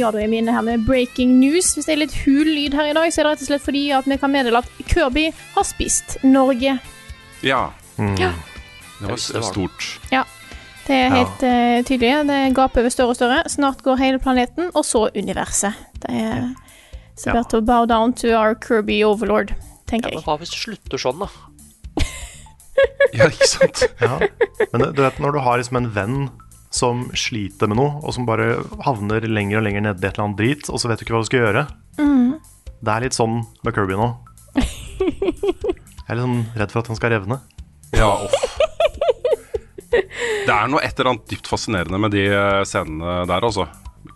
Ja, 0.00 0.08
da 0.14 0.20
er 0.22 0.30
vi 0.32 0.38
inne 0.40 0.54
her 0.56 0.64
med 0.64 0.86
breaking 0.88 1.34
news. 1.40 1.74
Hvis 1.76 1.84
det 1.88 1.92
er 1.94 2.00
litt 2.04 2.14
hul 2.24 2.48
lyd 2.48 2.72
her 2.78 2.88
i 2.88 2.96
dag, 2.96 3.10
så 3.12 3.20
er 3.20 3.26
det 3.28 3.32
rett 3.34 3.44
og 3.44 3.50
slett 3.50 3.64
fordi 3.66 3.82
at 3.92 4.06
vi 4.08 4.16
kan 4.22 4.32
meddele 4.32 4.62
at 4.62 4.70
Kirby 4.88 5.26
har 5.54 5.66
spist 5.68 6.16
Norge. 6.24 6.78
Ja. 7.44 7.62
Ja. 8.16 8.30
Det 9.00 9.10
var 9.10 9.20
stort. 9.44 9.86
Ja. 10.12 10.24
Det 10.86 10.96
er 10.96 11.12
helt 11.12 11.42
eh, 11.46 11.82
tydelig. 11.86 12.14
Det 12.26 12.38
gaper 12.56 12.82
over 12.82 12.92
større 12.92 13.12
og 13.12 13.18
større. 13.18 13.42
Snart 13.52 13.82
går 13.84 14.00
hele 14.00 14.18
planeten, 14.22 14.70
og 14.74 14.84
så 14.88 15.06
universet. 15.14 15.76
Det 16.02 16.10
er 16.10 16.48
så 17.20 17.34
Ja. 17.34 17.42
å 17.44 17.60
bow 17.60 17.84
down 17.86 18.14
to 18.16 18.32
our 18.32 18.54
Kirby 18.56 19.02
overlord, 19.04 19.52
tenker 19.86 20.08
jeg. 20.10 20.16
Ja, 20.16 20.22
men 20.24 20.24
hva 20.24 20.38
hvis 20.40 20.50
det 20.54 20.62
slutter 20.64 20.98
sånn, 20.98 21.20
da? 21.20 21.28
Ja, 23.12 23.28
ikke 23.28 23.46
sant? 23.48 23.84
Ja. 24.00 24.16
Men 24.72 24.86
du 24.96 25.02
vet 25.04 25.20
når 25.20 25.36
du 25.36 25.38
har 25.44 25.60
liksom 25.60 25.76
en 25.82 25.90
venn 25.92 26.18
som 26.70 27.08
sliter 27.18 27.70
med 27.70 27.80
noe, 27.80 27.98
og 28.00 28.14
som 28.14 28.26
bare 28.28 28.60
havner 28.86 29.26
lenger 29.26 29.58
og 29.58 29.66
lenger 29.66 29.84
nedi 29.84 30.06
et 30.06 30.12
eller 30.14 30.28
annet 30.28 30.38
drit, 30.38 30.70
og 30.70 30.78
så 30.78 30.90
vet 30.90 31.00
du 31.00 31.04
ikke 31.04 31.16
hva 31.16 31.22
du 31.24 31.30
skal 31.30 31.44
gjøre. 31.44 31.64
Det 32.80 32.92
er 32.94 33.04
litt 33.04 33.16
sånn 33.16 33.42
med 33.66 33.76
Kirby 33.76 33.98
nå. 33.98 34.08
Jeg 34.60 36.16
er 36.16 36.16
litt 36.16 36.24
sånn 36.24 36.40
redd 36.56 36.72
for 36.72 36.80
at 36.80 36.90
han 36.90 36.98
skal 36.98 37.12
revne. 37.14 37.40
Ja, 37.98 38.14
off. 38.14 38.56
Det 39.90 40.54
er 40.54 40.70
noe 40.70 40.82
et 40.82 40.94
eller 40.96 41.12
annet 41.12 41.28
dypt 41.30 41.50
fascinerende 41.50 41.98
med 42.00 42.14
de 42.14 42.24
eh, 42.30 42.62
scenene 42.66 43.20
der, 43.28 43.44
altså. 43.46 43.66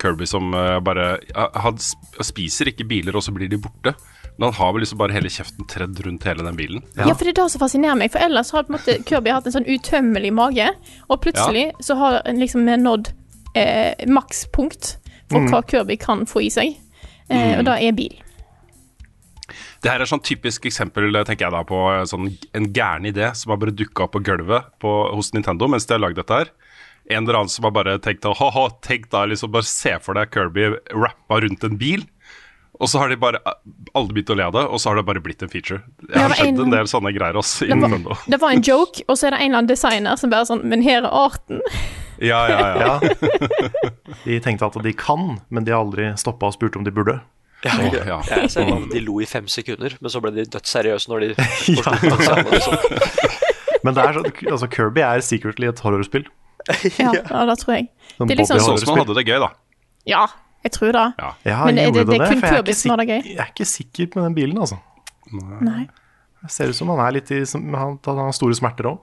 Kirby 0.01 0.27
som 0.27 0.49
eh, 0.57 0.79
bare 0.83 1.19
Han 1.61 1.77
spiser 1.79 2.71
ikke 2.71 2.87
biler, 2.89 3.17
og 3.19 3.25
så 3.27 3.35
blir 3.35 3.51
de 3.51 3.61
borte. 3.61 3.95
Men 4.39 4.49
han 4.51 4.55
har 4.59 4.73
vel 4.75 4.83
liksom 4.83 4.99
bare 4.99 5.15
hele 5.15 5.31
kjeften 5.31 5.67
tredd 5.71 6.01
rundt 6.07 6.25
hele 6.27 6.43
den 6.43 6.57
bilen. 6.59 6.83
Ja. 6.97 7.07
for 7.15 7.25
det 7.25 7.37
er 7.37 7.43
det 7.45 7.51
som 7.53 7.63
fascinerer 7.63 7.99
meg. 8.01 8.11
For 8.11 8.19
ellers 8.25 8.51
har 8.51 8.65
på 8.67 8.73
en 8.73 8.79
måte 8.81 8.97
Kirby 9.07 9.31
hatt 9.31 9.47
en 9.47 9.55
sånn 9.55 9.69
utømmelig 9.69 10.33
mage, 10.35 10.67
og 11.09 11.21
plutselig 11.23 11.69
så 11.85 11.95
har 12.01 12.21
en 12.27 12.41
liksom 12.43 12.67
nådd 12.67 13.13
eh, 13.55 13.95
makspunkt 14.11 14.97
for 15.31 15.39
Mm. 15.41 15.51
hva 15.53 15.63
Kirby 15.71 15.97
kan 15.97 16.27
få 16.27 16.43
i 16.43 16.51
seg, 16.51 16.77
eh, 17.31 17.59
og 17.59 17.65
da 17.65 17.79
er 17.79 17.93
bil. 17.93 18.19
Det 19.83 19.91
her 19.93 20.01
er 20.01 20.09
sånn 20.09 20.23
typisk 20.25 20.65
eksempel 20.65 21.13
tenker 21.25 21.47
jeg 21.47 21.53
da 21.53 21.63
på 21.69 21.79
eh, 21.93 22.05
sånn, 22.09 22.31
en 22.57 22.73
gæren 22.73 23.07
idé 23.07 23.35
som 23.37 23.53
har 23.53 23.61
bare 23.61 23.75
dukka 23.77 24.07
opp 24.07 24.13
på 24.17 24.23
gulvet 24.25 24.71
på, 24.81 24.93
hos 25.15 25.33
Nintendo 25.37 25.69
mens 25.69 25.87
de 25.87 25.95
har 25.95 26.01
lagd 26.01 26.17
dette 26.17 26.39
her. 26.41 26.53
En 27.11 27.25
eller 27.25 27.43
annen 27.43 27.53
som 27.53 27.65
har 27.65 27.75
bare 27.77 27.99
tenkt 28.01 28.25
ha-ha, 28.25 28.65
tenk 28.81 29.11
da 29.13 29.27
liksom 29.29 29.53
bare 29.53 29.69
se 29.69 29.93
for 30.01 30.17
deg 30.17 30.33
Kirby 30.33 30.71
rappa 30.91 31.41
rundt 31.45 31.65
en 31.65 31.77
bil. 31.77 32.07
Og 32.81 32.89
så 32.91 32.99
har 32.99 33.09
de 33.09 33.17
bare 33.17 33.39
alle 33.95 34.09
begynt 34.11 34.31
å 34.31 34.37
le 34.37 34.45
av 34.49 34.53
det, 34.57 34.65
og 34.67 34.81
så 34.83 34.91
har 34.91 34.97
det 34.99 35.05
bare 35.07 35.21
blitt 35.23 35.43
en 35.47 35.49
feature. 35.53 35.83
Jeg 36.09 36.19
har 36.21 36.35
sett 36.35 36.47
en- 36.49 36.61
en 36.65 36.71
del 36.71 36.87
sånne 36.91 37.13
greier 37.15 37.35
også 37.39 37.65
i 37.65 37.69
Det 37.69 37.77
var, 37.81 37.89
Nintendo. 37.89 38.17
det 38.29 38.41
var 38.41 38.51
en 38.51 38.63
joke, 38.63 39.03
og 39.09 39.17
så 39.17 39.27
er 39.29 39.31
det 39.31 39.41
en 39.41 39.47
eller 39.47 39.59
annen 39.59 39.69
designer 39.71 40.17
som 40.19 40.31
bare 40.31 40.45
sånn 40.45 40.65
Men 40.65 40.83
her 40.83 41.05
er 41.05 41.11
arten. 41.11 41.61
Ja, 42.21 42.47
ja, 42.49 42.59
ja. 42.59 43.01
Ja. 43.01 43.01
De 44.25 44.41
tenkte 44.41 44.67
at 44.67 44.83
de 44.83 44.93
kan, 44.93 45.41
men 45.51 45.65
de 45.65 45.73
har 45.73 45.85
aldri 45.85 46.13
stoppa 46.19 46.47
og 46.47 46.55
spurt 46.55 46.77
om 46.77 46.85
de 46.85 46.91
burde. 46.95 47.21
Ja, 47.65 47.73
jeg, 47.81 48.07
ja. 48.07 48.21
jeg 48.29 48.51
ser 48.51 48.69
at 48.69 48.91
de 48.93 49.01
lo 49.01 49.21
i 49.21 49.25
fem 49.25 49.47
sekunder, 49.49 49.95
men 50.01 50.11
så 50.13 50.21
ble 50.21 50.31
de 50.35 50.45
dødsseriøse 50.45 51.09
når 51.09 51.21
de 51.21 51.29
Ja. 51.79 51.95
forsto. 51.97 52.75
Men 53.85 53.95
det 53.95 54.05
er 54.05 54.13
så, 54.19 54.23
altså 54.51 54.69
Kirby 54.71 55.01
er 55.01 55.21
secretly 55.25 55.69
et 55.69 55.81
horrorspill. 55.81 56.25
Ja, 56.99 57.13
ja, 57.31 57.45
det 57.49 57.59
tror 57.61 57.75
jeg. 57.77 57.89
Sånn 58.19 58.29
Det 58.29 58.35
er 58.37 58.43
liksom 58.43 58.59
Bobby 58.59 58.75
ut 58.75 58.81
som 58.85 58.95
han 58.95 59.05
hadde 59.07 59.15
det 59.19 59.27
gøy, 59.29 59.39
da. 59.41 59.49
Ja, 60.09 60.27
jeg 60.65 60.73
tror 60.73 60.93
det. 60.97 61.05
Ja, 61.45 61.65
Men 61.67 61.77
det- 61.77 61.93
det- 61.95 62.07
det 62.07 62.21
er 62.21 62.27
kun 62.29 62.41
som 62.75 62.91
har 62.91 62.97
det 63.03 63.09
er 63.09 63.21
gøy. 63.23 63.27
Jeg 63.35 63.39
er 63.39 63.51
ikke 63.53 63.67
sikker 63.69 64.07
på 64.15 64.23
den 64.25 64.35
bilen, 64.35 64.57
altså. 64.59 64.79
Nei. 65.61 65.89
Det 66.43 66.51
ser 66.53 66.69
ut 66.69 66.75
som 66.77 66.89
han 66.89 66.99
er 67.07 67.13
litt 67.13 67.31
i 67.31 67.45
som- 67.45 67.73
han, 67.75 67.99
han 68.05 68.17
har 68.19 68.33
store 68.33 68.55
smerter 68.55 68.85
òg. 68.91 68.99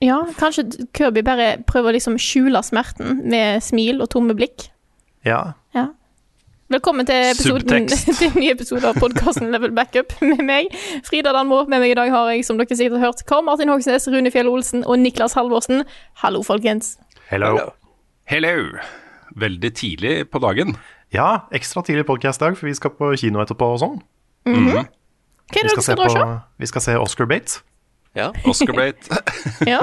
Ja, 0.00 0.22
kanskje 0.38 0.64
Kirby 0.96 1.22
bare 1.22 1.58
prøver 1.68 1.90
å 1.90 1.92
liksom 1.92 2.14
skjule 2.16 2.62
smerten 2.64 3.22
med 3.28 3.62
smil 3.62 4.00
og 4.00 4.08
tomme 4.08 4.32
blikk. 4.34 4.68
Ja. 5.26 5.52
Ja. 5.74 5.88
Velkommen 6.70 7.04
til, 7.04 7.14
episoden, 7.34 7.88
til 8.18 8.28
en 8.30 8.34
ny 8.40 8.50
episode 8.52 8.84
av 8.84 8.94
podkasten 8.94 9.50
Level 9.50 9.72
Backup 9.72 10.14
med 10.22 10.38
meg. 10.46 10.70
Frida 11.04 11.32
Danmo. 11.34 11.64
Med 11.68 11.80
meg 11.82 11.90
i 11.90 11.94
dag 11.98 12.08
har 12.14 12.30
jeg, 12.30 12.44
som 12.46 12.56
dere 12.56 12.68
sikkert 12.78 12.98
har 13.00 13.10
hørt, 13.10 13.26
Karl 13.26 13.42
Martin 13.44 13.68
Hogsnes, 13.68 14.06
Rune 14.08 14.30
Fjell 14.30 14.48
Olsen 14.48 14.84
og 14.86 14.98
Niklas 15.02 15.34
Halvorsen. 15.34 15.84
Hallo, 16.22 16.42
folkens. 16.46 16.96
Hello. 17.28 17.72
Hello. 18.24 18.56
Veldig 19.38 19.70
tidlig 19.78 20.14
på 20.30 20.40
dagen. 20.42 20.74
Ja, 21.14 21.46
ekstra 21.54 21.82
tidlig 21.86 22.06
podkast-dag, 22.08 22.56
for 22.58 22.66
vi 22.70 22.74
skal 22.74 22.92
på 22.94 23.12
kino 23.20 23.42
etterpå 23.42 23.68
og 23.74 23.80
sånn. 23.82 23.98
Hva 24.46 24.54
er 24.54 24.88
Vi 25.50 25.58
det 25.58 25.66
dere 25.66 25.74
skal 25.74 25.86
se, 25.86 25.96
dra 25.98 26.06
og 26.06 26.14
se? 26.14 26.22
på, 26.22 26.38
vi 26.62 26.70
skal 26.70 26.84
se 26.84 26.96
Oscar 26.98 27.28
Bate. 27.30 27.62
Ja. 28.18 28.30
Oscar 28.46 28.74
Bate. 28.76 29.20
Ja. 29.70 29.80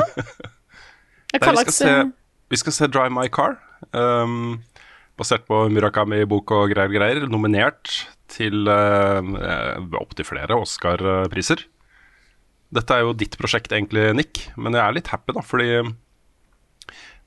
Der, 1.34 1.44
vi, 1.44 1.64
skal 1.68 1.76
se, 1.76 1.90
eh, 1.92 2.12
vi 2.50 2.60
skal 2.60 2.74
se 2.76 2.88
Drive 2.88 3.12
My 3.12 3.28
Car. 3.28 3.58
Um, 3.92 4.62
basert 5.20 5.44
på 5.48 5.66
Murakami-bok 5.72 6.54
og 6.56 6.72
greier, 6.72 6.92
greier. 6.96 7.28
Nominert 7.30 7.92
til 8.32 8.68
uh, 8.68 9.20
opptil 10.00 10.28
flere 10.28 10.56
Oscar-priser. 10.56 11.66
Dette 12.74 12.96
er 12.96 13.06
jo 13.06 13.16
ditt 13.16 13.38
prosjekt 13.40 13.72
egentlig, 13.76 14.10
Nick, 14.16 14.48
men 14.60 14.76
jeg 14.76 14.84
er 14.84 14.96
litt 14.96 15.12
happy, 15.12 15.36
da, 15.36 15.44
fordi 15.46 15.70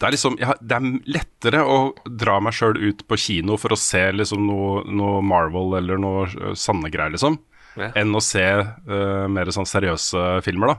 det 0.00 0.08
er 0.08 0.14
liksom 0.16 0.36
ja, 0.40 0.54
Det 0.60 0.76
er 0.78 0.86
lettere 1.12 1.60
å 1.68 1.78
dra 2.08 2.38
meg 2.40 2.54
sjøl 2.56 2.78
ut 2.80 3.02
på 3.08 3.18
kino 3.20 3.58
for 3.60 3.74
å 3.74 3.78
se 3.78 4.00
liksom 4.16 4.46
noe, 4.48 4.82
noe 4.88 5.20
Marvel 5.22 5.76
eller 5.78 6.00
noe 6.00 6.26
uh, 6.32 6.54
sanne 6.56 6.88
greier, 6.92 7.12
liksom, 7.14 7.36
Ja. 7.78 7.92
enn 8.00 8.16
å 8.16 8.20
se 8.24 8.42
uh, 8.42 9.26
mer 9.30 9.52
sånn 9.54 9.68
seriøse 9.68 10.40
filmer, 10.42 10.72
da. 10.72 10.78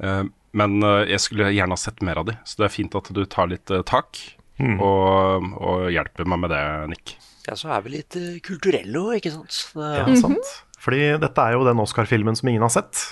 Uh, 0.00 0.24
men 0.56 0.78
uh, 0.84 1.02
jeg 1.04 1.20
skulle 1.20 1.50
gjerne 1.52 1.74
ha 1.76 1.80
sett 1.80 2.00
mer 2.06 2.22
av 2.22 2.30
de, 2.30 2.36
så 2.48 2.62
det 2.62 2.68
er 2.70 2.74
fint 2.78 2.94
at 2.96 3.10
du 3.12 3.24
tar 3.28 3.50
litt 3.50 3.68
eh, 3.74 3.82
tak 3.84 4.16
og, 4.56 5.50
og 5.60 5.90
hjelper 5.92 6.24
meg 6.32 6.38
med 6.46 6.54
det, 6.54 6.62
Nick. 6.94 7.12
ja, 7.44 7.52
så 7.60 7.68
er 7.76 7.82
vi 7.84 7.92
litt 7.98 8.16
uh, 8.16 8.38
kulturelle 8.46 9.02
òg, 9.02 9.18
ikke 9.18 9.34
sant? 9.34 9.58
Ja, 9.76 10.06
sant? 10.16 10.54
Fordi 10.80 11.02
dette 11.20 11.44
er 11.44 11.58
jo 11.58 11.66
den 11.66 11.82
Oscar-filmen 11.82 12.38
som 12.38 12.48
ingen 12.48 12.64
har 12.64 12.72
sett. 12.72 13.02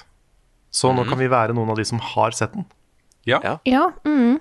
Så 0.74 0.90
nå 0.96 1.04
kan 1.06 1.20
vi 1.20 1.28
være 1.30 1.52
noen 1.56 1.70
av 1.74 1.76
de 1.78 1.84
som 1.86 2.00
har 2.00 2.32
sett 2.36 2.54
den. 2.56 2.64
Ja. 3.28 3.42
Ja. 3.44 3.58
Ja. 3.68 3.84
Mm. 4.08 4.38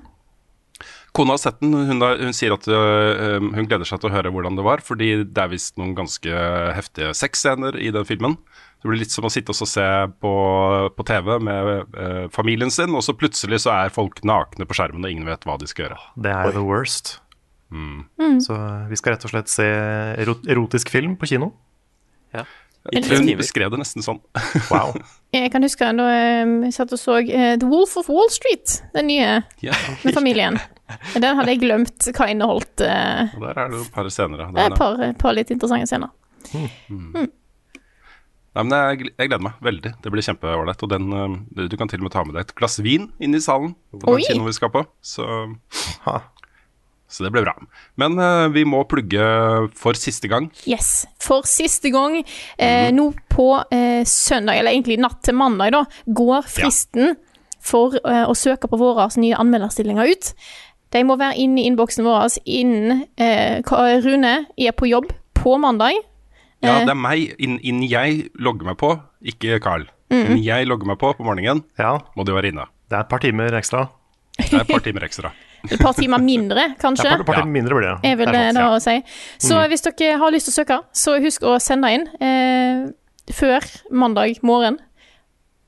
Kona 1.13 1.35
har 1.35 1.41
sett 1.41 1.59
den. 1.62 1.74
Hun, 1.74 2.00
da, 2.01 2.16
hun 2.18 2.34
sier 2.34 2.56
at 2.56 2.66
uh, 2.66 3.38
hun 3.38 3.68
gleder 3.69 3.85
seg 3.85 4.01
til 4.01 4.09
å 4.09 4.13
høre 4.16 4.31
hvordan 4.34 4.57
det 4.57 4.66
var, 4.66 4.81
fordi 4.85 5.12
det 5.24 5.44
er 5.44 5.51
visst 5.51 5.78
noen 5.78 5.94
ganske 5.97 6.46
heftige 6.74 7.12
sexscener 7.18 7.78
i 7.78 7.91
den 7.94 8.07
filmen. 8.09 8.38
Det 8.81 8.90
blir 8.90 9.00
litt 9.03 9.13
som 9.13 9.28
å 9.28 9.31
sitte 9.31 9.53
og 9.53 9.69
se 9.69 9.85
på, 10.23 10.34
på 10.97 11.06
TV 11.07 11.35
med 11.46 11.69
uh, 11.94 12.25
familien 12.34 12.73
sin, 12.73 12.96
og 12.97 13.06
så 13.06 13.16
plutselig 13.18 13.62
så 13.63 13.75
er 13.75 13.94
folk 13.94 14.23
nakne 14.28 14.66
på 14.67 14.79
skjermen, 14.79 15.05
og 15.05 15.14
ingen 15.14 15.29
vet 15.29 15.46
hva 15.47 15.59
de 15.61 15.70
skal 15.70 15.88
gjøre. 15.88 16.02
Det 16.26 16.34
er 16.34 16.58
the 16.58 16.66
worst. 16.66 17.20
Så 18.43 18.58
vi 18.90 18.97
skal 18.99 19.16
rett 19.16 19.23
og 19.26 19.32
slett 19.32 19.49
se 19.49 19.66
ero 20.22 20.35
erotisk 20.49 20.91
film 20.93 21.16
på 21.17 21.29
kino. 21.32 21.53
ja. 22.34 22.43
Hun 22.91 23.30
beskrev 23.40 23.72
det 23.72 23.80
nesten 23.80 24.03
sånn. 24.03 24.20
Wow. 24.74 24.97
Jeg 25.34 25.50
kan 25.53 25.64
huske 25.66 25.88
da 25.97 26.08
eh, 26.14 26.50
jeg 26.68 26.74
satt 26.76 26.91
og 26.94 27.00
så 27.00 27.20
eh, 27.24 27.53
The 27.59 27.68
Wolf 27.70 27.96
of 27.97 28.09
Wall 28.12 28.28
Street, 28.34 28.82
den 28.94 29.08
nye 29.09 29.38
ja. 29.64 29.78
med 30.03 30.16
familien. 30.16 30.59
Den 31.16 31.40
hadde 31.40 31.53
jeg 31.56 31.62
glemt 31.64 32.06
hva 32.14 32.28
inneholdt. 32.30 32.84
Uh, 32.84 33.32
Og 33.34 33.46
der 33.47 33.62
er 33.64 33.72
det 33.72 33.80
jo 33.80 33.85
et 33.85 33.94
par 33.96 34.09
scener. 34.14 34.44
er 34.44 34.68
et 34.68 34.76
par, 34.78 35.00
par 35.18 35.34
litt 35.34 35.50
interessante 35.50 35.88
scener. 35.90 36.12
Nei, 36.53 37.24
men 38.59 38.76
jeg, 38.76 39.08
jeg 39.16 39.32
gleder 39.32 39.41
meg 39.47 39.64
veldig. 39.66 39.94
Det 40.03 40.12
blir 40.14 40.28
kjempeålreit. 40.28 40.86
Og 40.86 40.91
den, 40.91 41.08
du 41.56 41.78
kan 41.79 41.90
til 41.90 42.03
og 42.03 42.06
med 42.06 42.14
ta 42.14 42.22
med 42.28 42.38
deg 42.38 42.46
et 42.46 42.53
glass 42.59 42.78
vin 42.84 43.08
inn 43.24 43.34
i 43.34 43.41
salen 43.41 43.74
på 43.96 44.06
den 44.06 44.28
kinoen 44.28 44.52
vi 44.52 44.58
skal 44.59 44.74
på. 44.76 44.86
Så, 45.02 45.26
Ha. 46.03 46.20
Så 47.14 47.24
det 47.28 47.32
ble 47.36 47.44
bra. 47.46 47.54
Men 48.02 48.18
uh, 48.18 48.48
vi 48.54 48.64
må 48.66 48.82
plugge 48.90 49.22
for 49.78 49.94
siste 50.00 50.28
gang. 50.32 50.50
Yes. 50.66 51.06
For 51.22 51.46
siste 51.48 51.92
gang, 51.94 52.20
eh, 52.58 52.90
nå 52.96 53.12
på 53.30 53.48
eh, 53.70 54.02
søndag, 54.10 54.58
eller 54.60 54.74
egentlig 54.74 54.98
natt 55.02 55.22
til 55.26 55.38
mandag, 55.38 55.72
da, 55.78 55.84
går 56.10 56.48
fristen 56.50 57.14
for 57.64 57.94
eh, 58.02 58.26
å 58.28 58.34
søke 58.36 58.68
på 58.68 58.80
våre 58.82 59.06
nye 59.22 59.38
anmelderstillinger 59.40 60.10
ut. 60.12 60.32
De 60.94 61.02
må 61.08 61.16
være 61.18 61.38
inne 61.42 61.62
i 61.62 61.68
innboksen 61.70 62.06
vår 62.06 62.36
innen 62.46 63.06
eh, 63.18 63.62
Rune 64.04 64.34
er 64.58 64.76
på 64.78 64.90
jobb 64.92 65.14
på 65.38 65.56
mandag. 65.62 65.96
Ja, 66.64 66.78
Eh. 66.80 66.86
det 66.88 66.94
er 66.94 66.96
meg. 66.96 67.34
Innen 67.44 67.60
inn 67.60 67.82
jeg 67.84 68.30
logger 68.40 68.70
meg 68.70 68.78
på, 68.80 68.94
ikke 69.34 69.58
Carl. 69.64 69.88
Mm. 70.14 70.20
Innen 70.22 70.44
jeg 70.46 70.68
logger 70.70 70.88
meg 70.94 71.00
på 71.02 71.10
på 71.18 71.26
morgenen, 71.28 71.64
Ja, 71.78 71.98
må 72.16 72.24
du 72.24 72.32
være 72.36 72.52
inne. 72.54 72.68
det 72.90 72.96
er 72.96 73.02
et 73.04 73.10
par 73.10 73.20
timer 73.20 73.52
ekstra. 73.58 73.90
Det 74.38 74.54
er 74.54 74.62
et 74.62 74.68
par 74.72 74.80
timer 74.86 75.04
ekstra. 75.04 75.32
Et 75.72 75.80
par 75.80 75.94
timer 75.96 76.20
mindre, 76.20 76.76
kanskje. 76.82 77.06
et 77.06 77.18
par, 77.18 77.24
par 77.24 77.36
Ja. 77.36 77.42
timer 77.42 77.54
mindre 77.62 77.76
blir 77.76 78.02
det. 78.02 78.12
er 78.12 78.16
vel 78.18 78.26
Det 78.32 78.36
er 78.36 78.54
det 78.54 78.64
å 78.64 78.82
si. 78.82 79.04
Så 79.40 79.56
Mm. 79.56 79.70
hvis 79.70 79.82
dere 79.82 80.18
har 80.18 80.32
lyst 80.32 80.46
til 80.50 80.52
å 80.52 80.66
søke, 80.66 80.80
så 80.94 81.22
husk 81.24 81.42
å 81.44 81.60
sende 81.62 81.92
inn 81.94 82.08
eh, 82.20 82.92
før 83.32 83.62
mandag 83.92 84.42
morgen. 84.44 84.80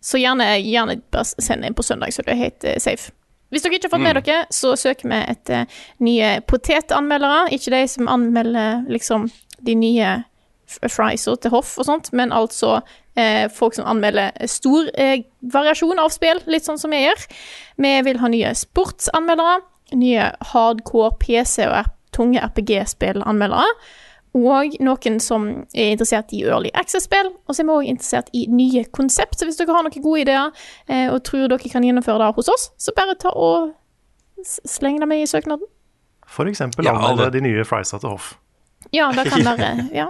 Så 0.01 0.19
gjerne, 0.19 0.59
gjerne 0.61 1.01
bare 1.11 1.23
send 1.23 1.63
inn 1.65 1.73
på 1.73 1.83
søndag, 1.83 2.09
så 2.13 2.23
det 2.25 2.33
er 2.33 2.43
helt 2.43 2.63
eh, 2.65 2.77
safe. 2.77 3.11
Hvis 3.51 3.61
dere 3.63 3.73
ikke 3.73 3.89
har 3.89 3.97
fått 3.97 4.03
med 4.03 4.23
dere, 4.25 4.45
så 4.51 4.73
søker 4.75 5.07
vi 5.09 5.31
etter 5.31 5.67
nye 6.01 6.41
potetanmeldere. 6.41 7.49
Ikke 7.53 7.71
de 7.71 7.87
som 7.87 8.07
anmelder 8.07 8.85
liksom 8.89 9.31
de 9.63 9.75
nye 9.75 10.25
friesa 10.67 11.35
til 11.39 11.51
hoff 11.51 11.77
og 11.79 11.85
sånt, 11.85 12.11
men 12.11 12.31
altså 12.31 12.81
eh, 13.15 13.47
folk 13.53 13.75
som 13.75 13.85
anmelder 13.85 14.31
stor 14.47 14.89
eh, 14.97 15.21
variasjon 15.41 15.99
av 16.01 16.09
spill, 16.11 16.41
litt 16.47 16.65
sånn 16.65 16.79
som 16.81 16.91
vi 16.91 17.03
gjør. 17.05 17.27
Vi 17.77 18.01
vil 18.09 18.17
ha 18.17 18.27
nye 18.27 18.51
sportsanmeldere, 18.57 19.61
nye 19.95 20.31
hardcore 20.51 21.11
PC 21.21 21.65
og 21.67 21.85
tunge 22.15 22.39
RPG-spillanmeldere. 22.43 23.65
Og 24.35 24.73
noen 24.83 25.19
som 25.23 25.45
er 25.71 25.93
interessert 25.93 26.33
i 26.35 26.41
Early 26.43 26.69
Access-spill. 26.75 27.29
Og 27.47 27.55
så 27.55 27.63
er 27.63 27.67
vi 27.69 27.75
òg 27.77 27.87
interessert 27.93 28.27
i 28.35 28.45
nye 28.51 28.83
konsept. 28.91 29.37
Så 29.39 29.47
hvis 29.47 29.55
dere 29.59 29.71
har 29.77 29.85
noen 29.87 30.03
gode 30.03 30.25
ideer 30.25 30.51
eh, 30.91 31.07
og 31.13 31.21
tror 31.23 31.47
dere 31.47 31.71
kan 31.71 31.83
gjennomføre 31.87 32.19
det 32.19 32.33
hos 32.35 32.49
oss, 32.51 32.65
så 32.77 32.91
bare 32.97 33.15
ta 33.19 33.31
og 33.31 33.71
sleng 34.43 34.99
det 34.99 35.07
med 35.07 35.23
i 35.23 35.29
søknaden. 35.31 35.63
For 36.27 36.49
eksempel 36.51 36.83
Ja, 36.85 36.95
alle- 36.99 37.29
de 37.31 37.41
nye 37.45 37.63
friesa 37.63 37.97
til 38.01 38.09
hoff. 38.11 38.33
Ja, 38.91 39.07
det 39.15 39.29
kan 39.31 39.45
være 39.49 39.89
Ja. 39.95 40.09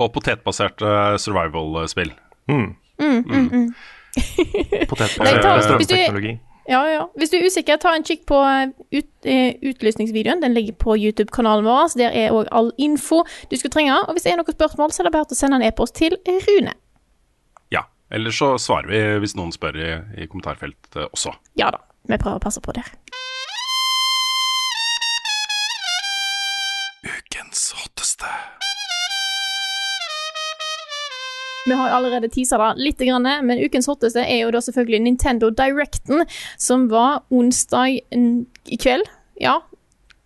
Og 0.00 0.12
potetbaserte 0.14 1.18
survival-spill. 1.20 2.12
Potetbasert 2.48 2.48
Mm, 2.48 3.24
mm, 3.28 3.74
eh, 4.16 4.86
hvis 4.86 5.86
strømteknologi. 5.88 6.32
Ja, 6.68 6.82
ja. 6.86 7.06
Hvis 7.18 7.32
du 7.32 7.36
er 7.38 7.46
usikker, 7.48 7.78
ta 7.82 7.94
en 7.96 8.04
kikk 8.06 8.24
på 8.30 8.38
eh, 8.46 8.70
ut, 8.94 9.10
eh, 9.26 9.58
utlysningsvideoen. 9.72 10.42
Den 10.44 10.54
ligger 10.54 10.76
på 10.78 10.96
YouTube-kanalen 10.96 11.66
vår. 11.66 11.88
Så 11.92 12.02
der 12.02 12.14
er 12.14 12.34
òg 12.34 12.50
all 12.54 12.70
info 12.78 13.22
du 13.50 13.56
skulle 13.56 13.74
trenge. 13.74 13.96
Og 14.06 14.14
hvis 14.14 14.28
det 14.28 14.34
er 14.34 14.40
noen 14.40 14.58
spørsmål, 14.58 14.94
så 14.94 15.02
er 15.02 15.10
det 15.10 15.14
bare 15.16 15.26
å 15.26 15.38
sende 15.38 15.58
en 15.58 15.66
e-post 15.66 15.98
til 15.98 16.16
Rune. 16.46 16.76
Ja. 17.74 17.86
Eller 18.12 18.34
så 18.36 18.54
svarer 18.60 18.90
vi 18.92 19.02
hvis 19.24 19.34
noen 19.38 19.54
spør 19.54 19.78
i, 19.80 19.90
i 20.22 20.28
kommentarfeltet 20.30 21.08
også. 21.10 21.34
Ja 21.58 21.72
da. 21.74 21.82
Vi 22.10 22.18
prøver 22.18 22.40
å 22.40 22.42
passe 22.42 22.62
på 22.62 22.74
der. 22.76 22.88
Vi 31.66 31.74
har 31.78 31.92
allerede 31.94 32.30
teasa 32.32 32.58
det 32.58 32.82
litt, 32.82 33.02
men 33.46 33.60
ukens 33.62 33.86
hotteste 33.86 34.24
er 34.24 34.42
jo 34.42 34.54
da 34.54 34.62
selvfølgelig 34.64 35.02
Nintendo 35.04 35.50
Directen, 35.50 36.24
som 36.58 36.88
var 36.90 37.22
onsdag 37.30 38.00
i 38.10 38.78
kveld. 38.80 39.06
Ja, 39.38 39.60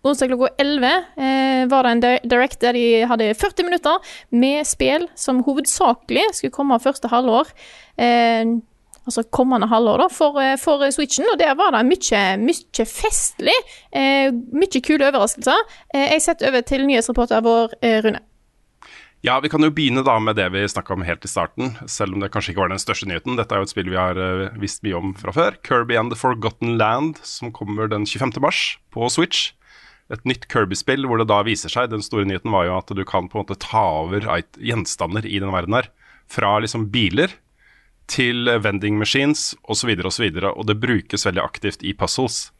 onsdag 0.01 0.31
klokka 0.31 0.49
11 0.57 0.87
eh, 1.17 1.65
var 1.69 1.85
det 1.85 1.91
en 1.91 2.01
direct 2.29 2.61
der 2.61 2.73
de 2.73 2.85
hadde 3.09 3.33
40 3.37 3.67
minutter 3.67 4.15
med 4.29 4.65
spill 4.67 5.07
som 5.15 5.43
hovedsakelig 5.45 6.25
skulle 6.39 6.55
komme 6.55 6.79
første 6.81 7.11
halvår. 7.11 7.53
Eh, 8.01 8.57
altså 9.07 9.23
kommende 9.31 9.69
halvår, 9.71 10.03
da, 10.03 10.07
for, 10.11 10.39
eh, 10.41 10.57
for 10.59 10.83
Switchen. 10.91 11.29
Og 11.31 11.39
der 11.39 11.53
var 11.59 11.75
det 11.75 11.85
mye, 11.87 12.23
mye 12.41 12.87
festlig. 12.89 13.55
Eh, 13.91 14.31
mye 14.33 14.81
kule 14.83 15.07
overraskelser. 15.11 15.67
Eh, 15.93 16.09
jeg 16.15 16.25
setter 16.25 16.49
over 16.51 16.65
til 16.67 16.87
nyhetsreporter 16.87 17.45
vår, 17.45 17.77
eh, 17.81 18.01
Rune. 18.05 18.25
Ja, 19.25 19.39
vi 19.41 19.49
kan 19.49 19.65
jo 19.65 19.71
begynne 19.73 20.03
da 20.05 20.19
med 20.21 20.37
det 20.37 20.45
vi 20.53 20.61
snakka 20.69 20.93
om 20.93 21.03
helt 21.05 21.25
i 21.25 21.29
starten, 21.31 21.71
selv 21.89 22.13
om 22.13 22.21
det 22.21 22.29
kanskje 22.33 22.53
ikke 22.53 22.61
var 22.61 22.69
den 22.69 22.81
største 22.81 23.07
nyheten. 23.09 23.37
Dette 23.39 23.55
er 23.55 23.63
jo 23.63 23.65
et 23.65 23.71
spill 23.73 23.89
vi 23.89 23.97
har 23.97 24.19
eh, 24.21 24.57
visst 24.61 24.83
mye 24.85 24.99
om 24.99 25.15
fra 25.17 25.33
før. 25.33 25.57
Kirby 25.65 25.97
and 25.97 26.13
the 26.13 26.19
Forgotten 26.19 26.77
Land, 26.77 27.17
som 27.25 27.49
kommer 27.55 27.89
den 27.89 28.05
25. 28.05 28.37
mars 28.43 28.77
på 28.93 29.09
Switch. 29.09 29.51
Et 30.13 30.21
nytt 30.29 30.45
Kirby-spill 30.53 31.07
hvor 31.09 31.19
det 31.19 31.27
da 31.27 31.41
viser 31.43 31.67
seg 31.67 31.89
Den 31.91 32.05
store 32.05 32.23
nyheten 32.29 32.53
var 32.53 32.63
jo 32.63 32.77
at 32.77 32.93
du 32.95 33.01
kan 33.03 33.25
på 33.27 33.35
en 33.35 33.43
måte 33.43 33.57
ta 33.59 33.81
over 34.05 34.23
gjenstander 34.23 35.25
i 35.27 35.41
den 35.43 35.51
verden 35.51 35.75
her. 35.75 35.89
Fra 36.31 36.53
liksom 36.63 36.85
biler 36.93 37.33
til 38.07 38.47
vending 38.63 39.01
machines 39.01 39.49
osv. 39.67 39.97
osv. 39.97 40.29
Og, 40.29 40.51
og 40.53 40.69
det 40.69 40.79
brukes 40.79 41.27
veldig 41.27 41.43
aktivt 41.43 41.83
i 41.83 41.97
puzzles. 41.97 42.51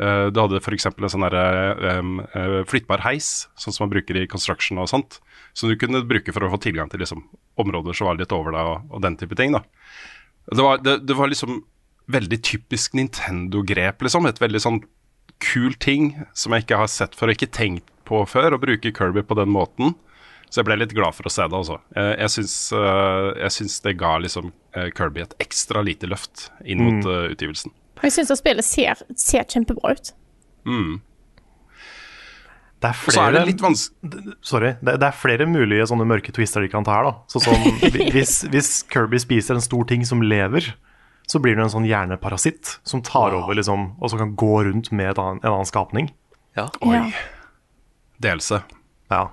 Eh, 0.00 0.30
du 0.32 0.40
hadde 0.40 0.62
f.eks. 0.62 0.88
en 0.88 1.12
sånn 1.12 1.26
der, 1.28 1.76
eh, 1.90 2.62
flyttbar 2.70 3.04
heis, 3.04 3.48
sånn 3.60 3.74
som 3.74 3.84
man 3.84 3.92
bruker 3.98 4.22
i 4.22 4.28
construction 4.30 4.80
og 4.80 4.88
sånt. 4.90 5.20
Som 5.54 5.70
du 5.70 5.78
kunne 5.78 6.02
bruke 6.06 6.34
for 6.34 6.46
å 6.46 6.50
få 6.50 6.58
tilgang 6.64 6.90
til 6.90 7.02
liksom, 7.04 7.22
områder 7.60 7.94
som 7.94 8.10
var 8.10 8.18
litt 8.18 8.34
over 8.34 8.54
deg, 8.56 8.72
og, 8.72 8.90
og 8.90 9.04
den 9.04 9.16
type 9.20 9.38
ting. 9.38 9.54
da. 9.54 9.62
Det 10.50 10.60
var, 10.60 10.82
det, 10.82 10.98
det 11.06 11.16
var 11.16 11.30
liksom 11.30 11.62
veldig 12.10 12.40
typisk 12.44 12.96
Nintendo-grep, 12.98 14.02
liksom. 14.04 14.26
Et 14.28 14.40
veldig 14.42 14.60
sånn 14.60 14.80
kul 15.44 15.74
ting 15.80 16.12
som 16.36 16.54
jeg 16.54 16.66
ikke 16.66 16.80
har 16.82 16.90
sett 16.90 17.14
før 17.16 17.32
og 17.32 17.38
ikke 17.38 17.52
tenkt 17.54 17.86
på 18.08 18.20
før, 18.28 18.56
å 18.56 18.60
bruke 18.60 18.92
Kirby 18.94 19.24
på 19.24 19.36
den 19.38 19.52
måten. 19.54 19.94
Så 20.50 20.60
jeg 20.60 20.68
ble 20.68 20.76
litt 20.82 20.92
glad 20.94 21.16
for 21.16 21.26
å 21.26 21.32
se 21.32 21.46
det, 21.48 21.56
altså. 21.56 21.80
Eh, 21.96 22.12
Jeg 22.20 22.30
syns, 22.36 22.56
eh, 22.76 23.30
jeg 23.42 23.54
syns 23.56 23.80
det 23.86 23.96
ga 23.98 24.12
liksom 24.22 24.52
eh, 24.76 24.90
Kirby 24.94 25.24
et 25.24 25.34
ekstra 25.42 25.82
lite 25.82 26.06
løft 26.10 26.48
inn 26.62 26.84
mot 26.84 27.00
mm. 27.08 27.32
utgivelsen. 27.34 27.74
Jeg 28.04 28.14
syns 28.14 28.30
at 28.30 28.38
spillet 28.38 28.66
ser, 28.66 29.00
ser 29.18 29.48
kjempebra 29.50 29.96
ut. 29.96 30.12
Det 32.84 32.90
er 32.90 32.96
flere, 33.00 33.16
så 33.16 33.22
er 33.24 33.32
det 33.32 33.42
litt 33.48 33.62
vanskelig 33.64 34.34
sorry, 34.44 34.74
det, 34.84 34.98
det 35.00 35.06
er 35.08 35.14
flere 35.16 35.46
mulige 35.48 35.86
sånne 35.88 36.04
mørke 36.08 36.34
twister 36.36 36.60
de 36.64 36.68
kan 36.72 36.84
ta 36.84 36.98
her. 36.98 37.06
da. 37.08 37.14
Så 37.32 37.40
sånn, 37.40 37.78
hvis, 38.14 38.42
hvis 38.52 38.72
Kirby 38.92 39.20
spiser 39.22 39.56
en 39.56 39.64
stor 39.64 39.86
ting 39.88 40.04
som 40.04 40.20
lever, 40.20 40.74
så 41.30 41.40
blir 41.40 41.56
det 41.56 41.64
en 41.64 41.72
sånn 41.72 41.88
hjerneparasitt 41.88 42.74
som 42.84 43.00
tar 43.04 43.32
over, 43.38 43.56
liksom, 43.56 43.94
og 43.96 44.12
som 44.12 44.20
kan 44.20 44.34
gå 44.36 44.52
rundt 44.68 44.92
med 44.92 45.16
annen, 45.16 45.40
en 45.40 45.54
annen 45.54 45.70
skapning. 45.70 46.12
Ja. 46.58 46.68
Oi. 46.84 46.98
Ja. 46.98 47.08
Delelse. 48.28 48.60
Ja. 49.12 49.24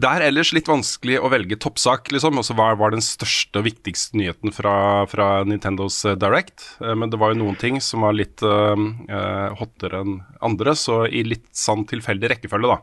Det 0.00 0.08
er 0.08 0.24
ellers 0.30 0.50
litt 0.56 0.68
vanskelig 0.70 1.18
å 1.20 1.28
velge 1.32 1.58
toppsak, 1.60 2.08
liksom. 2.14 2.38
Også 2.40 2.54
hva 2.56 2.70
var 2.78 2.94
den 2.94 3.02
største 3.04 3.60
og 3.60 3.66
viktigste 3.66 4.16
nyheten 4.18 4.54
fra, 4.54 4.72
fra 5.10 5.26
Nintendos 5.48 5.98
eh, 6.08 6.16
Direct? 6.20 6.64
Eh, 6.80 6.94
Men 6.96 7.12
det 7.12 7.20
var 7.20 7.34
jo 7.34 7.40
noen 7.42 7.58
ting 7.60 7.80
som 7.84 8.06
var 8.06 8.16
litt 8.16 8.40
eh, 8.46 8.84
hottere 9.60 10.00
enn 10.04 10.20
andre, 10.46 10.74
så 10.78 11.02
i 11.06 11.24
litt 11.26 11.46
sann 11.56 11.84
tilfeldig 11.90 12.32
rekkefølge, 12.34 12.70
da. 12.72 12.80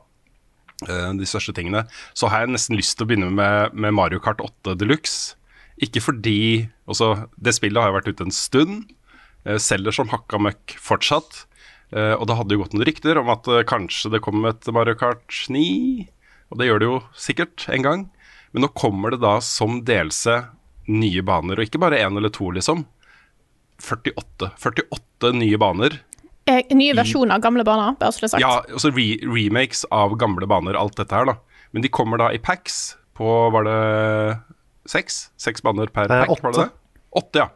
de 1.18 1.26
største 1.26 1.56
tingene. 1.58 1.86
Så 2.14 2.30
har 2.30 2.44
jeg 2.46 2.54
nesten 2.54 2.78
lyst 2.78 2.98
til 3.00 3.08
å 3.08 3.10
begynne 3.10 3.32
med, 3.34 3.74
med 3.74 3.96
Mario 3.98 4.22
Kart 4.22 4.44
8 4.46 4.76
Deluxe. 4.78 5.34
Ikke 5.82 6.02
fordi 6.02 6.68
altså, 6.90 7.28
Det 7.38 7.54
spillet 7.58 7.82
har 7.82 7.90
jo 7.92 7.98
vært 8.00 8.12
ute 8.14 8.28
en 8.30 8.34
stund. 8.34 8.86
eh, 9.46 9.58
selger 9.62 9.94
som 9.96 10.10
hakka 10.14 10.38
møkk 10.42 10.78
fortsatt. 10.78 11.44
Og 11.88 12.26
det 12.28 12.36
hadde 12.36 12.52
jo 12.52 12.60
gått 12.60 12.74
noen 12.76 12.84
rykter 12.84 13.16
om 13.16 13.30
at 13.32 13.46
kanskje 13.64 14.10
det 14.12 14.20
kom 14.26 14.44
et 14.50 14.66
Mario 14.76 14.98
Kart 15.00 15.32
9. 15.48 16.04
Og 16.52 16.60
det 16.60 16.70
gjør 16.70 16.80
det 16.82 16.90
jo 16.90 17.00
sikkert 17.18 17.66
en 17.74 17.86
gang. 17.86 18.06
Men 18.56 18.64
nå 18.64 18.70
kommer 18.78 19.12
det 19.14 19.22
da 19.24 19.38
som 19.44 19.82
delelse 19.88 20.40
nye 20.88 21.24
baner, 21.28 21.60
og 21.60 21.68
ikke 21.68 21.82
bare 21.84 22.00
én 22.00 22.16
eller 22.18 22.32
to, 22.32 22.48
liksom. 22.56 22.86
48. 23.84 24.54
48 24.58 25.34
nye 25.36 25.60
baner. 25.60 26.00
Eh, 26.48 26.64
nye 26.72 26.96
versjoner 26.96 27.36
av 27.36 27.44
gamle 27.44 27.66
baner, 27.68 27.98
bare 28.00 28.16
så 28.16 28.24
det 28.24 28.30
er 28.30 28.34
sagt. 28.38 28.46
Ja, 28.46 28.54
også 28.80 28.94
re 28.96 29.08
remakes 29.28 29.84
av 29.92 30.16
gamle 30.20 30.48
baner, 30.48 30.80
alt 30.80 30.96
dette 30.96 31.14
her, 31.14 31.28
da. 31.28 31.36
Men 31.76 31.84
de 31.84 31.92
kommer 31.92 32.22
da 32.22 32.32
i 32.32 32.40
packs 32.40 32.96
på, 33.20 33.28
var 33.52 33.68
det 33.68 33.78
seks? 34.88 35.26
Seks 35.42 35.64
baner 35.66 35.92
per 35.92 36.08
pack, 36.08 36.32
pack, 36.32 36.44
var 36.46 36.56
det 36.56 36.64
det? 36.64 36.70
Åtte, 37.20 37.44
ja. 37.44 37.50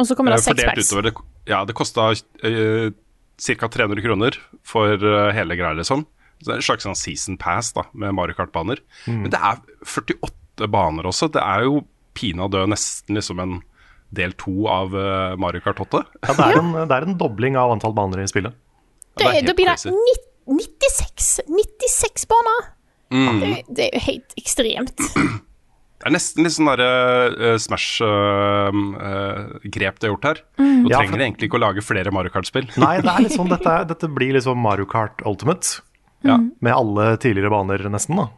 Og 0.00 0.08
så 0.08 0.16
kommer 0.16 0.32
det 0.32 0.40
Eh, 0.40 0.48
seks 0.48 0.64
packs. 0.64 0.92
utover. 0.92 1.12
Ja, 1.46 1.64
det 1.68 1.76
kosta 1.76 2.08
uh, 2.10 2.90
ca. 3.36 3.68
300 3.68 4.02
kroner 4.02 4.38
for 4.64 4.96
uh, 4.96 5.30
hele 5.36 5.54
greia, 5.60 5.76
liksom. 5.76 6.06
Så 6.42 6.46
det 6.50 6.54
er 6.54 6.60
en 6.60 6.66
slags 6.68 6.84
sånn 6.86 6.98
season 6.98 7.36
pass 7.40 7.66
da, 7.76 7.82
med 7.96 8.10
Mario 8.18 8.34
Kart-baner. 8.36 8.78
Mm. 9.06 9.20
Men 9.24 9.30
det 9.32 9.40
er 9.40 9.56
48 9.88 10.68
baner 10.72 11.04
også. 11.08 11.24
Det 11.32 11.42
er 11.42 11.60
jo 11.68 11.74
pinadø 12.16 12.60
nesten 12.68 13.14
liksom 13.18 13.38
en 13.42 13.54
del 14.16 14.32
to 14.38 14.54
av 14.70 14.88
eh, 14.96 15.34
Mario 15.40 15.60
Kart 15.64 15.80
8. 15.82 16.02
Ja, 16.22 16.32
det, 16.36 16.44
er 16.46 16.54
en, 16.62 16.70
det 16.76 16.94
er 16.96 17.02
en 17.08 17.18
dobling 17.20 17.54
av 17.60 17.72
antall 17.74 17.94
baner 17.96 18.18
i 18.22 18.28
spillet. 18.30 18.52
Ja, 19.16 19.18
det 19.18 19.24
Det, 19.24 19.30
er 19.40 19.44
da 19.48 19.54
blir 19.58 19.68
det 19.72 19.80
96, 20.46 21.40
96 21.48 22.28
baner! 22.30 22.60
Mm. 23.10 23.40
Det, 23.40 23.48
det 23.76 23.82
er 23.88 23.92
jo 23.96 24.00
helt 24.12 24.30
ekstremt. 24.40 24.98
Det 25.96 26.04
er 26.10 26.12
nesten 26.12 26.44
litt 26.44 26.52
sånn 26.52 26.68
derre 26.68 27.56
Smash-grep 27.56 29.96
de 29.98 30.06
har 30.06 30.12
gjort 30.12 30.26
her. 30.28 30.38
Nå 30.60 30.90
Ja, 30.90 30.98
trenger 31.00 31.16
for- 31.16 31.24
egentlig 31.24 31.46
ikke 31.48 31.58
å 31.58 31.62
lage 31.64 31.82
flere 31.82 32.12
Mario 32.12 32.30
Kart-spill. 32.34 32.66
Nei, 32.76 33.00
det 33.00 33.10
er 33.10 33.20
litt 33.24 33.34
sånn, 33.36 33.48
dette, 33.54 33.72
dette 33.88 34.08
blir 34.12 34.32
liksom 34.36 34.58
Mario 34.60 34.86
Kart 34.86 35.22
Ultimate. 35.26 35.80
Ja. 36.28 36.36
Med 36.60 36.72
alle 36.74 37.16
tidligere 37.22 37.50
baner, 37.52 37.78
nesten. 37.92 38.16
da 38.16 38.28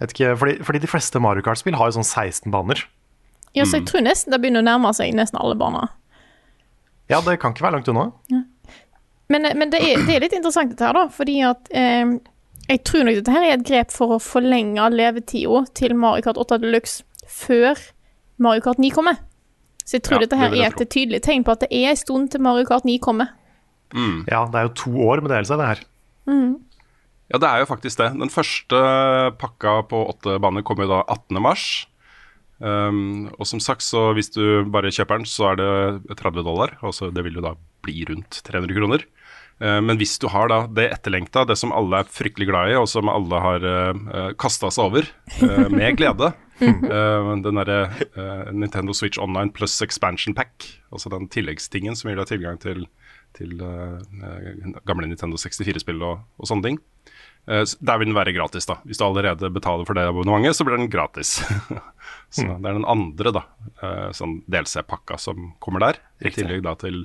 Vet 0.00 0.14
ikke, 0.14 0.36
fordi, 0.40 0.54
fordi 0.64 0.80
de 0.80 0.88
fleste 0.88 1.20
Mario 1.20 1.42
Kart-spill 1.44 1.76
har 1.76 1.90
jo 1.90 1.98
sånn 1.98 2.06
16 2.08 2.50
baner. 2.50 2.84
Ja, 3.52 3.64
Mm. 3.64 3.68
så 3.68 3.76
jeg 3.80 3.86
tror 3.90 4.00
nesten 4.06 4.30
det 4.32 4.40
begynner 4.40 4.62
å 4.62 4.68
nærme 4.68 4.94
seg 4.94 5.12
nesten 5.14 5.38
alle 5.40 5.56
baner. 5.60 5.88
Ja, 7.10 7.20
det 7.20 7.38
kan 7.42 7.52
ikke 7.52 7.66
være 7.66 7.72
langt 7.80 7.88
unna. 7.90 8.06
Men, 9.28 9.42
men 9.58 9.70
det, 9.70 9.80
er, 9.82 10.00
det 10.06 10.14
er 10.16 10.20
litt 10.24 10.32
interessant 10.32 10.70
dette 10.72 10.86
her, 10.86 10.94
da, 10.94 11.08
fordi 11.12 11.40
at 11.46 11.68
eh, 11.74 12.14
jeg 12.70 12.82
tror 12.86 13.04
nok 13.04 13.18
dette 13.20 13.34
her 13.34 13.42
er 13.48 13.56
et 13.58 13.66
grep 13.66 13.90
for 13.92 14.14
å 14.16 14.20
forlenge 14.22 14.88
levetida 14.94 15.64
til 15.74 15.94
Mario 15.98 16.22
Kart 16.22 16.38
8 16.40 16.58
Deluxe 16.62 17.02
før 17.28 17.76
Mario 18.38 18.62
Kart 18.64 18.78
9 18.78 18.90
kommer. 18.94 19.18
Så 19.84 19.98
jeg 19.98 20.02
tror 20.06 20.20
Ja, 20.20 20.26
dette 20.26 20.38
her 20.38 20.50
det 20.54 20.62
er 20.64 20.70
et 20.70 20.90
tydelig 20.90 21.20
tegn 21.26 21.44
på 21.44 21.52
at 21.52 21.60
det 21.66 21.70
er 21.74 21.90
en 21.90 21.96
stund 21.98 22.30
til 22.30 22.40
Mario 22.40 22.64
Kart 22.64 22.84
9 22.86 22.96
kommer. 23.02 23.28
Ja, 24.30 24.44
det 24.46 24.54
er 24.54 24.68
jo 24.70 24.74
to 24.86 24.90
år 25.10 25.20
med 25.20 25.30
DLC, 25.34 25.50
det 25.58 25.66
her. 25.66 25.80
Ja, 27.30 27.38
det 27.38 27.46
er 27.46 27.62
jo 27.62 27.70
faktisk 27.70 28.00
det. 28.00 28.10
Den 28.18 28.32
første 28.32 28.78
pakka 29.38 29.80
på 29.90 30.02
åtte 30.10 30.40
baner 30.42 30.66
kommer 30.66 30.86
jo 30.86 30.96
da 30.96 31.04
18. 31.06 31.38
mars. 31.42 31.68
Um, 32.60 33.30
og 33.40 33.46
som 33.48 33.60
sagt, 33.62 33.80
så 33.86 34.10
hvis 34.16 34.28
du 34.34 34.68
bare 34.68 34.92
kjøper 34.92 35.22
den, 35.22 35.28
så 35.28 35.52
er 35.52 35.60
det 35.60 36.18
30 36.18 36.44
dollar. 36.44 36.76
Altså 36.84 37.08
det 37.14 37.24
vil 37.24 37.38
jo 37.38 37.44
da 37.44 37.54
bli 37.86 38.04
rundt 38.10 38.42
300 38.44 38.76
kroner. 38.76 39.06
Uh, 39.60 39.78
men 39.84 39.96
hvis 40.00 40.18
du 40.20 40.26
har 40.32 40.50
da 40.52 40.64
det 40.68 40.90
etterlengta, 40.90 41.46
det 41.48 41.56
som 41.60 41.72
alle 41.76 42.02
er 42.02 42.12
fryktelig 42.12 42.50
glad 42.50 42.72
i, 42.72 42.76
og 42.80 42.88
som 42.90 43.08
alle 43.12 43.40
har 43.46 43.64
uh, 43.64 44.20
kasta 44.40 44.72
seg 44.72 44.90
over 44.90 45.08
uh, 45.40 45.68
med 45.72 45.96
glede, 46.00 46.32
uh, 46.60 47.32
den 47.46 47.62
derre 47.62 47.80
Nintendo 48.52 48.96
Switch 48.96 49.20
Online 49.22 49.54
pluss 49.54 49.78
expansion 49.86 50.36
pack, 50.36 50.66
altså 50.92 51.12
den 51.14 51.30
tilleggstingen 51.32 51.96
som 51.96 52.10
gir 52.10 52.20
deg 52.20 52.28
tilgang 52.28 52.60
til, 52.60 52.84
til 53.38 53.56
gamle 54.84 55.08
Nintendo 55.08 55.40
64-spill 55.40 56.04
og, 56.04 56.26
og 56.36 56.50
sånne 56.50 56.68
ting. 56.68 56.82
Eh, 57.48 57.64
Der 57.80 57.98
vil 58.00 58.10
den 58.10 58.16
være 58.16 58.34
gratis, 58.36 58.66
da. 58.68 58.78
Hvis 58.84 58.98
du 59.00 59.04
allerede 59.06 59.50
betaler 59.52 59.86
for 59.88 59.94
det 59.96 60.08
abonnementet, 60.08 60.56
så 60.58 60.66
blir 60.66 60.76
den 60.78 60.90
gratis. 60.92 61.38
så 62.34 62.46
det 62.46 62.68
er 62.72 62.76
den 62.78 62.88
andre, 62.88 63.32
da, 63.40 63.44
eh, 63.82 64.10
sånn 64.16 64.40
DLC-pakka 64.50 65.18
som 65.18 65.52
kommer 65.62 65.84
der. 65.86 66.02
I 66.20 66.32
tillegg 66.34 66.64
da 66.66 66.74
til 66.78 67.04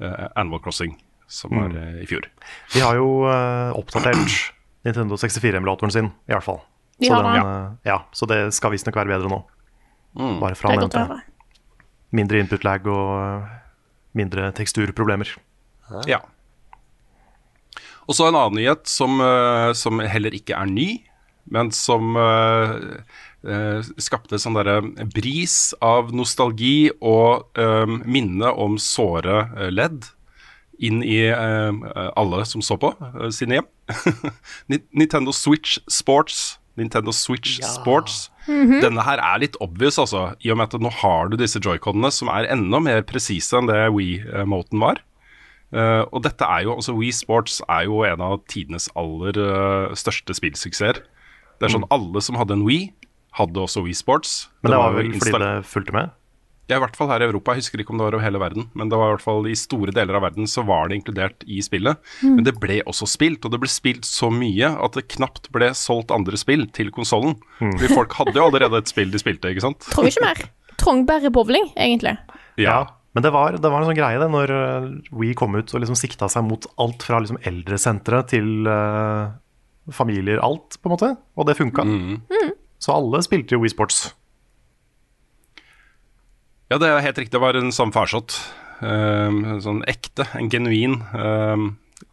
uh, 0.00 0.28
Animal 0.36 0.62
Crossing, 0.64 0.94
som 1.26 1.54
var 1.58 1.74
uh, 1.74 1.98
i 2.02 2.06
fjor. 2.08 2.28
De 2.74 2.84
har 2.84 3.00
jo 3.00 3.24
uh, 3.26 3.74
oppdatert 3.76 4.38
Nintendo 4.86 5.18
64-emulatoren 5.20 5.92
sin, 5.92 6.12
i 6.28 6.36
hvert 6.36 6.46
fall. 6.46 6.62
De 7.00 7.08
så, 7.10 7.18
den, 7.18 7.34
det. 7.34 7.90
ja, 7.90 7.98
så 8.14 8.26
det 8.30 8.38
skal 8.54 8.70
visstnok 8.74 8.96
være 9.00 9.16
bedre 9.16 9.30
nå. 9.32 9.40
Bare 10.40 10.54
fra 10.54 10.70
nevnte. 10.70 11.02
Mindre 12.14 12.38
input-lag 12.38 12.84
og 12.86 13.08
eh, 13.18 13.54
mindre 14.14 14.52
teksturproblemer. 14.54 15.32
Ja. 16.06 16.20
Og 18.08 18.16
så 18.16 18.28
en 18.28 18.38
annen 18.38 18.58
nyhet 18.60 18.88
som, 18.90 19.20
eh, 19.20 19.72
som 19.76 20.00
heller 20.00 20.34
ikke 20.36 20.56
er 20.56 20.70
ny, 20.70 20.88
men 21.50 21.70
som 21.76 22.16
eh, 22.16 22.74
eh, 23.44 23.92
skapte 24.00 24.40
sånn 24.40 24.56
derre 24.58 24.80
bris 25.12 25.74
av 25.84 26.12
nostalgi 26.16 26.90
og 27.00 27.56
minne 28.04 28.52
om 28.52 28.78
såre 28.80 29.70
ledd 29.72 30.10
inn 30.84 31.04
i 31.06 31.28
alle 31.30 32.44
som 32.48 32.64
så 32.64 32.76
på 32.80 32.90
sine 33.32 33.60
hjem. 33.60 33.68
Nintendo 34.98 35.32
Switch 35.32 35.78
Sports. 35.86 36.58
Nintendo 36.74 37.12
Switch 37.14 37.60
Sports. 37.62 38.32
Denne 38.48 39.04
her 39.06 39.20
er 39.22 39.44
litt 39.44 39.56
obvious, 39.62 40.00
altså, 40.02 40.32
i 40.42 40.50
og 40.50 40.58
med 40.58 40.74
at 40.74 40.82
nå 40.82 40.90
har 40.90 41.30
du 41.30 41.38
disse 41.38 41.62
joyconene 41.62 42.10
som 42.12 42.32
er 42.32 42.50
enda 42.50 42.80
mer 42.82 43.04
presise 43.06 43.54
enn 43.60 43.70
det 43.70 43.84
Wii-moten 43.94 44.82
var. 44.82 44.98
Eh, 45.74 46.02
og 46.14 46.22
dette 46.26 46.46
er 46.46 46.66
jo, 46.68 46.76
altså 46.78 46.94
Wii 46.94 47.12
Sports 47.14 47.60
er 47.66 47.88
jo 47.88 48.04
en 48.06 48.22
av 48.22 48.40
tidenes 48.50 48.86
aller 48.98 49.38
uh, 49.40 49.94
største 49.98 50.36
spillsuksesser. 50.36 51.02
Det 51.58 51.66
er 51.66 51.74
sånn 51.74 51.88
alle 51.94 52.22
som 52.22 52.38
hadde 52.38 52.58
en 52.58 52.66
Wii, 52.66 52.92
hadde 53.38 53.62
også 53.62 53.82
Wii 53.86 53.96
Sports. 53.98 54.44
Men 54.62 54.74
det 54.74 54.82
var 54.82 54.94
jo 54.94 55.02
vel 55.02 55.16
fordi 55.18 55.40
det 55.42 55.56
fulgte 55.70 55.96
med? 55.96 56.14
Ja, 56.64 56.78
i 56.78 56.80
hvert 56.80 56.94
fall 56.96 57.10
her 57.12 57.20
i 57.20 57.26
Europa. 57.26 57.52
Jeg 57.52 57.60
husker 57.66 57.82
ikke 57.82 57.92
om 57.92 57.98
det 58.00 58.06
var 58.06 58.14
over 58.16 58.24
hele 58.24 58.40
verden, 58.40 58.70
men 58.72 58.88
det 58.88 58.96
var 58.96 59.10
i 59.10 59.14
hvert 59.16 59.24
fall 59.26 59.44
i 59.50 59.56
store 59.58 59.92
deler 59.92 60.16
av 60.16 60.24
verden 60.24 60.48
så 60.48 60.62
var 60.64 60.88
det 60.88 60.96
inkludert 60.96 61.44
i 61.44 61.58
spillet. 61.64 62.00
Men 62.24 62.46
det 62.46 62.54
ble 62.56 62.78
også 62.88 63.08
spilt, 63.10 63.44
og 63.44 63.52
det 63.52 63.60
ble 63.60 63.68
spilt 63.68 64.08
så 64.08 64.30
mye 64.32 64.70
at 64.72 64.96
det 64.96 65.04
knapt 65.12 65.50
ble 65.52 65.68
solgt 65.76 66.14
andre 66.14 66.40
spill 66.40 66.64
til 66.72 66.88
konsollen. 66.94 67.36
Fordi 67.60 67.90
folk 67.92 68.16
hadde 68.16 68.38
jo 68.38 68.46
allerede 68.46 68.80
et 68.80 68.88
spill 68.88 69.12
de 69.12 69.20
spilte, 69.20 69.52
ikke 69.52 69.66
sant? 69.66 69.90
Trong 69.92 70.08
ikke 70.08 70.24
mer. 70.24 70.40
Trong 70.80 71.04
bare 71.10 71.32
bowling, 71.34 71.68
egentlig. 71.76 72.16
Ja. 72.60 72.78
Men 73.14 73.22
det 73.22 73.30
var, 73.30 73.54
det 73.54 73.70
var 73.70 73.82
en 73.82 73.88
sånn 73.88 73.98
greie 73.98 74.18
det, 74.18 74.26
når 74.32 74.50
uh, 74.50 74.86
We 75.14 75.30
kom 75.38 75.54
ut 75.54 75.70
og 75.70 75.84
liksom 75.84 75.98
sikta 75.98 76.26
seg 76.30 76.46
mot 76.48 76.66
alt 76.82 77.04
fra 77.06 77.20
liksom 77.22 77.38
eldresentre 77.46 78.24
til 78.32 78.66
uh, 78.66 79.30
familier, 79.94 80.40
alt, 80.42 80.80
på 80.82 80.90
en 80.90 80.94
måte. 80.96 81.10
Og 81.38 81.46
det 81.46 81.54
funka. 81.60 81.84
Så 82.82 82.94
alle 82.96 83.22
spilte 83.24 83.54
jo 83.54 83.62
We 83.62 83.70
Sports. 83.70 84.08
Ja, 86.72 86.80
det 86.80 86.90
er 86.90 87.04
helt 87.04 87.20
riktig. 87.20 87.36
Det 87.36 87.44
var 87.44 87.54
en 87.58 87.70
sånn 87.74 87.94
farsott. 87.94 88.34
Um, 88.80 89.44
en 89.46 89.62
sånn 89.62 89.84
ekte, 89.88 90.26
en 90.34 90.50
genuin 90.50 90.98
um, 91.14 91.68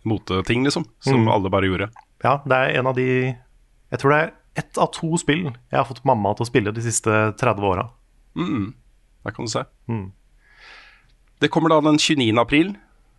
moteting, 0.08 0.68
liksom. 0.68 0.86
Som 1.02 1.26
alle 1.34 1.50
bare 1.52 1.72
gjorde. 1.72 1.90
Ja, 2.22 2.38
det 2.46 2.58
er 2.58 2.78
en 2.78 2.92
av 2.92 2.94
de 3.00 3.08
Jeg 3.34 4.00
tror 4.00 4.14
det 4.14 4.20
er 4.22 4.34
ett 4.62 4.78
av 4.78 4.92
to 4.94 5.16
spill 5.18 5.48
jeg 5.48 5.78
har 5.80 5.88
fått 5.88 6.04
mamma 6.06 6.36
til 6.36 6.46
å 6.46 6.50
spille 6.52 6.74
de 6.76 6.84
siste 6.86 7.10
30 7.42 7.66
åra. 7.66 7.88
Der 9.26 9.34
kan 9.36 9.48
du 9.48 9.52
se. 9.52 9.64
Det 11.42 11.50
kommer 11.50 11.74
da 11.74 11.80
den 11.82 11.98
29. 11.98 12.38
april, 12.38 12.76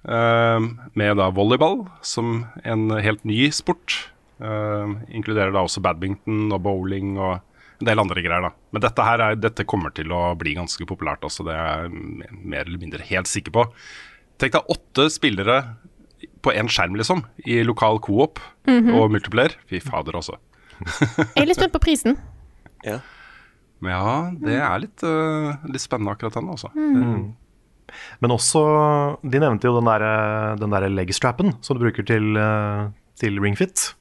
um, 0.07 0.69
med 0.95 1.17
da 1.19 1.29
volleyball 1.35 1.81
som 2.07 2.45
en 2.63 2.91
helt 3.03 3.25
ny 3.27 3.49
sport. 3.55 3.97
Um, 4.39 5.01
inkluderer 5.11 5.51
da 5.55 5.65
også 5.67 5.83
badminton 5.83 6.53
og 6.55 6.63
bowling 6.63 7.17
og 7.19 7.41
en 7.83 7.89
del 7.89 7.99
andre 7.99 8.23
greier. 8.23 8.47
da. 8.47 8.53
Men 8.71 8.85
dette 8.85 9.07
her 9.07 9.25
er, 9.27 9.39
dette 9.39 9.67
kommer 9.67 9.91
til 9.95 10.15
å 10.15 10.37
bli 10.39 10.55
ganske 10.55 10.87
populært, 10.87 11.27
altså. 11.27 11.47
Det 11.47 11.57
er 11.57 11.89
jeg 11.89 12.39
mer 12.39 12.63
eller 12.63 12.79
mindre 12.79 13.07
helt 13.11 13.31
sikker 13.31 13.55
på. 13.55 13.67
Tenk 14.39 14.55
deg 14.55 14.71
åtte 14.71 15.09
spillere 15.11 15.59
på 16.43 16.55
én 16.55 16.71
skjerm, 16.71 16.95
liksom, 16.99 17.25
i 17.47 17.61
lokal 17.67 17.99
coop 18.03 18.39
og 18.71 19.11
multiplayer. 19.11 19.59
Fy 19.71 19.83
fader, 19.83 20.19
altså. 20.23 20.39
Jeg 20.83 21.43
er 21.43 21.51
litt 21.51 21.59
spent 21.59 21.75
på 21.75 21.83
prisen. 21.83 22.17
Ja. 22.87 23.01
Men 23.83 23.95
ja, 23.95 24.15
det 24.47 24.59
er 24.63 24.83
litt, 24.83 25.03
uh, 25.03 25.59
litt 25.67 25.83
spennende 25.83 26.15
akkurat 26.15 26.39
den, 26.39 26.51
altså. 26.55 26.71
Men 28.21 28.31
også 28.35 28.63
De 29.31 29.39
nevnte 29.43 29.69
jo 29.69 29.75
den 29.81 29.89
der, 29.91 30.57
der 30.59 30.89
legstrappen 30.91 31.55
som 31.61 31.79
du 31.79 31.85
bruker 31.85 32.07
til, 32.07 32.37
eh, 32.37 32.89
til 33.21 33.39
ringfit. 33.41 33.95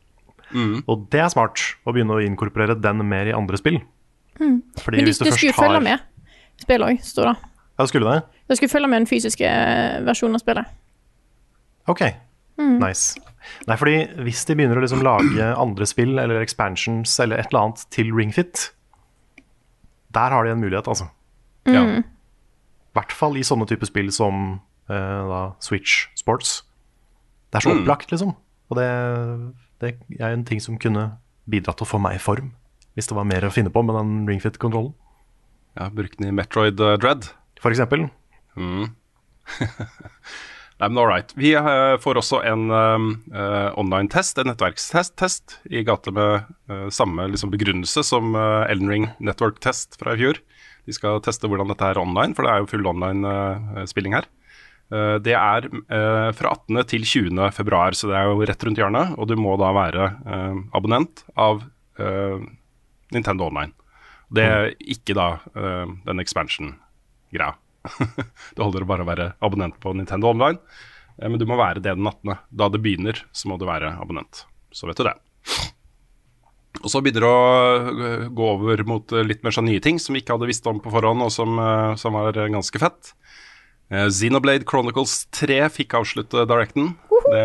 Og 0.88 1.06
det 1.10 1.22
er 1.24 1.30
smart 1.32 1.62
å 1.88 1.94
begynne 1.96 2.18
å 2.18 2.24
inkorporere 2.26 2.76
den 2.82 3.04
mer 3.08 3.30
i 3.30 3.34
andre 3.36 3.56
spill. 3.58 3.80
Fordi 4.38 4.98
Men 4.98 5.06
det, 5.06 5.08
hvis 5.08 5.20
du 5.20 5.26
først 5.26 5.38
skulle 5.38 5.54
har- 5.54 5.68
følge 5.70 5.84
med 5.84 6.00
spillet 6.60 6.88
òg, 6.90 7.00
står 7.04 7.26
det. 7.32 7.36
Ja, 7.80 7.86
skulle 7.86 8.12
det? 8.12 8.24
Det 8.50 8.58
skulle 8.58 8.70
følge 8.74 8.90
med 8.90 9.00
den 9.02 9.08
fysiske 9.08 9.46
eh, 9.48 10.02
versjonen 10.04 10.36
av 10.36 10.42
spillet. 10.44 10.66
Ok, 11.88 12.02
nice. 12.58 13.18
Nei, 13.68 13.76
fordi 13.76 13.96
hvis 14.22 14.44
de 14.46 14.56
begynner 14.56 14.78
å 14.78 14.82
liksom 14.84 15.02
lage 15.02 15.48
andre 15.58 15.86
spill 15.90 16.20
eller 16.20 16.42
expansions 16.44 17.20
eller 17.24 17.38
et 17.42 17.48
eller 17.52 17.62
annet 17.64 17.86
til 17.90 18.12
ringfit, 18.14 18.72
der 20.12 20.30
har 20.36 20.44
de 20.46 20.52
en 20.52 20.62
mulighet, 20.62 20.88
altså. 20.92 21.08
Ja. 21.66 21.82
I 22.92 23.00
hvert 23.00 23.14
fall 23.16 23.38
i 23.40 23.46
sånne 23.48 23.68
typer 23.70 23.88
spill 23.88 24.12
som 24.12 24.60
uh, 24.92 25.22
da 25.32 25.42
Switch 25.64 26.10
Sports. 26.20 26.62
Det 27.52 27.62
er 27.62 27.66
så 27.66 27.76
opplagt, 27.76 28.12
liksom. 28.12 28.34
Og 28.72 28.80
det, 28.80 28.88
det 29.84 29.96
er 30.20 30.32
en 30.32 30.44
ting 30.48 30.60
som 30.64 30.80
kunne 30.80 31.14
bidratt 31.52 31.80
til 31.80 31.88
å 31.88 31.92
få 31.94 32.00
meg 32.04 32.20
i 32.20 32.24
form. 32.24 32.52
Hvis 32.96 33.08
det 33.08 33.16
var 33.16 33.28
mer 33.28 33.48
å 33.48 33.54
finne 33.54 33.72
på 33.72 33.84
med 33.88 33.96
den 33.96 34.12
ringfit-kontrollen, 34.28 34.94
ja 35.80 35.88
Brukt 35.96 36.18
den 36.20 36.28
i 36.28 36.36
Metroid 36.36 36.80
uh, 36.84 36.98
Dread. 37.00 37.30
for 37.62 37.72
eksempel. 37.72 38.10
Nei, 40.82 40.88
men 40.90 40.98
all 41.00 41.08
right. 41.08 41.32
Vi 41.40 41.54
uh, 41.56 41.96
får 42.02 42.20
også 42.20 42.42
en 42.44 42.68
uh, 42.74 43.70
online-test, 43.80 44.42
en 44.42 44.50
nettverkstest, 44.52 45.62
i 45.72 45.86
gate 45.88 46.12
med 46.12 46.92
samme 46.92 47.30
liksom, 47.32 47.54
begrunnelse 47.54 48.04
som 48.04 48.36
Elden 48.36 48.92
Ring 48.92 49.08
Network-test 49.24 49.96
fra 50.02 50.18
i 50.18 50.24
fjor. 50.24 50.42
De 50.88 50.96
skal 50.96 51.22
teste 51.24 51.50
hvordan 51.50 51.70
dette 51.72 51.90
er 51.92 52.00
online, 52.02 52.36
for 52.38 52.46
det 52.48 52.52
er 52.54 52.64
jo 52.64 52.70
full 52.72 52.88
online-spilling 52.90 54.16
her. 54.18 54.28
Eh, 54.92 55.18
det 55.24 55.36
er 55.38 55.68
eh, 55.72 56.30
fra 56.36 56.54
18. 56.56 56.82
til 56.92 57.06
20. 57.08 57.44
februar, 57.56 57.96
så 57.98 58.10
det 58.12 58.18
er 58.20 58.30
jo 58.32 58.42
rett 58.50 58.66
rundt 58.68 58.82
hjørnet. 58.82 59.14
Og 59.18 59.30
du 59.30 59.36
må 59.40 59.56
da 59.62 59.72
være 59.78 60.08
eh, 60.26 60.62
abonnent 60.78 61.24
av 61.40 61.64
eh, 62.02 62.40
Nintendo 63.16 63.48
Online. 63.52 63.74
Det 64.32 64.48
er 64.48 64.70
ikke 64.80 65.16
da 65.18 65.28
eh, 65.56 65.92
den 66.08 66.24
expansion-greia. 66.24 67.54
det 68.56 68.62
holder 68.62 68.86
å 68.86 68.90
bare 68.90 69.08
være 69.08 69.30
abonnent 69.44 69.80
på 69.84 69.94
Nintendo 69.98 70.32
Online. 70.34 70.60
Eh, 71.18 71.28
Men 71.30 71.40
du 71.42 71.48
må 71.50 71.60
være 71.60 71.84
det 71.84 71.96
den 71.98 72.08
18. 72.08 72.38
Da 72.50 72.70
det 72.72 72.82
begynner, 72.84 73.22
så 73.36 73.52
må 73.52 73.60
du 73.62 73.68
være 73.70 73.96
abonnent. 74.02 74.46
Så 74.72 74.88
vet 74.90 75.00
du 75.00 75.08
det. 75.08 75.18
Og 76.80 76.88
så 76.88 77.02
begynner 77.04 77.26
det 77.26 77.30
å 77.30 78.28
gå 78.32 78.46
over 78.54 78.84
mot 78.88 79.14
øh, 79.14 79.26
litt 79.28 79.44
mer 79.44 79.54
sånn 79.56 79.68
nye 79.68 79.82
ting 79.84 80.00
som 80.00 80.16
vi 80.16 80.24
ikke 80.24 80.38
hadde 80.38 80.48
visst 80.50 80.68
om 80.70 80.80
på 80.82 80.94
forhånd, 80.94 81.24
og 81.26 81.34
som, 81.34 81.60
øh, 81.60 81.98
som 82.00 82.16
var 82.16 82.38
øh, 82.38 82.48
ganske 82.54 82.82
fett. 82.82 83.12
Eh, 83.92 84.08
Xenoblade 84.08 84.68
Chronicles 84.70 85.26
3 85.36 85.66
fikk 85.76 85.98
avslutte 86.00 86.48
directen. 86.50 86.94
Det, 87.28 87.44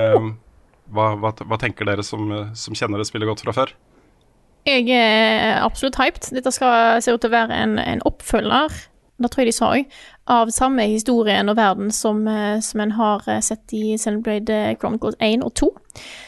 hva, 0.94 1.10
hva, 1.18 1.34
hva 1.42 1.58
tenker 1.60 1.88
dere 1.88 2.06
som, 2.06 2.30
som 2.56 2.78
kjenner 2.78 3.02
det 3.02 3.08
spillet 3.10 3.28
godt 3.28 3.42
fra 3.42 3.56
før? 3.56 3.74
Jeg 4.66 4.86
er 4.94 5.60
absolutt 5.62 5.98
hyped. 5.98 6.30
Dette 6.34 6.50
skal 6.54 7.02
se 7.02 7.12
ut 7.14 7.22
til 7.22 7.30
å 7.30 7.36
være 7.36 7.58
en, 7.66 7.76
en 7.82 8.02
oppfølger 8.06 8.78
det 9.16 9.30
tror 9.32 9.42
jeg 9.42 9.48
de 9.48 9.56
sa 9.56 9.70
òg, 9.72 9.98
av 10.28 10.50
samme 10.52 10.84
historien 10.90 11.48
og 11.48 11.56
verden 11.56 11.92
som, 11.94 12.24
eh, 12.28 12.58
som 12.64 12.82
en 12.82 12.94
har 12.98 13.24
eh, 13.30 13.42
sett 13.44 13.72
i 13.76 13.96
Celebrate 14.00 14.76
Chronicles 14.80 15.16
1 15.22 15.44
og 15.46 15.54
2. 15.54 15.70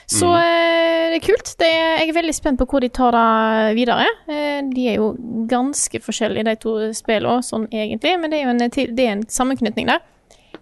Så 0.08 0.28
mm. 0.32 1.12
det 1.12 1.18
er 1.18 1.24
kult. 1.26 1.54
Det 1.60 1.68
er, 1.68 1.98
jeg 2.00 2.08
er 2.08 2.16
veldig 2.16 2.36
spent 2.36 2.60
på 2.60 2.68
hvor 2.70 2.84
de 2.84 2.88
tar 2.88 3.12
det 3.16 3.74
videre. 3.76 4.06
Eh, 4.30 4.60
de 4.72 4.86
er 4.88 5.00
jo 5.02 5.10
ganske 5.50 6.00
forskjellige, 6.04 6.46
de 6.48 6.56
to 6.62 6.76
spillene, 6.96 7.44
sånn 7.44 7.68
egentlig, 7.68 8.14
men 8.20 8.32
det 8.32 8.40
er 8.40 8.46
jo 8.46 8.54
en, 8.54 8.64
det 8.70 9.04
er 9.04 9.16
en 9.16 9.26
sammenknytning 9.28 9.90
der. 9.90 10.04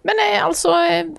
Men 0.07 0.19
jeg, 0.21 0.37
altså, 0.39 0.73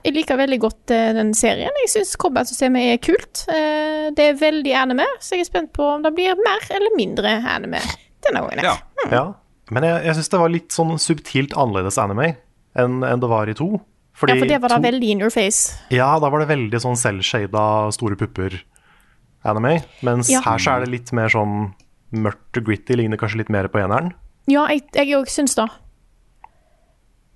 jeg 0.05 0.15
liker 0.17 0.39
veldig 0.41 0.59
godt 0.63 0.93
eh, 0.95 1.11
den 1.17 1.35
serien. 1.37 1.75
Jeg 1.85 1.93
syns 1.93 2.15
combat-systemet 2.21 2.93
er 2.95 3.03
kult. 3.05 3.45
Eh, 3.53 4.09
det 4.17 4.31
er 4.31 4.41
veldig 4.41 4.75
anime, 4.81 5.09
så 5.21 5.37
jeg 5.37 5.45
er 5.45 5.51
spent 5.51 5.75
på 5.77 5.85
om 5.97 6.05
det 6.05 6.15
blir 6.17 6.39
mer 6.41 6.65
eller 6.73 6.97
mindre 6.97 7.35
anime 7.53 7.83
denne 8.25 8.45
gangen. 8.45 8.65
Ja. 8.65 8.77
Ja. 9.13 9.27
Men 9.75 9.85
jeg, 9.85 10.05
jeg 10.09 10.15
syns 10.19 10.31
det 10.33 10.41
var 10.41 10.53
litt 10.53 10.75
sånn 10.75 10.95
subtilt 11.03 11.55
annerledes 11.59 11.99
anime 12.01 12.37
enn 12.79 13.03
enn 13.05 13.21
det 13.21 13.29
var 13.31 13.51
i 13.51 13.55
to. 13.59 13.81
Fordi 14.19 14.35
ja, 14.35 14.39
for 14.41 14.51
det 14.51 14.61
var 14.63 14.73
da 14.73 14.79
to- 14.81 14.83
veldig 14.89 15.09
in 15.15 15.21
your 15.23 15.31
face. 15.31 15.77
Ja, 15.95 16.19
da 16.19 16.29
var 16.31 16.41
det 16.43 16.49
veldig 16.51 16.81
sånn 16.83 16.97
selvshada 16.99 17.65
store 17.95 18.17
pupper-anime. 18.19 19.83
Mens 20.03 20.31
Ja. 20.33 20.41
her 20.43 20.59
så 20.59 20.77
er 20.77 20.85
det 20.85 20.91
litt 20.95 21.13
mer 21.13 21.29
sånn 21.31 21.75
mørkt 22.13 22.57
og 22.57 22.65
gritty, 22.65 22.97
ligner 22.97 23.17
kanskje 23.21 23.39
litt 23.45 23.51
mer 23.53 23.69
på 23.69 23.79
eneren. 23.79 24.13
Ja, 24.49 24.67
jeg, 24.73 25.15
òg 25.15 25.29
syns 25.29 25.55
det. 25.55 25.69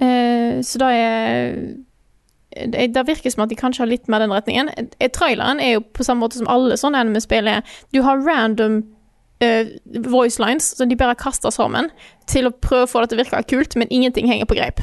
Uh, 0.02 0.58
så 0.64 0.78
det 0.80 0.88
er 0.90 1.56
det, 2.68 2.88
det 2.92 3.06
virker 3.08 3.30
som 3.32 3.44
at 3.44 3.48
de 3.52 3.56
kanskje 3.56 3.80
har 3.84 3.88
litt 3.88 4.08
mer 4.12 4.20
den 4.20 4.32
retningen. 4.34 4.68
Eh, 5.00 5.08
Traileren 5.08 5.60
er 5.62 5.76
jo 5.78 5.80
på 5.80 6.04
samme 6.04 6.20
måte 6.26 6.36
som 6.40 6.48
alle 6.52 6.76
sånne 6.76 6.98
anime-spill 7.00 7.48
er. 7.48 7.62
Du 7.94 8.02
har 8.04 8.20
random 8.20 8.82
eh, 9.42 9.72
voice 10.08 10.38
lines 10.42 10.70
som 10.78 10.88
de 10.88 10.96
bare 10.98 11.16
kaster 11.18 11.50
sammen 11.54 11.90
til 12.30 12.46
å 12.48 12.52
prøve 12.54 12.86
å 12.86 12.90
få 12.90 13.02
det 13.02 13.10
til 13.12 13.20
å 13.20 13.24
virke 13.24 13.42
kult, 13.50 13.76
men 13.76 13.90
ingenting 13.90 14.28
henger 14.30 14.46
på 14.50 14.56
greip. 14.58 14.80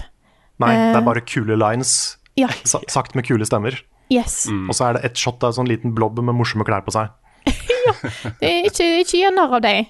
Nei, 0.60 0.74
det 0.76 0.96
Eh. 0.96 0.98
er 1.00 1.06
bare 1.08 1.22
kule 1.24 1.56
lines, 1.58 2.18
Ja, 2.38 2.48
sagt 2.68 3.16
med 3.16 3.26
kule 3.28 3.46
stemmer. 3.48 3.80
yes. 4.12 4.48
Og 4.50 4.74
så 4.76 4.90
er 4.90 4.94
det 5.00 5.06
et 5.06 5.16
shot 5.18 5.44
av 5.44 5.50
en 5.54 5.58
sånn 5.66 5.68
liten 5.72 5.94
blob 5.96 6.20
med 6.20 6.36
morsomme 6.36 6.66
klær 6.68 6.84
på 6.86 6.92
seg. 6.92 7.10
Det 8.40 8.48
er 8.50 8.66
ikke, 8.70 8.88
ikke 9.04 9.20
gjør 9.24 9.34
narr 9.36 9.54
av 9.58 9.62
dem. 9.62 9.86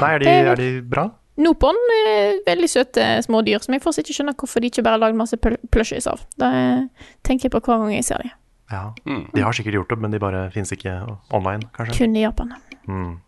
Nei, 0.00 0.10
er 0.14 0.18
de, 0.20 0.26
er- 0.28 0.50
er 0.52 0.56
de 0.60 0.68
bra? 0.82 1.10
Nopon 1.38 1.76
er 2.08 2.38
veldig 2.46 2.68
søte 2.72 3.04
små 3.24 3.42
dyr, 3.44 3.60
som 3.60 3.74
jeg 3.74 3.82
fortsatt 3.84 4.06
ikke 4.06 4.14
skjønner 4.16 4.36
hvorfor 4.40 4.60
de 4.64 4.70
ikke 4.70 4.82
bare 4.86 4.96
har 4.96 5.02
lagd 5.04 5.18
masse 5.18 5.36
plushies 5.36 6.06
av. 6.08 6.22
Det 6.40 6.48
eh, 6.48 6.86
tenker 7.28 7.50
jeg 7.50 7.52
på 7.52 7.60
hver 7.60 7.82
gang 7.82 7.92
jeg 7.92 8.04
ser 8.08 8.22
dem. 8.24 8.30
Ja. 8.72 8.94
De 9.34 9.42
har 9.44 9.52
sikkert 9.52 9.76
gjort 9.76 9.88
det, 9.92 9.98
men 10.00 10.10
de 10.14 10.18
bare 10.22 10.46
fins 10.54 10.72
ikke 10.72 10.94
online, 11.36 11.68
kanskje. 11.76 11.98
Kun 11.98 12.16
i 12.16 12.22
Japan. 12.24 12.54
Mm. 12.88 13.18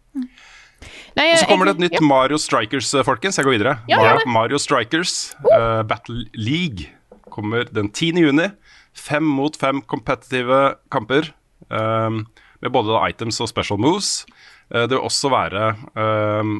Nei, 1.18 1.32
Og 1.34 1.40
så 1.42 1.48
kommer 1.50 1.66
det 1.68 1.76
et 1.76 1.84
nytt 1.88 2.04
Mario 2.04 2.38
Strikers, 2.38 2.92
eh, 2.94 3.06
folkens. 3.06 3.40
Jeg 3.40 3.48
går 3.48 3.56
videre. 3.58 3.78
Ja, 3.90 3.98
Mario. 3.98 4.30
Mario 4.38 4.60
Strikers 4.62 5.34
uh, 5.50 5.82
Battle 5.82 6.24
League 6.38 6.92
kommer 7.34 7.66
den 7.74 7.90
10. 7.90 8.22
juni. 8.22 8.52
Fem 8.94 9.26
mot 9.26 9.54
fem 9.58 9.82
kompetitive 9.82 10.78
kamper 10.94 11.32
Um, 11.68 12.22
med 12.60 12.72
både 12.72 12.96
items 13.10 13.40
og 13.42 13.50
special 13.50 13.78
moves. 13.80 14.24
Det 14.68 14.92
vil 14.92 15.00
også 15.00 15.30
være 15.32 15.68
um, 15.96 16.56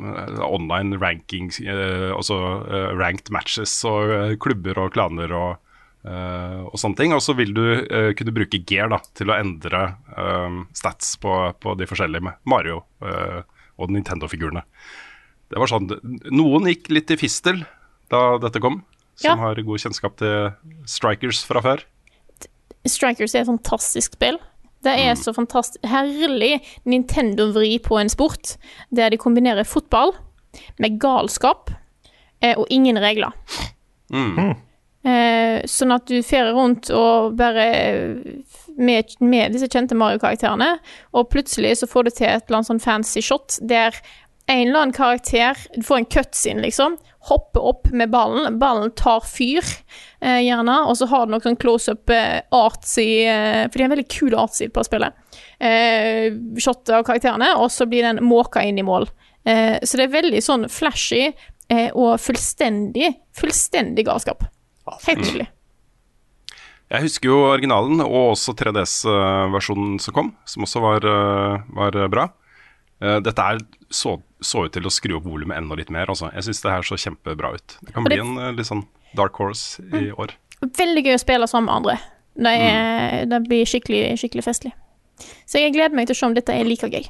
online 0.46 0.96
ranking, 0.96 1.50
altså 2.16 2.38
uh, 2.64 2.92
ranked 2.96 3.28
matches 3.34 3.74
og 3.84 4.12
uh, 4.12 4.36
klubber 4.40 4.78
og 4.80 4.94
klaner 4.94 5.34
og, 5.36 5.58
og 6.08 6.78
sånne 6.80 6.96
ting. 6.96 7.12
Og 7.12 7.20
så 7.20 7.34
vil 7.36 7.52
du 7.52 7.64
kunne 8.16 8.32
bruke 8.32 8.62
gear 8.64 8.88
da, 8.94 9.00
til 9.18 9.28
å 9.28 9.36
endre 9.36 9.82
um, 10.14 10.62
stats 10.76 11.16
på, 11.20 11.34
på 11.60 11.74
de 11.76 11.88
forskjellige 11.90 12.32
Mario 12.48 12.78
eh, 13.04 13.42
og 13.78 13.90
Nintendo-figurene. 13.94 14.62
Det 15.48 15.58
var 15.62 15.70
sånn, 15.70 15.88
Noen 16.34 16.66
gikk 16.68 16.90
litt 16.92 17.10
i 17.14 17.16
fistel 17.16 17.62
da 18.12 18.38
dette 18.42 18.60
kom, 18.60 18.82
som 19.16 19.38
Ja. 19.38 19.48
har 19.48 19.54
god 19.62 19.80
kjennskap 19.80 20.16
til 20.16 20.52
strikers 20.86 21.44
fra 21.44 21.60
før. 21.64 21.82
Strikers 22.86 23.34
er 23.34 23.40
et 23.42 23.46
fantastisk 23.50 24.14
spill. 24.14 24.38
Det 24.82 24.92
er 24.94 25.14
så 25.18 25.32
fantastisk 25.34 25.82
herlig 25.84 26.60
Nintendo-vri 26.86 27.78
på 27.82 27.98
en 28.00 28.08
sport, 28.08 28.56
der 28.94 29.10
de 29.10 29.16
kombinerer 29.18 29.64
fotball 29.66 30.12
med 30.78 30.98
galskap 31.00 31.70
eh, 32.40 32.54
og 32.56 32.66
ingen 32.70 32.96
regler. 32.96 33.32
Eh, 35.08 35.62
sånn 35.70 35.92
at 35.94 36.06
du 36.10 36.18
fer 36.26 36.50
rundt 36.52 36.90
og 36.94 37.36
bare 37.38 37.66
med, 38.78 39.12
med 39.20 39.52
disse 39.54 39.68
kjente 39.70 39.96
Mario-karakterene, 39.98 40.78
og 41.12 41.28
plutselig 41.32 41.76
så 41.80 41.90
får 41.90 42.08
du 42.08 42.14
til 42.14 42.30
et 42.30 42.46
eller 42.46 42.60
annet 42.60 42.70
sånn 42.70 42.82
fancy 42.82 43.22
shot 43.24 43.58
der 43.60 43.98
en 44.48 44.68
eller 44.68 44.80
annen 44.80 44.96
karakter 44.96 45.58
Du 45.76 45.82
får 45.84 45.96
en 45.96 46.08
cutscene, 46.08 46.62
liksom. 46.64 46.96
Hopper 47.28 47.66
opp 47.68 47.90
med 47.92 48.08
ballen. 48.10 48.56
Ballen 48.58 48.94
tar 48.96 49.20
fyr, 49.20 49.64
eh, 50.20 50.40
gjerne. 50.46 50.78
Og 50.88 50.96
så 50.96 51.08
har 51.10 51.26
du 51.26 51.34
noe 51.34 51.44
sånn 51.44 51.58
close 51.60 51.92
up 51.92 52.08
eh, 52.08 52.40
artsy 52.56 53.26
eh, 53.28 53.66
For 53.68 53.76
de 53.76 53.84
er 53.84 53.92
veldig 53.92 54.06
kule 54.08 54.40
artsy 54.40 54.70
på 54.72 54.84
spillet. 54.88 55.12
Eh, 55.60 56.32
shot 56.56 56.88
av 56.88 57.04
karakterene, 57.04 57.50
og 57.60 57.68
så 57.74 57.84
blir 57.90 58.08
den 58.08 58.22
måka 58.24 58.64
inn 58.64 58.80
i 58.80 58.86
mål. 58.86 59.10
Eh, 59.44 59.76
så 59.84 60.00
det 60.00 60.08
er 60.08 60.16
veldig 60.16 60.42
sånn 60.44 60.64
flashy 60.72 61.26
eh, 61.28 61.90
og 61.92 62.16
fullstendig, 62.22 63.12
fullstendig 63.36 64.08
galskap. 64.08 64.48
Helt 65.04 65.26
nydelig. 65.26 65.50
Jeg 66.88 67.04
husker 67.04 67.28
jo 67.28 67.38
originalen 67.50 68.00
og 68.00 68.32
også 68.32 68.54
3DS-versjonen 68.56 69.98
som 70.00 70.14
kom, 70.16 70.30
som 70.48 70.64
også 70.64 70.80
var, 70.80 71.04
eh, 71.04 71.66
var 71.76 71.98
bra. 72.08 72.28
Eh, 73.02 73.18
Dette 73.24 73.44
er, 73.44 73.60
så, 73.92 74.16
så 74.40 74.64
ut 74.66 74.72
til 74.74 74.88
å 74.88 74.92
skru 74.92 75.18
opp 75.18 75.26
volumet 75.28 75.58
enda 75.60 75.76
litt 75.78 75.92
mer. 75.94 76.08
Altså. 76.08 76.30
Jeg 76.34 76.48
syns 76.48 76.62
det 76.64 76.72
her 76.72 76.86
så 76.88 76.98
kjempebra 76.98 77.52
ut. 77.54 77.76
Det 77.84 77.92
kan 77.94 78.08
bli 78.08 78.18
en 78.22 78.38
eh, 78.40 78.54
litt 78.56 78.70
sånn 78.70 78.86
dark 79.18 79.36
horse 79.40 79.84
i 79.94 80.08
år. 80.12 80.32
Veldig 80.64 81.04
gøy 81.06 81.14
å 81.14 81.20
spille 81.22 81.48
sammen 81.50 81.68
med 81.68 81.76
andre. 81.76 81.98
Det, 82.38 82.54
er, 82.54 83.28
det 83.30 83.42
blir 83.46 83.68
skikkelig, 83.68 84.02
skikkelig 84.20 84.46
festlig. 84.46 84.72
Så 85.48 85.60
jeg 85.60 85.74
gleder 85.74 85.96
meg 85.98 86.08
til 86.08 86.14
å 86.16 86.20
se 86.20 86.26
om 86.28 86.34
dette 86.36 86.54
er 86.54 86.66
like 86.68 86.88
gøy. 86.88 87.04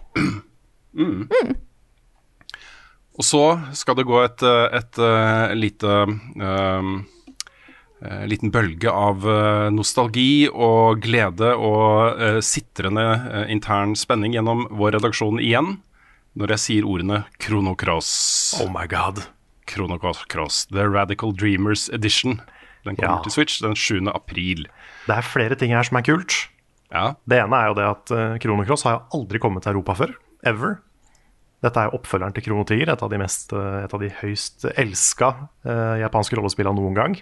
Og 3.18 3.26
så 3.26 3.42
skal 3.74 3.96
det 3.98 4.06
gå 4.06 4.18
et, 4.22 4.42
et, 4.46 4.74
et, 4.78 4.98
eh, 5.02 5.54
lite 5.58 5.94
um, 6.06 6.12
eh, 6.38 6.90
liten 8.30 8.52
bølge 8.54 8.90
av 8.92 9.24
eh, 9.26 9.68
nostalgi 9.74 10.46
og 10.52 11.00
glede 11.02 11.50
og 11.56 12.20
eh, 12.22 12.38
sitrende 12.44 13.04
eh, 13.16 13.46
intern 13.54 13.96
spenning 13.98 14.37
gjennom 14.37 14.66
vår 14.78 14.94
redaksjon 14.98 15.40
igjen, 15.42 15.78
når 16.38 16.54
jeg 16.54 16.64
sier 16.64 16.87
ordene 16.87 17.24
Kronokross. 17.42 18.12
Oh 18.62 18.70
my 18.70 18.87
god. 18.87 19.24
Kronokross, 19.68 20.66
The 20.70 20.87
Radical 20.88 21.34
Dreamers 21.34 21.88
Edition. 21.92 22.38
Den 22.87 22.96
kommer 22.96 23.18
Ja. 23.18 23.22
til 23.26 23.34
Switch 23.34 23.61
den 23.61 23.74
7. 23.76 24.06
april. 24.14 24.66
Det 25.08 25.16
er 25.18 25.26
flere 25.26 25.58
ting 25.58 25.74
her 25.74 25.82
som 25.82 25.98
er 25.98 26.06
kult. 26.06 26.46
Ja, 26.92 27.16
Det 27.28 27.37
ene 27.42 27.52
er 27.58 27.66
jo 27.68 27.74
det 27.76 27.84
at 27.84 28.40
Chrono 28.40 28.62
har 28.64 28.94
jo 28.94 29.02
aldri 29.12 29.38
kommet 29.42 29.62
til 29.66 29.74
Europa 29.74 29.94
før. 29.94 30.14
Ever. 30.46 30.78
Dette 31.64 31.82
er 31.82 31.94
oppfølgeren 31.96 32.34
til 32.37 32.44
Krono 32.46 32.62
Tiger, 32.68 32.92
et 32.92 33.02
av 33.02 33.11
de, 33.11 33.18
mest, 33.18 33.52
eh, 33.52 33.80
et 33.82 33.94
av 33.94 34.02
de 34.02 34.11
høyst 34.20 34.66
elska 34.78 35.30
eh, 35.66 35.96
japanske 36.04 36.38
rollespillene 36.38 36.78
noen 36.78 36.94
gang. 36.94 37.16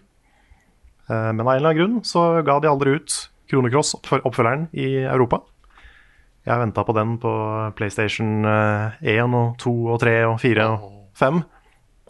Eh, 1.10 1.32
men 1.32 1.44
av 1.44 1.52
en 1.52 1.58
eller 1.58 1.72
annen 1.72 1.80
grunn 1.80 2.06
så 2.06 2.42
ga 2.46 2.58
de 2.60 2.70
aldri 2.70 2.96
ut 2.98 3.18
Kronecross-oppfølgeren 3.50 4.68
i 4.74 5.04
Europa. 5.04 5.40
Jeg 6.46 6.54
har 6.54 6.62
venta 6.62 6.84
på 6.86 6.94
den 6.94 7.16
på 7.22 7.32
PlayStation 7.78 8.46
eh, 8.46 8.96
1 9.16 9.34
og 9.34 9.56
2 9.62 9.74
og 9.94 10.00
3 10.02 10.16
og 10.30 10.38
4 10.42 10.68
og 10.76 10.88
5. 11.18 11.42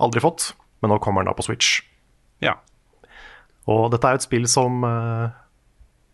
Aldri 0.07 0.23
fått, 0.25 0.51
men 0.81 0.93
nå 0.93 1.01
kommer 1.01 1.25
den 1.25 1.33
da 1.33 1.37
på 1.37 1.47
Switch. 1.47 1.81
ja. 2.45 2.59
Og 3.67 3.89
dette 3.91 4.07
er 4.07 4.15
jo 4.15 4.21
et 4.21 4.25
spill 4.29 4.45
som 4.47 4.85
eh, 4.87 5.33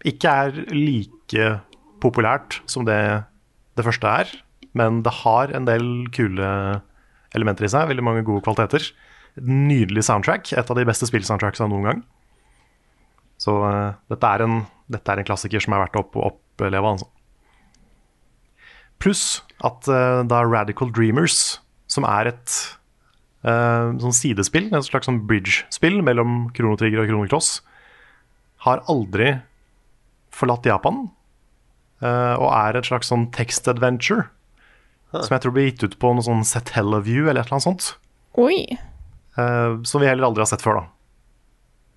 ikke 0.09 0.31
er 0.45 0.61
like 0.73 1.49
populært 2.01 2.63
som 2.71 2.87
det 2.89 3.27
det 3.77 3.85
første 3.87 4.09
er, 4.09 4.31
men 4.77 5.01
det 5.05 5.13
har 5.23 5.53
en 5.57 5.65
del 5.69 5.87
kule 6.13 6.49
elementer 7.37 7.65
i 7.65 7.71
seg, 7.73 7.89
veldig 7.89 8.05
mange 8.05 8.25
gode 8.27 8.45
kvaliteter. 8.45 8.85
Nydelig 9.41 10.05
soundtrack, 10.09 10.53
et 10.53 10.73
av 10.73 10.77
de 10.77 10.85
beste 10.89 11.09
spillsoundtracksene 11.09 11.71
noen 11.73 11.89
gang. 11.89 12.03
Så 13.43 13.57
uh, 13.59 13.95
dette, 14.13 14.29
er 14.29 14.45
en, 14.47 14.61
dette 14.93 15.11
er 15.11 15.23
en 15.23 15.27
klassiker 15.27 15.63
som 15.63 15.75
er 15.75 15.83
verdt 15.85 15.99
å 15.99 16.05
opp, 16.05 16.21
oppleve, 16.31 16.95
altså. 16.95 17.09
Pluss 19.03 19.25
at 19.67 19.89
uh, 19.91 20.23
da 20.29 20.45
Radical 20.47 20.93
Dreamers, 20.95 21.59
som 21.91 22.07
er 22.07 22.31
et 22.31 22.57
uh, 23.43 23.91
sånn 23.99 24.15
sidespill, 24.15 24.71
et 24.71 24.87
slags 24.87 25.11
sånn 25.11 25.25
bridge-spill 25.27 25.99
mellom 26.07 26.53
kronotrigger 26.55 27.03
og 27.03 27.11
kronokloss 27.11 27.57
Cross, 27.59 27.73
har 28.63 28.83
aldri 28.91 29.35
forlatt 30.33 30.67
Japan, 30.67 31.09
eh, 32.03 32.35
og 32.39 32.49
er 32.55 32.79
et 32.79 32.89
slags 32.89 33.11
sånn 33.13 33.29
text 33.35 33.69
adventure, 33.71 34.29
som 35.13 35.35
jeg 35.35 35.45
tror 35.45 35.55
blir 35.57 35.69
gitt 35.69 35.85
ut 35.85 35.99
på 36.01 36.15
noe 36.15 36.25
sånn 36.25 36.45
Satellaview 36.47 37.27
eller 37.27 37.43
et 37.43 37.51
eller 37.51 37.59
annet 37.59 37.67
sånt, 37.67 37.89
Oi. 38.41 38.65
eh, 39.37 39.73
som 39.89 40.01
vi 40.01 40.09
heller 40.09 40.31
aldri 40.31 40.45
har 40.45 40.51
sett 40.53 40.65
før 40.65 40.81
da. 40.81 40.85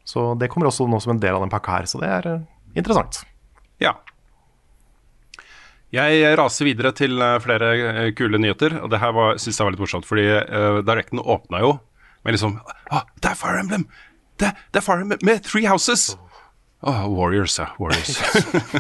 Så 0.05 0.33
det 0.39 0.51
kommer 0.53 0.69
også 0.69 0.85
nå 0.87 0.99
som 1.01 1.15
en 1.15 1.21
del 1.21 1.35
av 1.35 1.41
den 1.41 1.51
pakka 1.51 1.79
her, 1.79 1.87
så 1.89 1.99
det 2.01 2.11
er 2.19 2.27
eh, 2.29 2.43
interessant. 2.77 3.23
Ja. 3.81 3.97
Jeg 5.95 6.35
raser 6.37 6.67
videre 6.67 6.91
til 6.95 7.17
eh, 7.21 7.37
flere 7.41 7.71
eh, 7.75 8.11
kule 8.17 8.39
nyheter. 8.41 8.77
Og 8.83 8.91
det 8.93 9.01
her 9.01 9.17
syns 9.41 9.57
jeg 9.57 9.65
var 9.65 9.73
litt 9.73 9.81
morsomt, 9.81 10.07
fordi 10.07 10.27
uh, 10.29 10.81
Directen 10.85 11.21
åpna 11.21 11.63
jo 11.63 11.75
Men 12.25 12.35
liksom 12.35 12.57
ah, 12.91 13.05
Det 13.21 13.31
er 13.31 13.39
Fire 13.39 13.61
Emblem! 13.61 13.87
Det, 14.41 14.51
det 14.73 14.81
er 14.81 14.85
Fire 14.85 15.05
Emblem 15.05 15.21
med 15.25 15.43
Three 15.45 15.67
Houses! 15.69 16.13
Oh, 16.85 17.07
Warriors, 17.09 17.55
ja. 17.57 17.71
Warriors. 17.79 18.19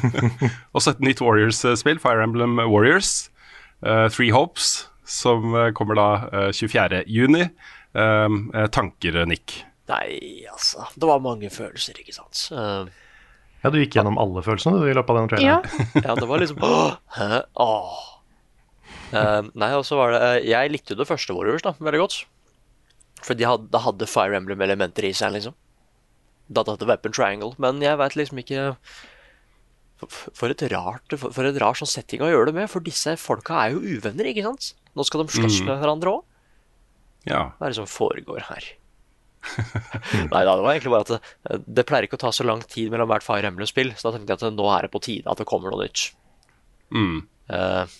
Også 0.77 0.91
et 0.91 0.99
nytt 1.01 1.23
Warriors-spill, 1.25 1.97
Fire 2.03 2.21
Emblem 2.21 2.59
Warriors. 2.59 3.31
Uh, 3.81 4.11
Three 4.13 4.29
Hopes, 4.35 4.91
som 5.09 5.55
kommer 5.73 5.97
da 5.97 6.09
uh, 6.29 6.51
24. 6.53 7.01
juni. 7.09 7.47
Um, 7.97 8.51
tanker, 8.75 9.23
Nick? 9.25 9.63
Nei, 9.91 10.45
altså. 10.49 10.87
Det 10.97 11.05
var 11.09 11.19
mange 11.21 11.49
følelser, 11.53 11.97
ikke 12.01 12.15
sant. 12.15 12.47
Eh, 12.51 12.85
Ja, 13.65 13.69
du 13.73 13.79
gikk 13.81 13.95
gjennom 13.97 14.17
alle 14.21 14.41
følelsene 14.45 14.77
du 14.81 14.87
i 14.89 14.93
løpet 14.93 15.09
av 15.09 15.17
den 15.29 15.45
Ja. 15.45 15.55
traileren. 15.61 16.03
ja, 16.05 16.15
det 16.17 16.27
var 16.29 16.41
liksom 16.41 16.61
Åh? 16.61 16.97
Åh. 17.65 17.95
Uh, 19.13 19.47
nei, 19.53 19.69
og 19.77 19.85
så 19.85 19.95
var 19.99 20.11
det 20.15 20.19
uh, 20.21 20.37
Jeg 20.49 20.71
likte 20.73 20.93
jo 20.93 20.99
det 20.99 21.07
første 21.07 21.33
Warriors 21.37 21.61
da, 21.65 21.75
veldig 21.79 22.01
godt. 22.01 22.17
For 23.25 23.37
de 23.37 23.45
hadde, 23.47 23.69
det 23.73 23.81
hadde 23.85 24.07
Fire 24.09 24.37
Emblem-elementer 24.37 25.05
i 25.07 25.13
seg, 25.17 25.33
liksom. 25.37 25.53
Da 26.49 26.61
hadde 26.67 26.85
Weapon 26.89 27.13
Triangle. 27.15 27.53
Men 27.61 27.81
jeg 27.81 27.97
veit 28.01 28.17
liksom 28.17 28.41
ikke 28.41 28.65
for, 30.01 30.09
for 30.35 30.51
et 30.51 30.61
rart 30.73 31.13
For, 31.15 31.31
for 31.33 31.47
et 31.47 31.57
rar 31.61 31.77
sånn 31.79 31.89
setting 31.89 32.21
å 32.25 32.29
gjøre 32.29 32.51
det 32.51 32.57
med, 32.59 32.69
for 32.69 32.83
disse 32.85 33.15
folka 33.21 33.61
er 33.63 33.73
jo 33.77 33.81
uvenner, 33.97 34.27
ikke 34.29 34.43
sant? 34.45 34.73
Nå 34.97 35.05
skal 35.07 35.23
de 35.23 35.33
slåss 35.33 35.61
med 35.65 35.79
hverandre 35.81 36.17
òg. 36.19 36.25
Ja. 37.25 37.39
Hva 37.57 37.65
er 37.69 37.73
det 37.73 37.79
som 37.79 37.89
foregår 37.89 38.45
her? 38.51 38.67
Nei 40.33 40.41
da, 40.47 40.55
det 40.55 40.63
var 40.65 40.71
egentlig 40.73 40.93
bare 40.93 41.05
at 41.05 41.13
det, 41.13 41.59
det 41.79 41.85
pleier 41.87 42.07
ikke 42.07 42.19
å 42.19 42.23
ta 42.25 42.31
så 42.35 42.45
lang 42.47 42.63
tid 42.69 42.91
mellom 42.93 43.09
hvert 43.11 43.25
Fire 43.25 43.49
Emblem-spill, 43.49 43.93
så 43.95 44.09
da 44.09 44.15
tenkte 44.15 44.35
jeg 44.35 44.41
at 44.41 44.57
nå 44.57 44.67
er 44.73 44.87
det 44.87 44.93
på 44.93 45.03
tide 45.05 45.31
at 45.31 45.41
det 45.41 45.47
kommer 45.49 45.73
noe 45.73 45.85
nytt. 45.85 46.07
Mm. 46.95 47.19
Eh, 47.55 47.95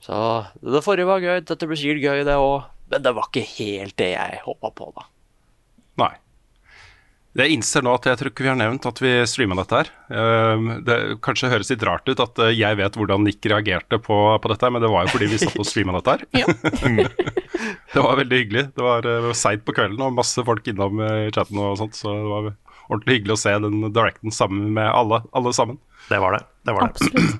så 0.00 0.18
det 0.64 0.84
forrige 0.84 1.08
var 1.10 1.24
gøy, 1.24 1.42
dette 1.44 1.68
blir 1.68 1.80
sikkert 1.80 2.06
gøy, 2.06 2.24
det 2.28 2.38
òg. 2.40 2.68
Men 2.90 3.04
det 3.04 3.14
var 3.14 3.28
ikke 3.28 3.46
helt 3.46 3.96
det 4.00 4.12
jeg 4.14 4.42
håpa 4.46 4.72
på, 4.74 4.90
da. 4.96 5.06
Nei. 6.00 6.14
Jeg 7.38 7.54
innser 7.54 7.84
nå 7.86 7.92
at 7.94 8.08
jeg 8.08 8.18
tror 8.18 8.32
ikke 8.32 8.42
vi 8.42 8.50
har 8.50 8.56
nevnt 8.58 8.86
at 8.90 8.98
vi 8.98 9.10
streama 9.30 9.54
dette 9.60 9.76
her. 9.78 9.90
Um, 10.10 10.70
det 10.82 10.96
kanskje 11.22 11.50
høres 11.52 11.68
litt 11.70 11.84
rart 11.86 12.08
ut 12.10 12.22
at 12.24 12.40
uh, 12.42 12.50
jeg 12.50 12.78
vet 12.80 12.96
hvordan 12.98 13.22
Nick 13.22 13.46
reagerte 13.46 14.00
på, 14.02 14.16
på 14.42 14.50
dette, 14.50 14.70
men 14.74 14.82
det 14.82 14.90
var 14.90 15.06
jo 15.06 15.12
fordi 15.12 15.28
vi 15.30 15.38
satt 15.38 15.54
og 15.54 15.68
streama 15.68 15.94
dette 16.00 16.16
her. 16.16 16.24
det 17.94 18.02
var 18.02 18.18
veldig 18.18 18.40
hyggelig. 18.42 18.64
Det 18.74 18.82
var 18.82 19.06
uh, 19.06 19.30
seint 19.38 19.62
på 19.62 19.76
kvelden 19.78 20.02
og 20.02 20.18
masse 20.18 20.42
folk 20.46 20.66
innom 20.72 20.98
uh, 21.04 21.28
i 21.28 21.30
chatten 21.30 21.62
og 21.62 21.78
sånt, 21.78 21.94
så 22.00 22.16
det 22.18 22.32
var 22.32 22.50
ordentlig 22.90 23.20
hyggelig 23.20 23.36
å 23.36 23.42
se 23.44 23.54
den 23.62 23.78
directen 23.94 24.34
sammen 24.34 24.74
med 24.74 24.90
alle, 24.90 25.22
alle 25.30 25.54
sammen. 25.54 25.78
Det 26.10 26.18
var 26.18 26.34
det. 26.34 26.42
det, 26.66 26.74
var 26.74 26.82
det. 26.82 26.90
Absolutt. 26.90 27.38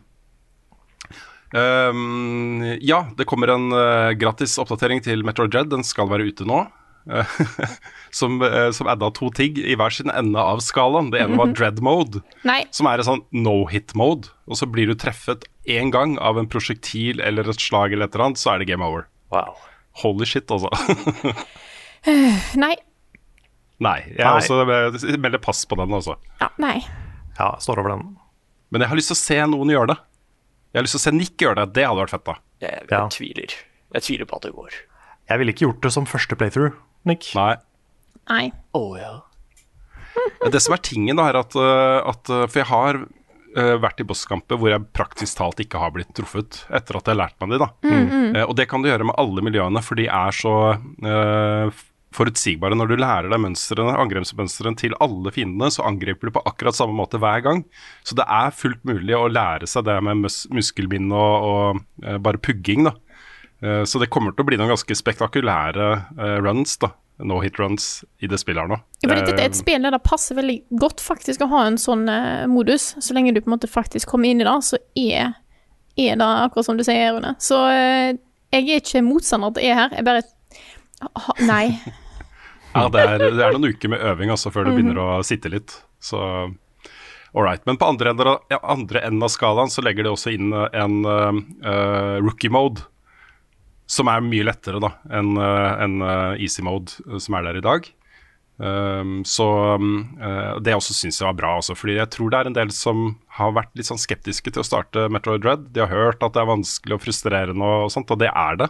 Um, 1.50 2.62
ja, 2.92 3.08
det 3.18 3.26
kommer 3.26 3.56
en 3.56 3.72
uh, 3.74 4.14
gratis 4.14 4.54
oppdatering 4.62 5.02
til 5.02 5.26
Metro 5.26 5.50
Jed. 5.50 5.74
Den 5.74 5.82
skal 5.82 6.06
være 6.14 6.30
ute 6.30 6.46
nå. 6.46 6.62
Som, 8.10 8.40
uh, 8.42 8.70
som 8.74 8.88
adda 8.90 9.06
to 9.14 9.28
ting 9.30 9.54
i 9.62 9.76
hver 9.78 9.92
sin 9.94 10.10
ende 10.10 10.38
av 10.42 10.58
skalaen. 10.66 11.12
Det 11.12 11.20
ene 11.22 11.36
var 11.38 11.52
Dread 11.54 11.78
Mode, 11.84 12.20
Nei. 12.42 12.64
som 12.74 12.88
er 12.90 12.98
en 12.98 13.06
sånn 13.06 13.20
no 13.30 13.64
hit 13.70 13.94
mode. 13.94 14.32
Og 14.50 14.58
så 14.58 14.66
blir 14.66 14.90
du 14.90 14.96
treffet 14.98 15.46
én 15.70 15.92
gang 15.94 16.16
av 16.18 16.38
en 16.40 16.48
prosjektil 16.50 17.22
eller 17.22 17.46
et 17.52 17.62
slag 17.62 17.94
eller 17.94 18.08
et 18.10 18.14
eller 18.18 18.26
annet, 18.32 18.40
så 18.42 18.54
er 18.56 18.58
det 18.64 18.66
game 18.72 18.82
over. 18.82 19.06
Wow. 19.30 19.54
Holy 20.02 20.26
shit, 20.26 20.50
altså. 20.50 20.70
Nei. 22.64 22.74
nei, 23.78 23.98
jeg 24.10 24.24
Nei. 24.24 24.34
også 24.40 24.58
eh, 24.66 25.16
melder 25.22 25.40
pass 25.42 25.62
på 25.68 25.78
den, 25.78 25.92
altså. 25.96 26.16
Ja, 26.42 26.50
nei. 26.62 26.78
Ja, 27.38 27.52
står 27.62 27.80
over 27.84 27.94
den. 27.94 28.04
Men 28.74 28.82
jeg 28.84 28.90
har 28.92 28.98
lyst 28.98 29.10
til 29.12 29.18
å 29.18 29.22
se 29.22 29.38
noen 29.54 29.70
gjøre 29.72 29.92
det. 29.94 29.98
Jeg 30.70 30.78
har 30.80 30.86
lyst 30.86 30.96
til 30.98 31.02
å 31.02 31.06
se 31.06 31.14
Nick 31.16 31.42
gjøre 31.42 31.62
det. 31.62 31.70
Det 31.78 31.86
hadde 31.88 32.02
vært 32.02 32.14
fett, 32.14 32.26
da. 32.26 32.36
Jeg, 32.62 32.76
jeg, 32.82 32.90
Ja. 32.92 33.06
tviler. 33.14 33.56
Jeg 33.96 34.06
tviler 34.06 34.28
på 34.30 34.36
at 34.38 34.46
det 34.46 34.52
går. 34.58 34.76
Jeg 35.30 35.38
ville 35.40 35.52
ikke 35.54 35.66
gjort 35.68 35.82
det 35.86 35.92
som 35.94 36.06
første 36.10 36.36
playthrough, 36.38 36.74
Nick. 37.08 37.32
Nei. 37.36 37.54
Nei. 38.30 38.46
Oh, 38.76 38.94
ja. 38.98 39.18
Det 40.50 40.60
som 40.62 40.74
er 40.74 40.82
tingen, 40.84 41.18
da, 41.18 41.28
er 41.30 41.40
at, 41.40 41.56
øh, 41.58 41.98
at 42.10 42.30
øh, 42.32 42.46
For 42.50 42.60
jeg 42.62 42.68
har 42.70 42.98
øh, 43.02 43.76
vært 43.82 44.02
i 44.02 44.06
bosskamper 44.08 44.58
hvor 44.60 44.72
jeg 44.72 44.86
praktisk 44.96 45.38
talt 45.38 45.62
ikke 45.62 45.80
har 45.82 45.92
blitt 45.94 46.12
truffet 46.16 46.64
etter 46.68 46.98
at 46.98 47.06
jeg 47.06 47.14
har 47.14 47.20
lært 47.24 47.38
meg 47.42 47.54
de, 47.54 47.60
da. 47.62 47.70
Eh, 47.90 48.42
og 48.46 48.56
det 48.58 48.68
kan 48.70 48.82
du 48.82 48.90
gjøre 48.90 49.06
med 49.10 49.18
alle 49.20 49.44
miljøene, 49.46 49.82
for 49.84 50.00
de 50.00 50.08
er 50.10 50.34
så 50.36 50.54
uh, 50.78 51.80
forutsigbare. 52.16 52.78
Når 52.78 52.90
du 52.90 52.96
lærer 52.98 53.30
deg 53.30 53.42
mønstrene, 53.42 53.96
angrepsmønstrene 54.02 54.78
til 54.80 54.96
alle 55.02 55.32
fiendene, 55.34 55.70
så 55.72 55.86
angriper 55.88 56.30
du 56.30 56.34
på 56.36 56.44
akkurat 56.48 56.78
samme 56.78 56.96
måte 56.98 57.20
hver 57.22 57.44
gang. 57.46 57.64
Så 58.06 58.18
det 58.18 58.26
er 58.26 58.54
fullt 58.56 58.82
mulig 58.88 59.14
å 59.18 59.28
lære 59.30 59.68
seg 59.70 59.86
det 59.88 59.98
med 60.06 60.24
mus 60.24 60.42
muskelbind 60.54 61.14
og, 61.14 61.50
og 61.50 61.82
uh, 62.06 62.18
bare 62.22 62.42
pugging, 62.42 62.86
da. 62.88 62.96
Eh, 63.62 63.84
så 63.84 64.00
det 64.02 64.10
kommer 64.12 64.34
til 64.34 64.44
å 64.44 64.48
bli 64.48 64.58
noen 64.60 64.72
ganske 64.72 64.96
spektakulære 64.96 65.90
eh, 66.16 66.36
runs, 66.44 66.76
da. 66.82 66.94
No 67.20 67.42
hit 67.44 67.58
runs 67.60 68.00
i 68.24 68.28
det 68.30 68.38
spillet 68.40 68.62
her 68.62 68.70
nå. 68.70 68.78
Ja, 69.02 69.10
for 69.10 69.18
dette 69.18 69.34
er 69.34 69.42
Eh, 69.42 69.50
et 69.50 69.58
spill 69.58 69.84
der 69.84 69.92
det 69.92 70.00
passer 70.06 70.38
veldig 70.38 70.56
godt 70.80 71.02
faktisk 71.04 71.44
å 71.44 71.50
ha 71.52 71.66
en 71.68 71.76
sånn 71.80 72.08
eh, 72.08 72.46
modus. 72.48 72.94
Så 73.00 73.16
lenge 73.16 73.34
du 73.36 73.42
på 73.42 73.50
en 73.50 73.56
måte 73.58 73.70
faktisk 73.70 74.08
kommer 74.08 74.30
inn 74.30 74.40
i 74.40 74.48
det, 74.48 74.56
så 74.64 74.80
er, 74.96 75.34
er 76.00 76.20
det 76.20 76.30
akkurat 76.46 76.70
som 76.70 76.80
du 76.80 76.84
sier, 76.86 77.12
Rune. 77.16 77.34
Så 77.42 77.60
eh, 77.68 78.16
jeg 78.54 78.66
er 78.66 78.80
ikke 78.80 79.04
motstander 79.06 79.52
til 79.56 79.68
er 79.68 79.82
her. 79.84 79.98
Jeg 79.98 80.08
bare 80.08 80.24
ha, 81.00 81.36
Nei. 81.48 81.66
Ja, 82.70 82.84
det 82.86 83.00
er, 83.02 83.18
det 83.18 83.42
er 83.42 83.56
noen 83.56 83.72
uker 83.74 83.90
med 83.90 84.02
øving 84.12 84.30
altså, 84.30 84.52
før 84.54 84.68
det 84.68 84.76
begynner 84.76 85.00
å 85.02 85.06
sitte 85.26 85.50
litt. 85.50 85.72
Så 85.98 86.20
all 87.32 87.42
right. 87.42 87.64
Men 87.66 87.76
på 87.80 87.84
andre 87.84 88.10
enden, 88.10 88.28
av, 88.30 88.44
ja, 88.48 88.60
andre 88.62 89.02
enden 89.06 89.22
av 89.26 89.32
skalaen 89.34 89.70
så 89.70 89.82
legger 89.82 90.06
de 90.06 90.12
også 90.14 90.34
inn 90.34 90.52
eh, 90.54 90.68
en 90.78 91.00
uh, 91.06 92.18
rookie 92.22 92.50
mode. 92.50 92.86
Som 93.90 94.10
er 94.12 94.22
mye 94.22 94.46
lettere 94.46 94.80
da 94.82 94.92
enn 95.18 95.34
en 95.40 96.04
eh, 96.06 96.42
easy 96.46 96.62
mode, 96.62 97.00
eh, 97.08 97.18
som 97.22 97.36
er 97.36 97.48
der 97.48 97.58
i 97.58 97.64
dag. 97.64 97.88
Um, 98.60 99.22
så 99.24 99.46
eh, 100.20 100.58
det 100.60 100.74
også 100.76 100.92
syns 100.92 101.16
jeg 101.16 101.24
var 101.24 101.36
bra, 101.38 101.54
også, 101.56 101.72
fordi 101.78 101.94
jeg 101.96 102.10
tror 102.12 102.28
det 102.28 102.40
er 102.42 102.50
en 102.50 102.56
del 102.58 102.72
som 102.76 103.14
har 103.38 103.54
vært 103.56 103.72
litt 103.78 103.88
sånn 103.88 104.00
skeptiske 104.00 104.52
til 104.52 104.60
å 104.60 104.66
starte 104.66 105.06
Metroid 105.08 105.40
Dread. 105.46 105.70
De 105.72 105.80
har 105.80 105.88
hørt 105.88 106.20
at 106.20 106.36
det 106.36 106.42
er 106.42 106.50
vanskelig 106.50 106.98
og 106.98 107.02
frustrerende 107.06 107.70
og 107.78 107.88
sånt, 107.94 108.12
og 108.12 108.20
det 108.20 108.28
er 108.28 108.60
det. 108.60 108.68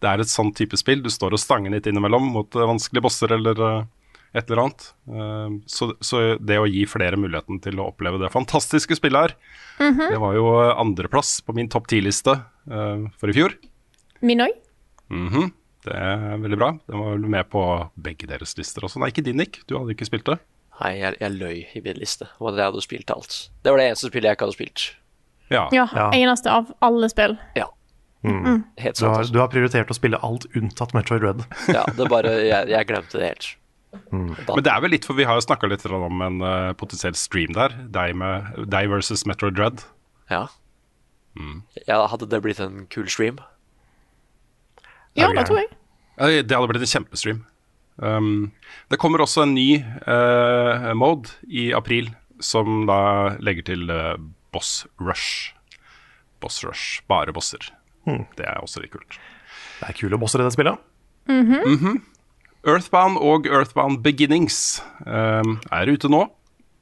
Det 0.00 0.08
er 0.08 0.22
et 0.22 0.32
sånn 0.32 0.54
type 0.56 0.80
spill. 0.80 1.04
Du 1.04 1.10
står 1.12 1.36
og 1.36 1.42
stanger 1.42 1.74
litt 1.74 1.88
innimellom 1.90 2.30
mot 2.32 2.56
eh, 2.56 2.68
vanskelige 2.72 3.04
bosser 3.04 3.36
eller 3.36 3.60
eh, 3.66 3.86
et 4.38 4.48
eller 4.48 4.64
annet. 4.64 4.88
Eh, 5.12 5.58
så, 5.76 5.90
så 6.00 6.24
det 6.40 6.60
å 6.62 6.68
gi 6.70 6.86
flere 6.88 7.20
muligheten 7.20 7.60
til 7.64 7.82
å 7.82 7.90
oppleve 7.92 8.22
det 8.22 8.32
fantastiske 8.32 8.96
spillet 8.96 9.28
her, 9.28 9.36
det 10.14 10.22
var 10.24 10.38
jo 10.38 10.54
eh, 10.62 10.76
andreplass 10.80 11.42
på 11.44 11.56
min 11.58 11.68
topp 11.68 11.90
ti-liste 11.92 12.38
uh, 12.72 13.04
for 13.20 13.28
i 13.28 13.36
fjor. 13.36 13.60
Min 14.20 14.40
òg. 14.44 14.54
Mhm. 15.10 15.52
Det 15.88 15.94
er 15.94 16.36
veldig 16.42 16.58
bra. 16.58 16.72
Den 16.90 16.98
var 17.00 17.12
vel 17.14 17.28
med 17.32 17.48
på 17.52 17.62
begge 18.02 18.26
deres 18.28 18.56
lister 18.58 18.84
også. 18.84 18.98
Nei, 19.00 19.08
ikke 19.12 19.24
din, 19.24 19.38
Nick. 19.38 19.60
Du 19.70 19.76
hadde 19.78 19.94
ikke 19.94 20.08
spilt 20.08 20.26
det. 20.26 20.38
Nei, 20.80 20.90
jeg, 20.98 21.16
jeg 21.20 21.34
løy 21.38 21.62
i 21.74 21.82
min 21.84 21.98
liste. 21.98 22.28
Og 22.42 22.56
jeg 22.58 22.66
hadde 22.66 22.82
spilt 22.84 23.10
alt. 23.14 23.36
Det 23.62 23.72
var 23.72 23.80
det 23.80 23.86
eneste 23.88 24.10
spillet 24.10 24.28
jeg 24.28 24.36
ikke 24.38 24.48
hadde 24.48 24.58
spilt. 24.58 24.84
Ja. 25.48 25.64
Ja, 25.72 25.86
Ja. 25.94 26.10
eneste 26.12 26.50
av 26.52 26.74
alle 26.84 27.08
spill. 27.08 27.38
Ja. 27.56 27.70
Mm. 28.26 28.64
Helt 28.82 28.98
Du 28.98 29.06
har, 29.06 29.24
du 29.24 29.38
har 29.38 29.48
prioritert 29.48 29.90
å 29.90 29.96
spille 29.96 30.18
alt 30.26 30.44
unntatt 30.58 30.92
Metroid 30.92 31.22
Red. 31.22 31.44
Ja, 31.76 31.84
det 31.96 32.08
bare 32.10 32.34
Jeg, 32.42 32.68
jeg 32.74 32.88
glemte 32.90 33.20
det 33.20 33.30
helt. 33.30 33.48
Men 34.12 34.64
det 34.66 34.72
er 34.72 34.82
vel 34.84 34.92
litt, 34.92 35.06
for 35.08 35.16
vi 35.16 35.24
har 35.24 35.38
jo 35.38 35.46
snakka 35.46 35.70
litt 35.70 35.86
om 35.88 36.20
en 36.26 36.42
uh, 36.44 36.72
potensiell 36.76 37.14
stream 37.16 37.54
der. 37.56 37.72
Deg, 37.94 38.16
med, 38.18 38.50
deg 38.68 38.90
versus 38.92 39.24
Metroid 39.24 39.56
Dread. 39.56 39.86
Ja. 40.28 40.48
ja. 41.86 42.02
Hadde 42.10 42.28
det 42.28 42.42
blitt 42.44 42.60
en 42.60 42.84
kul 42.92 43.08
stream? 43.08 43.38
Ja, 45.18 45.30
det 45.34 45.46
tror 45.48 45.62
jeg. 45.62 45.70
Det 46.18 46.54
hadde 46.54 46.70
blitt 46.70 46.84
en 46.86 46.94
kjempestream. 46.96 47.44
Um, 47.98 48.52
det 48.90 48.98
kommer 49.02 49.22
også 49.22 49.42
en 49.42 49.56
ny 49.56 49.80
uh, 50.06 50.92
mode 50.98 51.34
i 51.50 51.72
april 51.74 52.12
som 52.38 52.84
da 52.86 53.34
legger 53.42 53.66
til 53.72 53.90
uh, 53.90 54.14
Boss 54.54 54.86
Rush. 55.02 55.54
Boss 56.42 56.62
Rush. 56.66 57.02
Bare 57.10 57.34
bosser. 57.34 57.72
Det 58.08 58.46
er 58.46 58.62
også 58.62 58.80
litt 58.80 58.94
kult. 58.94 59.18
Det 59.80 59.90
er 59.90 59.98
kule 59.98 60.18
bosser 60.20 60.40
i 60.40 60.46
det 60.46 60.54
spillet. 60.54 60.78
Earthbound 62.68 63.18
og 63.20 63.46
Earthbound 63.46 64.00
Beginnings 64.02 64.78
um, 65.04 65.58
er 65.70 65.90
ute 65.90 66.08
nå 66.10 66.24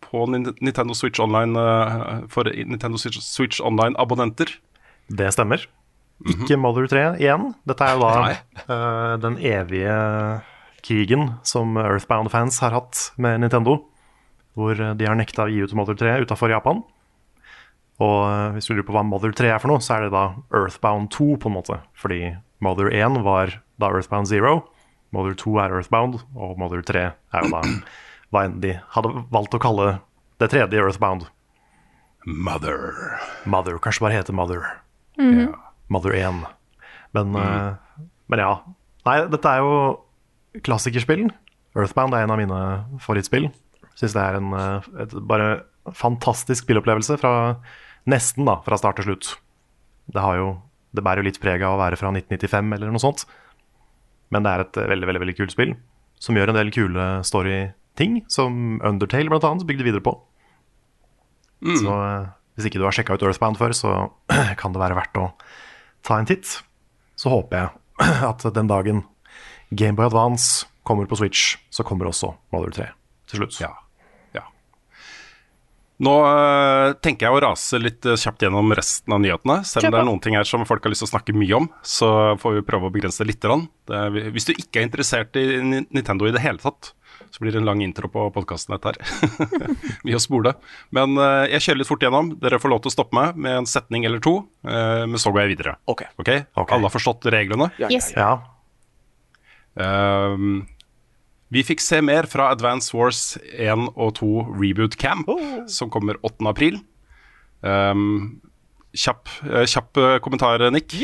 på 0.07 0.23
Nintendo 0.31 0.95
Switch 0.95 1.21
Online 1.21 1.59
uh, 1.59 2.23
for 2.31 2.47
Nintendo 2.47 3.01
Switch, 3.01 3.19
Switch 3.25 3.61
Online-abonnenter. 3.61 4.53
Det 5.11 5.33
stemmer. 5.35 5.67
Ikke 6.25 6.57
Mother 6.57 6.87
3 6.89 7.03
igjen. 7.21 7.51
Dette 7.69 7.85
er 7.85 7.97
jo 7.97 8.07
da 8.07 8.31
eh, 8.33 9.17
den 9.21 9.37
evige 9.45 9.97
krigen 10.87 11.35
som 11.47 11.77
Earthbound-fans 11.77 12.61
har 12.65 12.73
hatt 12.77 13.11
med 13.21 13.43
Nintendo. 13.43 13.83
Hvor 14.57 14.79
de 14.79 15.05
har 15.09 15.19
nekta 15.19 15.45
å 15.45 15.53
gi 15.53 15.61
ut 15.61 15.75
Mother 15.77 15.99
3 15.99 16.23
utafor 16.25 16.55
Japan. 16.55 16.81
Og 18.01 18.19
eh, 18.29 18.57
hvis 18.57 18.69
du 18.69 18.75
lurer 18.75 18.89
på 18.89 18.97
hva 18.97 19.05
Mother 19.07 19.35
3 19.37 19.53
er 19.53 19.61
for 19.61 19.73
noe, 19.73 19.85
så 19.85 19.99
er 19.99 20.07
det 20.07 20.15
da 20.17 20.25
Earthbound 20.55 21.11
2, 21.13 21.29
på 21.43 21.51
en 21.53 21.57
måte. 21.59 21.79
Fordi 22.01 22.35
Mother 22.65 22.89
1 22.93 23.21
var 23.27 23.59
da 23.81 23.93
Earthbound 23.93 24.29
Zero. 24.33 24.59
Mother 25.15 25.37
2 25.39 25.55
er 25.63 25.77
Earthbound, 25.79 26.21
og 26.37 26.57
Mother 26.61 26.83
3 26.85 27.07
er 27.13 27.45
jo 27.47 27.53
da 27.53 27.63
hva 28.33 28.47
enn 28.49 28.59
de 28.65 28.75
hadde 28.97 29.13
valgt 29.33 29.55
å 29.57 29.63
kalle 29.63 29.91
det 30.41 30.51
tredje 30.53 30.81
Earthbound. 30.81 31.29
Mother. 32.27 32.97
Mother. 33.47 33.79
Kanskje 33.79 34.03
bare 34.09 34.19
heter 34.19 34.35
Mother. 34.37 34.65
Ja. 35.21 35.53
Mother 35.93 36.15
1. 36.17 36.43
Men, 37.17 37.37
eh, 37.39 38.03
men 38.33 38.43
ja. 38.43 38.53
Nei, 39.07 39.17
dette 39.31 39.53
er 39.53 39.63
jo 39.63 40.61
klassikerspill. 40.67 41.29
Earthbound 41.77 42.17
er 42.17 42.25
en 42.25 42.35
av 42.35 42.41
mine 42.41 42.61
favorittspill. 43.03 43.51
Syns 43.97 44.17
det 44.17 44.23
er 44.23 44.39
en 44.41 44.53
eh, 44.57 44.93
et, 45.05 45.17
bare 45.29 45.51
fantastisk 45.95 46.67
spillopplevelse 46.67 47.19
fra 47.21 47.33
nesten 48.11 48.49
da, 48.49 48.59
fra 48.67 48.79
start 48.81 49.01
til 49.01 49.11
slutt. 49.11 49.35
Det, 50.11 50.23
har 50.23 50.39
jo, 50.41 50.49
det 50.97 51.05
bærer 51.07 51.23
jo 51.23 51.31
litt 51.31 51.43
preg 51.43 51.65
av 51.67 51.77
å 51.77 51.83
være 51.83 51.99
fra 52.01 52.13
1995 52.15 52.79
eller 52.79 52.95
noe 52.95 53.03
sånt. 53.03 53.27
Men 54.35 54.43
det 54.43 54.53
er 54.53 54.65
et 54.65 54.81
veldig 54.95 55.11
veldig, 55.13 55.23
veldig 55.23 55.39
kult 55.39 55.55
spill 55.55 55.77
som 56.23 56.37
gjør 56.37 56.51
en 56.51 56.57
del 56.57 56.73
kule 56.73 57.05
story-ting, 57.29 58.23
som 58.33 58.81
Undertale 58.85 59.29
blant 59.29 59.45
annet 59.45 59.69
bygde 59.69 59.85
videre 59.87 60.05
på. 60.05 60.15
Så 61.67 61.93
eh, 61.93 62.29
hvis 62.57 62.69
ikke 62.69 62.81
du 62.81 62.87
har 62.87 62.97
sjekka 62.97 63.17
ut 63.17 63.25
Earthbound 63.27 63.61
før, 63.61 63.75
så 63.77 63.93
kan 64.61 64.75
det 64.75 64.83
være 64.83 64.97
verdt 64.99 65.21
å 65.21 65.29
ta 66.07 66.21
en 66.21 66.29
titt. 66.29 66.61
Så 67.19 67.33
håper 67.33 67.63
jeg 67.65 68.09
at 68.31 68.47
den 68.55 68.71
dagen 68.71 69.05
Gameboy 69.75 70.07
Advance 70.07 70.67
kommer 70.87 71.09
på 71.11 71.19
Switch, 71.19 71.57
så 71.71 71.83
kommer 71.83 72.11
også 72.11 72.37
Mother 72.55 72.71
3 72.71 72.87
til 73.27 73.41
slutt. 73.41 73.57
Ja. 73.59 73.73
ja. 74.37 74.45
Nå 76.07 76.13
øh, 76.23 76.93
tenker 77.03 77.27
jeg 77.27 77.35
å 77.35 77.41
rase 77.43 77.81
litt 77.83 78.07
øh, 78.07 78.19
kjapt 78.21 78.45
gjennom 78.47 78.71
resten 78.79 79.17
av 79.17 79.23
nyhetene. 79.25 79.59
Selv 79.67 79.89
om 79.89 79.97
det 79.97 80.03
er 80.05 80.09
noen 80.13 80.23
ting 80.23 80.39
her 80.39 80.47
som 80.47 80.67
folk 80.69 80.87
har 80.87 80.95
lyst 80.95 81.03
til 81.03 81.11
å 81.11 81.15
snakke 81.17 81.35
mye 81.35 81.59
om, 81.59 81.67
så 81.83 82.11
får 82.39 82.61
vi 82.61 82.67
prøve 82.69 82.87
å 82.87 82.95
begrense 82.95 83.25
det 83.25 83.33
litt. 83.33 83.43
grann. 83.43 83.67
Det 83.91 84.31
hvis 84.37 84.47
du 84.47 84.55
ikke 84.55 84.83
er 84.83 84.87
interessert 84.87 85.41
i 85.41 85.59
Nintendo 85.59 86.29
i 86.29 86.35
det 86.37 86.45
hele 86.45 86.63
tatt, 86.63 86.93
så 87.31 87.43
blir 87.43 87.53
det 87.55 87.61
en 87.63 87.69
lang 87.69 87.83
intro 87.85 88.09
på 88.13 88.27
podkasten 88.35 88.75
dette 88.77 88.93
her. 88.95 89.77
Mye 90.07 90.19
å 90.19 90.23
spole. 90.23 90.55
Men 90.97 91.15
uh, 91.21 91.45
jeg 91.51 91.65
kjører 91.67 91.83
litt 91.83 91.91
fort 91.91 92.05
gjennom. 92.07 92.35
Dere 92.43 92.61
får 92.63 92.73
lov 92.73 92.83
til 92.85 92.93
å 92.93 92.97
stoppe 92.97 93.17
meg 93.19 93.39
med 93.41 93.63
en 93.63 93.71
setning 93.71 94.09
eller 94.09 94.23
to, 94.25 94.39
Uh, 94.67 95.05
men 95.07 95.15
så 95.23 95.31
går 95.31 95.45
jeg 95.45 95.53
videre. 95.55 95.77
Ok. 95.87 96.03
Ok? 96.19 96.31
Alle 96.59 96.89
har 96.89 96.93
forstått 96.93 97.29
reglene? 97.31 97.69
Yes. 97.87 98.11
Ja, 98.17 98.35
Ehm, 99.77 100.67
vi 101.53 101.63
fikk 101.67 101.83
se 101.85 102.01
mer 102.05 102.27
fra 102.31 102.51
Advance 102.55 102.95
Wars 102.97 103.37
1 103.53 103.91
og 103.95 104.15
2 104.19 104.31
Reboot 104.57 104.97
Camp, 105.01 105.29
som 105.71 105.91
kommer 105.93 106.19
8. 106.27 106.49
april. 106.51 106.81
Ehm, 107.63 108.41
kjapp, 108.97 109.29
eh, 109.45 109.67
kjapp 109.69 110.01
kommentar, 110.25 110.65
Nick. 110.73 110.97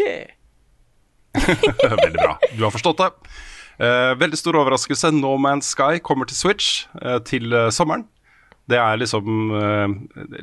veldig 1.37 2.19
bra. 2.19 2.39
Du 2.57 2.65
har 2.65 2.73
forstått 2.75 2.99
det. 3.05 3.11
Eh, 3.79 4.13
veldig 4.21 4.39
stor 4.39 4.59
overraskelse. 4.61 5.13
No 5.17 5.37
Man's 5.41 5.71
Sky 5.73 6.01
kommer 6.05 6.29
til 6.29 6.39
Switch 6.39 6.85
eh, 7.01 7.19
til 7.29 7.53
eh, 7.57 7.71
sommeren. 7.75 8.07
Det 8.71 8.79
er 8.79 9.01
liksom 9.01 9.27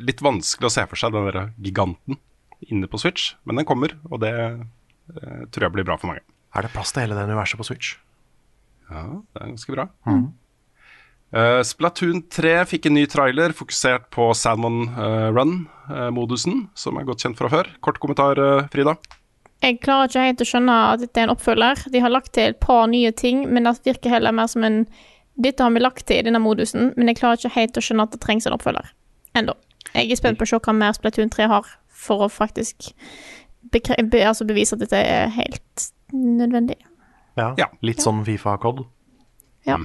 litt 0.04 0.20
vanskelig 0.22 0.68
å 0.68 0.72
se 0.74 0.82
for 0.90 1.00
seg 1.00 1.14
den 1.14 1.24
der 1.30 1.54
giganten 1.64 2.18
inne 2.68 2.86
på 2.86 3.00
Switch, 3.00 3.30
men 3.48 3.56
den 3.56 3.66
kommer, 3.66 3.94
og 4.12 4.20
det 4.20 4.34
tror 5.50 5.64
jeg 5.64 5.74
blir 5.74 5.86
bra 5.88 5.96
for 5.96 6.10
mange. 6.12 6.20
Er 6.52 6.66
det 6.66 6.70
plass 6.74 6.92
til 6.92 7.06
hele 7.06 7.16
det 7.16 7.24
universet 7.30 7.58
på 7.58 7.64
Switch? 7.66 7.94
Ja, 8.92 9.06
det 9.08 9.40
er 9.40 9.48
ganske 9.54 9.72
bra. 9.72 9.86
Eh, 11.32 11.62
Splatoon 11.64 12.20
3 12.28 12.52
fikk 12.68 12.90
en 12.90 12.98
ny 12.98 13.06
trailer 13.10 13.56
fokusert 13.56 14.10
på 14.14 14.28
Salmon 14.36 14.82
uh, 14.92 15.32
Run-modusen, 15.32 16.66
som 16.76 17.00
er 17.00 17.08
godt 17.08 17.24
kjent 17.24 17.40
fra 17.40 17.50
før. 17.50 17.72
Kort 17.80 18.02
kommentar, 18.04 18.38
Frida. 18.70 18.98
Jeg 19.60 19.80
klarer 19.84 20.08
ikke 20.08 20.24
helt 20.24 20.40
å 20.40 20.48
skjønne 20.48 20.74
at 20.94 21.02
dette 21.02 21.20
er 21.20 21.26
en 21.28 21.34
oppfølger. 21.34 21.82
De 21.92 22.00
har 22.00 22.12
lagt 22.12 22.32
til 22.36 22.48
et 22.54 22.60
par 22.62 22.86
nye 22.88 23.10
ting, 23.12 23.42
men 23.52 23.68
det 23.68 23.74
virker 23.84 24.10
heller 24.14 24.32
mer 24.32 24.48
som 24.48 24.64
en 24.64 24.86
Dette 25.40 25.62
har 25.64 25.70
vi 25.72 25.80
lagt 25.80 26.04
til 26.08 26.18
i 26.20 26.24
denne 26.26 26.40
modusen, 26.42 26.90
men 26.98 27.08
jeg 27.08 27.16
klarer 27.16 27.38
ikke 27.38 27.54
helt 27.54 27.78
å 27.78 27.80
skjønne 27.80 28.04
at 28.04 28.12
det 28.12 28.18
trengs 28.20 28.44
en 28.46 28.52
oppfølger. 28.52 28.90
Ennå. 29.38 29.54
Jeg 29.94 30.10
er 30.12 30.18
spent 30.18 30.36
på 30.40 30.44
å 30.44 30.50
se 30.50 30.58
hva 30.60 30.74
mer 30.76 30.92
Splatoon 30.92 31.30
3 31.32 31.46
har, 31.48 31.68
for 31.88 32.26
å 32.26 32.28
faktisk 32.28 32.90
bekre 33.72 33.96
be 34.10 34.20
altså 34.26 34.44
bevise 34.44 34.76
at 34.76 34.82
dette 34.84 35.00
er 35.00 35.32
helt 35.32 35.86
nødvendig. 36.12 36.76
Ja, 37.38 37.54
Ja. 37.56 37.70
Litt 37.80 38.02
sånn 38.04 38.20
Fifa-kod. 38.26 38.82
Ja. 39.64 39.78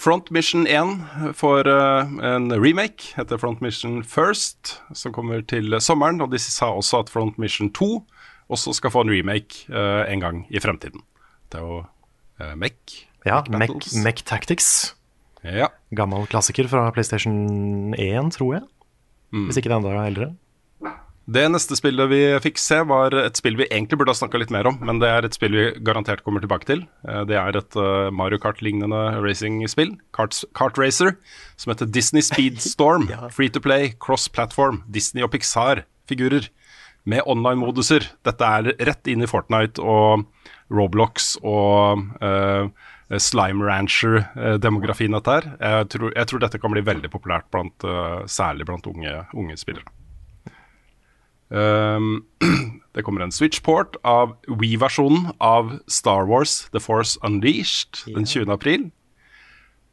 Front 0.00 0.30
Mission 0.32 0.64
1 0.66 1.34
får 1.36 1.68
eh, 1.68 2.12
en 2.24 2.48
remake, 2.52 3.12
heter 3.18 3.38
Front 3.38 3.60
Mission 3.60 3.98
First, 4.04 4.78
som 4.96 5.12
kommer 5.12 5.42
til 5.44 5.76
sommeren. 5.84 6.22
Og 6.24 6.32
de 6.32 6.40
sa 6.40 6.70
også 6.72 7.02
at 7.04 7.12
Front 7.12 7.36
Mission 7.38 7.68
2 7.76 7.90
også 8.50 8.72
skal 8.78 8.94
få 8.94 9.04
en 9.04 9.12
remake 9.12 9.66
eh, 9.68 10.04
en 10.08 10.24
gang 10.24 10.46
i 10.48 10.62
fremtiden. 10.62 11.04
Det 11.52 11.60
er 11.60 11.66
jo 11.66 11.82
uh, 11.82 12.54
Mech. 12.56 13.02
Ja, 13.26 13.42
Mech 13.52 13.92
Mech, 14.00 14.24
Tactics. 14.24 14.94
Ja. 15.44 15.68
Gammel 15.96 16.24
klassiker 16.30 16.68
fra 16.70 16.86
PlayStation 16.94 17.92
1, 17.92 18.32
tror 18.38 18.54
jeg. 18.56 18.64
Hvis 19.30 19.58
ikke 19.60 19.68
det 19.68 19.76
enda 19.80 19.92
er 19.92 20.08
eldre. 20.08 20.30
Det 21.30 21.44
neste 21.52 21.76
spillet 21.78 22.08
vi 22.10 22.20
fikk 22.42 22.56
se, 22.58 22.80
var 22.90 23.14
et 23.14 23.38
spill 23.38 23.54
vi 23.58 23.66
egentlig 23.68 24.00
burde 24.00 24.10
ha 24.10 24.18
snakka 24.18 24.38
litt 24.40 24.50
mer 24.50 24.66
om, 24.66 24.80
men 24.82 24.98
det 24.98 25.10
er 25.12 25.26
et 25.26 25.36
spill 25.36 25.52
vi 25.54 25.66
garantert 25.86 26.24
kommer 26.26 26.42
tilbake 26.42 26.66
til. 26.66 26.80
Eh, 27.06 27.22
Det 27.28 27.36
er 27.38 27.58
et 27.60 27.76
eh, 27.78 28.10
Mario 28.10 28.40
Kart-lignende 28.42 29.20
racingspill, 29.22 29.92
Kart, 30.16 30.34
Kart 30.58 30.80
Racer, 30.80 31.14
som 31.60 31.70
heter 31.70 31.86
Disney 31.86 32.24
Speedstorm. 32.26 33.06
Free 33.36 33.52
to 33.52 33.62
play, 33.62 33.92
cross-platform, 34.00 34.82
Disney 34.90 35.22
og 35.22 35.30
Pixar-figurer 35.30 36.48
med 37.06 37.22
online-moduser. 37.30 38.10
Dette 38.26 38.50
er 38.58 38.72
rett 38.90 39.06
inn 39.12 39.22
i 39.22 39.30
Fortnite 39.30 39.78
og 39.78 40.26
Roblox 40.70 41.36
og 41.46 42.02
uh, 42.20 42.66
Slime 43.22 43.64
Rancher-demografien 43.70 45.14
dette 45.16 45.38
her. 45.38 45.48
Jeg 45.62 45.88
tror, 45.94 46.12
jeg 46.12 46.30
tror 46.30 46.44
dette 46.44 46.60
kan 46.60 46.74
bli 46.74 46.84
veldig 46.84 47.10
populært, 47.14 47.48
blant, 47.54 47.88
uh, 47.88 48.20
særlig 48.28 48.68
blant 48.68 48.86
unge, 48.90 49.16
unge 49.32 49.56
spillere. 49.58 49.88
Um, 51.50 52.26
det 52.94 53.02
kommer 53.02 53.24
en 53.24 53.34
Switch-port 53.34 53.96
av 54.06 54.36
Wii-versjonen 54.46 55.32
av 55.42 55.78
Star 55.90 56.26
Wars 56.30 56.68
The 56.70 56.80
Force 56.80 57.18
Unleashed 57.26 58.06
den 58.06 58.26
20. 58.26 58.50
april. 58.52 58.90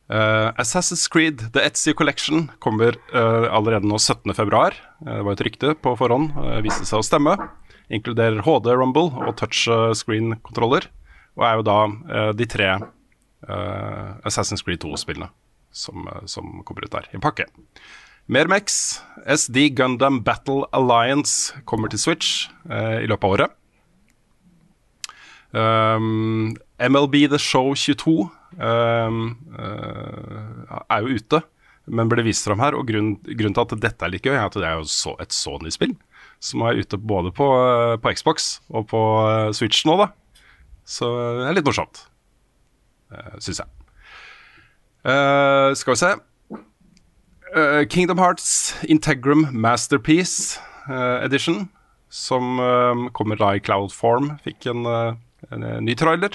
Uh, 0.07 0.53
Assassin's 0.55 1.09
Creed 1.11 1.41
The 1.53 1.65
Etsy 1.67 1.93
Collection 1.93 2.45
kommer 2.63 2.95
uh, 3.11 3.53
allerede 3.53 3.87
nå 3.89 3.97
17. 3.99 4.33
februar. 4.33 4.77
Uh, 5.01 5.17
det 5.17 5.23
var 5.25 5.33
et 5.33 5.43
rykte 5.49 5.73
på 5.83 5.95
forhånd, 5.99 6.31
uh, 6.37 6.59
viste 6.63 6.87
seg 6.87 7.01
å 7.01 7.05
stemme. 7.05 7.35
Inkluderer 7.91 8.39
HD 8.45 8.71
Rumble 8.75 9.11
og 9.25 9.33
touchscreen-kontroller. 9.39 10.87
Og 11.37 11.43
er 11.45 11.59
jo 11.59 11.65
da 11.67 12.31
de 12.33 12.45
tre 12.49 12.71
Assassin's 14.25 14.63
Creed 14.65 14.81
2-spillene 14.81 15.29
som, 15.69 16.07
som 16.25 16.63
kommer 16.65 16.87
ut 16.87 16.91
der 16.91 17.05
i 17.11 17.15
en 17.15 17.23
pakke. 17.23 17.45
Mer 18.27 18.49
Mex. 18.51 18.99
SD 19.27 19.69
Gundam 19.75 20.21
Battle 20.23 20.67
Alliance 20.75 21.53
kommer 21.67 21.91
til 21.91 21.99
Switch 21.99 22.47
eh, 22.69 23.03
i 23.03 23.07
løpet 23.07 23.27
av 23.27 23.35
året. 23.35 23.53
Um, 25.51 26.55
MLB 26.79 27.23
The 27.31 27.39
Show 27.39 27.73
22 27.75 28.27
um, 28.59 29.21
uh, 29.55 30.81
er 30.91 31.03
jo 31.03 31.15
ute, 31.17 31.39
men 31.87 32.11
ble 32.11 32.25
vist 32.27 32.47
fram 32.47 32.59
her. 32.63 32.75
Og 32.75 32.87
grunnen, 32.87 33.15
grunnen 33.23 33.55
til 33.55 33.63
at 33.63 33.79
dette 33.87 34.05
er 34.05 34.13
like 34.13 34.27
gøy, 34.27 34.35
er 34.35 34.45
at 34.45 34.59
det 34.59 34.67
er 34.67 34.79
jo 34.79 34.87
så, 34.91 35.15
et 35.23 35.35
Sony-spill 35.35 35.95
som 36.43 36.61
er 36.67 36.77
ute 36.77 36.97
både 37.01 37.31
på, 37.33 37.45
eh, 37.49 37.95
på 37.97 38.13
Xbox 38.13 38.59
og 38.69 38.87
på 38.91 39.01
eh, 39.25 39.51
Switch 39.57 39.85
nå, 39.87 39.97
da. 39.97 40.11
Så 40.87 41.07
det 41.39 41.47
er 41.49 41.57
litt 41.57 41.67
morsomt, 41.67 42.05
uh, 43.11 43.33
syns 43.43 43.57
jeg. 43.59 43.67
Uh, 45.03 45.73
skal 45.75 45.91
vi 45.91 45.99
se. 45.99 46.11
Eh, 47.55 47.85
Kingdom 47.87 48.17
Hearts 48.17 48.75
Integrum 48.83 49.47
Masterpiece 49.51 50.59
uh, 50.89 51.23
Edition, 51.23 51.69
som 52.09 52.59
uh, 52.59 53.07
kommer 53.15 53.39
da 53.39 53.53
i 53.55 53.63
cloud 53.63 53.93
form, 53.95 54.33
fikk 54.43 54.67
en, 54.71 54.83
en, 55.51 55.65
ny 55.83 55.95
trailer. 55.95 56.33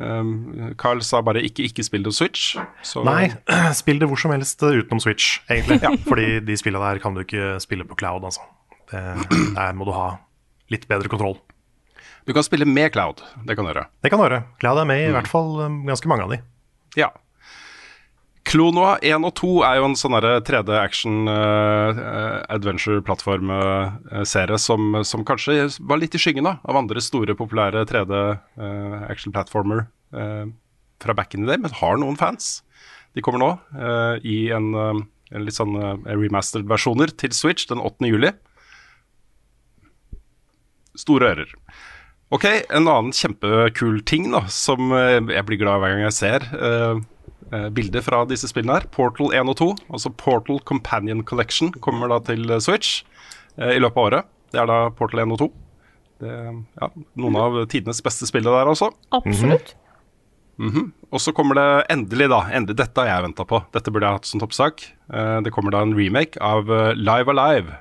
Um, 0.00 0.72
Carl 0.80 1.02
sa 1.04 1.20
bare 1.20 1.42
ikke 1.44 1.66
'ikke 1.66 1.84
spill 1.84 2.06
det 2.06 2.12
på 2.14 2.18
Switch'. 2.22 2.54
Så 2.82 3.02
Nei, 3.04 3.32
spill 3.82 3.98
det 4.00 4.08
hvor 4.08 4.20
som 4.20 4.32
helst 4.32 4.62
uh, 4.62 4.70
utenom 4.70 5.02
Switch, 5.02 5.40
egentlig. 5.50 5.80
Fordi 6.10 6.40
de 6.40 6.56
spillene 6.56 6.84
der 6.86 7.02
kan 7.02 7.14
du 7.14 7.24
ikke 7.24 7.58
spille 7.60 7.84
på 7.84 7.98
cloud, 7.98 8.24
altså. 8.24 8.46
Det, 8.92 9.02
der 9.58 9.74
må 9.74 9.88
du 9.88 9.92
ha 9.96 10.14
litt 10.70 10.86
bedre 10.88 11.10
kontroll. 11.10 11.40
du 12.26 12.32
kan 12.32 12.46
spille 12.46 12.64
med 12.64 12.92
cloud. 12.92 13.22
Det 13.44 13.56
kan 13.56 13.66
du 13.66 13.72
gjøre. 13.72 13.88
Det 14.02 14.10
kan 14.10 14.18
du 14.18 14.28
gjøre. 14.28 14.44
Cloud 14.60 14.78
er 14.78 14.86
med 14.86 15.08
i 15.08 15.12
hvert 15.12 15.28
fall 15.28 15.58
ganske 15.86 16.08
mange 16.08 16.22
av 16.22 16.30
de. 16.30 16.38
Ja. 16.96 17.10
Klonoa 18.48 18.94
1 19.04 19.20
og 19.26 19.34
2 19.36 19.48
er 19.66 19.74
jo 19.78 19.84
en 19.90 19.96
sånn 19.98 20.14
derre 20.16 20.40
3D 20.46 20.70
action 20.80 21.28
uh, 21.28 21.90
adventure-plattform-serie 22.50 24.58
som, 24.58 25.04
som 25.04 25.24
kanskje 25.28 25.68
var 25.84 25.98
litt 26.00 26.14
i 26.16 26.20
skyggen 26.22 26.48
av 26.48 26.76
andre 26.80 27.00
store, 27.04 27.34
populære 27.36 27.84
3D 27.90 28.14
uh, 28.16 28.32
action-plattformer 29.12 29.80
uh, 30.16 30.46
fra 31.04 31.12
back 31.16 31.34
in 31.36 31.44
the 31.44 31.50
day, 31.52 31.60
men 31.60 31.78
har 31.82 31.94
noen 32.00 32.16
fans. 32.20 32.44
De 33.16 33.20
kommer 33.24 33.40
nå 33.42 33.50
i 34.22 34.52
en, 34.54 34.66
en 34.76 35.42
litt 35.42 35.56
sånn 35.56 35.74
remastered 36.06 36.68
versjoner 36.70 37.10
til 37.18 37.32
Switch 37.34 37.66
den 37.66 37.82
8. 37.82 38.06
juli. 38.06 38.30
Store 41.00 41.32
ører. 41.32 41.50
Ok, 42.30 42.44
en 42.46 42.86
annen 42.86 43.10
kjempekul 43.10 44.04
ting 44.06 44.28
da, 44.30 44.44
som 44.54 44.92
jeg 44.94 45.42
blir 45.48 45.58
glad 45.58 45.80
hver 45.82 45.96
gang 45.96 46.04
jeg 46.04 46.14
ser. 46.14 46.44
Uh, 46.54 46.66
eh, 46.70 47.00
bilder 47.74 48.04
fra 48.04 48.22
disse 48.30 48.50
spillene 48.50 48.78
her. 48.78 48.86
Portal 48.94 49.32
1 49.34 49.50
og 49.50 49.58
2, 49.60 49.70
altså 49.90 50.12
Portal 50.20 50.60
Companion 50.68 51.24
Collection, 51.26 51.72
kommer 51.82 52.10
da 52.12 52.20
til 52.30 52.46
eh, 52.50 52.62
Switch 52.62 53.02
eh, 53.56 53.76
i 53.76 53.82
løpet 53.82 53.98
av 53.98 54.06
året. 54.06 54.30
Det 54.50 54.62
er 54.62 54.70
da 54.70 54.78
Portal 54.94 55.24
1 55.24 55.34
og 55.36 55.42
2. 55.44 55.50
Det, 56.20 56.38
ja, 56.82 56.90
noen 57.22 57.38
av 57.40 57.60
tidenes 57.72 58.02
beste 58.04 58.28
spillere 58.28 58.60
der 58.60 58.72
også. 58.74 58.90
Absolutt. 59.16 59.74
Og 61.10 61.22
så 61.22 61.32
kommer 61.32 61.56
det 61.56 61.68
endelig, 61.92 62.28
da. 62.30 62.42
Endelig, 62.52 62.76
dette 62.82 63.02
har 63.02 63.08
jeg 63.08 63.26
venta 63.30 63.46
på. 63.48 63.62
Dette 63.74 63.92
burde 63.92 64.08
jeg 64.08 64.20
hatt 64.20 64.28
som 64.28 64.42
toppsak. 64.42 64.84
Eh, 65.12 65.38
det 65.46 65.52
kommer 65.54 65.74
da 65.74 65.84
en 65.86 65.96
remake 65.96 66.40
av 66.44 66.70
eh, 66.70 66.92
Live 66.98 67.32
Alive. 67.32 67.78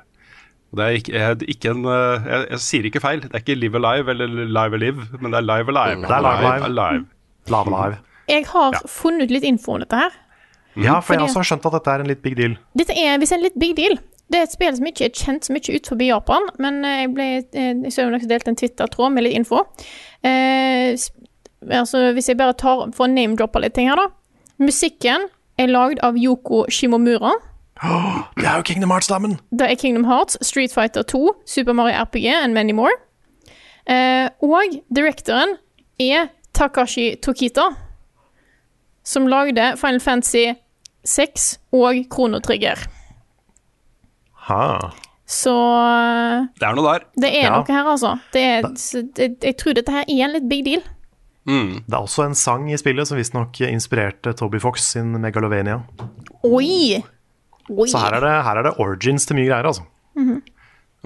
Og 0.69 0.79
det 0.79 0.85
er 0.85 0.99
ikke, 0.99 1.13
jeg, 1.17 1.49
ikke 1.55 1.73
en 1.73 1.87
eh, 1.89 2.29
jeg, 2.29 2.45
jeg 2.53 2.63
sier 2.65 2.89
ikke 2.89 3.03
feil. 3.03 3.23
Det 3.25 3.33
er 3.33 3.43
ikke 3.43 3.59
Live 3.59 3.81
Alive 3.81 4.13
eller 4.15 4.45
Live 4.47 4.79
Alive, 4.79 5.09
men 5.19 5.33
det 5.33 5.41
er 5.41 5.49
Live 5.49 5.73
Alive. 5.75 6.05
Det 6.05 6.15
er 6.15 6.25
Live 6.29 6.69
Alive. 6.69 7.09
Live 7.49 7.73
Alive. 7.73 7.99
Jeg 8.29 8.45
har 8.51 8.77
funnet 8.87 9.27
ut 9.27 9.33
litt 9.33 9.47
info 9.47 9.75
om 9.75 9.83
dette 9.83 9.99
her. 9.99 10.15
Ja, 10.79 10.99
for 11.01 11.15
jeg 11.17 11.25
også 11.25 11.41
har 11.41 11.49
skjønt 11.49 11.65
at 11.67 11.75
dette 11.79 11.93
er 11.95 12.03
en 12.03 12.09
litt 12.11 12.21
big 12.23 12.37
deal. 12.37 12.55
Dette 12.77 12.95
er 12.95 13.17
visst 13.19 13.35
en 13.35 13.43
litt 13.43 13.57
big 13.59 13.75
deal. 13.79 13.97
Det 14.29 14.37
er 14.37 14.45
et 14.45 14.53
spill 14.53 14.75
som 14.77 14.85
ikke 14.85 15.07
er 15.07 15.15
kjent 15.17 15.47
så 15.47 15.55
mye 15.55 15.73
utenfor 15.73 16.03
Japan, 16.05 16.45
men 16.61 16.83
eh, 16.85 16.99
jeg 17.01 17.11
ble 17.15 17.27
eh, 17.41 17.71
Jeg 17.87 17.93
så 17.95 18.05
dere 18.05 18.29
delte 18.29 18.53
en 18.53 18.59
Twitter-tråd 18.59 19.15
med 19.15 19.25
litt 19.25 19.39
info. 19.39 19.63
Eh, 20.21 20.93
altså, 21.65 22.03
hvis 22.13 22.29
jeg 22.29 22.37
bare 22.37 22.53
tar 22.53 22.85
for 22.93 23.07
å 23.07 23.11
name-droppe 23.11 23.63
litt 23.63 23.73
ting 23.77 23.89
her, 23.89 23.97
da. 23.97 24.11
Musikken 24.61 25.25
er 25.59 25.71
lagd 25.73 26.03
av 26.05 26.19
Yoko 26.19 26.67
Shimomura. 26.69 27.33
Det 27.79 28.45
er 28.45 28.59
jo 28.59 28.65
Kingdom 28.67 28.91
Hearts-damen! 28.91 29.37
Det 29.55 29.67
er 29.71 29.79
Kingdom 29.79 30.05
Hearts, 30.05 30.37
Street 30.45 30.73
Fighter 30.75 31.03
2, 31.07 31.33
Super 31.47 31.73
Mario 31.73 31.95
RPG 32.03 32.27
and 32.29 32.53
many 32.53 32.75
more. 32.75 32.93
Eh, 33.89 34.27
og 34.45 34.77
directoren 34.93 35.55
er 35.99 36.29
Takashi 36.53 37.15
Tokita, 37.23 37.69
som 39.09 39.25
lagde 39.31 39.71
Final 39.81 40.01
Fantasy 40.03 40.45
6 41.09 41.45
og 41.73 42.03
Kronotrigger. 42.13 42.81
Ha. 44.49 44.63
Så 45.29 45.53
eh, 45.53 46.45
Det 46.59 46.65
er 46.67 46.77
noe 46.77 46.93
der. 46.93 47.03
det 47.21 47.29
er 47.39 47.43
Ja. 47.47 47.55
noe 47.59 47.69
her, 47.73 47.89
altså. 47.91 48.15
Det 48.33 48.41
er, 48.43 48.69
det, 49.17 49.27
jeg 49.45 49.57
tror 49.61 49.77
dette 49.77 49.93
her 49.93 50.05
er 50.09 50.23
en 50.27 50.33
litt 50.37 50.47
big 50.49 50.63
deal. 50.65 50.85
Det 51.49 51.95
er 51.95 51.97
også 52.03 52.27
en 52.27 52.35
sang 52.37 52.67
i 52.69 52.77
spillet 52.77 53.07
som 53.09 53.17
visstnok 53.17 53.57
inspirerte 53.65 54.35
Toby 54.37 54.59
Fox 54.61 54.83
sin 54.91 55.15
Megalovania. 55.21 55.79
Oi! 56.45 56.99
Oi. 57.69 57.87
Så 57.89 57.97
her 58.01 58.17
er 58.19 58.21
det, 58.25 58.33
her 58.45 58.59
er 58.61 58.67
det 58.67 58.73
origins 58.81 59.25
til 59.25 59.37
mye 59.39 59.47
greier, 59.49 59.65
altså. 59.69 59.85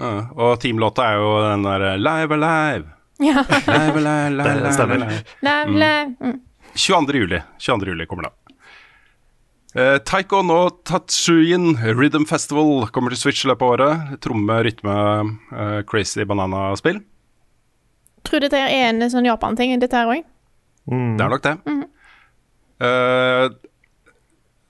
Ja, 0.00 0.10
og 0.34 0.58
teamlåta 0.60 1.06
er 1.14 1.20
jo 1.22 1.30
den 1.46 1.64
der 1.64 1.84
Live 1.96 2.36
Alive. 2.36 2.90
Ja. 3.24 3.44
Live 3.68 4.02
Alive, 4.02 4.28
Live 4.36 4.92
Alive. 4.98 5.22
live, 5.46 5.78
live. 5.78 6.16
Mm. 6.20 6.40
22. 6.74 7.20
juli. 7.24 7.40
22. 7.58 7.94
juli 7.94 8.06
kommer 8.10 8.28
det. 8.28 8.34
Uh, 9.74 9.98
Taiko 10.06 10.42
no 10.46 10.68
Tatsuyin 10.86 11.74
Rhythm 11.82 12.28
Festival 12.30 12.86
kommer 12.94 13.10
til 13.10 13.24
Switch 13.24 13.42
i 13.44 13.50
løpet 13.50 13.66
av 13.66 13.74
året. 13.74 14.14
Tromme, 14.22 14.60
rytme, 14.62 14.94
eh, 15.50 15.80
crazy 15.90 16.22
banana-spill. 16.24 17.02
Tror 18.24 18.44
dette 18.44 18.60
er 18.60 18.88
en 18.88 19.02
sånn 19.10 19.26
Japan-ting, 19.26 19.74
dette 19.82 19.98
her 19.98 20.12
òg. 20.14 20.22
Mm. 20.90 21.16
Det 21.18 21.24
er 21.24 21.32
nok 21.32 21.44
det. 21.44 21.56
Eh, 22.84 23.48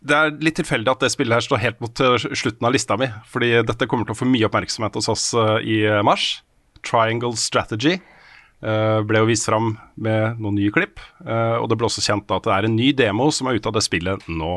det 0.05 0.17
er 0.17 0.35
litt 0.45 0.59
tilfeldig 0.61 0.93
at 0.93 1.05
det 1.05 1.13
spillet 1.15 1.39
her 1.39 1.45
står 1.45 1.63
helt 1.63 1.85
mot 1.85 2.01
eh, 2.05 2.17
slutten 2.37 2.67
av 2.69 2.75
lista 2.75 2.97
mi, 3.01 3.09
fordi 3.31 3.55
dette 3.67 3.89
kommer 3.91 4.09
til 4.09 4.17
å 4.17 4.21
få 4.21 4.29
mye 4.29 4.49
oppmerksomhet 4.49 4.99
hos 5.01 5.09
oss 5.13 5.31
eh, 5.39 5.57
i 5.65 5.79
mars. 6.05 6.43
Triangle 6.85 7.37
Strategy 7.41 7.95
eh, 7.97 8.14
ble 8.61 9.21
jo 9.21 9.29
vist 9.29 9.49
fram 9.49 9.75
med 10.01 10.39
noen 10.41 10.57
nye 10.57 10.73
klipp, 10.73 11.01
eh, 11.27 11.57
og 11.59 11.69
det 11.69 11.77
ble 11.81 11.89
også 11.89 12.05
kjent 12.05 12.27
da 12.31 12.39
at 12.41 12.47
det 12.47 12.55
er 12.55 12.69
en 12.69 12.77
ny 12.77 12.93
demo 12.97 13.31
som 13.35 13.51
er 13.51 13.59
ute 13.59 13.69
av 13.69 13.77
det 13.77 13.83
spillet 13.85 14.29
nå. 14.31 14.55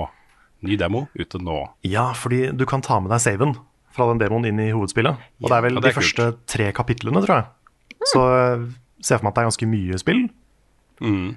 Ny 0.67 0.77
demo 0.79 1.05
ute 1.17 1.41
nå. 1.43 1.57
Ja, 1.85 2.09
fordi 2.17 2.47
du 2.55 2.65
kan 2.69 2.81
ta 2.81 2.99
med 3.03 3.11
deg 3.13 3.21
saven 3.21 3.57
fra 3.93 4.07
den 4.11 4.21
demoen 4.21 4.47
inn 4.49 4.61
i 4.61 4.71
hovedspillet. 4.73 5.19
Og 5.41 5.49
det 5.49 5.57
er 5.57 5.65
vel 5.65 5.77
Ja, 5.77 5.81
det 5.81 5.89
er 5.89 5.95
de 5.95 5.99
første 5.99 6.29
tre 6.49 6.69
kapitlene, 6.77 7.21
tror 7.25 7.35
jeg. 7.41 7.99
Så 8.13 8.23
eh, 8.37 8.63
ser 9.01 9.17
jeg 9.17 9.21
for 9.21 9.27
meg 9.27 9.33
at 9.33 9.37
det 9.37 9.43
er 9.43 9.51
ganske 9.51 9.69
mye 9.73 10.01
spill. 10.01 10.23
Mm. 11.03 11.27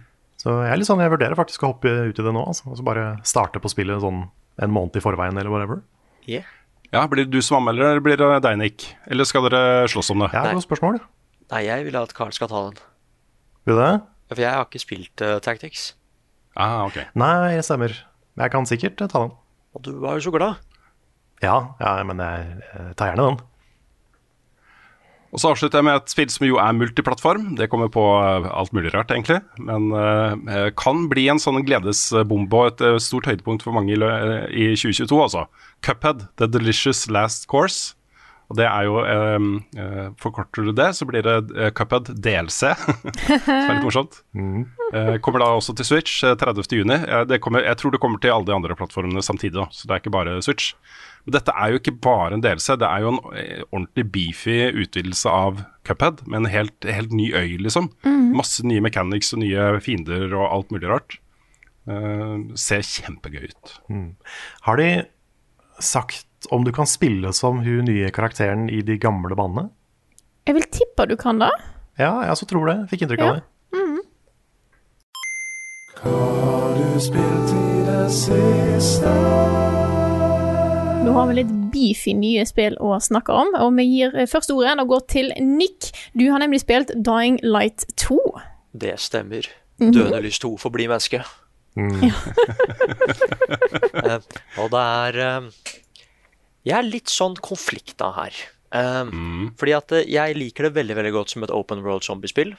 Så 0.41 0.55
jeg 0.63 0.73
er 0.73 0.81
litt 0.81 0.89
sånn, 0.89 1.03
jeg 1.05 1.13
vurderer 1.13 1.37
faktisk 1.37 1.65
å 1.67 1.75
hoppe 1.75 1.91
ut 2.09 2.21
i 2.21 2.25
det 2.25 2.33
nå. 2.33 2.45
Altså. 2.49 2.71
Og 2.73 2.79
så 2.79 2.87
bare 2.87 3.11
starte 3.29 3.61
på 3.61 3.73
spillet 3.73 4.01
sånn 4.05 4.25
en 4.61 4.73
måned 4.73 4.97
i 4.97 5.05
forveien, 5.05 5.37
eller 5.37 5.53
whatever. 5.53 5.83
Yeah. 6.29 6.49
Ja, 6.91 7.05
Blir 7.09 7.27
det 7.27 7.33
du 7.37 7.43
som 7.45 7.61
anmelder, 7.61 7.93
eller 7.93 8.05
blir 8.05 8.19
det 8.19 8.29
deg, 8.45 8.57
Nick? 8.59 8.89
Eller 9.07 9.29
skal 9.29 9.45
dere 9.47 9.87
slåss 9.89 10.11
om 10.15 10.25
det? 10.25 10.31
Ja, 10.35 10.47
Nei. 10.49 10.57
godt 10.59 10.67
spørsmål. 10.67 10.99
Nei, 11.51 11.65
jeg 11.67 11.87
vil 11.89 11.99
at 11.99 12.15
Carl 12.15 12.33
skal 12.35 12.51
ta 12.51 12.63
den. 12.69 12.81
Vil 13.67 13.77
du 13.77 13.83
det? 13.83 13.93
For 14.31 14.43
jeg 14.45 14.55
har 14.55 14.67
ikke 14.69 14.83
spilt 14.83 15.25
uh, 15.27 15.39
Tactics. 15.43 15.91
Ah, 16.55 16.85
ok. 16.87 17.03
Nei, 17.19 17.57
det 17.57 17.67
stemmer. 17.67 17.95
Men 18.37 18.47
jeg 18.47 18.55
kan 18.55 18.69
sikkert 18.69 19.03
eh, 19.03 19.11
ta 19.11 19.27
den. 19.27 19.37
Og 19.75 19.85
du 19.87 19.93
var 20.03 20.19
jo 20.19 20.27
så 20.29 20.35
glad. 20.35 20.63
Ja, 21.43 21.75
ja 21.81 21.95
men 22.07 22.23
jeg, 22.23 22.61
jeg 22.71 22.97
tar 22.99 23.13
gjerne 23.13 23.29
den. 23.31 23.41
Og 25.31 25.39
så 25.39 25.53
avslutter 25.53 25.79
jeg 25.79 25.87
med 25.87 26.01
et 26.01 26.11
spill 26.11 26.31
som 26.33 26.47
jo 26.47 26.59
er 26.59 26.75
multiplattform. 26.75 27.53
Det 27.59 27.69
kommer 27.71 27.91
på 27.93 28.03
eh, 28.19 28.49
alt 28.51 28.73
mulig 28.75 28.91
rart, 28.95 29.13
egentlig. 29.15 29.39
Men 29.63 29.91
uh, 29.95 30.71
kan 30.79 31.07
bli 31.11 31.29
en 31.31 31.39
sånn 31.43 31.63
gledesbombe 31.67 32.59
og 32.59 32.73
et 32.73 32.83
eh, 32.89 32.99
stort 33.03 33.29
høydepunkt 33.31 33.63
for 33.67 33.77
mange 33.77 33.95
i, 33.95 34.01
eh, 34.01 34.49
i 34.51 34.67
2022, 34.75 35.21
altså. 35.23 35.47
Cuphead, 35.87 36.27
The 36.43 36.51
Delicious 36.51 37.07
Last 37.11 37.47
Course. 37.51 37.95
Og 38.51 38.57
det 38.59 38.65
er 38.67 38.83
jo 38.89 38.97
eh, 39.07 39.45
eh, 39.79 40.07
Forkorter 40.19 40.67
du 40.67 40.73
det, 40.75 40.89
så 40.99 41.07
blir 41.07 41.23
det 41.23 41.35
eh, 41.55 41.69
Cuphead 41.71 42.09
DLC. 42.19 42.73
som 42.75 43.53
er 43.55 43.77
litt 43.77 43.85
morsomt. 43.87 44.17
Eh, 44.91 45.13
kommer 45.23 45.45
da 45.45 45.53
også 45.55 45.77
til 45.79 45.87
Switch 45.87 46.25
eh, 46.27 46.35
30.6. 46.35 46.91
Eh, 46.91 47.37
kommer- 47.39 47.63
jeg 47.63 47.79
tror 47.79 47.95
det 47.95 48.01
kommer 48.03 48.19
til 48.23 48.35
alle 48.35 48.49
de 48.49 48.57
andre 48.57 48.75
plattformene 48.75 49.23
samtidig, 49.23 49.55
da, 49.61 49.69
så 49.71 49.87
det 49.87 49.95
er 49.95 50.03
ikke 50.03 50.15
bare 50.17 50.35
Switch. 50.43 50.73
Men 51.27 51.37
dette 51.37 51.55
er 51.55 51.71
jo 51.75 51.79
ikke 51.79 51.95
bare 52.03 52.35
en 52.35 52.43
DLC, 52.43 52.75
det 52.81 52.89
er 52.89 53.05
jo 53.05 53.13
en 53.15 53.21
eh, 53.39 53.63
ordentlig 53.71 54.07
beefy 54.17 54.59
utvidelse 54.83 55.31
av 55.31 55.63
Cuphead, 55.87 56.25
med 56.27 56.43
en 56.43 56.51
helt, 56.51 56.89
helt 56.91 57.15
ny 57.15 57.29
øy, 57.37 57.55
liksom. 57.63 57.87
Masse 58.35 58.67
nye 58.67 58.83
mechanics 58.83 59.31
og 59.37 59.45
nye 59.45 59.69
fiender 59.85 60.27
og 60.35 60.49
alt 60.49 60.75
mulig 60.75 60.91
rart. 60.91 61.21
Eh, 61.87 62.35
ser 62.59 62.83
kjempegøy 62.87 63.47
ut. 63.53 63.77
Har 64.67 64.83
de 64.83 64.91
sagt 65.81 66.27
om 66.49 66.65
du 66.65 66.73
kan 66.73 66.89
spille 66.89 67.33
som 67.37 67.61
hun 67.65 67.85
nye 67.85 68.11
karakteren 68.15 68.69
i 68.73 68.81
de 68.87 68.97
gamle 68.99 69.37
banene? 69.37 69.69
Jeg 70.49 70.57
vil 70.57 70.67
tippe 70.73 71.07
du 71.07 71.17
kan 71.21 71.43
det. 71.43 71.53
Ja, 72.01 72.23
jeg 72.25 72.33
også 72.33 72.49
tror 72.49 72.71
det. 72.71 72.79
Fikk 72.91 73.05
inntrykk 73.05 73.27
av 73.27 73.35
det. 73.39 73.47
Hva 76.01 76.11
har 76.17 76.77
du 76.79 77.01
spilt 77.03 77.51
i 77.53 77.83
det. 77.85 78.07
siste? 78.11 79.11
Nå 81.05 81.13
har 81.13 81.27
vi 81.29 81.37
litt 81.37 81.51
beefy 81.75 82.15
nye 82.17 82.47
spill 82.49 82.79
å 82.81 82.97
snakke 83.03 83.35
om, 83.37 83.53
og 83.61 83.75
vi 83.77 83.85
gir 83.85 84.17
første 84.31 84.57
ordet 84.57 84.79
og 84.81 84.95
går 84.95 85.05
til 85.13 85.29
Nick. 85.45 85.91
Du 86.17 86.25
har 86.33 86.41
nemlig 86.41 86.63
spilt 86.65 86.95
Dying 86.97 87.37
Light 87.45 87.85
2. 88.01 88.19
Det 88.73 88.97
stemmer. 89.03 89.45
Døende 89.81 90.23
lyst 90.25 90.43
2 90.45 90.55
for 90.61 90.73
bli 90.73 90.89
menneske. 90.89 91.21
uh, 91.77 92.05
og 94.61 94.73
det 94.73 94.81
er 94.81 95.19
eh, 95.23 95.45
Jeg 96.67 96.77
er 96.77 96.87
litt 96.87 97.13
sånn 97.13 97.39
konflikta 97.41 98.11
her. 98.19 98.37
Eh, 98.77 99.15
Fordi 99.61 99.77
at 99.77 99.95
eh, 99.97 100.09
jeg 100.11 100.37
liker 100.37 100.69
det 100.69 100.77
veldig 100.77 100.99
veldig 100.99 101.15
godt 101.17 101.33
som 101.35 101.47
et 101.47 101.55
open 101.55 101.85
world 101.87 102.07
zombiespill. 102.07 102.55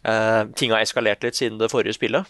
Uh, 0.00 0.48
ting 0.56 0.72
har 0.72 0.80
eskalert 0.80 1.20
litt 1.26 1.36
siden 1.36 1.58
det 1.60 1.68
forrige 1.68 1.92
spillet. 1.98 2.28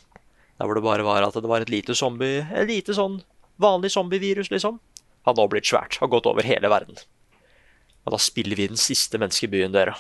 Der 0.59 0.67
hvor 0.67 0.75
det 0.75 0.83
bare 0.83 1.05
var 1.07 1.23
at 1.23 1.37
det 1.39 1.47
var 1.47 1.63
et 1.63 1.71
lite 1.71 1.95
zombie 1.95 2.43
Et 2.51 2.67
lite 2.67 2.97
sånn 2.97 3.21
vanlig 3.63 3.93
zombievirus, 3.95 4.51
liksom. 4.51 4.81
Har 5.29 5.37
nå 5.37 5.45
blitt 5.53 5.69
svært. 5.69 6.01
Har 6.01 6.11
gått 6.11 6.27
over 6.27 6.47
hele 6.47 6.71
verden. 6.73 6.99
Og 8.07 8.15
da 8.15 8.19
spiller 8.19 8.59
vi 8.59 8.67
den 8.73 8.81
siste 8.81 9.21
menneskebyen, 9.21 9.75
dere. 9.75 9.95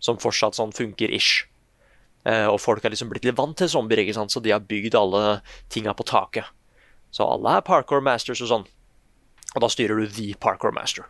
Som 0.00 0.20
fortsatt 0.22 0.56
sånn 0.56 0.72
funker 0.72 1.12
ish. 1.12 1.44
Uh, 2.26 2.48
og 2.52 2.60
folk 2.62 2.86
har 2.86 2.94
liksom 2.94 3.10
blitt 3.10 3.26
litt 3.26 3.36
vant 3.38 3.56
til 3.58 3.70
zombier, 3.70 4.00
ikke 4.02 4.16
sant? 4.16 4.32
så 4.32 4.40
de 4.42 4.54
har 4.54 4.64
bygd 4.64 4.96
alle 4.98 5.40
tinga 5.72 5.92
på 5.94 6.06
taket. 6.08 6.48
Så 7.14 7.26
alle 7.26 7.58
er 7.58 7.66
parkour 7.66 8.02
masters 8.04 8.40
og 8.46 8.50
sånn. 8.50 8.66
Og 9.56 9.62
da 9.64 9.70
styrer 9.72 9.96
du 10.02 10.06
the 10.12 10.34
parkour 10.42 10.74
master. 10.76 11.06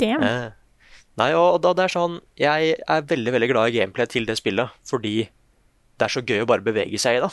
Damn. 0.00 0.22
Eh, 0.26 0.50
nei, 1.20 1.30
og 1.38 1.60
da 1.62 1.70
det 1.76 1.84
er 1.84 1.92
sånn 1.92 2.16
Jeg 2.40 2.74
er 2.90 3.02
veldig 3.06 3.34
veldig 3.36 3.48
glad 3.52 3.70
i 3.70 3.76
gameplay 3.78 4.08
til 4.10 4.26
det 4.26 4.38
spillet, 4.40 4.72
fordi 4.88 5.28
det 6.00 6.08
er 6.08 6.12
så 6.16 6.22
gøy 6.26 6.42
å 6.42 6.48
bare 6.50 6.64
bevege 6.66 6.98
seg 6.98 7.20
i 7.20 7.22
det. 7.22 7.30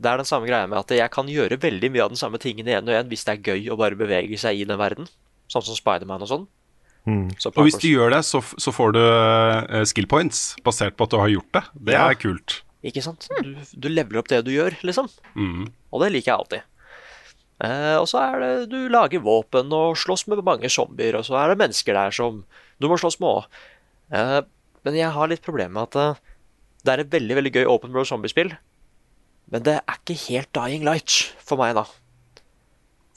Det 0.00 0.08
er 0.12 0.20
den 0.22 0.28
samme 0.28 0.46
greia 0.46 0.68
med 0.70 0.78
at 0.78 0.92
jeg 0.94 1.10
kan 1.12 1.26
gjøre 1.28 1.58
veldig 1.60 1.90
mye 1.92 2.04
av 2.06 2.12
den 2.14 2.20
samme 2.20 2.38
tingen 2.40 2.68
igjen 2.68 2.86
og 2.86 2.94
igjen 2.94 3.10
hvis 3.10 3.24
det 3.26 3.34
er 3.34 3.50
gøy 3.50 3.66
å 3.74 3.76
bare 3.80 3.98
bevege 3.98 4.38
seg 4.40 4.60
i 4.62 4.64
den 4.68 4.78
verden. 4.80 5.08
Sånn 5.50 5.64
som 5.66 5.76
Spiderman 5.76 6.22
og 6.24 6.30
sånn. 6.30 6.46
Så 7.40 7.50
Og 7.56 7.64
hvis 7.66 7.80
du 7.80 7.88
gjør 7.90 8.12
det, 8.14 8.20
så, 8.28 8.38
så 8.60 8.70
får 8.76 8.92
du 8.94 9.00
eh, 9.02 9.84
skill 9.88 10.06
points 10.06 10.54
basert 10.62 10.94
på 11.00 11.08
at 11.08 11.14
du 11.14 11.18
har 11.18 11.32
gjort 11.32 11.50
det. 11.56 11.62
Det 11.88 11.96
Ja. 11.96 12.06
er 12.12 12.14
kult. 12.20 12.60
Ikke 12.86 13.02
sant? 13.02 13.26
Du, 13.42 13.50
du 13.76 13.88
leveler 13.90 14.20
opp 14.22 14.28
det 14.30 14.44
du 14.46 14.52
gjør, 14.52 14.76
liksom. 14.86 15.08
Og 15.90 16.04
det 16.04 16.12
liker 16.14 16.30
jeg 16.30 16.38
alltid. 16.38 16.68
Eh, 17.60 17.96
og 18.00 18.06
så 18.08 18.22
er 18.22 18.40
det 18.40 18.52
du 18.72 18.78
lager 18.92 19.20
våpen 19.24 19.72
og 19.76 19.98
slåss 20.00 20.26
med 20.30 20.40
mange 20.46 20.70
zombier, 20.72 21.18
og 21.18 21.26
så 21.28 21.36
er 21.40 21.52
det 21.52 21.60
mennesker 21.60 21.96
der 21.96 22.14
som 22.16 22.42
du 22.80 22.88
må 22.88 22.96
slåss 23.00 23.18
med 23.20 23.28
òg. 23.28 23.60
Eh, 24.16 24.40
men 24.86 24.96
jeg 24.96 25.12
har 25.12 25.28
litt 25.28 25.44
problemer 25.44 25.74
med 25.76 25.90
at 25.90 26.00
eh, 26.00 26.36
det 26.84 26.92
er 26.94 27.02
et 27.02 27.12
veldig 27.12 27.36
veldig 27.36 27.52
gøy 27.58 27.66
open 27.68 27.92
world 27.92 28.08
zombiespill, 28.08 28.54
men 29.52 29.66
det 29.66 29.76
er 29.80 29.98
ikke 29.98 30.16
helt 30.28 30.52
Dying 30.56 30.86
Light 30.86 31.34
for 31.42 31.60
meg, 31.60 31.74
da. 31.76 31.84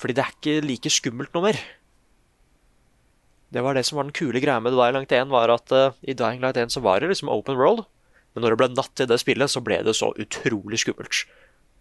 Fordi 0.01 0.17
det 0.17 0.25
er 0.25 0.35
ikke 0.35 0.67
like 0.67 0.91
skummelt 0.91 1.31
noe 1.35 1.47
mer. 1.47 1.61
Det 3.53 3.61
var 3.61 3.77
det 3.77 3.85
som 3.85 3.99
var 3.99 4.07
den 4.09 4.17
kule 4.17 4.41
greia 4.41 4.59
med 4.59 4.73
Dying 4.73 4.97
Light 4.97 5.13
1, 5.13 5.31
var 5.31 5.53
at 5.53 5.71
eh, 5.71 5.95
i 6.03 6.17
Dying 6.17 6.43
Light 6.43 6.59
1 6.59 6.73
så 6.73 6.83
var 6.83 6.99
det 6.99 7.13
liksom 7.13 7.31
open 7.31 7.59
world, 7.59 7.85
Men 8.33 8.41
når 8.41 8.49
det 8.49 8.57
ble 8.57 8.67
natt 8.73 9.01
i 9.03 9.05
det 9.05 9.19
spillet, 9.21 9.51
så 9.53 9.61
ble 9.61 9.75
det 9.85 9.93
så 9.93 10.07
utrolig 10.17 10.79
skummelt. 10.81 11.19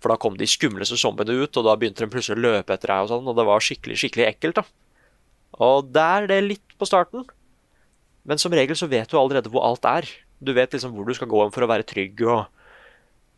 For 0.02 0.10
da 0.10 0.18
kom 0.20 0.34
de 0.38 0.48
skumleste 0.50 0.98
zombiene 0.98 1.36
ut, 1.44 1.58
og 1.58 1.66
da 1.66 1.76
begynte 1.78 2.02
de 2.02 2.10
plutselig 2.10 2.40
å 2.40 2.44
løpe 2.48 2.74
etter 2.74 2.90
deg, 2.90 3.04
og 3.04 3.12
sånn, 3.12 3.28
og 3.30 3.38
det 3.38 3.46
var 3.46 3.62
skikkelig, 3.62 4.00
skikkelig 4.02 4.26
ekkelt. 4.32 4.58
da. 4.58 4.64
Og 5.62 5.92
der 5.94 6.26
det 6.30 6.38
er 6.40 6.48
litt 6.48 6.74
på 6.80 6.88
starten. 6.88 7.26
Men 8.26 8.38
som 8.38 8.54
regel 8.54 8.78
så 8.78 8.88
vet 8.90 9.10
du 9.10 9.18
allerede 9.18 9.50
hvor 9.52 9.66
alt 9.66 9.86
er. 9.88 10.08
Du 10.42 10.52
vet 10.56 10.74
liksom 10.74 10.94
hvor 10.96 11.06
du 11.06 11.14
skal 11.14 11.30
gå 11.30 11.46
for 11.54 11.64
å 11.64 11.70
være 11.70 11.86
trygg, 11.86 12.22
og 12.26 12.50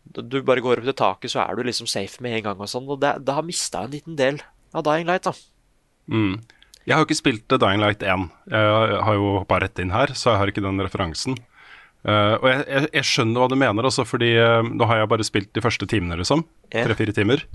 du 0.05 0.41
bare 0.45 0.63
går 0.65 0.81
opp 0.81 0.89
til 0.89 0.97
taket, 0.97 1.33
så 1.33 1.43
er 1.45 1.57
du 1.57 1.65
liksom 1.65 1.89
safe 1.91 2.23
med 2.25 2.39
en 2.39 2.49
gang, 2.49 2.61
og 2.61 2.71
sånn. 2.71 2.89
Og 2.89 3.01
det, 3.01 3.17
har 3.29 3.47
mista 3.47 3.85
en 3.85 3.95
liten 3.95 4.17
del 4.17 4.41
av 4.77 4.85
Dying 4.87 5.09
Light, 5.09 5.29
da. 5.29 5.33
Mm. 6.13 6.43
Jeg 6.85 6.93
har 6.93 7.01
jo 7.01 7.09
ikke 7.09 7.17
spilt 7.17 7.49
Dying 7.49 7.81
Light 7.81 8.05
1. 8.05 8.29
Jeg 8.53 9.03
har 9.09 9.17
jo 9.17 9.39
hoppa 9.41 9.63
rett 9.65 9.81
inn 9.81 9.95
her, 9.95 10.13
så 10.13 10.33
jeg 10.33 10.43
har 10.43 10.53
ikke 10.53 10.65
den 10.65 10.85
referansen. 10.85 11.39
Uh, 12.05 12.37
og 12.37 12.49
jeg, 12.51 12.65
jeg, 12.69 12.89
jeg, 12.99 13.07
skjønner 13.09 13.41
hva 13.41 13.49
du 13.49 13.57
mener, 13.57 13.87
også, 13.89 14.05
fordi 14.05 14.35
uh, 14.37 14.61
nå 14.67 14.89
har 14.91 15.01
jeg 15.01 15.11
bare 15.15 15.27
spilt 15.27 15.55
de 15.57 15.63
første 15.65 15.89
timene, 15.89 16.19
liksom. 16.21 16.45
Tre-fire 16.75 17.15
timer. 17.17 17.47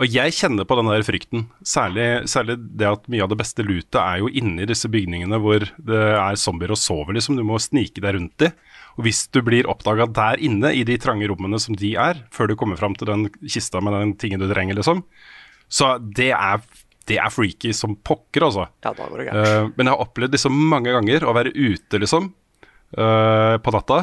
Og 0.00 0.06
jeg 0.08 0.32
kjenner 0.36 0.66
på 0.68 0.76
den 0.78 0.88
der 0.88 1.04
frykten. 1.04 1.46
Særlig, 1.66 2.06
særlig, 2.30 2.58
det 2.78 2.86
at 2.88 3.08
mye 3.10 3.24
av 3.24 3.32
det 3.32 3.40
beste 3.40 3.64
lootet 3.66 3.98
er 4.00 4.20
jo 4.22 4.30
inni 4.30 4.68
disse 4.68 4.88
bygningene 4.92 5.40
hvor 5.42 5.64
det 5.64 6.02
er 6.12 6.38
zombier 6.40 6.72
og 6.72 6.78
sover, 6.80 7.16
liksom. 7.16 7.40
Du 7.40 7.44
må 7.46 7.58
snike 7.60 8.04
deg 8.04 8.14
rundt 8.16 8.46
i. 8.46 8.52
Og 8.98 9.06
hvis 9.06 9.24
du 9.32 9.40
blir 9.46 9.68
oppdaga 9.70 10.06
der 10.12 10.40
inne, 10.44 10.72
i 10.76 10.84
de 10.86 10.98
trange 11.00 11.28
rommene 11.30 11.60
som 11.62 11.76
de 11.78 11.94
er, 11.98 12.22
før 12.34 12.50
du 12.50 12.56
kommer 12.60 12.78
fram 12.80 12.94
til 12.98 13.10
den 13.10 13.26
kista 13.42 13.82
med 13.82 13.96
den 13.96 14.14
tingen 14.20 14.42
du 14.42 14.48
trenger, 14.50 14.78
liksom, 14.78 15.02
så 15.70 15.96
det 16.02 16.32
er 16.34 16.62
det 17.08 17.16
er 17.18 17.32
freaky 17.32 17.72
som 17.74 17.96
pokker, 18.06 18.44
altså. 18.46 18.68
Ja, 18.84 18.92
da 18.94 19.06
går 19.08 19.22
det 19.22 19.24
gærent. 19.26 19.48
Uh, 19.48 19.72
men 19.74 19.88
jeg 19.88 19.94
har 19.96 20.04
opplevd 20.04 20.36
liksom 20.36 20.58
mange 20.70 20.92
ganger 20.94 21.24
å 21.26 21.34
være 21.34 21.50
ute, 21.56 21.98
liksom, 21.98 22.28
på 22.90 23.72
natta, 23.74 23.98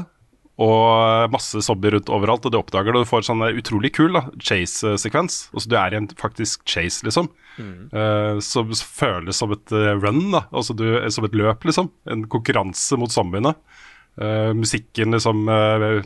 og 0.57 1.29
masse 1.29 1.59
zombier 1.61 1.93
rundt 1.93 2.09
overalt, 2.09 2.45
og 2.47 2.53
du 2.53 2.57
oppdager 2.57 2.89
det. 2.89 3.01
Og 3.01 3.05
du 3.05 3.09
får 3.11 3.27
sånn 3.27 3.43
utrolig 3.51 3.91
kul 3.93 4.15
da, 4.15 4.23
chase-sekvens. 4.41 5.51
Altså, 5.53 5.69
du 5.69 5.75
er 5.77 5.93
i 5.93 5.99
en 5.99 6.07
faktisk 6.17 6.63
chase, 6.65 7.05
liksom. 7.05 7.29
Mm. 7.61 7.75
Uh, 7.93 8.39
som 8.41 8.71
føles 8.73 9.37
som 9.37 9.53
et 9.53 9.75
run, 10.01 10.23
da. 10.33 10.47
Altså 10.49 10.73
du, 10.77 10.87
som 11.13 11.27
et 11.27 11.37
løp, 11.37 11.67
liksom. 11.69 11.91
En 12.09 12.25
konkurranse 12.31 12.97
mot 12.97 13.13
zombiene. 13.13 13.53
Uh, 14.17 14.49
musikken 14.57 15.13
liksom 15.13 15.45
uh, 15.45 16.01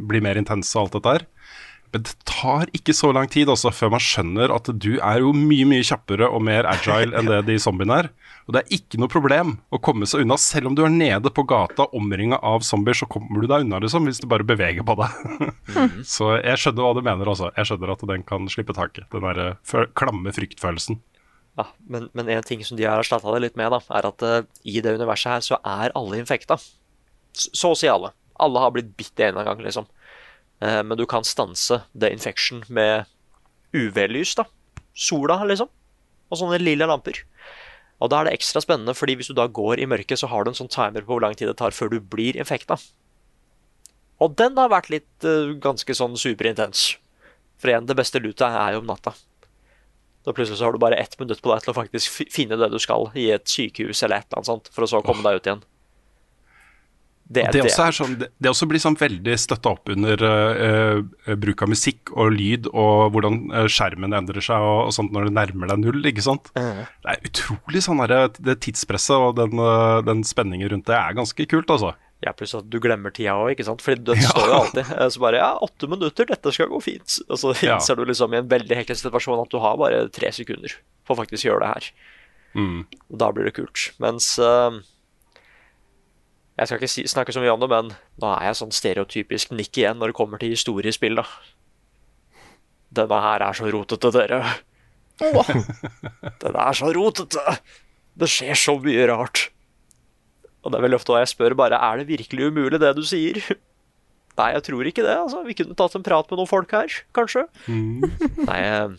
blir 0.00 0.24
mer 0.24 0.40
intens 0.40 0.72
og 0.72 0.86
alt 0.86 0.96
dette 0.96 1.16
her. 1.18 1.28
Men 1.92 2.04
det 2.04 2.14
tar 2.28 2.70
ikke 2.76 2.94
så 2.96 3.10
lang 3.16 3.30
tid 3.32 3.48
også 3.48 3.72
før 3.72 3.94
man 3.94 4.02
skjønner 4.04 4.52
at 4.54 4.68
du 4.76 4.90
er 4.96 5.22
jo 5.22 5.32
mye 5.36 5.66
mye 5.68 5.86
kjappere 5.86 6.28
og 6.28 6.42
mer 6.44 6.68
agile 6.68 7.16
enn 7.16 7.30
det 7.30 7.42
de 7.48 7.58
zombiene 7.62 8.02
er. 8.04 8.10
Og 8.48 8.54
det 8.54 8.62
er 8.62 8.76
ikke 8.78 9.00
noe 9.00 9.12
problem 9.12 9.56
å 9.72 9.80
komme 9.84 10.08
seg 10.08 10.24
unna. 10.24 10.38
Selv 10.40 10.70
om 10.70 10.76
du 10.76 10.84
er 10.84 10.92
nede 10.92 11.32
på 11.34 11.44
gata 11.48 11.88
omringa 11.96 12.40
av 12.44 12.64
zombier, 12.66 12.96
så 12.96 13.08
kommer 13.10 13.42
du 13.42 13.48
deg 13.50 13.66
unna 13.66 13.80
liksom, 13.84 14.08
hvis 14.08 14.22
du 14.22 14.28
bare 14.30 14.46
beveger 14.48 14.86
på 14.88 14.96
deg. 15.00 15.18
Mm. 15.74 15.98
så 16.16 16.34
jeg 16.38 16.62
skjønner 16.62 16.86
hva 16.86 16.94
du 16.96 17.04
mener 17.04 17.32
også. 17.32 17.52
Jeg 17.56 17.70
skjønner 17.70 17.94
at 17.94 18.08
den 18.12 18.24
kan 18.28 18.48
slippe 18.52 18.76
taket. 18.76 19.08
Den 19.12 19.26
der 19.26 19.88
klamme 19.98 20.32
fryktfølelsen. 20.36 21.00
Ja, 21.58 21.66
men, 21.90 22.06
men, 22.14 22.28
en 22.30 22.46
ting 22.46 22.62
som 22.64 22.78
de 22.78 22.86
har 22.86 23.00
erstatta 23.02 23.32
det 23.34 23.42
litt 23.42 23.56
med, 23.58 23.72
da, 23.74 23.80
er 23.98 24.06
at 24.06 24.22
uh, 24.22 24.40
i 24.62 24.78
det 24.84 24.94
universet 24.94 25.32
her 25.32 25.44
så 25.44 25.58
er 25.66 25.94
alle 25.98 26.20
infekta. 26.20 26.56
Så 27.34 27.72
å 27.74 27.78
si 27.78 27.90
alle. 27.90 28.12
Alle 28.38 28.62
har 28.62 28.70
blitt 28.74 28.92
bitt 28.98 29.18
en 29.26 29.40
gang, 29.42 29.64
liksom. 29.64 29.88
Eh, 30.60 30.82
men 30.82 30.98
du 30.98 31.06
kan 31.06 31.26
stanse 31.26 31.82
the 31.94 32.10
infection 32.12 32.64
med 32.68 33.06
UV-lys, 33.72 34.34
da. 34.38 34.46
Sola, 34.94 35.40
liksom. 35.46 35.70
Og 36.28 36.40
sånne 36.40 36.60
lilla 36.60 36.88
lamper. 36.88 37.22
Og 37.98 38.10
da 38.12 38.20
er 38.20 38.28
det 38.28 38.38
ekstra 38.38 38.62
spennende, 38.62 38.94
fordi 38.94 39.16
hvis 39.18 39.30
du 39.30 39.36
da 39.38 39.48
går 39.50 39.82
i 39.82 39.88
mørket, 39.90 40.20
så 40.20 40.30
har 40.30 40.44
du 40.44 40.52
en 40.52 40.58
sånn 40.58 40.70
timer 40.70 41.02
på 41.04 41.14
hvor 41.14 41.24
lang 41.24 41.34
tid 41.38 41.50
det 41.50 41.58
tar 41.58 41.74
før 41.74 41.90
du 41.94 41.98
blir 42.00 42.38
infekta. 42.38 42.78
Og 44.22 44.34
den 44.38 44.58
har 44.58 44.70
vært 44.70 44.90
litt 44.90 45.26
uh, 45.26 45.54
ganske 45.62 45.94
sånn 45.94 46.14
superintens. 46.18 46.92
For 47.58 47.70
igjen, 47.70 47.88
det 47.90 47.98
beste 47.98 48.22
luta 48.22 48.50
er 48.66 48.76
jo 48.76 48.82
om 48.82 48.90
natta. 48.90 49.14
Så 50.26 50.34
plutselig 50.34 50.58
så 50.60 50.68
har 50.68 50.74
du 50.74 50.82
bare 50.82 50.98
ett 50.98 51.14
minutt 51.18 51.42
på 51.42 51.50
deg 51.50 51.64
til 51.64 51.72
å 51.72 51.78
faktisk 51.78 52.30
finne 52.34 52.58
det 52.58 52.70
du 52.70 52.78
skal 52.82 53.08
i 53.18 53.28
et 53.34 53.46
sykehus 53.50 54.02
eller 54.02 54.20
et 54.20 54.28
eller 54.28 54.40
annet 54.40 54.50
sånt, 54.50 54.70
for 54.74 54.86
å 54.86 54.90
så 54.90 55.02
komme 55.06 55.24
deg 55.26 55.38
ut 55.38 55.50
igjen. 55.50 55.62
Det, 57.28 57.42
det, 57.52 57.60
også 57.60 57.84
er 57.84 57.92
sånn, 57.92 58.14
det, 58.24 58.48
også 58.48 58.66
blir 58.70 58.80
sånn 58.80 58.96
veldig 58.96 59.34
støtta 59.36 59.74
opp 59.74 59.90
under 59.92 60.22
uh, 60.24 61.34
bruk 61.36 61.60
av 61.66 61.68
musikk 61.68 62.12
og 62.14 62.32
lyd, 62.32 62.70
og 62.72 63.12
hvordan 63.12 63.36
uh, 63.52 63.66
skjermen 63.68 64.16
endrer 64.16 64.40
seg 64.44 64.64
og, 64.64 64.86
og, 64.86 64.94
sånt 64.96 65.12
når 65.12 65.28
det 65.28 65.34
nærmer 65.36 65.68
deg 65.74 65.82
null. 65.82 66.00
ikke 66.08 66.24
sant? 66.24 66.48
Mm. 66.56 66.86
Det 67.04 67.12
er 67.12 67.28
utrolig 67.28 67.84
sånn 67.84 68.00
her, 68.00 68.16
det 68.32 68.56
tidspresset 68.64 69.28
og 69.28 69.36
den, 69.36 69.60
den, 70.08 70.24
spenningen 70.24 70.72
rundt 70.72 70.88
det 70.88 70.96
er 70.96 71.20
ganske 71.20 71.48
kult, 71.52 71.68
altså. 71.76 71.92
Ja, 72.24 72.32
pluss 72.34 72.56
at 72.56 72.66
du 72.72 72.80
glemmer 72.82 73.12
tida 73.14 73.36
òg, 73.38 73.52
ikke 73.52 73.68
sant. 73.68 73.84
Fordi 73.84 74.08
det 74.08 74.16
ja. 74.22 74.32
står 74.32 74.48
jo 74.48 74.58
alltid 74.62 74.92
så 75.12 75.22
bare 75.28 75.44
ja, 75.44 75.52
åtte 75.68 75.92
minutter, 75.92 76.32
dette 76.32 76.56
skal 76.56 76.72
gå 76.72 76.80
fint. 76.82 77.20
Og 77.28 77.44
så 77.44 77.52
ja. 77.60 77.76
innser 77.76 78.00
du 78.00 78.08
liksom 78.08 78.32
i 78.32 78.40
en 78.40 78.48
veldig 78.50 78.80
hektisk 78.80 79.04
situasjon 79.04 79.44
at 79.44 79.52
du 79.52 79.60
har 79.62 79.76
bare 79.80 80.06
tre 80.16 80.32
sekunder 80.34 80.80
for 81.04 81.14
å 81.14 81.20
faktisk 81.20 81.44
gjøre 81.50 81.66
det 81.66 81.74
her. 81.76 81.90
Mm. 82.56 82.78
Og 83.12 83.20
da 83.20 83.28
blir 83.36 83.46
det 83.46 83.58
kult. 83.60 83.90
Mens 84.00 84.32
jeg 86.58 86.66
skal 86.66 86.80
ikke 86.80 86.90
si, 86.90 87.04
snakke 87.06 87.34
så 87.34 87.42
mye 87.42 87.52
om 87.54 87.60
det, 87.62 87.68
men 87.70 87.92
nå 88.18 88.30
er 88.34 88.48
jeg 88.48 88.58
sånn 88.58 88.74
stereotypisk 88.74 89.52
nikk 89.54 89.78
igjen 89.78 90.00
når 90.00 90.10
det 90.10 90.18
kommer 90.18 90.42
til 90.42 90.50
historiespill, 90.54 91.20
da. 91.20 91.26
Denne 92.98 93.20
her 93.22 93.44
er 93.46 93.54
så 93.54 93.68
rotete, 93.70 94.10
dere. 94.16 94.40
Åh, 95.22 95.52
Den 96.42 96.58
er 96.58 96.78
så 96.78 96.90
rotete! 96.96 97.58
Det 98.18 98.26
skjer 98.32 98.58
så 98.58 98.74
mye 98.82 99.06
rart. 99.10 99.44
Og 100.64 100.72
det 100.72 100.80
er 100.80 100.86
vel 100.88 100.98
ofte 100.98 101.14
da 101.14 101.22
jeg 101.22 101.30
spør 101.36 101.54
bare 101.58 101.78
er 101.78 102.00
det 102.00 102.08
virkelig 102.08 102.50
umulig, 102.50 102.80
det 102.82 102.90
du 102.98 103.04
sier. 103.06 103.38
Nei, 104.38 104.50
jeg 104.56 104.64
tror 104.66 104.90
ikke 104.90 105.04
det. 105.06 105.14
altså. 105.14 105.44
Vi 105.46 105.54
kunne 105.58 105.78
tatt 105.78 105.94
en 105.98 106.06
prat 106.06 106.26
med 106.30 106.40
noen 106.40 106.50
folk 106.50 106.74
her, 106.74 106.98
kanskje. 107.14 107.46
Mm. 107.70 108.02
Nei, 108.48 108.58
eh, 108.58 108.98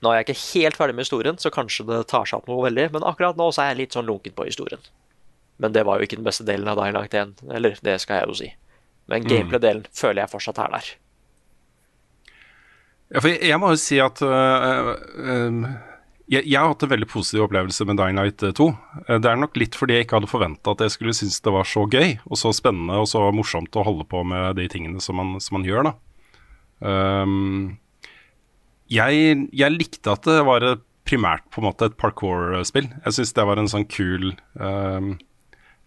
nå 0.00 0.10
er 0.10 0.20
jeg 0.20 0.28
ikke 0.28 0.40
helt 0.40 0.80
ferdig 0.80 0.96
med 0.96 1.06
historien, 1.06 1.38
så 1.40 1.52
kanskje 1.52 1.86
det 1.88 2.02
tar 2.12 2.28
seg 2.28 2.40
opp 2.40 2.48
noe 2.48 2.64
veldig. 2.66 2.88
Men 2.96 3.06
akkurat 3.08 3.36
nå 3.36 3.50
så 3.52 3.66
er 3.66 3.72
jeg 3.72 3.82
litt 3.84 3.96
sånn 3.96 4.08
lunken 4.08 4.36
på 4.36 4.48
historien. 4.48 4.80
Men 5.62 5.74
det 5.74 5.86
var 5.86 5.98
jo 6.00 6.08
ikke 6.08 6.18
den 6.18 6.26
beste 6.26 6.46
delen 6.48 6.68
av 6.70 6.80
Dying 6.80 6.96
Light 6.96 7.14
1. 7.14 7.38
Eller, 7.54 7.78
det 7.86 8.00
skal 8.02 8.20
jeg 8.20 8.30
jo 8.30 8.38
si. 8.40 8.50
Men 9.10 9.24
gameplay-delen 9.26 9.86
mm. 9.86 9.94
føler 9.94 10.24
jeg 10.24 10.32
fortsatt 10.32 10.60
er 10.62 10.74
der. 10.74 10.90
Ja, 13.12 13.20
for 13.20 13.28
jeg, 13.28 13.42
jeg 13.50 13.60
må 13.60 13.72
jo 13.74 13.80
si 13.80 13.98
at 14.00 14.22
uh, 14.24 14.92
uh, 14.96 15.66
jeg, 16.32 16.46
jeg, 16.46 16.56
har 16.56 16.70
hatt 16.70 16.86
en 16.86 16.92
veldig 16.94 17.08
positiv 17.12 17.44
opplevelse 17.46 17.86
med 17.88 17.98
Dying 18.00 18.18
Light 18.18 18.44
2. 18.60 18.68
Uh, 19.02 19.16
det 19.20 19.28
er 19.28 19.40
nok 19.40 19.58
litt 19.60 19.76
fordi 19.78 19.98
jeg 19.98 20.06
ikke 20.06 20.20
hadde 20.20 20.30
forventa 20.32 20.72
at 20.72 20.84
jeg 20.86 20.94
skulle 20.94 21.16
synes 21.16 21.42
det 21.44 21.54
var 21.54 21.68
så 21.68 21.84
gøy 21.92 22.16
og 22.24 22.40
så 22.40 22.54
spennende 22.56 23.02
og 23.02 23.10
så 23.10 23.26
morsomt 23.36 23.76
å 23.76 23.84
holde 23.86 24.08
på 24.08 24.24
med 24.28 24.56
de 24.60 24.68
tingene 24.72 25.02
som 25.04 25.20
man, 25.20 25.36
som 25.44 25.58
man 25.58 25.68
gjør. 25.68 25.90
da. 25.90 25.94
Um, 26.82 27.76
jeg, 28.92 29.44
jeg, 29.54 29.76
likte 29.76 30.16
at 30.16 30.26
det 30.26 30.40
var 30.48 30.64
primært 31.08 31.44
på 31.52 31.60
en 31.60 31.68
måte 31.68 31.88
et 31.88 31.98
parkour-spill. 32.00 32.88
Jeg 33.04 33.16
syns 33.16 33.36
det 33.36 33.46
var 33.48 33.60
en 33.60 33.70
sånn 33.70 33.86
kul 33.90 34.32
um, 34.56 35.14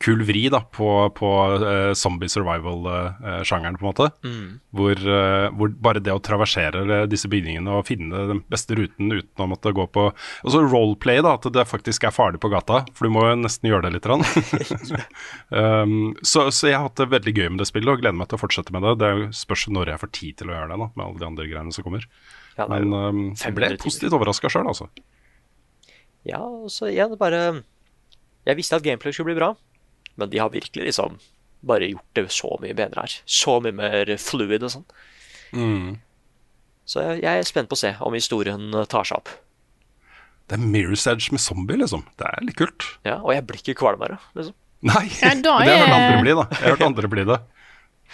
kul 0.01 0.21
vri 0.27 0.45
da, 0.51 0.59
på, 0.75 0.87
på 1.15 1.29
uh, 1.61 1.93
zombie 1.97 2.29
survival-sjangeren, 2.29 3.75
uh, 3.75 3.79
på 3.79 3.85
en 3.85 3.89
måte. 3.89 4.07
Mm. 4.25 4.47
Hvor, 4.75 5.01
uh, 5.07 5.47
hvor, 5.55 5.71
bare 5.87 6.01
det 6.03 6.13
å 6.13 6.21
traversere 6.23 7.05
disse 7.09 7.29
bygningene 7.31 7.77
og 7.79 7.87
finne 7.87 8.25
den 8.31 8.41
beste 8.51 8.77
ruten 8.77 9.13
uten 9.13 9.45
å 9.45 9.49
måtte 9.49 9.73
gå 9.75 9.87
på 9.95 10.05
Og 10.11 10.51
så 10.51 10.61
roleplay, 10.61 11.21
da, 11.25 11.35
at 11.39 11.47
det 11.55 11.67
faktisk 11.69 12.07
er 12.07 12.15
farlig 12.15 12.41
på 12.43 12.51
gata, 12.53 12.83
for 12.95 13.07
du 13.07 13.15
må 13.15 13.25
jo 13.29 13.39
nesten 13.39 13.71
gjøre 13.71 13.87
det 13.87 13.95
litt. 13.95 14.05
um, 15.49 16.13
så, 16.21 16.49
så, 16.51 16.69
jeg 16.69 16.77
har 16.77 16.89
hatt 16.89 16.99
det 16.99 17.11
veldig 17.13 17.35
gøy 17.35 17.49
med 17.53 17.63
det 17.63 17.69
spillet 17.71 17.95
og 17.95 18.03
gleder 18.03 18.19
meg 18.19 18.29
til 18.29 18.39
å 18.39 18.43
fortsette 18.43 18.75
med 18.75 18.85
det. 18.85 18.97
Det 19.01 19.13
spørs 19.37 19.67
når 19.73 19.95
jeg 19.95 20.03
får 20.03 20.15
tid 20.19 20.39
til 20.41 20.51
å 20.51 20.57
gjøre 20.57 20.73
det, 20.73 20.81
da, 20.83 20.89
med 20.93 21.05
alle 21.07 21.21
de 21.21 21.29
andre 21.31 21.49
greiene 21.49 21.75
som 21.75 21.87
kommer. 21.87 22.07
Ja, 22.59 22.67
Men 22.71 22.91
um, 22.93 23.23
jeg 23.33 23.55
ble 23.55 23.75
positivt 23.81 24.15
overraska 24.15 24.51
sjøl, 24.51 24.67
altså. 24.71 24.89
Ja, 26.25 26.41
så 26.73 26.89
igjen, 26.89 27.13
bare 27.21 27.61
Jeg 28.47 28.57
visste 28.57 28.77
at 28.77 28.85
gameplay 28.85 29.13
skulle 29.13 29.31
bli 29.31 29.39
bra. 29.39 29.53
Men 30.19 30.31
de 30.31 30.41
har 30.41 30.53
virkelig 30.53 30.91
liksom 30.91 31.17
bare 31.65 31.89
gjort 31.89 32.17
det 32.17 32.25
så 32.33 32.51
mye 32.61 32.75
bedre 32.77 33.05
her. 33.05 33.15
Så 33.25 33.57
mye 33.63 33.75
mer 33.75 34.11
fluid 34.21 34.63
og 34.63 34.73
sånn. 34.75 34.85
Mm. 35.55 35.95
Så 36.85 37.01
jeg, 37.01 37.23
jeg, 37.23 37.41
er 37.41 37.47
spent 37.47 37.71
på 37.71 37.77
å 37.77 37.81
se 37.81 37.95
om 38.05 38.13
historien 38.13 38.69
tar 38.91 39.07
seg 39.07 39.23
opp. 39.23 39.33
Det 40.45 40.59
er 40.59 40.61
Mirror's 40.61 41.07
Edge 41.09 41.33
med 41.33 41.41
zombie, 41.41 41.79
liksom. 41.81 42.03
Det 42.19 42.27
er 42.29 42.45
litt 42.45 42.57
kult. 42.59 42.85
Ja, 43.07 43.17
Og 43.23 43.33
jeg 43.33 43.47
blir 43.49 43.63
ikke 43.63 43.79
kvalmere, 43.81 44.19
liksom. 44.37 44.53
Nei, 44.85 45.07
ja, 45.17 45.33
det 45.41 45.49
har 45.49 45.65
jeg 45.65 45.81
hørt 45.81 45.95
andre 45.97 46.21
bli, 46.21 46.35
da. 46.37 46.47
Jeg 46.51 46.61
har 46.61 46.75
hørt 46.75 46.85
andre 46.85 47.11
bli 47.15 47.27
det. 47.31 47.39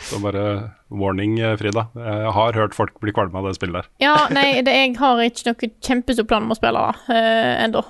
Så 0.08 0.22
bare 0.24 0.44
warning, 0.88 1.36
Frida. 1.60 1.84
Jeg 2.00 2.32
har 2.38 2.56
hørt 2.56 2.78
folk 2.78 2.96
bli 3.04 3.12
kvalme 3.12 3.42
av 3.42 3.50
det 3.50 3.58
spillet 3.58 3.82
der. 3.82 3.90
Ja, 4.00 4.16
nei, 4.32 4.62
det, 4.64 4.72
jeg 4.78 4.96
har 5.02 5.20
ikke 5.26 5.50
noen 5.50 5.74
kjempestor 5.84 6.28
plan 6.30 6.48
om 6.48 6.56
å 6.56 6.58
spille 6.58 6.80
da, 6.80 6.94
uh, 7.12 7.54
ennå. 7.66 7.84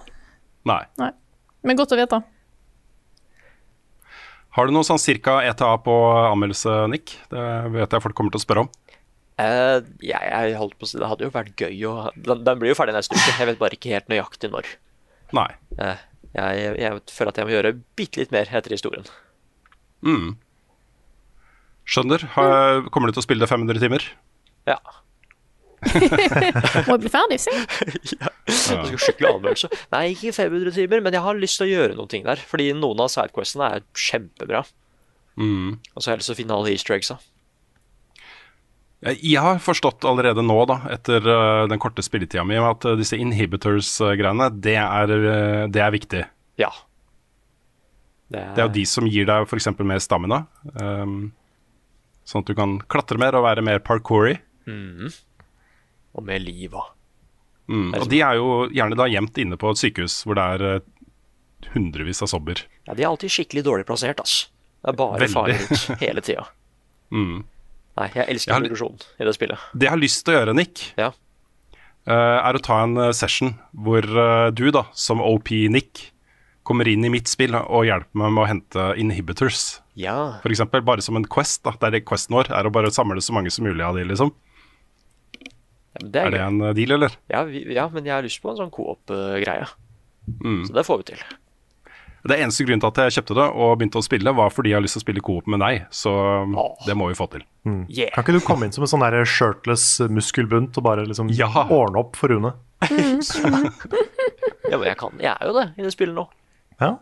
Nei. 0.72 0.82
nei. 1.02 1.12
Men 1.68 1.78
godt 1.78 1.94
å 1.94 2.00
vite. 2.00 2.24
Har 4.56 4.68
du 4.68 4.76
noe 4.76 4.84
sånn 4.84 5.00
cirka 5.00 5.40
ETA 5.48 5.72
på 5.86 5.96
anmeldelse, 6.28 6.74
Nick? 6.92 7.16
Det 7.32 7.44
vet 7.72 7.94
jeg 7.96 8.04
folk 8.04 8.18
kommer 8.18 8.34
til 8.34 8.42
å 8.42 8.44
spørre 8.44 8.66
om. 8.66 8.72
Uh, 9.40 9.80
jeg, 10.04 10.20
jeg 10.20 10.58
holdt 10.60 10.76
på 10.78 10.86
å 10.86 10.90
si 10.90 11.00
Det 11.00 11.08
hadde 11.08 11.24
jo 11.24 11.32
vært 11.34 11.62
gøy 11.64 11.86
å 11.90 11.94
den, 12.14 12.44
den, 12.46 12.60
blir 12.62 12.74
jo 12.74 12.78
ferdig 12.78 12.94
neste 12.98 13.16
uke. 13.16 13.32
Jeg 13.40 13.48
vet 13.50 13.62
bare 13.62 13.78
ikke 13.78 13.94
helt 13.96 14.12
nøyaktig 14.12 14.52
når. 14.54 14.68
Nei. 15.38 15.48
Uh, 15.80 15.96
jeg, 16.36 16.74
jeg, 16.84 17.00
føler 17.12 17.32
at 17.32 17.40
jeg 17.40 17.48
må 17.48 17.56
gjøre 17.56 17.74
bitte 18.00 18.22
litt 18.22 18.36
mer 18.36 18.52
etter 18.60 18.76
historien. 18.76 19.08
Mm. 20.04 20.36
Skjønner. 21.88 22.28
Har, 22.36 22.84
kommer 22.94 23.10
du 23.10 23.16
til 23.16 23.24
å 23.24 23.26
spille 23.26 23.44
det 23.44 23.52
500 23.52 23.82
timer? 23.82 24.06
Ja. 24.70 24.78
Må 26.90 27.00
bli 27.02 27.10
ferdig, 27.12 27.40
si. 27.42 27.52
Jeg 28.20 28.31
skal 28.50 28.98
skikkelig 28.98 29.30
anmeldelse. 29.36 29.70
Nei, 29.94 30.06
ikke 30.16 30.34
500 30.36 30.76
timer, 30.76 31.04
men 31.06 31.18
jeg 31.18 31.26
har 31.26 31.42
lyst 31.42 31.60
til 31.62 31.68
å 31.68 31.72
gjøre 31.72 31.98
noen 31.98 32.12
ting 32.12 32.26
der. 32.26 32.42
Fordi 32.52 32.72
noen 32.78 33.04
av 33.04 33.12
sidequestene 33.14 33.68
er 33.78 33.86
kjempebra. 33.98 34.64
Mm. 35.40 35.78
Og 35.78 36.02
så 36.02 36.10
har 36.10 36.16
jeg 36.16 36.24
lyst 36.24 36.32
til 36.32 36.38
å 36.38 36.42
finne 36.42 36.58
alle 36.58 36.74
easter 36.74 36.98
eggsa. 36.98 37.20
Jeg 39.02 39.42
har 39.42 39.58
forstått 39.58 40.06
allerede 40.06 40.44
nå, 40.46 40.60
da, 40.70 40.78
etter 40.94 41.26
eh, 41.26 41.64
den 41.72 41.82
korte 41.82 42.04
spilletida 42.06 42.44
mi, 42.46 42.60
at 42.62 42.86
eh, 42.86 43.00
disse 43.00 43.18
inhibitors-greiene, 43.18 44.52
det, 44.62 44.78
eh, 44.78 45.66
det 45.74 45.82
er 45.82 45.96
viktig. 45.96 46.22
Ja. 46.62 46.70
Det 48.30 48.44
er, 48.44 48.54
Det 48.54 48.62
er 48.62 48.68
jo 48.70 48.76
de 48.78 48.86
som 48.86 49.10
gir 49.10 49.26
deg 49.26 49.48
f.eks. 49.48 49.72
mer 49.82 50.04
stamina. 50.04 50.44
Um, 50.78 51.32
sånn 52.30 52.46
at 52.46 52.52
du 52.52 52.56
kan 52.56 52.78
klatre 52.94 53.18
mer 53.20 53.36
og 53.36 53.48
være 53.48 53.66
mer 53.66 53.82
parkoury. 53.84 54.38
Og 54.70 56.24
med 56.28 56.46
liva. 56.46 56.86
Mm. 57.72 57.94
Og 57.96 58.08
de 58.12 58.20
er 58.26 58.36
jo 58.36 58.48
gjerne 58.76 58.98
da 59.00 59.06
gjemt 59.08 59.38
inne 59.40 59.56
på 59.62 59.70
et 59.72 59.80
sykehus 59.80 60.18
hvor 60.28 60.36
det 60.36 60.44
er 60.58 60.64
eh, 60.68 60.82
hundrevis 61.76 62.20
av 62.26 62.28
zombier. 62.34 62.66
Ja, 62.90 62.96
de 62.98 63.06
er 63.06 63.10
alltid 63.14 63.32
skikkelig 63.32 63.64
dårlig 63.64 63.86
plassert, 63.88 64.20
ass. 64.20 64.50
Det 64.82 64.92
er 64.92 64.98
bare 65.00 65.22
Veldig. 65.22 65.32
farer 65.32 65.62
ut 65.62 66.02
hele 66.04 66.24
tida. 66.26 66.44
Mm. 67.16 67.44
Nei, 68.00 68.08
jeg 68.16 68.26
elsker 68.34 68.52
Jeg 68.52 68.56
har- 68.56 68.96
i 69.22 69.24
det 69.28 69.36
spillet. 69.38 69.60
Det 69.76 69.88
jeg 69.88 69.94
har 69.94 70.02
lyst 70.02 70.24
til 70.26 70.34
å 70.34 70.38
gjøre, 70.40 70.56
Nick, 70.58 70.84
Ja. 70.98 71.12
eh, 72.08 72.40
er 72.50 72.54
å 72.58 72.62
ta 72.64 72.82
en 72.84 72.98
eh, 72.98 73.12
session 73.16 73.54
hvor 73.76 74.02
du, 74.52 74.72
da, 74.72 74.86
som 74.94 75.22
OP 75.22 75.52
Nick, 75.70 76.10
kommer 76.64 76.88
inn 76.88 77.04
i 77.06 77.10
mitt 77.10 77.28
spill 77.28 77.56
og 77.58 77.86
hjelper 77.88 78.14
meg 78.22 78.32
med 78.36 78.44
å 78.44 78.48
hente 78.48 78.84
inhibitors. 79.02 79.80
Ja. 79.98 80.40
For 80.44 80.50
eksempel, 80.54 80.84
bare 80.86 81.02
som 81.02 81.16
en 81.18 81.26
quest. 81.26 81.64
da, 81.64 81.72
Der 81.82 82.00
questen 82.02 82.36
vår 82.38 82.52
er 82.52 82.68
å 82.70 82.72
bare 82.72 82.92
samle 82.94 83.18
så 83.22 83.34
mange 83.34 83.50
som 83.52 83.66
mulig 83.66 83.82
av 83.84 83.96
de, 83.98 84.04
liksom. 84.06 84.32
Ja 85.92 86.02
men 86.02 86.12
det 86.12 86.22
er, 86.22 86.26
Er 86.28 86.36
det 86.36 86.42
en 86.46 86.62
eh, 86.62 86.74
deal, 86.78 86.96
eller? 86.98 87.16
Ja, 87.32 87.44
vi, 87.48 87.64
ja, 87.76 87.88
men 87.92 88.08
jeg 88.08 88.16
har 88.16 88.26
lyst 88.26 88.42
på 88.44 88.52
en 88.52 88.60
sånn 88.60 88.74
coop-greie. 88.74 89.68
Mm. 90.44 90.66
Så 90.68 90.76
det 90.76 90.86
får 90.88 91.02
vi 91.02 91.08
til. 91.12 91.24
Det 92.22 92.38
eneste 92.38 92.64
grunnen 92.68 92.82
til 92.84 92.92
at 92.92 93.00
jeg 93.02 93.16
kjøpte 93.18 93.36
det 93.40 93.46
og 93.50 93.72
begynte 93.80 93.98
å 93.98 94.06
spille, 94.06 94.34
var 94.38 94.52
fordi 94.54 94.72
jeg 94.72 94.78
har 94.78 94.84
lyst 94.86 94.94
til 95.00 95.02
å 95.02 95.06
spille 95.08 95.24
coop 95.26 95.48
med 95.50 95.64
deg. 95.64 95.88
Så 95.90 96.12
Åh. 96.14 96.76
det 96.86 96.96
må 97.00 97.08
vi 97.10 97.18
få 97.18 97.26
til. 97.34 97.44
Yeah. 97.90 98.12
Kan 98.14 98.24
ikke 98.24 98.36
du 98.38 98.44
komme 98.46 98.68
inn 98.68 98.76
som 98.76 98.86
en 98.86 98.92
sånn 98.92 99.02
der 99.04 99.26
shirtless 99.26 99.86
muskelbunt 100.06 100.78
og 100.78 100.86
bare 100.86 101.08
liksom 101.10 101.32
Ja. 101.34 101.50
ordne 101.66 102.04
opp 102.04 102.20
for 102.20 102.34
Rune? 102.34 102.54
Ja, 104.72 104.78
men 104.78 104.88
jeg 104.88 104.98
kan. 105.02 105.18
Jeg 105.20 105.34
er 105.34 105.50
jo 105.50 105.56
det 105.58 105.66
i 105.76 105.84
det 105.84 105.92
spillet 105.92 106.16
nå. 106.16 106.24
Ja. 106.80 106.94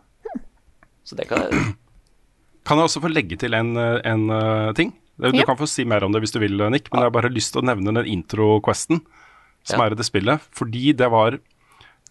Så 1.06 1.18
det 1.20 1.28
kan 1.30 1.44
jeg 1.46 1.76
Kan 2.66 2.80
jeg 2.80 2.90
også 2.90 3.02
få 3.04 3.12
legge 3.12 3.38
til 3.40 3.54
en, 3.58 3.76
eh, 3.78 4.00
en 4.10 4.26
uh, 4.30 4.72
ting? 4.78 4.92
Du 5.20 5.30
Ja. 5.38 5.44
kan 5.46 5.58
få 5.60 5.68
si 5.68 5.84
mer 5.84 6.04
om 6.04 6.12
det 6.16 6.22
hvis 6.24 6.32
du 6.32 6.40
vil, 6.40 6.58
Nick, 6.72 6.88
men 6.94 7.02
jeg 7.04 7.12
har 7.12 7.16
bare 7.22 7.30
lyst 7.34 7.52
til 7.54 7.62
å 7.62 7.66
nevne 7.68 7.94
den 7.94 8.06
intro-questen 8.08 9.02
som 9.64 9.80
Ja. 9.80 9.86
er 9.88 9.92
i 9.92 9.96
det 10.00 10.06
spillet. 10.08 10.40
Fordi 10.56 10.96
det 10.96 11.10
var 11.12 11.40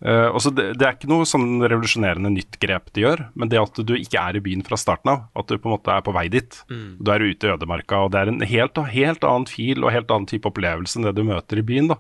uh, 0.05 0.31
også 0.31 0.55
det, 0.55 0.77
det 0.79 0.87
er 0.87 0.93
ikke 0.95 1.09
noe 1.11 1.25
sånn 1.27 1.59
revolusjonerende 1.65 2.31
nytt 2.31 2.59
grep 2.61 2.93
de 2.93 3.03
gjør, 3.03 3.31
men 3.35 3.49
det 3.49 3.59
at 3.59 3.75
du 3.85 3.95
ikke 3.97 4.21
er 4.21 4.37
i 4.37 4.41
byen 4.45 4.63
fra 4.63 4.77
starten 4.79 5.11
av, 5.11 5.25
at 5.35 5.49
du 5.49 5.57
på 5.59 5.67
en 5.67 5.75
måte 5.75 5.91
er 5.91 6.03
på 6.07 6.13
vei 6.15 6.29
dit. 6.29 6.61
Du 6.69 7.11
er 7.11 7.19
ute 7.25 7.49
i 7.49 7.51
ødemarka, 7.57 8.05
og 8.05 8.13
det 8.13 8.21
er 8.21 8.29
en 8.29 8.41
helt, 8.47 8.77
helt 8.93 9.25
annen 9.25 9.47
fil 9.51 9.83
og 9.83 9.91
helt 9.91 10.07
annen 10.15 10.27
type 10.31 10.47
opplevelse 10.47 10.97
enn 11.01 11.09
det 11.09 11.17
du 11.17 11.25
møter 11.25 11.59
i 11.59 11.63
byen. 11.67 11.89
da. 11.89 11.97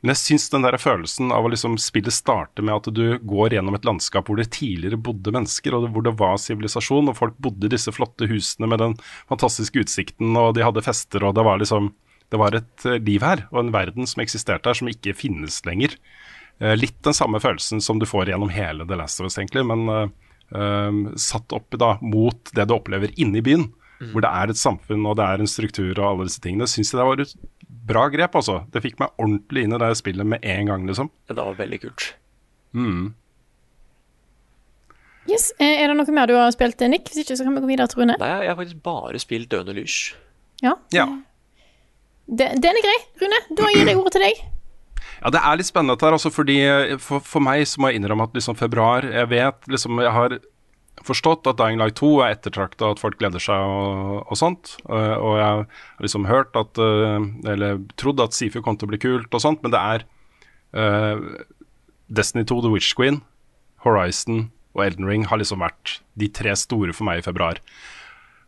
Men 0.00 0.14
jeg 0.14 0.20
syns 0.22 0.48
den 0.52 0.64
der 0.64 0.78
følelsen 0.80 1.32
av 1.34 1.44
å 1.44 1.50
liksom 1.52 1.76
spillet 1.80 2.14
starte 2.14 2.64
med 2.64 2.72
at 2.78 2.88
du 2.96 3.18
går 3.20 3.56
gjennom 3.56 3.76
et 3.76 3.84
landskap 3.84 4.30
hvor 4.30 4.40
det 4.40 4.48
tidligere 4.56 5.00
bodde 5.00 5.32
mennesker, 5.34 5.76
og 5.76 5.90
hvor 5.92 6.06
det 6.06 6.14
var 6.20 6.40
sivilisasjon, 6.40 7.10
og 7.12 7.18
folk 7.18 7.36
bodde 7.42 7.68
i 7.68 7.74
disse 7.74 7.92
flotte 7.92 8.28
husene 8.30 8.70
med 8.70 8.80
den 8.80 8.96
fantastiske 9.28 9.82
utsikten, 9.84 10.32
og 10.40 10.54
de 10.56 10.64
hadde 10.64 10.84
fester, 10.86 11.26
og 11.26 11.36
det 11.36 11.44
var 11.46 11.60
liksom 11.60 11.92
Det 12.30 12.38
var 12.38 12.54
et 12.54 12.84
eh, 12.86 13.00
liv 13.02 13.24
her, 13.26 13.40
og 13.50 13.58
en 13.58 13.72
verden 13.74 14.06
som 14.06 14.20
eksisterte 14.22 14.70
her, 14.70 14.76
som 14.78 14.86
ikke 14.86 15.16
finnes 15.18 15.56
lenger. 15.66 15.96
Eh, 16.62 16.76
litt 16.78 17.00
den 17.02 17.16
samme 17.16 17.40
følelsen 17.42 17.82
som 17.82 17.98
du 17.98 18.06
får 18.06 18.30
gjennom 18.30 18.52
hele 18.54 18.86
The 18.86 18.94
Last 19.00 19.18
of 19.18 19.26
Us, 19.26 19.34
egentlig, 19.34 19.64
men 19.66 19.82
eh, 19.90 21.00
satt 21.18 21.50
opp 21.50 21.74
da 21.74 21.96
mot 21.98 22.52
det 22.54 22.68
du 22.70 22.76
opplever 22.76 23.10
inne 23.18 23.40
i 23.40 23.42
byen. 23.42 23.66
Hvor 24.12 24.22
det 24.22 24.30
er 24.30 24.52
et 24.52 24.60
samfunn 24.62 25.02
og 25.10 25.18
det 25.18 25.26
er 25.26 25.42
en 25.42 25.50
struktur 25.50 25.90
og 25.98 26.06
alle 26.06 26.28
disse 26.28 26.40
tingene. 26.40 26.70
Syns 26.70 26.94
jeg 26.94 27.00
det 27.00 27.08
var 27.08 27.24
et 27.24 27.34
bra 27.90 28.06
grep, 28.12 28.36
altså. 28.40 28.60
Det 28.72 28.82
fikk 28.84 28.98
meg 29.02 29.12
ordentlig 29.20 29.66
inn 29.66 29.74
i 29.76 29.80
det 29.82 29.90
spillet 29.98 30.26
med 30.34 30.44
en 30.46 30.70
gang, 30.70 30.86
liksom. 30.88 31.10
Det 31.28 31.36
var 31.38 31.56
veldig 31.58 31.80
kult. 31.84 32.12
Mm. 32.78 33.08
Yes. 35.28 35.50
eh, 35.60 35.82
Er 35.82 35.90
det 35.90 35.96
noe 35.98 36.14
mer 36.16 36.30
du 36.30 36.34
har 36.38 36.50
spilt, 36.54 36.80
Nick? 36.90 37.10
Hvis 37.10 37.24
ikke, 37.24 37.36
så 37.38 37.44
kan 37.46 37.54
vi 37.58 37.62
gå 37.64 37.68
videre 37.74 37.90
til 37.90 38.02
Rune. 38.02 38.16
Nei, 38.20 38.30
jeg 38.46 38.50
har 38.52 38.58
faktisk 38.58 38.80
bare 38.86 39.20
spilt 39.22 39.50
Døende 39.52 39.74
lys. 39.76 39.98
Ja. 40.64 40.74
Ja. 40.94 41.06
Den, 42.30 42.60
den 42.62 42.78
er 42.78 42.86
grei. 42.86 42.96
Rune, 43.20 43.42
da 43.58 43.68
gir 43.74 43.86
jeg 43.90 43.98
ordet 44.00 44.14
til 44.16 44.24
deg. 44.26 44.40
Ja, 45.20 45.30
det 45.34 45.40
er 45.44 45.58
litt 45.60 45.68
spennende 45.68 45.96
dette 45.98 46.06
her, 46.08 46.16
altså, 46.16 46.30
fordi 46.32 46.56
eh, 46.64 46.94
for, 47.02 47.20
for 47.20 47.44
meg 47.44 47.66
så 47.68 47.82
må 47.82 47.90
jeg 47.90 48.00
innrømme 48.00 48.24
at 48.28 48.36
liksom 48.38 48.56
februar 48.56 49.04
Jeg 49.04 49.28
vet 49.28 49.66
liksom 49.68 49.98
Jeg 50.00 50.12
har 50.16 50.34
forstått 51.06 51.48
at 51.50 51.58
Dying 51.60 51.80
Light 51.80 51.98
2 52.00 52.10
er 52.24 52.34
ettertrakta, 52.34 52.92
at 52.92 53.00
folk 53.02 53.18
gleder 53.20 53.42
seg 53.42 53.56
og, 53.56 54.20
og 54.26 54.38
sånt. 54.38 54.74
Og, 54.86 54.98
og 54.98 55.38
jeg 55.40 55.46
har 55.46 56.04
liksom 56.04 56.28
hørt 56.28 56.56
at 56.58 56.80
uh, 56.80 57.18
Eller 57.48 57.80
trodd 58.00 58.22
at 58.22 58.36
Sifu 58.36 58.60
kom 58.64 58.78
til 58.78 58.88
å 58.88 58.92
bli 58.92 59.00
kult 59.02 59.34
og 59.34 59.42
sånt, 59.42 59.62
men 59.64 59.74
det 59.74 59.80
er 59.80 60.06
uh, 60.76 61.44
Destiny 62.10 62.44
2, 62.48 62.62
The 62.66 62.72
Witch 62.74 62.94
Queen, 62.98 63.22
Horizon 63.86 64.48
og 64.76 64.84
Elden 64.86 65.08
Ring 65.08 65.26
har 65.26 65.40
liksom 65.40 65.62
vært 65.64 65.98
de 66.20 66.28
tre 66.30 66.54
store 66.58 66.94
for 66.94 67.08
meg 67.08 67.20
i 67.20 67.26
februar. 67.26 67.58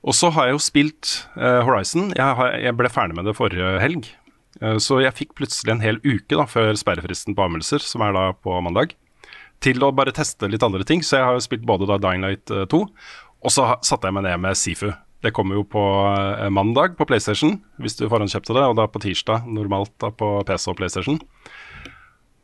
Og 0.06 0.14
så 0.18 0.32
har 0.34 0.48
jeg 0.48 0.56
jo 0.56 0.62
spilt 0.62 1.10
Horizon. 1.34 2.08
Jeg, 2.14 2.34
har, 2.38 2.56
jeg 2.58 2.74
ble 2.78 2.90
ferdig 2.90 3.14
med 3.14 3.26
det 3.26 3.34
forrige 3.38 3.76
helg. 3.82 4.08
Så 4.82 4.98
jeg 5.02 5.14
fikk 5.18 5.34
plutselig 5.38 5.74
en 5.74 5.82
hel 5.82 5.98
uke 6.02 6.38
da, 6.38 6.46
før 6.50 6.74
sperrefristen 6.78 7.34
på 7.38 7.44
anmeldelser, 7.46 7.82
som 7.86 8.02
er 8.06 8.14
da 8.14 8.24
på 8.34 8.54
mandag, 8.66 8.94
til 9.62 9.78
å 9.84 9.92
bare 9.94 10.12
teste 10.14 10.48
litt 10.50 10.64
andre 10.66 10.84
ting. 10.88 11.00
Så 11.06 11.16
jeg 11.18 11.26
har 11.26 11.34
jo 11.38 11.44
spilt 11.44 11.68
både 11.68 11.88
da 11.90 11.96
Dying 12.02 12.22
Light 12.26 12.46
eh, 12.52 12.66
2, 12.70 12.80
og 13.42 13.50
så 13.50 13.62
satte 13.82 14.06
jeg 14.08 14.14
meg 14.16 14.24
ned 14.28 14.38
med 14.44 14.58
Sifu. 14.58 14.90
Det 15.22 15.30
kommer 15.34 15.54
jo 15.58 15.64
på 15.70 15.82
eh, 16.10 16.50
mandag 16.50 16.96
på 16.98 17.06
PlayStation, 17.08 17.52
hvis 17.82 17.96
du 17.98 18.10
forhåndskjøpte 18.10 18.56
det, 18.58 18.64
og 18.66 18.76
da 18.78 18.84
på 18.90 19.02
tirsdag 19.04 19.38
normalt 19.50 19.94
da 20.02 20.08
på 20.10 20.26
PC 20.48 20.64
og 20.72 20.78
PlayStation. 20.80 21.16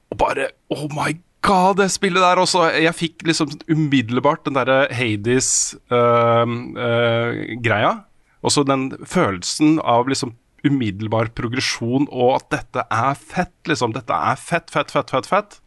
Og 0.08 0.16
bare 0.20 0.44
Oh 0.72 0.86
my 0.94 1.10
god, 1.44 1.72
det 1.82 1.88
spillet 1.94 2.22
der 2.22 2.38
også! 2.42 2.60
Jeg 2.78 2.94
fikk 2.96 3.16
liksom 3.28 3.48
umiddelbart 3.70 4.42
den 4.46 4.56
derre 4.58 4.78
Hades-greia. 4.94 7.92
og 8.38 8.50
så 8.54 8.60
den 8.62 8.82
følelsen 9.04 9.80
av 9.82 10.08
liksom 10.08 10.30
umiddelbar 10.66 11.30
progresjon, 11.38 12.08
og 12.10 12.38
at 12.38 12.48
dette 12.56 12.84
er 12.90 13.14
fett, 13.14 13.54
liksom. 13.70 13.92
Dette 13.94 14.14
er 14.14 14.36
fett, 14.40 14.70
fett, 14.70 14.90
fett, 14.90 15.10
fett. 15.10 15.26
fett. 15.30 15.60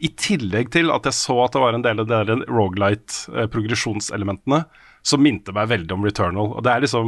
I 0.00 0.08
tillegg 0.16 0.70
til 0.72 0.90
at 0.94 1.04
jeg 1.08 1.14
så 1.16 1.44
at 1.44 1.52
det 1.54 1.62
var 1.62 1.72
en 1.76 1.84
del 1.84 2.00
av 2.00 2.06
de 2.08 2.14
der 2.24 2.44
Rogalight-progresjonselementene 2.48 4.64
som 5.06 5.22
minte 5.24 5.52
meg 5.56 5.70
veldig 5.72 5.94
om 5.96 6.04
Returnal. 6.06 6.48
Og 6.56 6.62
det 6.64 6.72
er 6.72 6.80
liksom 6.84 7.06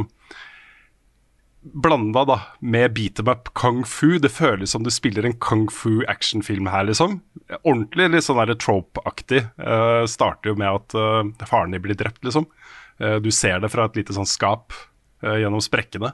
blanda 1.63 2.25
da 2.27 2.37
med 2.59 2.93
beat 2.93 3.19
em 3.21 3.29
up 3.31 3.53
kung 3.57 3.83
fu. 3.87 4.19
Det 4.19 4.31
føles 4.31 4.71
som 4.75 4.83
du 4.83 4.91
spiller 4.91 5.25
en 5.25 5.39
kung 5.41 5.69
fu 5.71 6.03
actionfilm 6.11 6.67
her, 6.69 6.83
liksom. 6.89 7.21
Ordentlig 7.63 8.09
litt 8.11 8.27
sånn 8.27 8.57
trope-aktig. 8.59 9.41
Uh, 9.57 10.03
starter 10.09 10.49
jo 10.51 10.55
med 10.59 10.69
at 10.69 10.95
uh, 10.97 11.23
faren 11.47 11.71
din 11.73 11.83
blir 11.83 11.97
drept, 11.97 12.23
liksom. 12.25 12.45
Uh, 13.01 13.17
du 13.23 13.31
ser 13.33 13.59
det 13.63 13.71
fra 13.73 13.85
et 13.87 13.97
lite 13.97 14.13
sånn 14.13 14.29
skap 14.29 14.73
eh, 15.23 15.39
gjennom 15.41 15.61
sprekkene. 15.63 16.11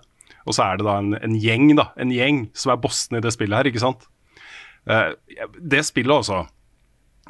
Og 0.47 0.55
så 0.55 0.63
er 0.65 0.79
det 0.79 0.85
da 0.87 0.95
en, 1.01 1.11
en 1.17 1.35
gjeng, 1.35 1.75
da. 1.77 1.89
En 1.99 2.11
gjeng 2.13 2.45
som 2.57 2.73
er 2.73 2.81
bossen 2.81 3.17
i 3.17 3.23
det 3.23 3.33
spillet 3.35 3.57
her, 3.59 3.69
ikke 3.69 3.83
sant. 3.83 4.07
Eh, 4.89 5.11
det 5.59 5.83
spillet 5.87 6.15
er 6.15 6.27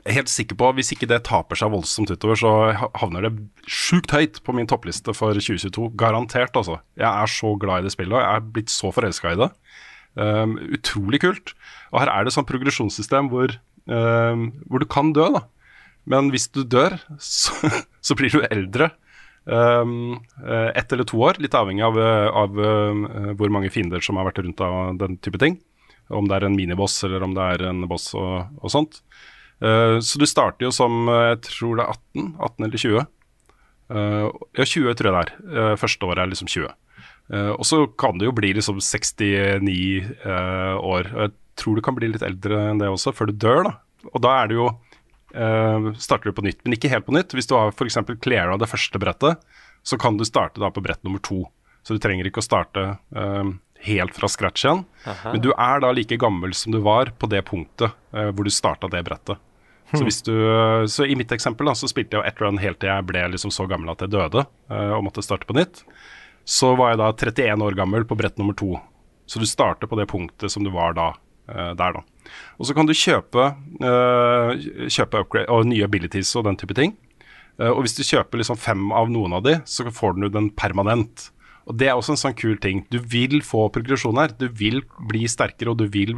helt 0.07 0.31
sikker 0.31 0.57
på, 0.59 0.71
Hvis 0.77 0.93
ikke 0.93 1.09
det 1.09 1.23
taper 1.27 1.59
seg 1.59 1.71
voldsomt 1.73 2.11
utover, 2.11 2.39
så 2.39 2.51
havner 2.97 3.27
det 3.27 3.33
sjukt 3.67 4.11
høyt 4.11 4.39
på 4.43 4.55
min 4.55 4.67
toppliste 4.69 5.13
for 5.13 5.33
2022. 5.33 5.91
Garantert, 5.99 6.55
altså. 6.55 6.79
Jeg 6.97 7.09
er 7.09 7.27
så 7.27 7.55
glad 7.59 7.81
i 7.81 7.87
det 7.87 7.93
spillet, 7.95 8.15
og 8.15 8.23
jeg 8.23 8.35
er 8.35 8.51
blitt 8.55 8.73
så 8.73 8.91
forelska 8.95 9.33
i 9.33 9.39
det. 9.39 9.49
Um, 10.15 10.57
utrolig 10.73 11.21
kult. 11.21 11.53
Og 11.91 12.01
her 12.01 12.11
er 12.13 12.25
det 12.25 12.33
sånn 12.35 12.47
progresjonssystem 12.47 13.29
hvor, 13.31 13.53
um, 13.85 14.49
hvor 14.67 14.81
du 14.81 14.87
kan 14.89 15.13
dø, 15.15 15.27
da. 15.35 15.45
Men 16.09 16.31
hvis 16.33 16.49
du 16.55 16.63
dør, 16.63 16.97
så, 17.19 17.71
så 18.01 18.17
blir 18.17 18.33
du 18.33 18.43
eldre. 18.49 18.91
Um, 19.49 20.19
ett 20.45 20.91
eller 20.93 21.07
to 21.09 21.19
år, 21.25 21.39
litt 21.41 21.55
avhengig 21.57 21.81
av, 21.81 21.95
eh, 21.97 22.27
av 22.37 22.59
uh, 22.59 23.31
hvor 23.39 23.49
mange 23.49 23.71
fiender 23.73 24.03
som 24.03 24.19
har 24.19 24.27
vært 24.27 24.43
rundt 24.43 24.61
av 24.61 24.99
den 24.99 25.17
type 25.23 25.41
ting. 25.41 25.57
Om 26.09 26.27
det 26.29 26.37
er 26.37 26.47
en 26.47 26.57
miniboss 26.57 26.99
eller 27.05 27.23
om 27.25 27.33
det 27.37 27.45
er 27.55 27.67
en 27.69 27.83
boss 27.89 28.11
og, 28.17 28.49
og 28.61 28.73
sånt. 28.73 29.01
Eh, 29.59 29.99
så 29.99 30.19
du 30.19 30.25
starter 30.29 30.67
jo 30.67 30.73
som 30.75 31.09
eh, 31.11 31.31
jeg 31.33 31.41
tror 31.49 31.79
det 31.79 31.85
er 31.85 31.97
18, 31.97 32.29
18 32.37 32.67
eller 32.67 32.83
20. 32.83 33.07
Eh, 33.89 34.27
ja, 34.59 34.65
20 34.65 34.95
tror 34.99 35.09
jeg 35.09 35.15
det 35.17 35.23
er. 35.23 35.79
Første 35.81 36.07
året 36.09 36.23
er 36.23 36.31
liksom 36.31 36.51
20. 36.51 36.71
Eh, 37.33 37.51
og 37.53 37.65
så 37.67 37.83
kan 37.99 38.19
det 38.19 38.29
jo 38.29 38.35
bli 38.35 38.53
liksom 38.57 38.81
69 38.81 39.77
eh, 40.25 40.75
år. 40.79 41.11
Jeg 41.25 41.35
tror 41.59 41.77
du 41.77 41.85
kan 41.85 41.97
bli 41.97 42.11
litt 42.13 42.25
eldre 42.25 42.69
enn 42.71 42.81
det 42.81 42.91
også, 42.91 43.13
før 43.15 43.31
du 43.31 43.39
dør, 43.39 43.63
da. 43.67 43.75
Og 44.13 44.21
da 44.23 44.37
er 44.41 44.51
det 44.51 44.59
jo 44.61 44.71
starter 45.29 46.31
du 46.31 46.33
på 46.33 46.41
nytt, 46.41 46.63
men 46.65 46.73
ikke 46.73 46.89
helt 46.89 47.05
på 47.05 47.13
nytt. 47.13 47.35
Hvis 47.37 47.45
du 47.45 47.51
har 47.53 47.69
f.eks. 47.69 47.99
cleara 48.17 48.55
det 48.57 48.65
første 48.65 48.97
brettet, 48.97 49.43
så 49.85 49.97
kan 50.01 50.15
du 50.17 50.23
starte 50.25 50.57
da 50.57 50.71
på 50.73 50.81
brett 50.81 51.03
nummer 51.05 51.21
to. 51.21 51.43
Så 51.85 51.93
du 51.93 52.01
trenger 52.01 52.25
ikke 52.25 52.41
å 52.41 52.47
starte 52.47 52.85
helt 53.85 54.15
fra 54.15 54.27
scratch 54.27 54.65
igjen. 54.65 54.83
Men 55.23 55.41
du 55.43 55.51
er 55.53 55.83
da 55.83 55.91
like 55.95 56.17
gammel 56.19 56.53
som 56.57 56.73
du 56.73 56.79
var 56.83 57.13
på 57.17 57.29
det 57.31 57.43
punktet 57.47 57.91
eh, 58.13 58.31
hvor 58.31 58.47
du 58.47 58.53
starta 58.53 58.89
det 58.91 59.03
brettet. 59.07 59.39
Så, 59.89 60.03
hvis 60.05 60.21
du, 60.21 60.33
så 60.87 61.05
i 61.05 61.15
mitt 61.17 61.31
eksempel 61.33 61.69
da, 61.69 61.73
så 61.77 61.89
spilte 61.89 62.15
jeg 62.15 62.21
jo 62.21 62.29
ett 62.29 62.41
run 62.43 62.59
helt 62.61 62.79
til 62.81 62.91
jeg 62.91 63.07
ble 63.09 63.23
liksom 63.33 63.53
så 63.53 63.65
gammel 63.69 63.89
at 63.93 64.03
jeg 64.05 64.13
døde 64.13 64.45
uh, 64.45 64.93
og 64.97 65.05
måtte 65.07 65.23
starte 65.25 65.49
på 65.49 65.55
nytt. 65.57 65.81
Så 66.45 66.75
var 66.77 66.93
jeg 66.93 67.01
da 67.01 67.09
31 67.13 67.65
år 67.65 67.77
gammel 67.77 68.05
på 68.09 68.17
brett 68.19 68.37
nummer 68.41 68.57
to. 68.57 68.75
Så 69.29 69.41
du 69.41 69.47
starter 69.49 69.89
på 69.89 69.97
det 69.97 70.09
punktet 70.09 70.53
som 70.53 70.65
du 70.65 70.71
var 70.73 70.93
da. 70.97 71.11
Uh, 71.49 71.73
der 71.77 71.97
da. 71.97 72.03
Og 72.61 72.69
så 72.69 72.75
kan 72.77 72.85
du 72.85 72.93
kjøpe, 72.93 73.47
uh, 73.81 74.51
kjøpe 74.85 75.23
upgrade, 75.23 75.49
og 75.49 75.65
nye 75.69 75.87
abilities 75.87 76.35
og 76.37 76.45
den 76.45 76.59
type 76.61 76.77
ting. 76.77 76.97
Og 77.59 77.81
hvis 77.83 77.97
du 77.97 78.05
kjøper 78.07 78.39
liksom 78.39 78.55
fem 78.55 78.85
av 78.95 79.09
noen 79.11 79.33
av 79.35 79.41
de, 79.43 79.57
så 79.67 79.83
får 79.91 80.13
du 80.15 80.29
den 80.31 80.45
permanent. 80.55 81.25
Og 81.67 81.75
Det 81.75 81.89
er 81.89 81.97
også 81.97 82.13
en 82.13 82.21
sånn 82.21 82.37
kul 82.39 82.53
ting. 82.63 82.85
Du 82.87 83.01
vil 83.03 83.41
få 83.43 83.65
progresjon 83.75 84.15
her. 84.15 84.31
Du 84.31 84.45
vil 84.47 84.79
bli 85.09 85.25
sterkere, 85.27 85.73
og 85.73 85.81
du 85.81 85.89
vil 85.91 86.13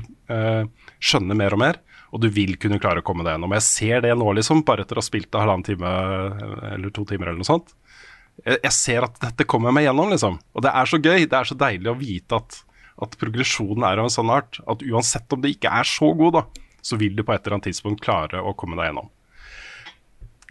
skjønne 1.01 1.39
mer 1.39 1.55
og 1.57 1.63
mer. 1.63 1.79
Og 2.11 2.19
du 2.19 2.27
vil 2.33 2.57
kunne 2.59 2.79
klare 2.81 2.99
å 2.99 3.05
komme 3.07 3.23
deg 3.23 3.37
gjennom. 3.37 3.53
Jeg 3.55 3.67
ser 3.67 4.01
det 4.03 4.11
nå, 4.19 4.27
liksom, 4.35 4.65
bare 4.67 4.83
etter 4.83 4.99
å 4.99 5.03
ha 5.03 5.07
spilt 5.07 5.29
det 5.31 5.39
halvannen 5.39 5.63
time 5.67 5.91
eller 6.73 6.91
to 6.91 7.05
timer 7.07 7.31
eller 7.31 7.39
noe 7.39 7.47
sånt. 7.47 7.71
Jeg, 8.43 8.57
jeg 8.65 8.73
ser 8.75 9.07
at 9.07 9.15
dette 9.21 9.47
kommer 9.47 9.71
jeg 9.71 9.77
meg 9.79 9.87
gjennom, 9.87 10.11
liksom. 10.11 10.39
Og 10.55 10.65
det 10.65 10.73
er 10.75 10.91
så 10.91 10.99
gøy. 10.99 11.23
Det 11.23 11.37
er 11.39 11.47
så 11.47 11.57
deilig 11.59 11.91
å 11.91 11.97
vite 11.99 12.41
at, 12.41 12.59
at 13.07 13.15
progresjonen 13.21 13.87
er 13.87 14.01
av 14.01 14.09
en 14.09 14.13
sånn 14.13 14.33
art 14.33 14.59
at 14.67 14.83
uansett 14.83 15.35
om 15.35 15.43
det 15.43 15.53
ikke 15.55 15.71
er 15.81 15.87
så 15.87 16.11
god, 16.19 16.39
da, 16.39 16.67
så 16.83 16.99
vil 16.99 17.15
du 17.15 17.23
på 17.23 17.35
et 17.35 17.45
eller 17.45 17.59
annet 17.59 17.69
tidspunkt 17.69 18.03
klare 18.03 18.41
å 18.43 18.55
komme 18.57 18.75
deg 18.79 18.91
gjennom. 18.91 19.07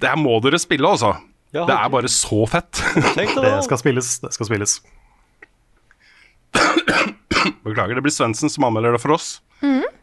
Det 0.01 0.09
her 0.09 0.21
må 0.21 0.39
dere 0.41 0.61
spille, 0.63 0.89
altså. 0.89 1.13
Ja, 1.53 1.67
det 1.67 1.77
er 1.77 1.93
bare 1.93 2.09
så 2.13 2.45
fett. 2.49 2.79
Det 3.19 3.27
det. 3.35 3.53
skal 3.67 3.81
spilles. 3.81 4.15
Det 4.23 4.31
skal 4.37 4.47
spilles. 4.49 4.79
Beklager, 7.65 7.97
det 7.97 8.05
blir 8.05 8.15
Svendsen 8.15 8.53
som 8.53 8.67
anmelder 8.69 8.95
det 8.95 9.01
for 9.03 9.17
oss. 9.17 9.41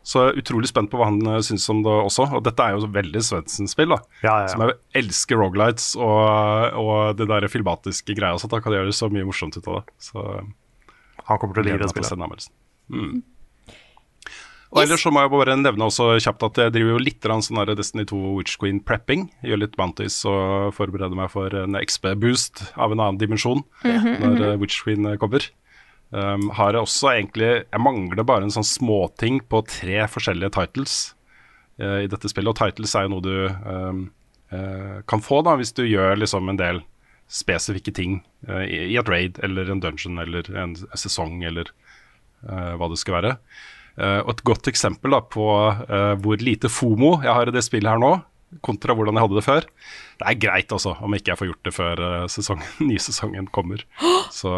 Så 0.08 0.22
jeg 0.22 0.34
er 0.34 0.42
utrolig 0.42 0.70
spent 0.70 0.92
på 0.92 1.00
hva 1.00 1.10
han 1.10 1.20
uh, 1.28 1.40
syns 1.44 1.66
om 1.74 1.82
det 1.84 1.92
også. 1.92 2.30
Og 2.38 2.44
dette 2.46 2.64
er 2.64 2.76
jo 2.78 2.92
veldig 2.94 3.24
Svendsen-spill, 3.28 3.92
da. 3.96 4.02
Ja, 4.24 4.36
ja, 4.44 4.52
Som 4.54 4.64
jeg 4.64 4.78
elsker 5.02 5.42
rogelights 5.42 5.96
og, 6.00 6.78
og 6.80 7.18
det 7.20 7.28
der 7.32 7.50
filmatiske 7.52 8.16
greia. 8.18 8.38
Så 8.40 8.50
da 8.52 8.62
kan 8.64 8.74
de 8.74 8.80
gjøre 8.80 8.96
så 8.96 9.10
mye 9.12 9.28
morsomt 9.28 9.58
ut 9.60 9.66
av 9.66 9.82
det. 9.82 9.98
Så 10.10 10.24
Han 11.28 11.42
kommer 11.42 11.58
til 11.58 11.66
å 11.66 11.68
like 11.68 11.82
det 11.84 11.92
spillet. 11.92 12.48
Mm. 12.88 13.26
Og 14.76 14.82
ellers 14.84 15.04
så 15.04 15.12
må 15.16 15.22
jeg 15.24 15.32
bare 15.32 15.56
nevne 15.60 15.88
også 15.88 16.10
kjapt 16.20 16.44
at 16.44 16.60
jeg 16.60 16.74
driver 16.76 16.98
jo 16.98 17.04
litt 17.04 17.24
sånn 17.24 17.60
der 17.62 17.78
Destiny 17.80 18.04
2 18.08 18.18
Witch 18.36 18.58
Queen 18.60 18.82
prepping. 18.84 19.30
Gjør 19.48 19.62
litt 19.64 19.78
bounties 19.80 20.20
og 20.28 20.74
forbereder 20.76 21.16
meg 21.16 21.32
for 21.32 21.54
en 21.56 21.78
XB-boost 21.80 22.66
av 22.76 22.92
en 22.92 23.00
annen 23.00 23.22
dimensjon 23.22 23.64
når 23.84 24.44
eh, 24.44 24.58
Witch 24.60 24.84
Queen 24.84 25.08
eh, 25.08 25.16
kommer. 25.22 25.46
Um, 26.08 26.48
har 26.56 26.72
jeg 26.72 26.86
også 26.86 27.10
egentlig 27.12 27.48
Jeg 27.68 27.82
mangler 27.84 28.24
bare 28.24 28.46
en 28.48 28.54
sånn 28.54 28.64
småting 28.64 29.42
på 29.52 29.60
tre 29.68 30.06
forskjellige 30.08 30.54
titles 30.56 30.94
uh, 31.82 32.04
i 32.06 32.08
dette 32.08 32.32
spillet. 32.32 32.54
Og 32.54 32.60
titles 32.60 32.96
er 32.96 33.08
jo 33.08 33.16
noe 33.16 33.26
du 33.26 33.34
um, 33.68 34.06
uh, 34.54 35.00
kan 35.10 35.24
få 35.24 35.42
da 35.44 35.58
hvis 35.60 35.76
du 35.76 35.84
gjør 35.84 36.16
liksom 36.22 36.48
en 36.52 36.62
del 36.62 36.84
spesifikke 37.28 37.92
ting 37.92 38.22
uh, 38.48 38.64
i, 38.64 38.86
i 38.94 39.00
et 39.00 39.12
raid 39.12 39.42
eller 39.44 39.68
en 39.72 39.84
dungeon 39.84 40.24
eller 40.24 40.48
en 40.56 40.78
sesong 40.96 41.42
eller 41.44 41.74
hva 42.48 42.86
det 42.86 43.00
skal 43.02 43.16
være. 43.16 43.30
Og 43.98 44.28
et 44.30 44.42
godt 44.46 44.68
eksempel 44.70 45.10
da, 45.10 45.24
på 45.26 45.46
hvor 46.22 46.44
lite 46.46 46.70
FOMO 46.70 47.16
jeg 47.24 47.34
har 47.34 47.50
i 47.50 47.54
det 47.56 47.64
spillet 47.66 47.90
her 47.90 47.98
nå, 47.98 48.12
kontra 48.64 48.96
hvordan 48.96 49.18
jeg 49.18 49.26
hadde 49.26 49.38
det 49.38 49.46
før. 49.46 49.68
Det 50.18 50.28
er 50.30 50.40
greit 50.40 50.74
altså, 50.74 50.94
om 51.04 51.16
ikke 51.16 51.34
jeg 51.34 51.40
får 51.42 51.50
gjort 51.50 51.68
det 51.68 51.74
før 51.76 52.02
uh, 52.04 52.28
sesongen, 52.32 52.70
nysesongen 52.90 53.50
kommer. 53.54 53.84
Så 54.40 54.54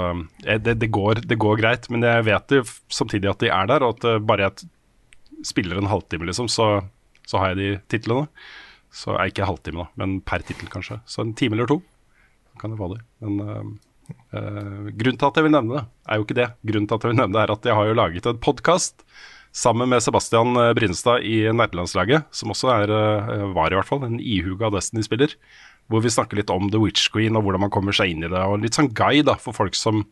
eh, 0.46 0.60
det, 0.62 0.78
det, 0.82 0.92
går, 0.94 1.24
det 1.30 1.40
går 1.42 1.60
greit, 1.62 1.90
men 1.94 2.06
jeg 2.06 2.26
vet 2.30 2.58
jo 2.60 2.64
samtidig 2.94 3.32
at 3.32 3.44
de 3.44 3.52
er 3.54 3.70
der, 3.70 3.86
og 3.86 3.98
at 3.98 4.08
eh, 4.10 4.22
bare 4.24 4.48
jeg 4.48 4.70
spiller 5.48 5.80
en 5.80 5.90
halvtime, 5.90 6.28
liksom, 6.30 6.50
så, 6.52 6.82
så 7.30 7.42
har 7.42 7.54
jeg 7.54 7.60
de 7.60 7.70
titlene. 7.94 8.28
Så 8.94 9.14
er 9.14 9.30
ikke 9.30 9.46
halvtime, 9.46 9.86
da, 9.86 10.02
men 10.02 10.18
per 10.26 10.42
tittel, 10.46 10.70
kanskje. 10.74 10.98
Så 11.10 11.22
en 11.22 11.36
time 11.38 11.58
eller 11.58 11.70
to 11.70 11.82
kan 12.60 12.74
det 12.74 12.80
få 12.80 12.90
det. 12.92 13.00
Men 13.24 13.40
øh, 13.40 13.68
øh, 14.36 14.88
grunnen 15.00 15.20
til 15.22 15.30
at 15.30 15.38
jeg 15.38 15.46
vil 15.46 15.54
nevne 15.54 15.78
det, 15.78 15.84
er 16.10 16.20
jo 16.20 16.26
ikke 16.26 16.40
det. 16.42 16.48
Grunnen 16.68 16.90
til 16.90 16.98
at 16.98 17.06
jeg 17.06 17.14
vil 17.14 17.22
nevne 17.22 17.38
det, 17.38 17.44
er 17.44 17.54
at 17.56 17.70
jeg 17.70 17.78
har 17.78 17.88
jo 17.88 18.00
laget 18.02 18.30
en 18.30 18.42
podkast 18.44 19.06
sammen 19.56 19.90
med 19.90 20.04
Sebastian 20.04 20.54
Brynstad 20.78 21.26
i 21.26 21.42
nerdelandslaget, 21.54 22.30
som 22.32 22.54
også 22.54 22.72
er, 22.76 22.94
eh, 22.94 23.48
var 23.56 23.72
i 23.72 23.78
hvert 23.78 23.90
fall, 23.90 24.04
en 24.06 24.20
ihuga 24.20 24.70
Destiny-spiller. 24.74 25.36
Hvor 25.90 26.04
vi 26.04 26.14
snakker 26.14 26.38
litt 26.38 26.50
om 26.54 26.70
The 26.70 26.80
Witch 26.80 27.10
Queen 27.12 27.36
og 27.36 27.44
hvordan 27.44 27.66
man 27.66 27.74
kommer 27.74 27.92
seg 27.92 28.12
inn 28.12 28.24
i 28.24 28.30
det. 28.30 28.40
Og 28.46 28.62
litt 28.62 28.78
sånn 28.78 28.94
guide 28.94 29.26
da, 29.26 29.36
for 29.36 29.54
folk 29.58 29.74
som 29.74 30.06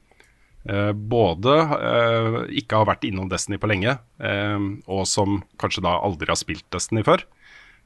eh, 0.68 0.92
både 0.92 1.56
eh, 1.78 2.40
ikke 2.64 2.82
har 2.82 2.90
vært 2.90 3.06
innom 3.06 3.30
Destiny 3.30 3.60
på 3.62 3.70
lenge, 3.70 4.00
eh, 4.20 4.60
og 4.88 5.06
som 5.06 5.44
kanskje 5.62 5.86
da 5.86 6.00
aldri 6.02 6.32
har 6.34 6.40
spilt 6.40 6.66
Destiny 6.74 7.06
før. 7.06 7.26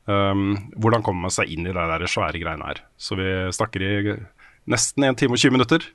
Um, 0.10 0.56
hvordan 0.82 1.04
kommer 1.06 1.28
man 1.28 1.34
seg 1.34 1.52
inn 1.54 1.68
i 1.70 1.74
det 1.76 1.78
der 1.78 2.04
svære 2.10 2.40
greiene 2.42 2.66
her. 2.66 2.80
Så 2.98 3.14
vi 3.20 3.28
snakker 3.54 3.84
i 3.86 4.16
nesten 4.66 5.06
1 5.06 5.20
time 5.20 5.38
og 5.38 5.44
20 5.44 5.54
minutter 5.54 5.86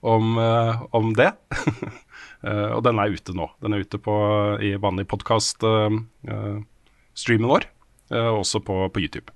om, 0.00 0.38
eh, 0.38 0.82
om 0.90 1.14
det. 1.14 1.32
Eh, 2.40 2.70
og 2.72 2.80
den 2.86 2.96
er 2.96 3.12
ute 3.12 3.34
nå. 3.36 3.50
Den 3.60 3.74
er 3.76 3.82
ute 3.84 3.98
på, 4.00 4.12
i 4.64 4.70
vanlig 4.80 5.04
podkast-streamen 5.10 7.50
vår, 7.50 7.66
eh, 8.16 8.28
også 8.32 8.62
på, 8.64 8.78
på 8.88 9.02
YouTube. 9.02 9.28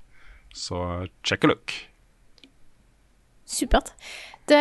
Så 0.57 1.05
check 1.21 1.45
a 1.45 1.51
look. 1.51 1.69
Supert. 3.45 3.93
Det, 4.49 4.57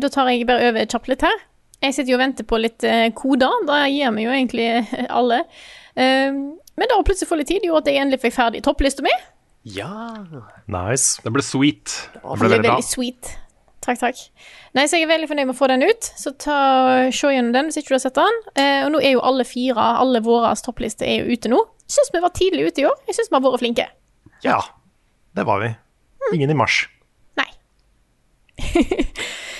da 0.00 0.08
tar 0.08 0.32
jeg 0.32 0.48
bare 0.48 0.70
over 0.70 0.88
kjapt 0.88 1.12
litt 1.12 1.20
her. 1.28 1.36
Jeg 1.84 1.92
sitter 1.98 2.14
jo 2.14 2.16
og 2.16 2.24
venter 2.24 2.48
på 2.48 2.56
litt 2.64 2.80
koder. 3.20 3.52
Det 3.68 3.82
gir 3.92 4.16
vi 4.16 4.24
jo 4.24 4.32
egentlig 4.38 4.70
alle. 5.20 5.44
Men 6.00 6.88
da 6.88 6.96
å 6.96 7.04
plutselig 7.04 7.28
få 7.28 7.36
litt 7.42 7.52
tid 7.52 7.60
gjorde 7.68 7.84
at 7.84 7.92
jeg 7.92 8.00
endelig 8.06 8.24
fikk 8.24 8.40
ferdig 8.40 8.64
topplista 8.64 9.04
mi. 9.04 9.12
Ja. 9.68 10.16
Nice. 10.64 11.20
Det 11.20 11.28
ble 11.28 11.44
sweet. 11.44 11.92
Det 12.14 12.24
Det 12.24 12.40
ble 12.40 12.56
veldig 12.56 12.72
veldig 12.72 12.88
sweet. 12.88 13.36
Takk, 13.86 14.00
takk. 14.00 14.20
Nei, 14.74 14.84
så 14.90 14.98
jeg 14.98 15.06
er 15.06 15.12
veldig 15.12 15.28
fornøyd 15.30 15.46
med 15.46 15.54
å 15.54 15.58
få 15.60 15.68
den 15.70 15.84
ut. 15.86 16.08
Så 16.18 16.32
ta, 16.42 16.56
se 17.14 17.30
gjennom 17.30 17.52
den 17.54 17.68
hvis 17.70 17.78
ikke 17.80 17.92
du 17.94 17.96
har 17.98 18.02
sett 18.02 18.18
den. 18.18 18.40
Eh, 18.58 18.80
og 18.82 18.90
nå 18.96 19.02
er 19.04 19.14
jo 19.14 19.22
alle 19.24 19.46
fire, 19.46 19.84
alle 20.02 20.18
våre 20.26 20.50
topplister 20.58 21.06
er 21.06 21.22
jo 21.22 21.36
ute 21.36 21.52
nå. 21.52 21.60
Syns 21.86 22.10
vi 22.10 22.22
var 22.24 22.34
tidlig 22.34 22.66
ute 22.72 22.82
i 22.82 22.88
år. 22.88 22.96
Jeg 23.06 23.20
syns 23.20 23.30
vi 23.30 23.38
har 23.38 23.44
vært 23.46 23.62
flinke. 23.62 23.86
Ja, 24.42 24.58
det 25.38 25.46
var 25.46 25.62
vi. 25.62 25.70
Ingen 26.34 26.50
i 26.50 26.58
mars. 26.58 26.80
Nei. 27.38 27.46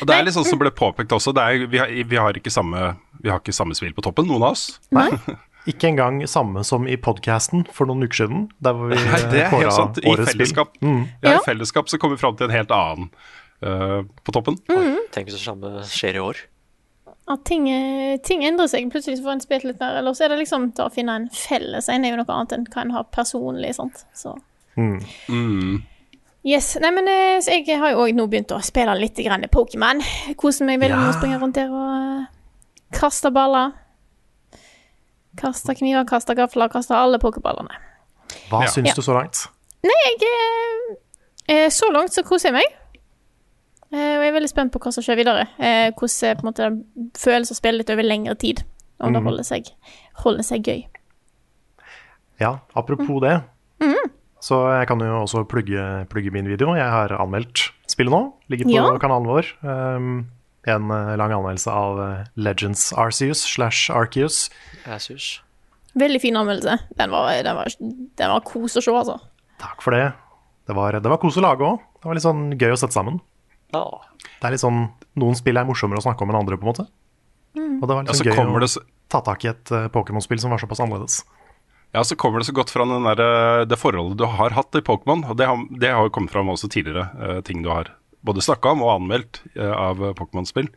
Og 0.01 0.09
det 0.11 0.13
er 0.17 0.27
litt 0.27 0.35
sånn 0.37 0.45
som 0.49 0.59
ble 0.61 0.73
påpekt 0.77 1.15
også, 1.15 1.33
det 1.37 1.43
er, 1.47 1.67
vi, 1.73 1.79
har, 1.81 1.89
vi, 2.11 2.19
har 2.21 2.37
ikke 2.37 2.53
samme, 2.53 2.97
vi 3.23 3.31
har 3.33 3.41
ikke 3.41 3.55
samme 3.57 3.77
spill 3.79 3.95
på 3.97 4.05
toppen, 4.05 4.27
noen 4.29 4.43
av 4.45 4.57
oss. 4.57 4.67
Nei. 4.95 5.11
Ikke 5.67 5.89
engang 5.89 6.21
samme 6.31 6.63
som 6.63 6.85
i 6.87 6.95
podcasten 6.95 7.65
for 7.75 7.91
noen 7.91 8.07
uker 8.07 8.21
siden. 8.21 8.45
Der 8.63 8.77
hvor 8.79 8.93
vi 8.93 9.01
Nei, 9.03 9.17
det 9.33 9.41
er 9.43 9.49
helt 9.51 9.75
sant. 9.75 9.97
I 9.99 10.13
fellesskap, 10.21 10.77
Mm. 10.79 11.01
Ja. 11.25 11.33
i 11.33 11.41
fellesskap 11.43 11.91
så 11.91 11.99
kommer 11.99 12.15
vi 12.15 12.21
fram 12.23 12.37
til 12.39 12.47
en 12.47 12.55
helt 12.55 12.71
annen 12.71 13.09
eh, 13.63 14.03
på 14.25 14.33
toppen. 14.33 14.59
Tenk 15.13 15.29
hvis 15.29 15.39
det 15.39 15.45
samme 15.45 15.83
skjer 15.89 16.17
i 16.17 16.23
år. 16.23 16.37
At 17.29 17.43
ting, 17.45 17.67
eh, 17.71 18.19
ting 18.23 18.45
endrer 18.47 18.69
seg. 18.71 18.87
Plutselig 18.93 19.19
får 19.23 19.33
en 19.33 19.41
spilt 19.43 19.65
litt 19.67 19.81
mer. 19.81 19.97
Eller 19.99 20.15
så 20.15 20.25
er 20.25 20.29
det 20.35 20.39
liksom 20.45 20.69
Til 20.77 20.85
å 20.87 20.93
finne 20.95 21.17
en 21.17 21.29
felles 21.35 21.89
en 21.91 22.05
er 22.05 22.15
jo 22.15 22.21
noe 22.21 22.31
annet 22.37 22.53
enn 22.55 22.67
hva 22.71 22.85
en 22.85 22.95
har 22.95 23.05
personlig. 23.11 23.75
sant? 23.75 24.05
Så. 24.15 24.37
Mm. 24.77 25.83
Yes. 26.47 26.77
Nei, 26.81 26.91
men 26.95 27.09
eh, 27.11 27.41
så 27.43 27.57
jeg 27.57 27.81
har 27.81 27.91
jo 27.91 28.05
òg 28.05 28.15
nå 28.15 28.29
begynt 28.31 28.53
å 28.55 28.61
spille 28.63 28.95
litt 29.01 29.17
Pokémon. 29.51 30.03
Koser 30.37 30.67
meg 30.67 30.79
veldig 30.81 30.97
med 31.01 31.11
å 31.11 31.19
springe 31.19 31.41
rundt 31.41 31.55
der 31.59 31.73
og 31.75 32.27
kaste 32.95 33.33
baller. 33.35 33.73
Kaste 35.37 35.75
kniver, 35.75 36.05
kaste 36.09 36.35
gafler, 36.39 36.69
kaste 36.73 36.95
alle 36.95 37.19
pokéballene. 37.19 37.75
Hva 38.49 38.63
Ja. 38.63 38.71
syns 38.71 38.95
du 38.95 39.03
så 39.03 39.13
langt? 39.15 39.49
Nei, 39.83 39.93
Jeg 41.49 41.73
Så 41.73 41.91
langt 41.93 42.13
så 42.13 42.23
koser 42.23 42.49
jeg 42.49 42.53
meg. 42.55 42.77
Eh, 43.97 44.17
og 44.19 44.25
jeg 44.25 44.29
er 44.31 44.37
veldig 44.37 44.51
spent 44.53 44.73
på 44.75 44.81
hva 44.83 44.93
som 44.93 45.05
skjer 45.05 45.21
videre. 45.23 45.47
Eh, 45.57 45.89
hvordan 45.97 46.29
eh, 46.29 46.37
på 46.37 46.45
en 46.45 46.51
måte 46.51 46.69
føles 47.21 47.53
å 47.53 47.57
spille 47.57 47.81
litt 47.81 47.93
over 47.95 48.05
lengre 48.07 48.37
tid. 48.41 48.63
Om 49.01 49.13
det 49.13 49.21
holder 49.27 49.45
seg, 49.45 49.67
holder 50.25 50.45
seg 50.47 50.65
gøy. 50.65 50.79
Ja, 52.41 52.59
apropos 52.77 53.21
det. 53.25 53.35
Så 54.47 54.57
jeg 54.71 54.87
kan 54.89 55.01
jo 55.03 55.23
også 55.25 55.43
plugge, 55.49 55.83
plugge 56.13 56.31
min 56.33 56.47
video. 56.49 56.75
Jeg 56.77 56.87
har 56.93 57.13
anmeldt 57.17 57.67
spillet 57.91 58.13
nå. 58.13 58.21
Ligger 58.53 58.69
på 58.69 58.75
Ja. 58.77 58.85
kanalen 59.03 59.27
vår. 59.29 59.49
Um, 59.65 60.27
en 60.69 60.89
lang 60.89 61.33
anmeldelse 61.33 61.73
av 61.73 62.01
Legends 62.37 62.93
Arceus 62.93 63.43
slash 63.43 63.91
Arceus. 63.91 64.51
Veldig 65.97 66.21
fin 66.21 66.37
anmeldelse. 66.37 66.79
Den 66.97 67.11
var, 67.11 67.33
den 67.43 67.57
var, 67.57 67.73
den 67.81 68.31
var 68.33 68.45
kos 68.49 68.77
å 68.77 68.85
se, 68.85 68.93
altså. 68.93 69.19
Takk 69.61 69.83
for 69.85 69.97
det. 69.97 70.13
Det 70.69 70.77
var, 70.77 70.93
det 71.01 71.11
var 71.11 71.21
kos 71.23 71.37
å 71.41 71.45
lage 71.45 71.65
òg. 71.65 71.81
Det 72.01 72.09
var 72.09 72.19
litt 72.19 72.27
sånn 72.27 72.47
gøy 72.57 72.73
å 72.75 72.79
sette 72.81 72.97
sammen. 72.97 73.21
Ja. 73.75 73.87
Det 74.37 74.47
er 74.47 74.55
litt 74.55 74.63
sånn, 74.63 74.87
Noen 75.19 75.39
spill 75.39 75.59
er 75.59 75.67
morsommere 75.67 76.03
å 76.03 76.05
snakke 76.05 76.25
om 76.25 76.33
enn 76.33 76.39
andre, 76.43 76.59
på 76.61 76.67
en 76.67 76.73
måte. 76.75 76.87
Og 77.57 77.87
det 77.89 77.95
var 77.95 78.05
litt 78.05 78.13
så 78.13 78.21
sånn 78.21 78.31
gøy 78.31 78.37
kommer 78.37 78.61
å 78.61 78.65
det 78.67 78.73
så, 78.75 78.83
ta 79.13 79.23
tak 79.25 79.47
i 79.47 79.51
et 79.53 79.73
uh, 79.73 79.87
Pokémon-spill 79.93 80.41
som 80.43 80.53
var 80.53 80.61
såpass 80.63 80.83
annerledes. 80.85 81.21
ja, 81.97 82.03
så 82.05 82.19
kommer 82.21 82.43
det 82.43 82.49
så 82.51 82.57
godt 82.57 82.73
fra 82.75 82.85
den 82.85 83.07
der, 83.07 83.23
eh, 83.23 83.63
det 83.65 83.79
forholdet 83.81 84.19
du 84.21 84.27
har 84.29 84.53
hatt 84.53 84.77
i 84.77 84.85
Pokémon. 84.85 85.25
Og 85.31 85.39
det 85.39 85.49
har, 85.49 85.63
det 85.71 85.93
har 85.95 86.05
jo 86.05 86.13
kommet 86.13 86.35
fram 86.35 86.51
også 86.53 86.69
tidligere, 86.73 87.09
uh, 87.17 87.41
ting 87.47 87.63
du 87.65 87.71
har 87.73 87.95
både 88.27 88.45
snakka 88.45 88.75
om 88.75 88.85
og 88.85 88.93
anmeldt 88.99 89.41
uh, 89.57 89.73
av 89.73 90.03
Pokémon-spill. 90.19 90.69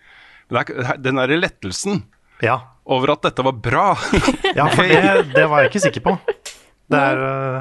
Men 0.49 0.59
det 0.59 0.77
er, 0.79 1.01
den 1.03 1.19
derre 1.19 1.41
lettelsen 1.41 2.03
Ja, 2.41 2.61
over 2.87 3.11
at 3.17 3.25
dette 3.27 3.43
var 3.45 3.57
bra 3.59 3.83
ja 4.57 4.69
for 4.71 4.87
det, 4.87 5.33
det 5.35 5.43
var 5.51 5.65
jeg 5.65 5.73
ikke 5.73 5.83
sikker 5.89 6.05
på. 6.07 6.15
Det 6.89 6.97
er, 6.97 7.19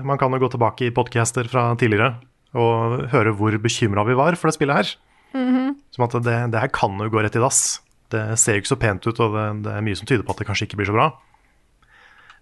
man 0.09 0.17
kan 0.17 0.33
jo 0.33 0.41
gå 0.41 0.49
tilbake 0.55 0.87
i 0.87 0.95
podcaster 0.95 1.51
fra 1.51 1.67
tidligere 1.77 2.15
og 2.57 3.11
høre 3.13 3.35
hvor 3.37 3.53
bekymra 3.61 4.07
vi 4.09 4.17
var 4.17 4.39
for 4.41 4.49
det 4.49 4.57
spillet 4.57 4.79
her. 4.79 4.93
Som 5.35 6.07
at 6.07 6.17
det, 6.25 6.37
det 6.55 6.61
her 6.63 6.71
kan 6.73 6.97
jo 6.99 7.11
gå 7.13 7.23
rett 7.25 7.37
i 7.37 7.43
dass. 7.43 7.81
Det 8.13 8.23
ser 8.41 8.57
jo 8.57 8.63
ikke 8.63 8.73
så 8.73 8.81
pent 8.81 9.05
ut, 9.07 9.19
og 9.21 9.35
det, 9.37 9.47
det 9.67 9.73
er 9.77 9.85
mye 9.85 9.99
som 9.99 10.09
tyder 10.09 10.25
på 10.25 10.33
at 10.33 10.41
det 10.41 10.47
kanskje 10.49 10.69
ikke 10.69 10.79
blir 10.81 10.89
så 10.89 10.97
bra. 10.97 11.09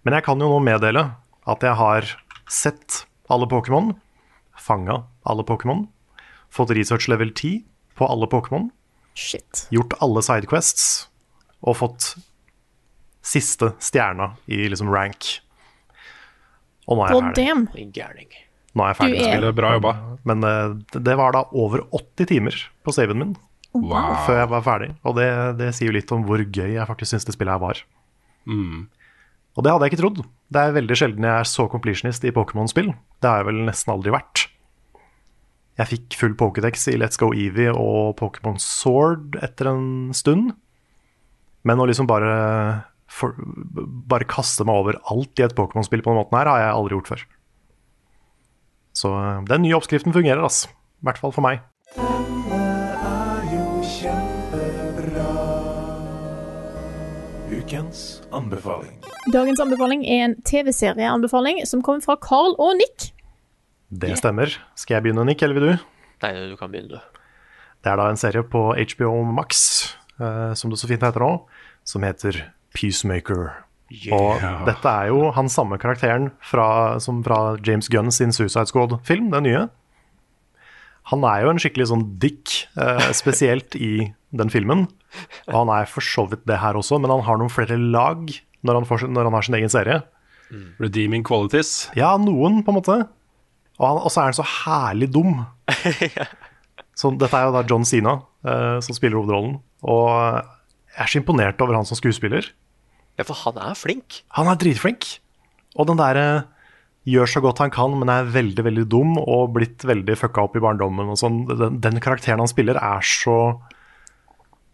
Men 0.07 0.15
jeg 0.15 0.23
kan 0.27 0.39
jo 0.39 0.47
nå 0.47 0.61
meddele 0.63 1.03
at 1.47 1.63
jeg 1.65 1.75
har 1.79 2.07
sett 2.47 3.01
alle 3.33 3.47
Pokémon, 3.51 3.91
fanga 4.55 5.01
alle 5.27 5.43
Pokémon, 5.43 5.85
fått 6.53 6.71
research 6.77 7.09
level 7.11 7.33
10 7.35 7.65
på 7.99 8.07
alle 8.07 8.29
Pokémon, 8.31 8.69
Shit. 9.17 9.65
gjort 9.73 9.97
alle 9.99 10.23
sidequests 10.23 11.09
og 11.65 11.75
fått 11.81 12.13
siste 13.27 13.73
stjerna 13.83 14.35
i 14.47 14.63
liksom 14.71 14.87
rank. 14.93 15.41
Og 16.87 16.95
nå 16.95 17.03
er 17.03 17.11
jeg 17.11 17.17
Oh, 17.17 17.25
ferdig. 17.27 17.47
Nå 18.77 18.85
er 18.85 18.93
jeg 18.93 18.99
ferdig 19.01 19.17
med 19.17 19.27
spillet. 19.31 19.57
Bra 19.57 19.73
jobba. 19.77 19.93
Men 20.27 20.43
eh, 20.45 20.99
det 21.07 21.15
var 21.19 21.33
da 21.35 21.43
over 21.57 21.83
80 21.95 22.29
timer 22.33 22.57
på 22.85 22.93
saven 22.95 23.21
min 23.23 23.35
Wow. 23.77 24.13
før 24.25 24.39
jeg 24.39 24.49
var 24.49 24.63
ferdig. 24.65 24.87
Og 25.05 25.17
det, 25.19 25.27
det 25.59 25.71
sier 25.75 25.91
jo 25.91 25.97
litt 25.97 26.11
om 26.15 26.23
hvor 26.25 26.41
gøy 26.41 26.71
jeg 26.77 26.87
faktisk 26.89 27.13
syns 27.13 27.27
det 27.27 27.35
spillet 27.35 27.53
her 27.53 27.61
var. 27.61 27.81
Mm. 28.49 28.87
Og 29.57 29.65
det 29.65 29.73
hadde 29.73 29.85
jeg 29.87 29.93
ikke 29.93 30.01
trodd. 30.01 30.21
Det 30.53 30.61
er 30.63 30.75
veldig 30.77 30.97
sjelden 30.97 31.25
jeg 31.27 31.43
er 31.43 31.49
så 31.49 31.65
completionist 31.69 32.25
i 32.25 32.33
Pokémon-spill. 32.33 32.93
Det 33.21 33.29
har 33.29 33.41
jeg 33.41 33.49
vel 33.49 33.63
nesten 33.67 33.93
aldri 33.93 34.13
vært. 34.15 34.47
Jeg 35.77 35.91
fikk 35.91 36.17
full 36.17 36.33
Pokédex 36.37 36.87
i 36.89 36.97
Let's 36.97 37.19
Go 37.21 37.29
Eevee 37.37 37.73
og 37.73 38.15
Pokémon 38.17 38.57
Sword 38.61 39.37
etter 39.45 39.69
en 39.73 39.87
stund. 40.17 40.55
Men 41.67 41.81
å 41.83 41.85
liksom 41.89 42.07
bare, 42.09 42.31
for, 43.11 43.35
bare 44.09 44.29
kaste 44.29 44.65
meg 44.65 44.79
over 44.81 44.97
alt 45.11 45.37
i 45.37 45.45
et 45.45 45.57
Pokémon-spill 45.57 46.01
på 46.05 46.13
den 46.13 46.21
måten 46.21 46.39
her, 46.39 46.49
har 46.49 46.63
jeg 46.63 46.77
aldri 46.79 46.97
gjort 46.97 47.11
før. 47.13 47.25
Så 48.97 49.11
eh, 49.13 49.41
den 49.49 49.65
nye 49.65 49.77
oppskriften 49.77 50.15
fungerer, 50.15 50.41
altså. 50.41 50.71
I 50.97 51.09
hvert 51.09 51.19
fall 51.21 51.33
for 51.35 51.45
meg. 51.45 51.61
Denne 51.97 52.87
er 53.05 53.43
jo 53.51 53.65
kjempebra. 53.85 55.33
Ukens 57.53 58.01
anbefaling. 58.35 58.95
Dagens 59.33 59.61
anbefaling 59.63 60.07
er 60.07 60.23
en 60.25 60.35
TV-serieanbefaling 60.47 61.61
som 61.69 61.83
kommer 61.85 62.03
fra 62.03 62.17
Carl 62.23 62.57
og 62.57 62.73
Nick. 62.79 63.11
Det 63.87 64.17
stemmer. 64.19 64.51
Skal 64.75 64.97
jeg 64.97 65.05
begynne, 65.05 65.23
Nick, 65.27 65.43
eller 65.45 65.55
vil 65.55 65.69
du? 65.69 65.85
Nei, 66.25 66.33
du 66.49 66.57
kan 66.59 66.73
begynne, 66.73 66.97
du. 66.97 67.23
Det 67.85 67.93
er 67.93 68.01
da 68.01 68.09
en 68.09 68.19
serie 68.19 68.41
på 68.43 68.71
HBO 68.73 69.13
Max, 69.29 69.61
eh, 70.19 70.51
som 70.57 70.73
det 70.73 70.81
så 70.81 70.89
fint 70.89 71.05
heter 71.05 71.23
nå, 71.23 71.31
som 71.87 72.03
heter 72.03 72.41
Peacemaker. 72.75 73.66
Og 73.87 74.41
dette 74.67 74.91
er 74.91 75.11
jo 75.13 75.29
han 75.35 75.47
samme 75.51 75.77
karakteren 75.79 76.31
fra, 76.43 76.99
som 77.03 77.21
fra 77.23 77.55
James 77.63 77.87
Gunn 77.91 78.11
sin 78.11 78.33
Suicide 78.35 78.67
Squad-film, 78.67 79.29
den 79.31 79.47
nye. 79.47 79.67
Han 81.13 81.23
er 81.23 81.45
jo 81.45 81.53
en 81.53 81.61
skikkelig 81.61 81.87
sånn 81.93 82.03
dick, 82.19 82.67
eh, 82.75 83.11
spesielt 83.21 83.77
i 83.79 84.09
den 84.35 84.51
filmen. 84.51 84.87
Og 85.47 85.55
han 85.61 85.71
er 85.71 85.87
for 85.89 86.03
så 86.03 86.27
vidt 86.27 86.43
det 86.49 86.59
her 86.59 86.75
også, 86.79 86.99
men 86.99 87.13
han 87.13 87.23
har 87.23 87.39
noen 87.39 87.53
flere 87.53 87.79
lag 87.79 88.27
når 88.67 88.81
han, 88.81 88.87
får, 88.89 89.07
når 89.07 89.29
han 89.29 89.37
har 89.37 89.47
sin 89.47 89.59
egen 89.59 89.71
serie. 89.71 90.01
Redeeming 90.81 91.23
qualities. 91.27 91.87
Ja, 91.95 92.13
noen, 92.19 92.61
på 92.63 92.73
en 92.73 92.79
måte. 92.79 92.97
Og, 93.77 94.03
og 94.03 94.11
så 94.11 94.21
er 94.21 94.31
han 94.31 94.37
så 94.37 94.47
herlig 94.65 95.09
dum. 95.15 95.41
så 96.99 97.11
dette 97.15 97.39
er 97.39 97.47
jo 97.47 97.55
da 97.55 97.63
John 97.67 97.87
Sina 97.87 98.19
eh, 98.43 98.77
som 98.83 98.97
spiller 98.97 99.19
hovedrollen. 99.19 99.59
Og 99.87 100.11
jeg 100.11 101.03
er 101.03 101.11
så 101.11 101.21
imponert 101.21 101.61
over 101.63 101.77
han 101.77 101.87
som 101.87 101.99
skuespiller. 101.99 102.49
Ja, 103.17 103.25
for 103.25 103.37
han 103.45 103.57
er 103.61 103.77
flink. 103.77 104.21
Han 104.37 104.49
er 104.51 104.59
dritflink. 104.61 105.07
Og 105.77 105.89
den 105.89 105.99
derre 105.99 106.27
gjør 107.07 107.29
så 107.31 107.41
godt 107.43 107.61
han 107.63 107.71
kan, 107.73 107.95
men 107.97 108.11
er 108.11 108.27
veldig 108.33 108.65
veldig 108.67 108.85
dum 108.91 109.15
og 109.21 109.53
blitt 109.55 109.85
veldig 109.87 110.17
fucka 110.19 110.43
opp 110.43 110.57
i 110.59 110.63
barndommen 110.63 111.13
og 111.13 111.19
sånn. 111.19 111.45
Den, 111.49 111.79
den 111.83 112.01
karakteren 112.03 112.43
han 112.43 112.51
spiller, 112.51 112.79
er 112.79 113.05
så 113.05 113.57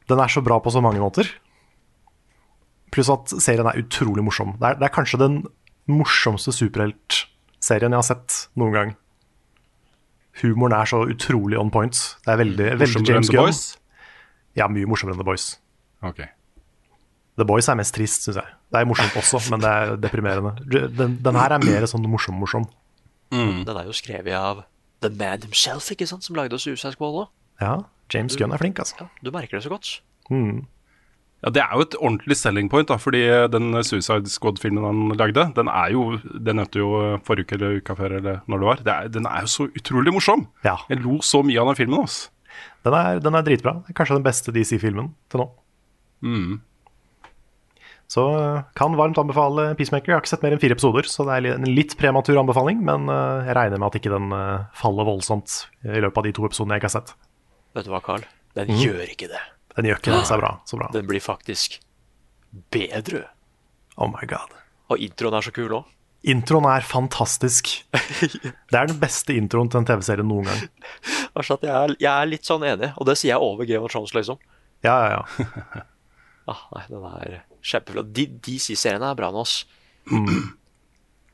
Den 0.10 0.20
er 0.20 0.28
så 0.28 0.42
bra 0.44 0.58
på 0.60 0.72
så 0.74 0.82
mange 0.84 1.00
måter. 1.00 1.30
Pluss 2.92 3.08
at 3.10 3.32
serien 3.40 3.70
er 3.70 3.80
utrolig 3.80 4.26
morsom. 4.26 4.58
Det 4.60 4.74
er, 4.74 4.82
det 4.82 4.90
er 4.90 4.96
kanskje 4.98 5.22
den 5.22 5.38
morsomste 5.88 6.52
superheltserien 6.52 7.94
jeg 7.96 8.02
har 8.02 8.08
sett 8.10 8.42
noen 8.60 8.76
gang. 8.76 8.92
Humoren 10.42 10.76
er 10.76 10.90
så 10.90 11.04
utrolig 11.08 11.60
on 11.62 11.72
point. 11.72 11.96
Det 12.26 12.34
er 12.34 12.42
veldig, 12.42 12.70
veldig 12.82 13.08
James 13.08 13.32
Gunn. 13.32 13.48
Boys? 13.48 13.64
Ja, 14.58 14.68
mye 14.68 14.90
morsommere 14.90 15.16
enn 15.16 15.22
The 15.24 15.30
Boys. 15.30 15.48
Ok. 16.04 16.26
The 17.40 17.46
Boys 17.50 17.68
er 17.72 17.78
mest 17.80 17.96
trist, 17.96 18.28
syns 18.28 18.38
jeg. 18.38 18.52
Det 18.74 18.80
er 18.82 18.86
morsomt 18.90 19.16
også, 19.18 19.40
men 19.54 19.64
det 19.64 19.70
er 19.70 19.96
deprimerende. 20.02 20.54
Den, 20.98 21.16
den 21.24 21.40
her 21.40 21.56
er 21.56 21.64
mer 21.64 21.88
sånn 21.90 22.06
morsom-morsom. 22.10 22.68
Mm. 23.34 23.64
Den 23.66 23.80
er 23.80 23.88
jo 23.90 23.96
skrevet 23.98 24.36
av 24.38 24.62
The 25.02 25.10
Man 25.18 25.42
himself, 25.48 25.90
ikke 25.92 26.06
sant, 26.10 26.26
som 26.26 26.38
lagde 26.38 26.60
Suicide 26.62 26.94
Squad 26.94 27.18
òg. 27.24 27.32
Ja, 27.64 27.74
James 28.14 28.38
Gunn 28.38 28.54
er 28.54 28.62
flink, 28.62 28.78
altså. 28.84 29.00
Ja, 29.02 29.10
du 29.26 29.32
merker 29.34 29.58
det 29.58 29.64
så 29.66 29.72
godt. 29.74 29.96
Mm. 30.30 30.66
Ja, 31.44 31.50
Det 31.52 31.62
er 31.64 31.74
jo 31.76 31.82
et 31.84 31.96
ordentlig 32.00 32.38
selling 32.40 32.70
point, 32.72 32.88
da, 32.88 32.96
fordi 33.02 33.24
den 33.52 33.74
Suicide 33.84 34.30
Squad-filmen 34.32 34.86
han 34.86 35.18
lagde, 35.20 35.48
den 35.58 35.68
er 35.68 35.92
jo 35.92 36.04
Det 36.24 36.54
nevnte 36.56 36.80
jo 36.80 36.92
forrige 37.26 37.50
uke 37.50 37.58
eller 37.58 37.80
uka 37.82 37.96
før, 38.00 38.18
eller 38.20 38.40
når 38.48 38.62
det 38.62 38.70
var. 38.70 38.84
Det 38.86 38.94
er, 38.94 39.08
den 39.18 39.26
er 39.28 39.42
jo 39.48 39.52
så 39.52 39.68
utrolig 39.74 40.14
morsom. 40.14 40.46
Ja, 40.64 40.78
Jeg 40.90 41.02
lo 41.04 41.18
så 41.22 41.42
mye 41.44 41.60
av 41.60 41.68
den 41.74 41.82
filmen. 41.82 42.00
Altså. 42.06 42.30
den 42.86 42.94
er, 42.94 43.20
den 43.20 43.36
er 43.36 43.42
dritbra. 43.44 43.76
Er 43.90 43.98
kanskje 43.98 44.20
den 44.22 44.24
beste 44.30 44.54
DC-filmen 44.56 45.12
til 45.34 45.44
nå. 45.44 45.50
Mm. 46.24 46.62
Så 48.12 48.24
eh, 48.38 48.64
kan 48.78 48.96
varmt 49.00 49.18
anbefale 49.18 49.70
Peacemaker. 49.80 50.12
Jeg 50.12 50.16
har 50.18 50.22
ikke 50.22 50.34
sett 50.34 50.44
mer 50.46 50.54
enn 50.54 50.62
fire 50.62 50.76
episoder, 50.78 51.08
så 51.10 51.26
det 51.26 51.38
er 51.40 51.56
en 51.56 51.66
litt 51.70 51.96
prematur 51.98 52.38
anbefaling, 52.42 52.82
men 52.86 53.08
eh, 53.10 53.48
jeg 53.48 53.56
regner 53.58 53.80
med 53.82 53.88
at 53.90 53.98
ikke 54.02 54.12
den 54.14 54.32
eh, 54.38 54.66
faller 54.78 55.08
voldsomt 55.08 55.56
i 55.88 56.02
løpet 56.04 56.18
av 56.22 56.28
de 56.28 56.34
to 56.38 56.46
episodene 56.46 56.76
jeg 56.78 56.84
ikke 56.84 56.92
har 56.92 56.98
sett. 57.00 57.16
Vet 57.74 57.88
du 57.88 57.94
hva, 57.96 58.04
Carl? 58.06 58.26
Den 58.54 58.70
Mm. 58.70 58.78
gjør 58.84 59.08
ikke 59.10 59.28
det. 59.32 59.42
Den 59.78 59.88
gjør 59.90 59.98
ikke 60.04 60.12
det 60.14 60.26
så 60.30 60.38
bra. 60.38 60.52
Så 60.70 60.78
bra. 60.78 60.92
Den 60.94 61.08
blir 61.10 61.24
faktisk 61.26 61.80
bedre. 62.70 63.24
Oh 63.98 64.08
my 64.12 64.28
god. 64.30 64.52
Og 64.94 65.02
introen 65.02 65.34
er 65.40 65.42
så 65.48 65.54
kul 65.56 65.72
òg. 65.80 65.88
Introen 66.30 66.68
er 66.70 66.86
fantastisk. 66.86 67.72
Det 68.72 68.78
er 68.78 68.88
den 68.92 69.00
beste 69.02 69.34
introen 69.36 69.68
til 69.74 69.82
en 69.82 69.88
TV-serie 69.90 70.24
noen 70.24 70.46
gang. 70.48 70.62
Altså 71.36 71.58
jeg, 71.66 71.74
er- 71.74 71.96
jeg 72.00 72.12
er 72.14 72.30
litt 72.30 72.46
sånn 72.48 72.64
enig, 72.70 72.92
og 72.96 73.10
det 73.10 73.18
sier 73.20 73.34
jeg 73.34 73.42
over 73.44 73.66
Game 73.68 73.84
of 73.84 73.92
Thrones, 73.92 74.14
liksom. 74.16 74.38
Ja, 74.86 74.94
ja, 75.10 75.18
ja. 75.18 75.82
Ah, 76.54 76.62
nei, 76.76 76.84
den 76.92 77.04
er 77.08 77.36
kjempeflott. 77.64 78.12
De, 78.16 78.28
DC-seriene 78.46 79.10
er 79.12 79.18
bra 79.20 79.32
nå, 79.34 79.44
oss. 79.46 79.64
Mm. 80.12 80.52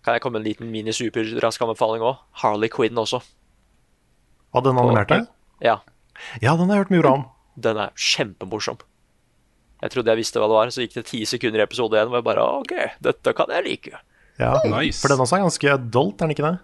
Kan 0.05 0.15
jeg 0.15 0.21
komme 0.23 0.37
med 0.39 0.45
en 0.45 0.49
liten 0.51 0.69
mini-superrask 0.71 1.61
anbefaling 1.65 2.03
òg? 2.05 2.21
Harley 2.43 2.69
Quinn 2.71 2.97
også. 3.01 3.19
Og 4.55 4.63
den 4.65 4.77
animerte? 4.81 5.23
Ja, 5.61 5.79
Ja, 6.43 6.55
den 6.59 6.67
har 6.67 6.75
jeg 6.79 6.83
hørt 6.85 6.89
mye 6.91 7.01
bra 7.03 7.11
om. 7.15 7.25
den 7.59 7.77
er 7.79 7.91
kjempemorsom. 7.95 8.79
Jeg 9.81 9.91
trodde 9.93 10.11
jeg 10.11 10.19
visste 10.19 10.39
hva 10.41 10.47
det 10.51 10.55
var, 10.57 10.71
så 10.75 10.83
gikk 10.83 10.97
det 10.97 11.05
ti 11.07 11.21
sekunder 11.27 11.61
i 11.61 11.63
episode 11.63 11.95
én, 11.95 12.09
og 12.11 12.17
jeg 12.19 12.25
bare 12.27 12.43
OK, 12.59 12.73
dette 13.05 13.33
kan 13.37 13.47
jeg 13.55 13.63
like. 13.63 14.01
Ja, 14.39 14.57
Nice. 14.67 14.99
For 14.99 15.07
den 15.11 15.19
også 15.23 15.37
er 15.37 15.45
ganske 15.45 15.71
adult, 15.71 16.19
er 16.19 16.27
den 16.27 16.33
ikke 16.35 16.43
det? 16.49 16.57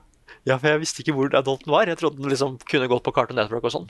Ja, 0.48 0.58
for 0.60 0.68
jeg 0.74 0.82
visste 0.84 1.02
ikke 1.04 1.16
hvor 1.16 1.32
adulten 1.40 1.72
var. 1.72 1.88
Jeg 1.88 1.98
trodde 2.02 2.20
den 2.20 2.30
liksom 2.32 2.58
kunne 2.70 2.88
gått 2.92 3.04
på 3.08 3.14
Cartoon 3.16 3.40
Network 3.40 3.64
og 3.68 3.72
sånn. 3.74 3.88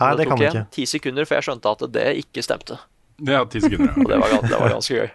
Nei, 0.00 0.10
det, 0.12 0.18
det 0.22 0.26
kan 0.28 0.36
tok 0.36 0.42
den 0.44 0.48
jeg 0.58 0.62
ikke. 0.66 0.74
ti 0.76 0.84
sekunder 0.88 1.26
før 1.28 1.38
jeg 1.40 1.46
skjønte 1.48 1.72
at 1.72 1.86
det 1.96 2.04
ikke 2.22 2.44
stemte. 2.44 2.78
Ja, 3.20 3.44
ti 3.50 3.60
sekunder. 3.62 3.92
Og 3.98 4.08
det 4.08 4.20
var, 4.22 4.38
det 4.42 4.58
var 4.58 4.74
ganske 4.76 4.96
gøy. 4.96 5.10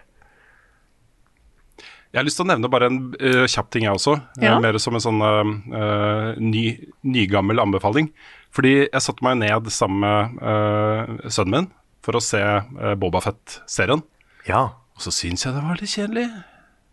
Jeg 2.08 2.22
har 2.22 2.24
lyst 2.24 2.38
til 2.40 2.46
å 2.46 2.48
nevne 2.48 2.70
bare 2.72 2.88
en 2.88 3.00
uh, 3.20 3.44
kjapp 3.50 3.68
ting, 3.74 3.84
jeg 3.84 3.98
også. 3.98 4.14
Ja. 4.40 4.54
Uh, 4.56 4.62
mer 4.64 4.78
som 4.80 4.96
en 4.96 5.04
sånn 5.04 5.20
uh, 5.20 6.32
ny, 6.40 6.64
nygammel 7.04 7.60
anbefaling. 7.60 8.08
Fordi 8.54 8.74
jeg 8.86 9.04
satte 9.04 9.24
meg 9.26 9.42
ned 9.42 9.68
sammen 9.72 10.00
med 10.00 10.38
eh, 10.40 11.26
sønnen 11.28 11.52
min 11.52 11.66
for 12.04 12.16
å 12.16 12.22
se 12.24 12.40
uh, 12.40 12.94
Bobafett-serien. 12.96 14.00
Ja. 14.48 14.62
Og 14.96 15.04
så 15.04 15.12
syns 15.12 15.44
jeg 15.44 15.52
det 15.52 15.64
var 15.66 15.76
litt 15.76 15.92
kjedelig. 15.92 16.24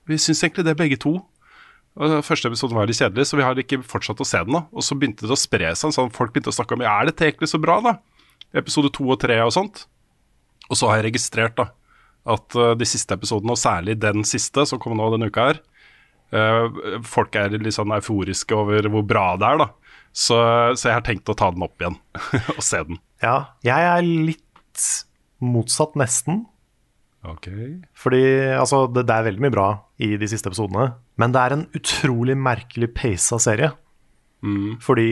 Vi 0.10 0.20
syns 0.20 0.44
egentlig 0.44 0.66
det 0.68 0.76
begge 0.78 1.00
to. 1.00 1.16
Og 1.96 2.18
Første 2.28 2.52
episode 2.52 2.76
var 2.76 2.90
litt 2.90 3.00
kjedelig, 3.00 3.30
så 3.30 3.40
vi 3.40 3.46
har 3.46 3.62
ikke 3.62 3.80
fortsatt 3.88 4.20
å 4.20 4.28
se 4.28 4.42
den. 4.44 4.58
da 4.58 4.66
Og 4.76 4.84
så 4.84 4.98
begynte 5.00 5.24
det 5.24 5.32
å 5.32 5.40
spre 5.40 5.72
seg, 5.72 5.96
sånn 5.96 6.12
folk 6.14 6.36
begynte 6.36 6.52
å 6.52 6.58
snakke 6.58 6.76
om 6.76 6.84
er 6.84 7.08
dette 7.08 7.30
egentlig 7.30 7.48
så 7.54 7.62
bra, 7.64 7.80
da? 7.86 7.96
Episode 8.56 8.92
to 8.96 9.08
og 9.08 9.22
tre 9.24 9.40
og 9.46 9.54
sånt. 9.56 9.86
Og 10.70 10.80
så 10.80 10.90
har 10.90 11.00
jeg 11.00 11.12
registrert 11.12 11.58
da 11.60 11.70
at 12.36 12.58
eh, 12.58 12.74
de 12.80 12.88
siste 12.90 13.16
episodene, 13.18 13.54
og 13.54 13.62
særlig 13.62 13.98
den 14.02 14.26
siste 14.28 14.66
som 14.68 14.82
kom 14.82 14.98
nå 14.98 15.12
denne 15.14 15.30
uka 15.30 15.50
her, 15.52 15.62
eh, 16.36 16.80
folk 17.06 17.38
er 17.40 17.54
litt 17.58 17.78
sånn 17.78 17.94
euforiske 17.96 18.58
over 18.58 18.90
hvor 18.92 19.06
bra 19.08 19.28
det 19.42 19.52
er, 19.52 19.62
da. 19.66 19.70
Så, 20.16 20.38
så 20.80 20.90
jeg 20.90 20.96
har 20.96 21.06
tenkt 21.06 21.30
å 21.30 21.36
ta 21.38 21.52
den 21.52 21.66
opp 21.66 21.82
igjen 21.82 21.98
og 22.56 22.64
se 22.64 22.82
den. 22.88 23.00
ja. 23.24 23.38
Jeg 23.68 23.90
er 23.92 24.06
litt 24.06 24.86
motsatt, 25.44 25.98
nesten. 26.00 26.46
Ok. 27.26 27.50
Fordi 27.98 28.22
altså, 28.56 28.86
det, 28.92 29.06
det 29.10 29.16
er 29.16 29.26
veldig 29.28 29.44
mye 29.44 29.54
bra 29.54 29.70
i 30.02 30.14
de 30.20 30.30
siste 30.30 30.52
episodene, 30.52 30.94
men 31.20 31.34
det 31.34 31.42
er 31.42 31.56
en 31.56 31.66
utrolig 31.78 32.36
merkelig 32.38 32.92
paced 32.96 33.44
serie. 33.44 33.72
Mm. 34.46 34.78
Fordi 34.84 35.10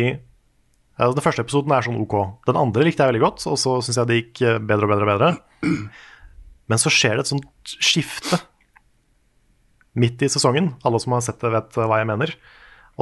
Den 1.12 1.26
første 1.26 1.43
episoden 1.43 1.74
er 1.76 1.86
sånn 1.86 1.99
ok. 1.99 2.16
Den 2.47 2.60
andre 2.60 2.86
likte 2.88 3.04
jeg 3.04 3.14
veldig 3.14 3.24
godt, 3.24 3.45
og 3.49 3.60
så 3.60 3.78
syns 3.84 3.99
jeg 3.99 4.10
det 4.10 4.20
gikk 4.20 4.41
eh, 4.45 4.60
bedre 4.62 4.88
og 4.88 4.93
bedre 4.93 5.06
og 5.06 5.12
bedre. 5.12 5.32
Men 6.72 6.82
så 6.82 6.91
skjer 6.93 7.18
det 7.18 7.26
et 7.26 7.32
sånt 7.34 7.74
skifte 7.84 8.39
midt 9.99 10.24
i 10.26 10.30
sesongen. 10.32 10.74
Alle 10.88 11.01
som 11.01 11.16
har 11.16 11.26
sett 11.26 11.41
det, 11.43 11.51
vet 11.54 11.80
eh, 11.80 11.89
hva 11.89 11.99
jeg 12.01 12.10
mener. 12.10 12.36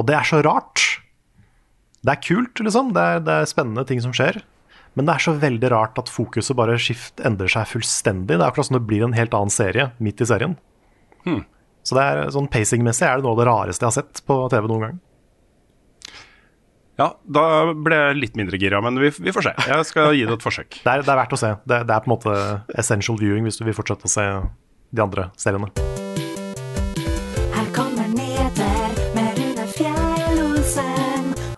Og 0.00 0.08
det 0.08 0.16
er 0.18 0.28
så 0.28 0.40
rart. 0.44 0.86
Det 2.02 2.16
er 2.16 2.24
kult, 2.24 2.64
liksom. 2.64 2.90
Det 2.96 3.04
er, 3.14 3.22
det 3.22 3.36
er 3.38 3.50
spennende 3.50 3.86
ting 3.88 4.02
som 4.04 4.14
skjer. 4.16 4.40
Men 4.98 5.08
det 5.08 5.14
er 5.14 5.24
så 5.24 5.32
veldig 5.40 5.70
rart 5.72 6.00
at 6.00 6.10
fokuset 6.12 6.56
bare 6.58 6.76
skift, 6.80 7.22
endrer 7.24 7.48
seg 7.52 7.70
fullstendig. 7.70 8.34
Det 8.34 8.42
er 8.42 8.48
akkurat 8.50 8.68
som 8.68 8.76
det 8.76 8.86
blir 8.88 9.06
en 9.06 9.16
helt 9.16 9.36
annen 9.36 9.52
serie 9.52 9.90
midt 10.04 10.20
i 10.20 10.28
serien. 10.28 10.58
Så 11.86 11.96
det 11.96 12.02
er 12.02 12.34
sånn 12.34 12.50
pacing-messig 12.52 13.06
er 13.08 13.18
det 13.18 13.26
noe 13.26 13.34
av 13.34 13.40
det 13.40 13.48
rareste 13.48 13.84
jeg 13.84 13.90
har 13.90 13.96
sett 13.96 14.22
på 14.28 14.36
TV 14.52 14.68
noen 14.68 14.84
gang. 14.84 15.00
Ja, 17.00 17.08
da 17.24 17.44
ble 17.72 17.96
jeg 17.96 18.18
litt 18.18 18.36
mindre 18.36 18.60
gira, 18.60 18.82
men 18.84 19.00
vi, 19.00 19.08
vi 19.24 19.32
får 19.32 19.48
se. 19.48 19.54
Jeg 19.70 19.88
skal 19.88 20.12
gi 20.16 20.26
det 20.28 20.36
et 20.36 20.44
forsøk. 20.44 20.82
Det 20.82 20.92
er, 20.92 21.06
det 21.06 21.14
er 21.14 21.22
verdt 21.22 21.38
å 21.38 21.40
se. 21.40 21.54
Det, 21.64 21.80
det 21.88 21.96
er 21.96 22.04
på 22.04 22.10
en 22.10 22.16
måte 22.16 22.36
essential 22.78 23.18
viewing 23.20 23.48
hvis 23.48 23.60
du 23.60 23.64
vil 23.68 23.76
fortsette 23.76 24.10
å 24.10 24.12
se 24.12 24.28
de 24.92 25.04
andre 25.06 25.30
seriene. 25.40 25.72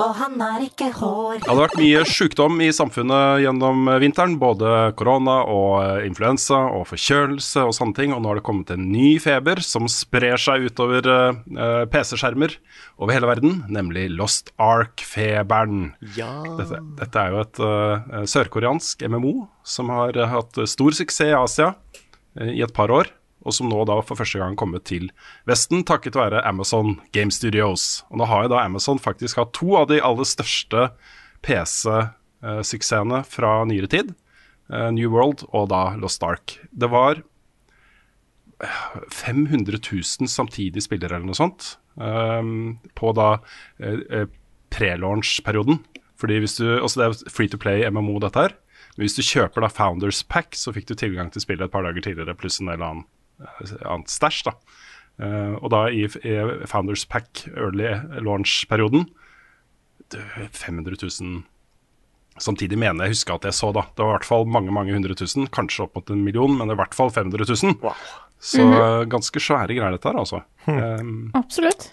Og 0.01 0.14
han 0.18 0.40
har 0.42 0.62
ikke 0.64 0.90
hår. 0.97 1.40
Det 1.42 1.49
hadde 1.49 1.62
vært 1.62 1.78
mye 1.80 2.03
sykdom 2.09 2.61
i 2.64 2.70
samfunnet 2.74 3.42
gjennom 3.45 3.88
vinteren. 4.03 4.36
Både 4.40 4.70
korona 4.99 5.40
og 5.51 5.74
eh, 5.82 6.07
influensa 6.09 6.61
og 6.74 6.86
forkjølelse 6.90 7.64
og 7.68 7.74
sånne 7.76 7.99
ting. 7.99 8.14
Og 8.14 8.22
nå 8.22 8.32
har 8.32 8.40
det 8.40 8.47
kommet 8.47 8.72
en 8.74 8.88
ny 8.90 9.14
feber 9.22 9.62
som 9.64 9.88
sprer 9.90 10.40
seg 10.40 10.66
utover 10.68 11.09
eh, 11.11 11.84
PC-skjermer 11.92 12.57
over 12.99 13.14
hele 13.14 13.30
verden, 13.30 13.62
nemlig 13.72 14.09
Lost 14.14 14.53
Ark-feberen. 14.61 15.92
Ja. 16.18 16.30
Dette, 16.59 16.80
dette 17.01 17.24
er 17.24 17.34
jo 17.34 17.42
et 17.42 17.61
uh, 17.62 18.22
sørkoreansk 18.30 19.03
MMO 19.11 19.34
som 19.66 19.90
har 19.95 20.16
eh, 20.18 20.30
hatt 20.30 20.59
stor 20.70 20.95
suksess 20.97 21.32
i 21.32 21.36
Asia 21.36 21.72
uh, 21.74 22.51
i 22.51 22.62
et 22.64 22.74
par 22.74 22.92
år, 22.95 23.11
og 23.45 23.55
som 23.57 23.68
nå 23.70 23.84
da 23.88 24.01
for 24.03 24.18
første 24.18 24.40
gang 24.40 24.57
kommet 24.57 24.86
til 24.88 25.11
Vesten 25.49 25.84
takket 25.86 26.16
være 26.18 26.42
Amazon 26.49 26.99
Game 27.12 27.30
Studios. 27.34 28.03
Og 28.11 28.20
nå 28.20 28.28
har 28.30 28.47
jo 28.47 28.55
da 28.55 28.64
Amazon 28.64 29.01
faktisk 29.03 29.40
hatt 29.40 29.55
to 29.57 29.76
av 29.78 29.88
de 29.92 30.01
aller 30.01 30.28
største 30.28 30.88
PC-suksessene 31.45 33.22
fra 33.28 33.57
nyere 33.68 33.90
tid. 33.92 34.14
eh, 34.72 34.90
New 34.97 35.12
World 35.12 35.45
og 35.53 35.68
da 35.72 35.95
Lost 36.01 36.22
Ark. 36.24 36.59
Det 36.72 36.88
var 36.90 37.22
500 39.11 39.78
000 39.92 40.28
samtidig 40.30 40.82
spillere 40.82 41.16
eller 41.16 41.28
noe 41.28 41.38
sånt 41.38 41.74
ehm, 42.01 42.78
på 42.97 43.12
da 43.16 43.38
eh, 43.78 44.01
eh, 44.11 44.28
pre-launch-perioden. 44.74 45.82
Fordi 46.20 46.38
hvis 46.40 46.57
du, 46.57 46.66
også 46.80 47.01
Det 47.01 47.07
er 47.07 47.30
free 47.30 47.49
to 47.51 47.59
play 47.59 47.84
MMO, 47.90 48.18
dette 48.22 48.38
her. 48.40 48.55
Men 48.97 49.05
hvis 49.05 49.16
du 49.18 49.22
kjøper 49.26 49.64
da 49.64 49.68
Founders 49.68 50.22
Pack, 50.22 50.55
så 50.55 50.72
fikk 50.72 50.86
du 50.88 50.95
tilgang 50.95 51.30
til 51.32 51.42
spillet 51.42 51.66
et 51.66 51.72
par 51.72 51.82
dager 51.82 52.01
tidligere, 52.05 52.36
pluss 52.38 52.61
en 52.61 52.70
del 52.70 52.82
annen, 52.82 53.03
eh, 53.03 53.14
annet 53.85 54.12
stæsj. 54.12 54.45
da. 54.49 54.53
Eh, 55.24 55.55
og 55.61 55.70
da 55.70 55.85
i, 55.95 56.05
i 56.07 56.35
Founders 56.70 57.05
Pack 57.07 57.45
early 57.55 57.93
launch-perioden 58.24 59.09
det- 60.11 60.51
500 60.53 60.97
000 61.03 61.43
Samtidig 62.43 62.74
mener 62.76 63.05
jeg 63.07 63.12
husker 63.14 63.37
at 63.37 63.45
jeg 63.47 63.55
så, 63.55 63.68
da. 63.72 63.85
Det 63.95 64.03
var 64.03 64.09
i 64.11 64.14
hvert 64.16 64.26
fall 64.26 64.45
mange 64.51 64.72
mange 64.74 64.91
hundre 64.93 65.14
tusen. 65.14 65.47
Kanskje 65.55 65.85
opp 65.85 65.95
mot 65.95 66.09
en 66.11 66.24
million, 66.26 66.57
men 66.59 66.66
i 66.72 66.74
hvert 66.74 66.95
fall 66.99 67.12
500 67.14 67.47
000. 67.47 67.76
Wow. 67.85 67.95
Så 68.43 68.59
eh, 68.64 69.05
ganske 69.07 69.39
svære 69.39 69.70
greier, 69.76 69.95
dette 69.95 70.11
her, 70.11 70.18
altså. 70.18 70.41
Um, 70.66 71.30
Absolutt. 71.39 71.93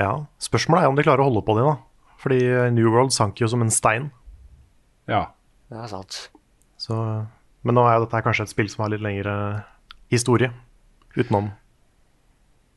Ja, 0.00 0.24
Spørsmålet 0.40 0.86
er 0.86 0.88
om 0.88 0.96
de 0.96 1.04
klarer 1.04 1.20
å 1.20 1.28
holde 1.28 1.44
på 1.44 1.52
det, 1.58 1.66
da. 1.68 1.76
Fordi 2.24 2.38
New 2.72 2.88
World 2.88 3.12
sank 3.12 3.36
jo 3.44 3.48
som 3.52 3.60
en 3.64 3.70
stein. 3.72 4.08
ja. 5.06 5.26
Det 5.68 5.80
er 5.82 5.88
sant. 5.90 6.16
Så, 6.78 6.94
men 7.66 7.74
nå 7.74 7.82
er 7.90 7.96
jo 7.98 8.04
dette 8.06 8.20
kanskje 8.22 8.44
et 8.46 8.52
spill 8.52 8.68
som 8.70 8.84
har 8.86 8.92
litt 8.92 9.02
lengre 9.02 9.32
historie 10.12 10.52
utenom. 11.16 11.50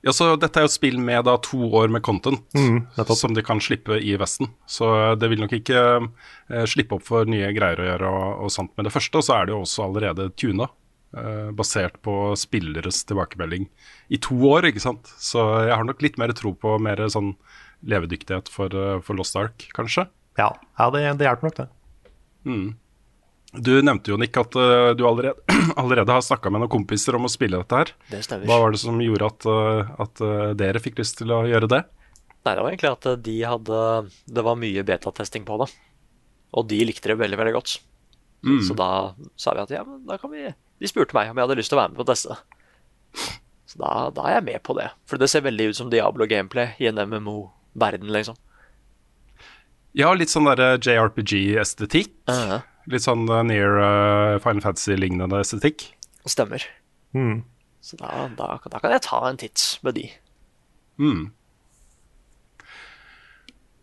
Ja, 0.01 0.13
så 0.15 0.31
Dette 0.39 0.61
er 0.61 0.63
jo 0.63 0.69
et 0.69 0.75
spill 0.77 0.99
med 1.03 1.25
da 1.27 1.35
to 1.43 1.59
år 1.75 1.91
med 1.91 2.03
content 2.05 2.45
Mm, 2.55 2.85
som 3.11 3.33
de 3.35 3.43
kan 3.43 3.59
slippe 3.59 3.97
i 3.99 4.15
Vesten. 4.19 4.47
Så 4.65 4.87
det 5.19 5.27
vil 5.27 5.41
nok 5.43 5.53
ikke 5.57 5.81
eh, 5.99 6.65
slippe 6.71 6.95
opp 6.95 7.03
for 7.07 7.27
nye 7.27 7.51
greier 7.55 7.81
å 7.81 7.87
gjøre 7.89 8.11
og, 8.19 8.45
og 8.45 8.53
sånt 8.53 8.71
med 8.77 8.87
det 8.87 8.93
første. 8.95 9.19
Så 9.25 9.35
er 9.35 9.49
det 9.49 9.55
jo 9.57 9.65
også 9.65 9.89
allerede 9.89 10.29
tuna, 10.39 10.69
eh, 11.17 11.51
basert 11.51 11.99
på 12.05 12.15
spilleres 12.39 13.03
tilbakemelding 13.09 13.67
i 14.07 14.21
to 14.23 14.39
år, 14.47 14.69
ikke 14.71 14.85
sant. 14.87 15.11
Så 15.19 15.43
jeg 15.67 15.75
har 15.75 15.83
nok 15.83 16.05
litt 16.05 16.19
mer 16.21 16.31
tro 16.37 16.55
på 16.55 16.77
mer 16.79 17.03
sånn 17.11 17.33
levedyktighet 17.83 18.47
for, 18.51 18.71
eh, 18.71 19.01
for 19.03 19.19
Lost 19.19 19.35
Ark, 19.35 19.67
kanskje. 19.75 20.07
Ja, 20.39 20.53
ja 20.79 20.89
det, 20.95 21.03
det 21.19 21.27
hjelper 21.27 21.49
nok, 21.49 21.59
det. 21.59 21.67
Du 23.53 23.81
nevnte 23.81 24.11
jo, 24.11 24.17
Nick, 24.21 24.37
at 24.37 24.53
uh, 24.55 24.91
du 24.93 25.07
allerede, 25.07 25.41
allerede 25.81 26.13
har 26.13 26.21
snakka 26.21 26.51
med 26.53 26.61
noen 26.61 26.71
kompiser 26.71 27.17
om 27.17 27.25
å 27.25 27.31
spille 27.31 27.57
dette 27.57 27.79
her. 27.81 27.91
Det 28.11 28.21
stemmer. 28.27 28.45
Hva 28.45 28.59
var 28.61 28.75
det 28.75 28.81
som 28.81 28.99
gjorde 29.01 29.29
at, 29.31 29.47
eh, 29.49 29.89
at 30.05 30.21
eh, 30.21 30.51
dere 30.59 30.81
fikk 30.83 31.01
lyst 31.01 31.17
til 31.17 31.33
å 31.33 31.41
gjøre 31.49 31.69
det? 31.71 31.79
Nei, 32.45 32.53
det 32.53 32.61
var 32.61 32.69
egentlig 32.69 32.91
at 32.93 33.07
de 33.25 33.33
hadde 33.43 33.79
Det 34.31 34.43
var 34.45 34.59
mye 34.61 34.83
betatesting 34.85 35.47
på 35.49 35.57
det. 35.63 35.67
Og 36.55 36.69
de 36.69 36.79
likte 36.87 37.09
det 37.09 37.17
veldig, 37.19 37.41
veldig 37.41 37.55
godt. 37.57 37.75
Så 38.63 38.77
da 38.77 38.91
sa 39.35 39.51
vi 39.57 39.65
at 39.65 39.73
ja, 39.73 39.81
men 39.83 40.05
da 40.07 40.15
kan 40.15 40.31
vi 40.31 40.45
De 40.47 40.87
spurte 40.87 41.17
meg 41.17 41.27
om 41.27 41.35
jeg 41.35 41.43
hadde 41.43 41.57
lyst 41.59 41.73
til 41.73 41.75
å 41.75 41.81
være 41.81 41.91
med 41.91 41.99
på 41.99 42.05
å 42.05 42.09
teste. 42.13 42.37
Så 43.67 43.81
da, 43.81 43.91
da 44.15 44.29
er 44.29 44.37
jeg 44.37 44.47
med 44.53 44.63
på 44.65 44.77
det. 44.77 44.87
For 45.09 45.19
det 45.21 45.27
ser 45.33 45.43
veldig 45.45 45.71
ut 45.73 45.81
som 45.81 45.91
Diablo-gameplay 45.91 46.77
i 46.79 46.87
en 46.89 47.01
MMO-verden, 47.01 48.13
liksom. 48.13 48.37
Ja, 49.97 50.13
litt 50.13 50.31
sånn 50.31 50.47
derre 50.47 50.77
JRPG-estetikk. 50.77 52.13
Uh 52.29 52.61
Litt 52.89 53.05
sånn 53.05 53.27
uh, 53.29 53.41
near 53.45 53.77
uh, 53.77 54.37
Final 54.43 54.63
Fantasy-lignende 54.65 55.41
estetikk. 55.43 55.91
Stemmer. 56.29 56.63
Mm. 57.13 57.43
Så 57.85 57.97
da, 57.99 58.27
da, 58.37 58.55
da 58.69 58.81
kan 58.81 58.93
jeg 58.93 59.05
ta 59.05 59.19
en 59.29 59.39
titt 59.39 59.65
med 59.85 59.95
de. 59.97 60.07
Mm. 60.99 61.27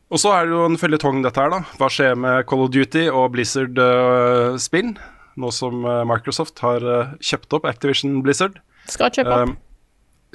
Og 0.07 0.23
så 0.23 0.31
er 0.37 0.47
det 0.47 0.55
jo 0.55 0.65
en 0.69 0.79
føljetong, 0.79 1.23
dette 1.25 1.43
her, 1.43 1.51
da. 1.51 1.63
Hva 1.81 1.91
skjer 1.91 2.19
med 2.19 2.45
Call 2.47 2.63
of 2.67 2.73
Duty 2.75 3.09
og 3.11 3.33
Blizzard-spill? 3.35 4.93
Nå 5.37 5.53
som 5.53 5.83
uh, 5.85 6.03
Microsoft 6.09 6.63
har 6.65 6.85
uh, 6.87 7.15
kjøpt 7.21 7.57
opp 7.59 7.67
Activision 7.69 8.21
Blizzard. 8.25 8.61
Skal 8.89 9.11
kjøpe 9.13 9.35
opp. 9.35 9.55
Um, 9.55 9.57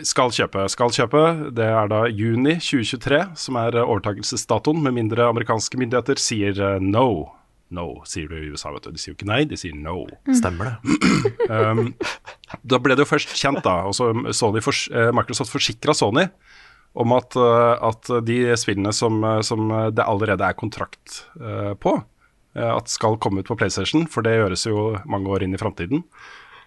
skal 0.08 0.34
kjøpe, 0.36 0.66
skal 0.72 0.94
kjøpe. 0.96 1.24
Det 1.56 1.68
er 1.68 1.90
da 1.92 2.04
juni 2.10 2.58
2023 2.60 3.22
som 3.40 3.60
er 3.62 3.80
uh, 3.80 3.86
overtakelsesdatoen, 3.86 4.84
med 4.84 4.98
mindre 5.00 5.30
amerikanske 5.32 5.80
myndigheter 5.80 6.20
sier 6.22 6.60
uh, 6.60 6.78
no. 6.84 7.32
No, 7.72 8.02
sier 8.08 8.28
du 8.28 8.36
i 8.36 8.50
USA, 8.52 8.74
vet 8.76 8.86
du. 8.86 8.92
De 8.96 9.00
sier 9.02 9.14
jo 9.14 9.18
ikke 9.18 9.30
nei, 9.30 9.44
de 9.48 9.58
sier 9.60 9.76
no. 9.78 10.04
Stemmer 10.36 10.74
det. 10.74 10.78
Um, 11.52 11.92
da 12.68 12.80
ble 12.82 12.96
det 12.96 13.04
jo 13.04 13.12
først 13.12 13.34
kjent, 13.38 13.62
da. 13.66 13.84
Og 13.88 13.94
så 13.94 14.10
Sony 14.36 14.62
fors 14.64 14.86
eh, 14.90 15.12
Microsoft 15.16 15.52
forsikra 15.54 15.94
Sony 15.96 16.26
om 16.98 17.14
at, 17.16 17.36
eh, 17.40 17.84
at 17.88 18.10
de 18.28 18.38
spillene 18.60 18.94
som, 18.96 19.20
eh, 19.28 19.42
som 19.46 19.70
det 19.94 20.06
allerede 20.06 20.48
er 20.48 20.58
kontrakt 20.58 21.22
på, 21.84 21.94
at 22.52 22.92
skal 22.92 23.20
komme 23.24 23.44
ut 23.44 23.48
på 23.48 23.56
PlayStation, 23.60 24.04
for 24.12 24.26
det 24.26 24.34
gjøres 24.36 24.66
jo 24.68 24.88
mange 25.08 25.30
år 25.32 25.46
inn 25.46 25.56
i 25.56 25.60
framtiden, 25.60 26.02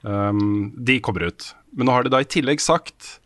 um, 0.00 0.70
de 0.80 0.96
kommer 1.04 1.26
ut. 1.28 1.50
Men 1.76 1.88
nå 1.88 1.96
har 1.96 2.06
de 2.06 2.12
da 2.14 2.22
i 2.24 2.28
tillegg 2.30 2.62
sagt 2.64 3.18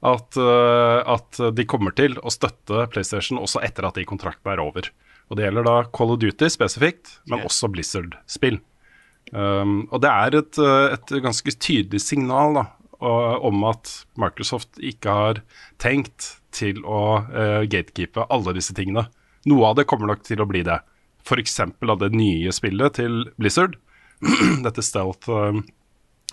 at, 0.00 0.38
at 0.38 1.42
de 1.52 1.66
kommer 1.68 1.92
til 1.98 2.16
å 2.24 2.32
støtte 2.32 2.86
PlayStation 2.94 3.40
også 3.42 3.60
etter 3.66 3.88
at 3.88 4.00
de 4.00 4.06
kontraktene 4.08 4.56
er 4.56 4.64
over. 4.64 4.88
Og 5.28 5.36
det 5.36 5.44
gjelder 5.46 5.66
da 5.66 5.76
Call 5.92 6.14
of 6.14 6.20
Duty 6.22 6.48
spesifikt, 6.52 7.18
men 7.28 7.44
også 7.44 7.68
Blizzard-spill. 7.72 8.58
Um, 9.32 9.82
og 9.92 10.00
det 10.00 10.08
er 10.08 10.36
et, 10.38 10.58
uh, 10.62 10.94
et 10.94 11.10
ganske 11.24 11.52
tydelig 11.60 12.00
signal 12.00 12.56
da, 12.56 12.62
om 12.98 13.60
at 13.68 13.90
Microsoft 14.18 14.80
ikke 14.82 15.12
har 15.14 15.40
tenkt 15.78 16.32
til 16.56 16.80
å 16.88 17.20
uh, 17.28 17.62
gatekeepe 17.68 18.24
alle 18.32 18.56
disse 18.56 18.74
tingene. 18.74 19.04
Noe 19.48 19.68
av 19.68 19.76
det 19.78 19.84
kommer 19.90 20.10
nok 20.10 20.24
til 20.26 20.40
å 20.42 20.48
bli 20.48 20.64
det. 20.66 20.80
F.eks. 21.28 21.60
av 21.60 21.98
det 22.00 22.08
nye 22.16 22.52
spillet 22.56 22.96
til 22.98 23.20
Blizzard. 23.38 23.76
Dette 24.64 24.82
stealth 24.82 25.28
um, 25.30 25.60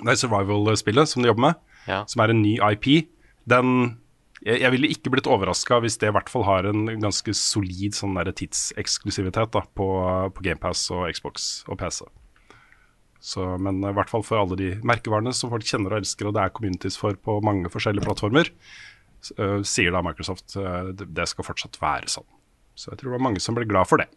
survival-spillet 0.08 1.12
som 1.12 1.22
de 1.22 1.30
jobber 1.34 1.50
med, 1.50 1.62
Ja. 1.86 2.00
som 2.10 2.24
er 2.24 2.32
en 2.34 2.42
ny 2.42 2.56
IP. 2.72 3.10
Den 3.46 4.00
jeg, 4.46 4.62
jeg 4.62 4.74
ville 4.76 4.92
ikke 4.94 5.12
blitt 5.14 5.30
overraska 5.30 5.80
hvis 5.84 5.98
det 6.02 6.12
i 6.12 6.16
hvert 6.16 6.30
fall 6.32 6.46
har 6.48 6.68
en 6.70 6.86
ganske 7.02 7.34
solid 7.38 7.98
sånn 7.98 8.18
der 8.20 8.32
tidseksklusivitet 8.36 9.54
da, 9.56 9.64
på, 9.66 9.88
på 10.36 10.46
GamePass 10.46 10.86
og 10.94 11.10
Xbox 11.16 11.66
og 11.70 11.80
PC. 11.82 12.06
Så, 13.26 13.46
men 13.58 13.82
i 13.82 13.94
hvert 13.98 14.12
fall 14.12 14.26
for 14.26 14.38
alle 14.38 14.58
de 14.60 14.74
merkevarene 14.86 15.34
som 15.34 15.50
folk 15.50 15.66
kjenner 15.66 15.96
og 15.96 16.04
elsker, 16.04 16.30
og 16.30 16.36
det 16.38 16.44
er 16.44 16.54
communities 16.54 16.98
for 17.02 17.18
på 17.18 17.40
mange 17.46 17.72
forskjellige 17.74 18.06
plattformer, 18.06 18.52
sier 19.66 19.96
da 19.96 20.04
Microsoft 20.06 20.54
det, 20.54 21.08
det 21.18 21.26
skal 21.32 21.48
fortsatt 21.48 21.80
være 21.82 22.12
sånn. 22.14 22.28
Så 22.78 22.92
jeg 22.92 23.00
tror 23.00 23.10
det 23.10 23.16
var 23.16 23.26
mange 23.26 23.42
som 23.42 23.58
ble 23.58 23.66
glad 23.66 23.90
for 23.90 24.04
det. 24.04 24.12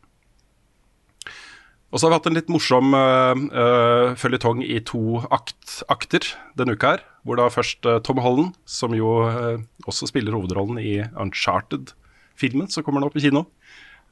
Og 1.89 1.97
så 1.97 2.05
har 2.05 2.13
vi 2.13 2.17
hatt 2.19 2.27
en 2.29 2.37
litt 2.37 2.51
morsom 2.53 2.93
uh, 2.93 4.13
føljetong 4.21 4.61
i 4.61 4.77
to 4.85 5.23
akt, 5.33 5.79
akter 5.89 6.27
denne 6.59 6.75
uka 6.77 6.97
her. 6.97 7.05
Hvor 7.25 7.41
da 7.41 7.49
først 7.53 7.87
uh, 7.89 7.97
Tom 8.05 8.21
Holland, 8.21 8.59
som 8.69 8.93
jo 8.97 9.23
uh, 9.25 9.57
også 9.89 10.11
spiller 10.11 10.37
hovedrollen 10.37 10.81
i 10.83 10.99
Uncharted-filmen 11.17 12.69
som 12.73 12.85
kommer 12.85 13.01
nå 13.01 13.09
på 13.15 13.23
kino, 13.25 13.47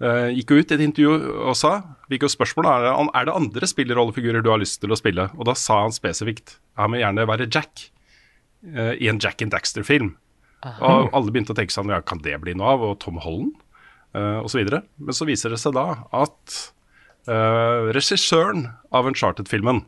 uh, 0.01 0.33
gikk 0.33 0.55
jo 0.55 0.63
ut 0.63 0.73
i 0.73 0.79
et 0.79 0.87
intervju 0.87 1.35
og 1.51 1.59
sa 1.59 1.75
Fikk 2.09 2.25
jo 2.25 2.33
spørsmål 2.33 2.71
er 2.71 2.87
det, 2.87 2.95
er 3.21 3.29
det 3.29 3.37
andre 3.43 3.69
spillerrollefigurer 3.69 4.45
du 4.45 4.53
har 4.55 4.63
lyst 4.63 4.81
til 4.81 4.95
å 4.95 4.99
spille. 4.99 5.29
Og 5.37 5.45
da 5.51 5.57
sa 5.59 5.83
han 5.85 5.93
spesifikt 5.93 6.57
han 6.81 6.95
må 6.95 7.03
gjerne 7.03 7.29
være 7.29 7.51
Jack 7.51 7.91
i 8.67 9.07
en 9.09 9.21
Jack 9.23 9.43
and 9.45 9.53
Daxter-film. 9.53 10.15
Og 10.65 11.13
alle 11.15 11.33
begynte 11.33 11.53
å 11.55 11.57
tenke 11.57 11.75
sånn 11.75 11.93
ja, 11.93 12.01
kan 12.03 12.19
det 12.25 12.35
bli 12.43 12.55
noe 12.57 12.73
av? 12.73 12.85
Og 12.85 12.97
Tom 13.05 13.21
Holland 13.23 13.53
uh, 14.17 14.57
videre. 14.57 14.83
Men 14.97 15.17
så 15.17 15.29
viser 15.29 15.53
det 15.53 15.61
seg 15.63 15.77
da 15.77 16.03
at 16.15 16.57
regissøren 17.97 18.69
av 18.95 19.09
Uncharted-filmen, 19.11 19.83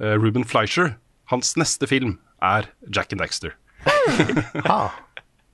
uh, 0.00 0.14
Ruben 0.16 0.46
Fleischer, 0.48 0.94
hans 1.30 1.52
neste 1.60 1.86
film 1.90 2.16
er 2.42 2.70
Jack 2.88 3.12
and 3.12 3.20
Daxter. 3.20 3.52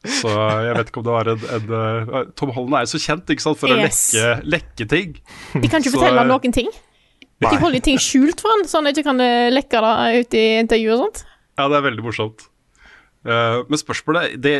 Så 0.06 0.30
jeg 0.30 0.74
vet 0.76 0.90
ikke 0.90 1.00
om 1.00 1.06
det 1.06 1.14
var 1.16 1.28
en, 1.32 1.44
en 1.56 1.70
uh, 1.72 2.18
Tom 2.38 2.52
Holland 2.54 2.76
er 2.78 2.84
jo 2.86 2.92
så 2.94 3.00
kjent 3.02 3.30
ikke 3.32 3.42
sant, 3.42 3.58
for 3.58 3.72
Yes. 3.74 4.04
å 4.14 4.20
lekke, 4.36 4.50
lekke 4.54 4.86
ting. 4.92 5.16
De 5.56 5.70
kan 5.72 5.82
ikke 5.82 5.90
Så, 5.94 5.98
fortelle 5.98 6.22
ham 6.22 6.30
noen 6.30 6.54
ting. 6.54 6.70
De 7.42 7.50
holder 7.60 7.82
ting 7.84 7.98
skjult 8.00 8.40
for 8.40 8.54
han, 8.54 8.62
så 8.68 8.78
han 8.80 8.88
ikke 8.92 9.02
kan 9.04 9.18
eh, 9.20 9.48
lekke 9.52 9.80
det 9.84 10.20
ut 10.22 10.36
i 10.38 10.44
intervju 10.62 10.92
og 10.94 11.00
sånt. 11.02 11.24
Ja, 11.58 11.66
det 11.68 11.76
er 11.80 11.84
veldig 11.88 12.04
morsomt. 12.06 12.46
Uh, 13.26 13.64
men 13.66 13.80
spørsmålet 13.80 14.36
Det 14.38 14.54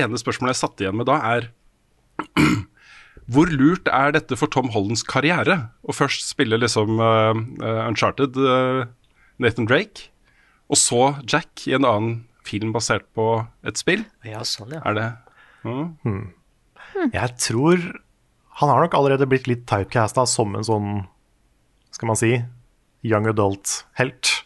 ene 0.00 0.16
spørsmålet 0.18 0.54
jeg 0.54 0.60
satt 0.62 0.80
igjen 0.80 0.96
med 0.96 1.06
da, 1.10 1.18
er 1.36 1.50
Hvor 3.32 3.48
lurt 3.48 3.88
er 3.88 4.12
dette 4.16 4.36
for 4.36 4.50
Tom 4.52 4.70
Hollands 4.74 5.04
karriere? 5.08 5.56
Å 5.82 5.94
først 5.94 6.26
spille 6.28 6.58
liksom 6.60 7.00
eh, 7.00 7.40
Uncharted, 7.86 8.36
uh, 8.36 8.84
Nathan 9.42 9.68
Drake, 9.68 10.10
og 10.72 10.78
så 10.80 11.00
Jack 11.28 11.64
i 11.68 11.74
en 11.76 11.86
annen 11.88 12.22
film 12.46 12.72
basert 12.74 13.06
på 13.16 13.46
et 13.66 13.80
spill? 13.80 14.04
Ja, 14.26 14.42
sånn, 14.46 14.74
ja. 14.74 14.82
Er 14.88 14.98
det 14.98 15.08
mm? 15.64 16.32
Jeg 17.12 17.34
tror 17.38 17.84
Han 18.58 18.68
har 18.68 18.82
nok 18.82 18.94
allerede 18.98 19.28
blitt 19.30 19.46
litt 19.48 19.62
typecasta 19.70 20.26
som 20.28 20.56
en 20.58 20.66
sånn, 20.66 20.88
skal 21.94 22.10
man 22.10 22.18
si, 22.20 22.34
young 23.06 23.28
adult-helt 23.30 24.42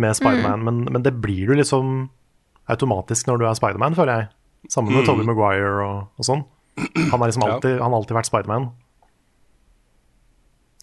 med 0.00 0.16
Spiderman, 0.16 0.62
men, 0.64 0.84
men 0.88 1.04
det 1.04 1.12
blir 1.20 1.50
du 1.50 1.58
liksom 1.58 2.08
automatisk 2.70 3.28
når 3.28 3.40
du 3.40 3.44
er 3.48 3.58
Spiderman, 3.58 3.96
føler 3.98 4.14
jeg. 4.14 4.30
Sammen 4.72 4.94
med 4.96 5.06
Tobey 5.06 5.26
Maguire 5.28 5.84
og, 5.84 5.98
og 6.18 6.26
sånn. 6.26 6.42
Han 7.10 7.20
har 7.20 7.28
liksom 7.30 7.44
Ja. 7.46 7.54
alltid, 7.56 7.78
han 7.80 7.90
har 7.92 7.98
alltid 8.00 8.16
vært 8.16 8.28
Spiderman. 8.30 8.70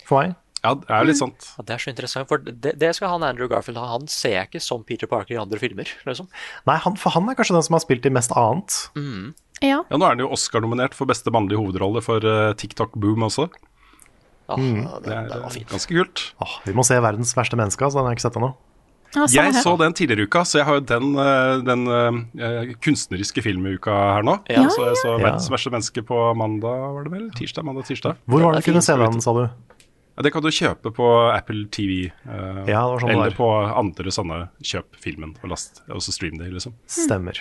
For 0.05 0.21
meg. 0.21 0.35
Ja, 0.65 0.71
det 0.81 0.89
er 0.89 1.05
litt 1.05 1.19
sant. 1.19 1.45
Ja, 1.59 1.63
det 1.67 1.73
er 1.75 1.81
så 1.83 1.91
interessant, 1.91 2.27
for 2.29 2.41
det, 2.41 2.71
det 2.81 2.89
skal 2.97 3.11
han 3.13 3.23
Andrew 3.27 3.47
Garfield 3.51 3.77
ha. 3.77 3.85
Han 3.91 4.07
ser 4.09 4.31
jeg 4.33 4.47
ikke 4.49 4.61
som 4.65 4.81
Peter 4.83 5.05
Parker 5.09 5.35
i 5.35 5.41
andre 5.41 5.59
filmer, 5.61 5.85
liksom. 6.09 6.27
Nei, 6.65 6.77
han, 6.81 6.95
for 6.97 7.13
han 7.13 7.29
er 7.29 7.37
kanskje 7.37 7.53
den 7.57 7.65
som 7.67 7.77
har 7.77 7.83
spilt 7.85 8.05
i 8.09 8.13
mest 8.13 8.33
annet. 8.33 8.79
Ja. 9.61 9.83
Ja, 9.85 9.97
Nå 9.97 10.01
er 10.07 10.15
han 10.15 10.23
jo 10.23 10.31
Oscar-nominert 10.33 10.97
for 10.97 11.05
beste 11.09 11.29
mannlige 11.33 11.61
hovedrolle 11.61 12.01
for 12.05 12.25
uh, 12.25 12.53
TikTok 12.57 12.97
Boom 12.97 13.27
også. 13.29 13.47
Ja, 14.49 14.55
Mm. 14.57 14.83
det, 15.01 15.03
Det 15.05 15.13
er 15.13 15.23
det 15.29 15.35
eh, 15.37 15.41
var 15.41 15.49
fint. 15.53 15.69
ganske 15.69 15.93
kult. 15.95 16.21
Åh, 16.41 16.51
vi 16.65 16.73
må 16.77 16.83
se 16.85 16.93
'Verdens 17.01 17.33
verste 17.37 17.57
menneske', 17.57 17.81
altså. 17.85 17.97
Den 17.97 18.05
har 18.05 18.11
jeg 18.13 18.17
ikke 18.19 18.27
sett 18.29 18.37
ennå. 18.41 18.51
Ja, 19.15 19.25
Jeg 19.31 19.53
her. 19.53 19.61
så 19.63 19.77
den 19.79 19.93
tidligere 19.93 20.27
uka, 20.27 20.43
så 20.45 20.59
jeg 20.59 20.65
har 20.67 20.75
jo 20.79 20.83
den, 20.91 21.15
eh, 21.17 21.61
den 21.65 21.87
uh, 21.87 22.73
kunstneriske 22.83 23.41
filmuka 23.45 23.91
her 24.15 24.23
nå. 24.27 24.37
Ja. 24.51 24.67
Så 24.69 24.85
jeg 24.89 24.97
så 25.01 25.13
Ja. 25.15 25.23
'Verdens 25.25 25.49
verste 25.49 25.71
menneske' 25.71 26.03
på 26.05 26.19
mandag, 26.35 26.93
var 26.95 27.03
det 27.03 27.11
vel? 27.13 27.29
Tirsdag? 27.31 27.63
mandag, 27.65 27.85
tirsdag. 27.87 28.15
Hvor 28.27 28.41
var 28.41 28.53
det 28.53 28.63
du 28.65 28.71
kunne 28.71 28.81
se 28.83 28.95
den, 28.97 29.21
sa 29.21 29.33
du? 29.33 29.49
Ja, 30.17 30.23
det 30.23 30.31
kan 30.31 30.41
du 30.43 30.47
kjøpe 30.49 30.93
på 30.95 31.07
Apple 31.35 31.65
TV. 31.71 32.11
Uh, 32.25 32.63
Ja, 32.67 32.87
det 32.87 32.91
var 32.93 32.99
sånn 32.99 33.09
eller 33.11 33.29
der. 33.29 33.35
på 33.35 33.49
andre 33.75 34.11
sånne 34.11 34.49
kjøp 34.63 34.95
filmen 34.99 35.35
og 35.43 35.49
last, 35.49 35.81
og 35.89 35.99
så 36.01 36.11
stream 36.15 36.37
det, 36.37 36.51
liksom. 36.53 36.73
Stemmer. 36.87 37.39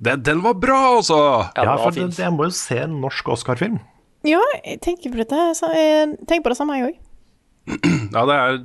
Den, 0.00 0.22
den 0.22 0.40
var 0.42 0.54
bra, 0.54 0.96
altså! 0.96 1.18
Ja, 1.56 1.62
Ja, 1.64 1.76
for 1.76 1.90
det, 1.92 2.16
jeg 2.16 2.32
må 2.32 2.44
jo 2.48 2.50
se 2.50 2.78
en 2.78 3.00
norsk 3.02 3.28
Oscar-film. 3.28 3.78
Ja, 4.24 4.40
jeg 4.64 4.80
tenker 4.80 5.10
på 5.12 5.16
dette. 5.16 5.36
Så 5.54 5.68
jeg 5.72 6.16
tenker 6.26 6.42
på 6.42 6.48
det 6.52 6.56
samme, 6.56 6.76
jeg 6.76 6.88
òg. 6.88 6.96
Ja, 8.12 8.24
det 8.26 8.34
er 8.36 8.58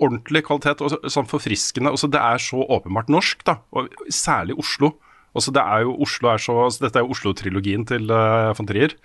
ordentlig 0.00 0.42
kvalitet 0.48 0.82
og 0.84 0.96
sånn 1.12 1.28
forfriskende. 1.30 1.92
Også 1.94 2.10
det 2.10 2.20
er 2.20 2.42
så 2.42 2.64
åpenbart 2.64 3.10
norsk, 3.12 3.44
da, 3.46 3.58
og 3.76 3.90
særlig 4.12 4.56
Oslo. 4.60 4.94
Også 5.36 5.54
det 5.54 5.62
er 5.62 5.86
jo, 5.86 5.94
Oslo 6.02 6.30
er 6.32 6.42
så, 6.42 6.56
altså 6.66 6.86
dette 6.86 7.00
er 7.00 7.06
jo 7.06 7.14
Oslo-trilogien 7.14 7.86
til 7.86 8.10
uh, 8.10 8.50
von 8.58 8.68
Trier. 8.68 8.96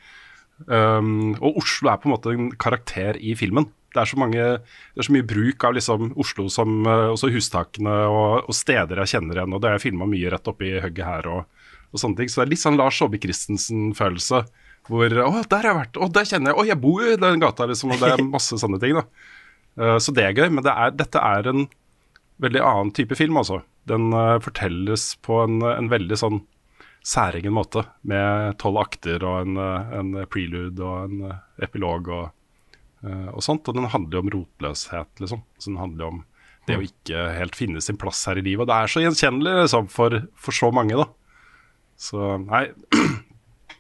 Um, 0.66 1.36
og 1.44 1.60
Oslo 1.62 1.92
er 1.92 2.00
på 2.00 2.10
en 2.10 2.16
måte 2.16 2.34
en 2.34 2.50
karakter 2.58 3.20
i 3.20 3.36
filmen. 3.38 3.68
Det 3.96 4.02
er 4.02 4.10
så, 4.10 4.18
mange, 4.20 4.46
det 4.60 5.00
er 5.04 5.08
så 5.08 5.14
mye 5.16 5.28
bruk 5.28 5.64
av 5.68 5.76
liksom 5.78 6.10
Oslo 6.20 6.48
som 6.52 6.82
uh, 6.88 7.12
også 7.14 7.30
hustakene 7.36 7.94
og, 8.10 8.50
og 8.50 8.58
steder 8.58 9.04
jeg 9.04 9.16
kjenner 9.16 9.40
igjen. 9.40 9.56
Og 9.56 9.64
det 9.64 9.72
er 9.72 9.84
filma 9.84 10.10
mye 10.10 10.34
rett 10.34 10.52
oppi 10.52 10.74
hugget 10.80 11.06
her 11.08 11.30
og, 11.32 11.68
og 11.92 12.02
sånne 12.02 12.22
ting. 12.22 12.32
Så 12.32 12.42
det 12.42 12.48
er 12.48 12.54
litt 12.56 12.66
sånn 12.66 12.80
Lars 12.80 12.98
Saabye 13.00 13.22
Christensen-følelse. 13.28 14.46
Hvor 14.86 15.10
Å, 15.10 15.30
der 15.50 15.64
har 15.64 15.72
jeg 15.72 15.80
vært. 15.80 15.98
Å, 15.98 16.10
der 16.14 16.28
kjenner 16.30 16.52
jeg. 16.52 16.58
Å, 16.58 16.68
jeg 16.70 16.82
bor 16.82 17.02
jo 17.02 17.14
i 17.14 17.22
den 17.22 17.42
gata, 17.42 17.66
liksom. 17.70 17.94
Og 17.96 18.02
det 18.02 18.12
er 18.14 18.26
masse 18.36 18.58
sånne 18.62 18.82
ting, 18.82 18.98
da. 18.98 19.06
Uh, 19.80 19.98
så 20.02 20.14
det 20.16 20.26
er 20.26 20.36
gøy. 20.36 20.50
Men 20.50 20.66
det 20.66 20.74
er, 20.74 20.94
dette 20.96 21.22
er 21.22 21.50
en 21.52 21.66
veldig 22.44 22.62
annen 22.64 22.94
type 22.96 23.18
film, 23.18 23.40
altså. 23.42 23.62
Den 23.90 24.12
uh, 24.16 24.38
fortelles 24.44 25.14
på 25.26 25.42
en, 25.46 25.60
en 25.68 25.92
veldig 25.92 26.20
sånn 26.20 26.44
særegen 27.06 27.54
måte, 27.54 27.84
med 28.10 28.56
tolv 28.62 28.80
akter 28.82 29.22
og 29.22 29.44
en, 29.44 29.60
uh, 29.62 29.92
en 30.00 30.16
prelude 30.32 30.82
og 30.82 31.06
en 31.06 31.36
epilog 31.62 32.10
og, 32.10 32.32
og 33.06 33.44
sånt. 33.46 33.68
Og 33.70 33.78
den 33.78 33.92
handler 33.92 34.18
jo 34.18 34.24
om 34.24 34.32
rotløshet, 34.40 35.12
liksom. 35.22 35.44
Så 35.60 35.70
den 35.70 35.82
handler 35.82 36.06
jo 36.08 36.14
om 36.16 36.24
det 36.66 36.80
å 36.80 36.82
ikke 36.82 37.28
helt 37.38 37.58
finne 37.58 37.82
sin 37.84 38.00
plass 38.02 38.24
her 38.26 38.40
i 38.42 38.46
livet. 38.46 38.66
Og 38.66 38.72
det 38.72 38.78
er 38.80 38.90
så 38.90 39.04
gjenkjennelig 39.04 39.54
liksom, 39.60 39.90
for, 39.94 40.18
for 40.34 40.58
så 40.58 40.72
mange, 40.74 40.98
da. 40.98 41.06
Så 41.96 42.36
nei 42.42 42.66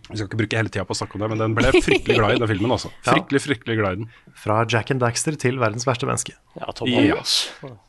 Vi 0.05 0.17
skal 0.19 0.27
ikke 0.27 0.37
bruke 0.43 0.59
hele 0.59 0.69
tida 0.69 0.85
på 0.85 0.93
å 0.93 0.99
snakke 0.99 1.17
om 1.17 1.23
det, 1.23 1.29
men 1.33 1.41
den 1.41 1.55
ble 1.57 1.71
jeg 1.71 1.81
fryktelig 1.85 2.19
glad 2.19 2.35
i, 2.35 2.41
den 2.43 2.51
filmen. 2.51 2.73
Også. 2.77 2.91
Fryktelig, 3.07 3.41
fryktelig 3.47 3.77
glad 3.79 3.95
i 3.97 4.03
den. 4.03 4.11
Fra 4.37 4.59
Jack 4.69 4.91
and 4.93 5.01
Daxter 5.01 5.37
til 5.41 5.57
'Verdens 5.57 5.87
verste 5.87 6.05
menneske'. 6.09 6.35
Ja, 6.59 6.69
Ja. 7.09 7.23
Holland. 7.63 7.81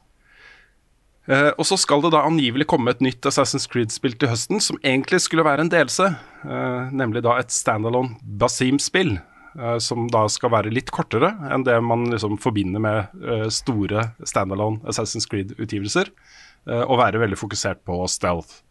Eh, 1.27 1.51
og 1.59 1.67
så 1.67 1.75
skal 1.77 2.05
det 2.05 2.13
da 2.15 2.21
angivelig 2.23 2.69
komme 2.71 2.93
et 2.95 3.01
nytt 3.03 3.27
Assassin's 3.27 3.67
Creed-spill 3.67 4.15
til 4.15 4.31
høsten, 4.31 4.61
som 4.63 4.79
egentlig 4.79 5.19
skulle 5.25 5.45
være 5.45 5.65
en 5.67 5.73
delelse. 5.73 6.13
eh, 6.47 6.91
nemlig 6.95 7.23
da 7.27 7.37
et 7.41 7.51
standalone 7.51 8.15
Basim-spill, 8.23 9.17
eh, 9.59 9.79
som 9.83 10.07
da 10.07 10.29
skal 10.29 10.51
være 10.51 10.71
litt 10.73 10.93
kortere 10.95 11.33
enn 11.51 11.65
det 11.67 11.83
man 11.83 12.07
liksom 12.13 12.39
forbinder 12.39 12.79
med 12.79 13.51
store 13.51 14.13
standalone 14.25 14.79
Assassin's 14.87 15.27
Creed-utgivelser, 15.27 16.13
eh, 16.69 16.85
og 16.87 16.99
være 16.99 17.19
veldig 17.19 17.37
fokusert 17.37 17.83
på 17.85 18.07
stealth. 18.07 18.63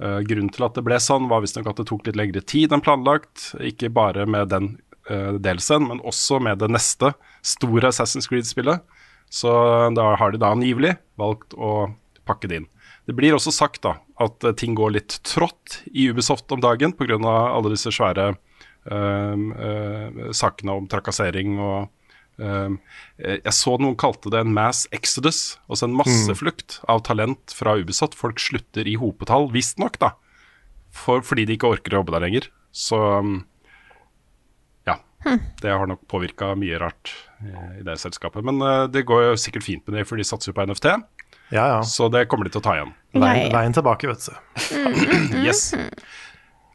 Eh, 0.00 0.20
grunnen 0.24 0.52
til 0.52 0.64
at 0.64 0.78
det 0.78 0.84
ble 0.86 0.96
sånn, 1.02 1.28
var 1.30 1.44
visstnok 1.44 1.68
at 1.70 1.82
det 1.82 1.88
tok 1.90 2.06
litt 2.08 2.18
lengre 2.18 2.40
tid 2.40 2.72
enn 2.72 2.84
planlagt. 2.84 3.50
Ikke 3.60 3.92
bare 3.92 4.26
med 4.26 4.50
den 4.52 4.72
uh, 5.10 5.36
delsen, 5.42 5.88
men 5.90 6.02
også 6.06 6.40
med 6.42 6.62
det 6.62 6.70
neste 6.72 7.12
store 7.44 7.92
Assassin's 7.92 8.30
Creed-spillet. 8.30 8.84
Så 9.30 9.50
da 9.94 10.12
har 10.18 10.32
de 10.32 10.40
da 10.42 10.50
angivelig 10.50 10.96
valgt 11.20 11.54
å 11.54 11.92
pakke 12.26 12.50
det 12.50 12.62
inn. 12.62 12.70
Det 13.06 13.16
blir 13.18 13.34
også 13.34 13.52
sagt 13.54 13.82
da 13.86 13.96
at 14.22 14.44
eh, 14.44 14.56
ting 14.58 14.76
går 14.78 14.94
litt 14.94 15.16
trått 15.26 15.80
i 15.90 16.08
Ubisoft 16.10 16.52
om 16.52 16.62
dagen 16.62 16.92
pga. 16.96 17.18
alle 17.18 17.72
disse 17.72 17.92
svære 17.94 18.34
uh, 18.90 19.34
eh, 19.66 20.20
sakene 20.36 20.76
om 20.78 20.88
trakassering 20.90 21.58
og 21.58 21.78
eh, 21.80 21.88
Jeg 22.40 23.52
så 23.52 23.74
noen 23.76 23.98
kalte 24.00 24.32
det 24.32 24.40
en 24.40 24.54
mass 24.56 24.86
exodus, 24.96 25.58
altså 25.68 25.88
en 25.88 25.96
masseflukt 25.98 26.78
av 26.88 27.02
talent 27.04 27.52
fra 27.56 27.74
Ubisoft. 27.80 28.16
Folk 28.18 28.40
slutter 28.40 28.88
i 28.88 28.96
hopetall, 29.00 29.50
visstnok, 29.52 29.98
da, 30.00 30.14
for, 30.94 31.24
fordi 31.26 31.46
de 31.48 31.58
ikke 31.58 31.70
orker 31.76 31.94
å 31.94 32.00
jobbe 32.00 32.16
der 32.16 32.24
lenger. 32.24 32.48
Så 32.72 32.98
um, 33.20 33.40
ja. 34.88 34.96
Det 35.60 35.70
har 35.70 35.86
nok 35.90 36.06
påvirka 36.08 36.54
mye 36.58 36.78
rart 36.80 37.12
eh, 37.42 37.80
i 37.80 37.84
det 37.86 37.98
selskapet. 38.00 38.44
Men 38.46 38.62
eh, 38.64 38.86
det 38.92 39.04
går 39.08 39.30
jo 39.30 39.40
sikkert 39.40 39.66
fint 39.66 39.84
med 39.86 39.98
det, 39.98 40.06
for 40.08 40.20
de 40.20 40.26
satser 40.26 40.52
jo 40.52 40.56
på 40.56 40.64
NFT. 40.70 40.94
Ja, 41.50 41.66
ja. 41.66 41.82
Så 41.82 42.08
det 42.08 42.26
kommer 42.30 42.46
de 42.46 42.54
til 42.54 42.62
å 42.62 42.64
ta 42.64 42.76
igjen. 42.78 42.92
Veien, 43.18 43.50
veien 43.52 43.74
tilbake, 43.74 44.10
vet 44.10 44.28
du. 44.30 44.34
Yes. 45.46 45.72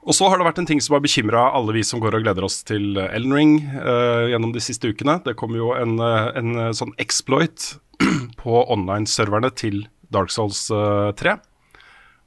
Og 0.06 0.14
så 0.14 0.28
har 0.30 0.38
det 0.38 0.46
vært 0.46 0.60
en 0.62 0.68
ting 0.70 0.82
som 0.84 0.94
har 0.94 1.02
bekymra 1.02 1.48
alle 1.58 1.74
vi 1.74 1.82
som 1.86 2.02
går 2.02 2.20
og 2.20 2.26
gleder 2.28 2.46
oss 2.46 2.60
til 2.68 2.94
Elden 3.02 3.34
Ring 3.34 3.56
uh, 3.74 4.30
gjennom 4.30 4.54
de 4.54 4.62
siste 4.62 4.92
ukene. 4.94 5.18
Det 5.26 5.34
kom 5.40 5.56
jo 5.58 5.72
en, 5.74 5.98
eh, 5.98 6.28
en 6.38 6.52
eh, 6.68 6.74
sånn 6.78 6.94
exploit 7.02 7.72
på 8.42 8.62
online-serverne 8.76 9.50
til 9.58 9.88
Dark 10.14 10.30
Souls 10.34 10.68
eh, 10.70 11.12
3. 11.18 11.36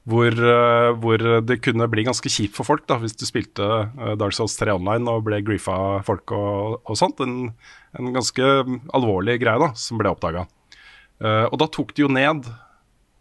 Hvor, 0.08 0.32
eh, 0.32 0.90
hvor 0.98 1.22
det 1.44 1.58
kunne 1.62 1.86
bli 1.92 2.06
ganske 2.06 2.30
kjipt 2.32 2.56
for 2.56 2.66
folk 2.66 2.86
da, 2.88 2.96
hvis 3.02 3.14
du 3.18 3.26
spilte 3.28 3.66
eh, 3.84 4.14
Dark 4.18 4.34
Souls 4.34 4.56
3 4.58 4.74
online 4.74 5.10
og 5.12 5.26
ble 5.28 5.42
griefa 5.46 6.00
folk 6.06 6.32
og, 6.34 6.80
og 6.82 6.98
sånt. 6.98 7.22
En, 7.22 7.52
en 7.98 8.14
ganske 8.16 8.48
alvorlig 8.96 9.38
greie 9.44 9.62
da, 9.62 9.70
som 9.78 10.00
ble 10.00 10.10
oppdaga. 10.10 10.48
og 11.18 11.54
da 11.58 11.66
tok 11.66 11.94
de 11.96 12.04
jo 12.04 12.08
ned 12.14 12.46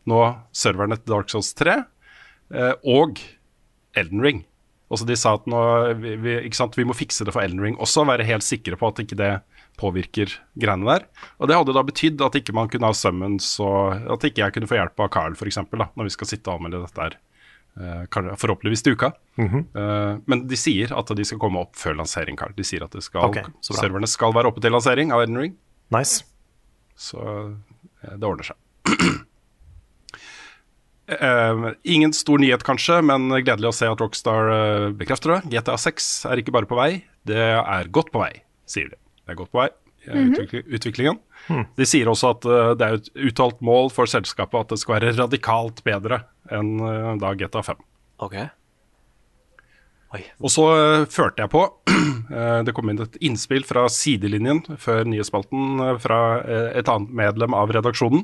nå 0.08 0.20
serverne 0.56 1.00
til 1.00 1.14
Dark 1.14 1.32
Souls 1.34 1.54
3 1.58 1.82
Uh, 2.48 2.72
og 2.88 3.20
Elden 4.00 4.24
Ring. 4.24 4.46
Også 4.94 5.04
de 5.08 5.18
sa 5.20 5.34
at 5.36 5.48
nå, 5.52 5.60
vi, 6.00 6.16
vi, 6.24 6.36
sant, 6.56 6.78
vi 6.80 6.86
må 6.88 6.96
fikse 6.96 7.26
det 7.28 7.34
for 7.36 7.44
Elden 7.44 7.60
Ring 7.64 7.76
også, 7.84 8.06
være 8.08 8.28
helt 8.28 8.46
sikre 8.46 8.80
på 8.80 8.88
at 8.88 9.02
ikke 9.04 9.18
det 9.20 9.32
påvirker 9.78 10.32
greiene 10.58 10.88
der. 10.88 11.08
Og 11.38 11.50
det 11.50 11.58
hadde 11.60 11.76
da 11.76 11.84
betydd 11.86 12.24
at 12.24 12.38
ikke 12.40 12.56
man 12.56 12.72
kunne 12.72 12.88
ha 12.90 12.96
summons, 12.96 13.50
og 13.64 14.08
at 14.16 14.28
ikke 14.30 14.46
jeg 14.46 14.56
kunne 14.56 14.70
få 14.70 14.80
hjelp 14.80 15.04
av 15.04 15.12
Carl 15.14 15.36
f.eks., 15.36 15.60
når 15.76 16.08
vi 16.08 16.16
skal 16.16 16.32
sitte 16.32 16.50
og 16.50 16.62
anmelde 16.62 16.86
dette 16.86 17.04
her 17.04 17.18
eh, 17.84 18.38
forhåpentligvis 18.40 18.86
til 18.88 18.96
uka. 18.96 19.12
Mm 19.38 19.50
-hmm. 19.50 20.22
men 20.26 20.48
de 20.48 20.56
sier 20.56 20.98
at 20.98 21.16
de 21.16 21.26
skal 21.26 21.40
komme 21.40 21.60
opp 21.60 21.76
før 21.76 21.94
lansering, 21.94 22.38
Carl. 22.38 22.54
De 22.56 22.64
sier 22.64 22.84
at 22.84 22.92
det 22.92 23.04
skal, 23.04 23.22
okay, 23.22 23.44
serverne 23.62 24.08
skal 24.08 24.34
være 24.34 24.48
oppe 24.48 24.62
til 24.62 24.72
lansering 24.72 25.12
av 25.12 25.22
Elden 25.22 25.38
Ring. 25.38 25.58
Nice. 25.92 26.24
Så 26.96 27.20
eh, 28.04 28.16
det 28.18 28.24
ordner 28.24 28.44
seg. 28.44 28.58
Eh, 31.08 31.70
ingen 31.88 32.12
stor 32.14 32.40
nyhet 32.42 32.64
kanskje, 32.68 32.98
men 33.06 33.30
gledelig 33.40 33.70
å 33.70 33.76
se 33.76 33.88
at 33.88 34.02
Rockstar 34.04 34.50
uh, 34.52 34.88
bekrefter 34.98 35.38
det. 35.38 35.54
GTA 35.56 35.78
6 35.80 36.08
er 36.28 36.42
ikke 36.42 36.52
bare 36.52 36.68
på 36.68 36.76
vei, 36.76 37.04
det 37.28 37.40
er 37.40 37.88
godt 37.96 38.12
på 38.12 38.20
vei, 38.26 38.34
sier 38.68 38.90
de. 38.92 39.00
Det 39.24 39.32
er 39.36 39.40
godt 39.40 39.54
på 39.56 39.62
vei, 39.64 39.70
Mhm. 40.08 40.30
utvikli- 40.36 40.64
utviklingen. 40.72 41.18
De 41.76 41.86
sier 41.88 42.08
også 42.08 42.30
at 42.36 42.46
uh, 42.48 42.74
det 42.80 42.86
er 42.88 42.94
et 43.00 43.10
uttalt 43.30 43.60
mål 43.64 43.90
for 43.92 44.08
selskapet 44.08 44.60
at 44.62 44.70
det 44.72 44.80
skal 44.80 45.00
være 45.00 45.16
radikalt 45.18 45.82
bedre 45.84 46.22
enn 46.52 46.78
da 47.20 47.34
GTA 47.36 47.64
5. 47.64 47.82
Ok. 48.24 48.38
Og 50.40 50.50
så 50.50 50.64
førte 51.12 51.44
jeg 51.44 51.52
på. 51.52 51.62
Det 52.66 52.74
kom 52.76 52.90
inn 52.90 53.02
et 53.04 53.18
innspill 53.24 53.64
fra 53.68 53.84
sidelinjen 53.92 54.62
før 54.80 55.04
nyhetsspalten 55.08 55.82
fra 56.00 56.20
et 56.80 56.88
annet 56.90 57.12
medlem 57.12 57.54
av 57.54 57.70
redaksjonen. 57.76 58.24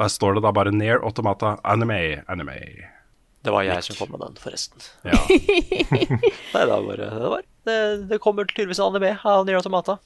Og 0.00 0.06
her 0.06 0.12
står 0.14 0.38
det 0.38 0.42
da 0.46 0.50
bare 0.56 0.72
'Near 0.72 1.02
Automata 1.04 1.58
Anime'. 1.64 2.22
anime. 2.28 2.56
Det 3.44 3.52
var 3.52 3.62
jeg 3.64 3.82
som 3.84 3.96
kom 3.96 4.10
med 4.12 4.20
den, 4.20 4.36
forresten. 4.40 4.80
Ja. 5.04 5.12
Nei, 6.54 6.64
det 6.64 6.68
var 6.72 6.82
bare 6.84 6.96
Det, 6.96 7.28
var. 7.32 7.42
det, 7.68 8.08
det 8.08 8.18
kommer 8.20 8.44
tydeligvis 8.48 8.80
en 8.80 8.94
anime 8.94 9.18
av 9.24 9.44
Nier 9.46 9.56
Automata. 9.60 9.98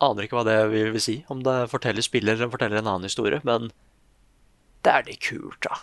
Aner 0.00 0.26
ikke 0.26 0.36
hva 0.38 0.44
det 0.46 0.58
vil, 0.70 0.90
vil 0.94 1.00
si, 1.02 1.24
om 1.30 1.42
det 1.42 1.70
forteller 1.70 2.02
spiller 2.02 2.34
eller 2.36 2.50
forteller 2.52 2.78
en 2.78 2.86
annen 2.90 3.06
historie, 3.08 3.40
men 3.46 3.70
det 4.86 4.92
er 4.92 5.06
litt 5.08 5.22
kult, 5.24 5.58
da. 5.66 5.78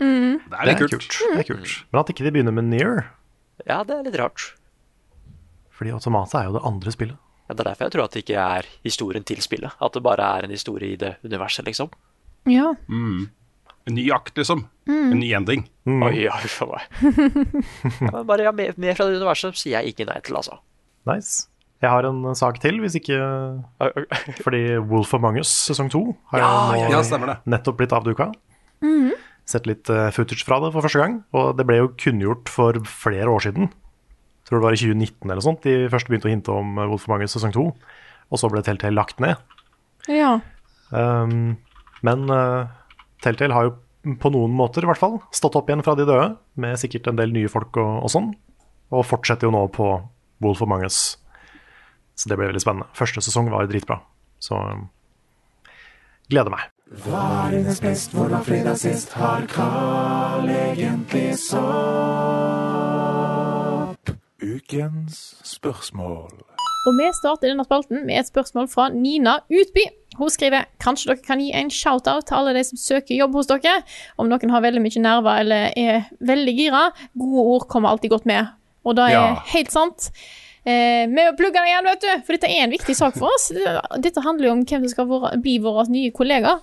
Mm. 0.00 0.40
Det 0.50 0.56
er 0.60 0.66
litt 0.70 0.80
kult. 0.84 1.18
Det 1.34 1.42
er 1.42 1.48
kult. 1.50 1.74
Men 1.92 2.00
at 2.00 2.12
ikke 2.14 2.24
de 2.24 2.32
begynner 2.32 2.52
med 2.56 2.64
Near, 2.70 3.04
Ja, 3.66 3.82
det 3.84 3.94
er 3.96 4.02
litt 4.08 4.16
rart. 4.20 4.52
fordi 5.74 5.90
Automata 5.92 6.38
er 6.40 6.44
jo 6.48 6.56
det 6.58 6.64
andre 6.64 6.92
spillet. 6.92 7.16
Ja, 7.48 7.54
det 7.54 7.60
er 7.60 7.68
derfor 7.74 7.84
jeg 7.84 7.92
tror 7.92 8.04
at 8.04 8.12
det 8.16 8.22
ikke 8.24 8.40
er 8.40 8.64
historien 8.84 9.24
til 9.24 9.42
spillet. 9.44 9.72
At 9.82 9.92
det 9.92 10.02
bare 10.02 10.24
er 10.38 10.44
en 10.44 10.50
historie 10.54 10.92
i 10.94 10.96
det 10.96 11.16
universet, 11.24 11.64
liksom. 11.66 11.90
Ja. 12.50 12.74
Mm. 12.88 13.30
En 13.84 13.96
ny 13.98 14.06
jakt, 14.08 14.36
liksom. 14.36 14.66
Mm. 14.88 15.10
En 15.12 15.18
ny 15.20 15.32
ending. 15.36 15.66
Oi, 15.88 16.28
huff 16.28 16.60
a 16.64 16.68
meg. 16.70 16.84
ja, 18.00 18.22
bare 18.30 18.46
ja, 18.46 18.52
mer, 18.56 18.72
mer 18.80 18.96
fra 18.96 19.08
det 19.08 19.18
universet 19.20 19.58
sier 19.60 19.78
jeg 19.78 19.92
ikke 19.92 20.06
nei 20.08 20.20
til, 20.24 20.38
altså. 20.40 20.60
Nice. 21.08 21.50
Jeg 21.84 21.92
har 21.92 22.06
en 22.08 22.22
sak 22.38 22.60
til, 22.62 22.78
hvis 22.80 22.94
ikke 22.96 23.18
Fordi 24.44 24.62
Wolf 24.88 25.12
Among 25.16 25.36
Us 25.42 25.50
sesong 25.66 25.90
to 25.92 26.00
har 26.32 26.40
Ja, 26.40 26.52
nå 26.72 27.02
ja, 27.02 27.34
nettopp 27.44 27.82
blitt 27.82 27.92
avduka. 27.92 28.30
Mm. 28.84 29.12
Sett 29.48 29.68
litt 29.68 29.90
eh, 29.92 30.08
footage 30.14 30.46
fra 30.48 30.56
det 30.64 30.70
for 30.72 30.86
første 30.86 31.02
gang. 31.02 31.18
Og 31.36 31.52
det 31.58 31.66
ble 31.68 31.82
jo 31.82 31.90
kunngjort 32.00 32.48
for 32.52 32.80
flere 32.88 33.28
år 33.28 33.44
siden. 33.44 33.68
Jeg 33.68 34.48
tror 34.48 34.60
det 34.60 34.64
var 34.64 34.76
i 34.76 34.80
2019 34.80 35.28
eller 35.28 35.44
sånt 35.44 35.64
de 35.64 35.76
først 35.92 36.08
begynte 36.08 36.30
å 36.30 36.32
hinte 36.32 36.56
om 36.56 36.78
eh, 36.78 36.88
Wolf 36.88 37.04
Among 37.08 37.26
Us 37.26 37.36
sesong 37.36 37.52
to. 37.52 37.68
Og 38.32 38.40
så 38.40 38.48
ble 38.52 38.64
Telltale 38.64 38.96
lagt 38.96 39.20
ned. 39.20 39.36
Ja. 40.08 40.38
Um, 40.88 41.56
men 42.04 42.28
uh, 42.30 42.68
Telltale 43.24 43.56
har 43.56 43.68
jo 43.68 43.74
på 44.20 44.30
noen 44.34 44.52
måter 44.52 44.84
i 44.84 44.88
hvert 44.88 45.00
fall 45.00 45.16
stått 45.32 45.56
opp 45.56 45.70
igjen 45.70 45.84
fra 45.84 45.94
de 45.96 46.04
døde, 46.04 46.34
med 46.60 46.76
sikkert 46.80 47.08
en 47.08 47.20
del 47.20 47.32
nye 47.32 47.48
folk 47.48 47.76
og, 47.80 48.04
og 48.04 48.12
sånn. 48.12 48.28
Og 48.92 49.06
fortsetter 49.08 49.48
jo 49.48 49.54
nå 49.54 49.62
på 49.72 49.86
Wolf 50.44 50.60
of 50.60 50.68
Manges. 50.68 50.98
Så 52.14 52.28
det 52.30 52.36
ble 52.38 52.50
veldig 52.50 52.62
spennende. 52.62 52.90
Første 52.94 53.24
sesong 53.24 53.48
var 53.52 53.66
dritbra. 53.70 53.96
Så 54.42 54.54
um, 54.60 54.84
gleder 56.28 56.52
meg. 56.52 56.68
Hva 57.04 57.22
er 57.46 57.56
dines 57.56 57.80
best, 57.82 58.12
hvor 58.14 58.28
var 58.30 58.44
fredag 58.46 58.76
sist? 58.78 59.16
Har 59.16 59.46
Carl 59.50 60.48
egentlig 60.52 61.38
sopp? 61.40 61.54
Ukens 64.44 65.40
spørsmål. 65.48 66.44
Og 66.84 66.92
vi 67.00 67.08
starter 67.16 67.48
denne 67.48 67.64
spalten 67.64 68.04
med 68.04 68.20
et 68.20 68.28
spørsmål 68.28 68.68
fra 68.68 68.90
Nina 68.92 69.38
Utby. 69.48 69.88
Hun 70.18 70.30
skriver 70.30 70.66
kanskje 70.82 71.10
dere 71.12 71.22
kan 71.26 71.40
gi 71.42 71.50
en 71.52 71.70
shout-out 71.70 72.26
til 72.28 72.36
alle 72.38 72.54
de 72.54 72.62
som 72.64 72.78
søker 72.80 73.16
jobb 73.18 73.34
hos 73.34 73.46
dere. 73.50 73.82
Om 74.18 74.28
noen 74.30 74.50
har 74.54 74.62
veldig 74.64 74.82
mye 74.84 75.02
nerver 75.02 75.40
eller 75.42 75.72
er 75.76 76.04
veldig 76.20 76.54
gira. 76.58 76.84
Gode 77.18 77.44
ord 77.54 77.68
kommer 77.68 77.90
alltid 77.94 78.10
godt 78.14 78.26
med. 78.26 78.48
Og 78.84 78.96
det 78.96 79.04
er 79.10 79.14
Ja. 79.16 79.34
helt 79.54 79.70
sant. 79.72 80.10
Eh, 80.66 81.06
plugger 81.36 81.60
det 81.60 81.68
igjen, 81.68 81.84
vet 81.84 82.00
du, 82.00 82.22
for 82.24 82.32
dette 82.32 82.48
er 82.48 82.64
en 82.64 82.70
viktig 82.70 82.94
sak 82.96 83.14
for 83.18 83.28
oss. 83.34 83.50
Dette 84.00 84.22
handler 84.24 84.46
jo 84.48 84.52
om 84.52 84.64
hvem 84.64 84.84
som 84.86 84.88
skal 84.88 85.06
våre, 85.06 85.34
bli 85.42 85.58
våre 85.58 85.84
nye 85.88 86.10
kollegaer. 86.10 86.60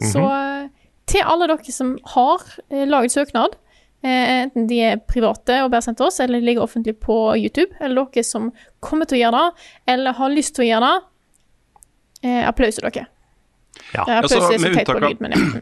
Så 0.00 0.20
eh, 0.20 0.68
til 1.06 1.22
alle 1.24 1.46
dere 1.48 1.72
som 1.72 1.96
har 2.14 2.38
eh, 2.70 2.84
laget 2.86 3.10
søknad, 3.14 3.56
eh, 4.04 4.44
enten 4.44 4.66
de 4.68 4.80
er 4.80 4.96
private 5.00 5.62
og 5.64 5.70
bare 5.72 5.82
sendt 5.82 6.00
oss, 6.04 6.20
eller 6.20 6.40
ligger 6.44 6.62
offentlig 6.66 6.98
på 7.00 7.16
YouTube, 7.40 7.72
eller 7.80 8.04
dere 8.12 8.24
som 8.24 8.52
kommer 8.84 9.06
til 9.08 9.18
å 9.18 9.22
gjøre 9.24 9.40
det, 9.40 9.68
eller 9.94 10.12
har 10.12 10.28
lyst 10.30 10.54
til 10.54 10.66
å 10.66 10.68
gjøre 10.68 10.90
det, 10.92 11.04
eh, 12.22 12.42
applaus 12.48 12.78
til 12.78 12.88
dere. 12.88 13.06
Ja. 13.94 14.04
Eh, 14.06 14.18
applaus 14.18 14.32
Altså, 14.32 14.38
er 14.54 14.58
så 14.58 14.62
med 14.64 14.74
teit 14.78 14.86
på 14.88 14.96
unntak 14.96 15.02
av- 15.02 15.08
lyd, 15.10 15.20
men 15.20 15.30
ja. 15.32 15.60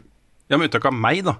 Ja, 0.49 0.57
Med 0.57 0.69
unntak 0.69 0.85
av 0.85 0.93
meg, 0.95 1.23
da. 1.27 1.35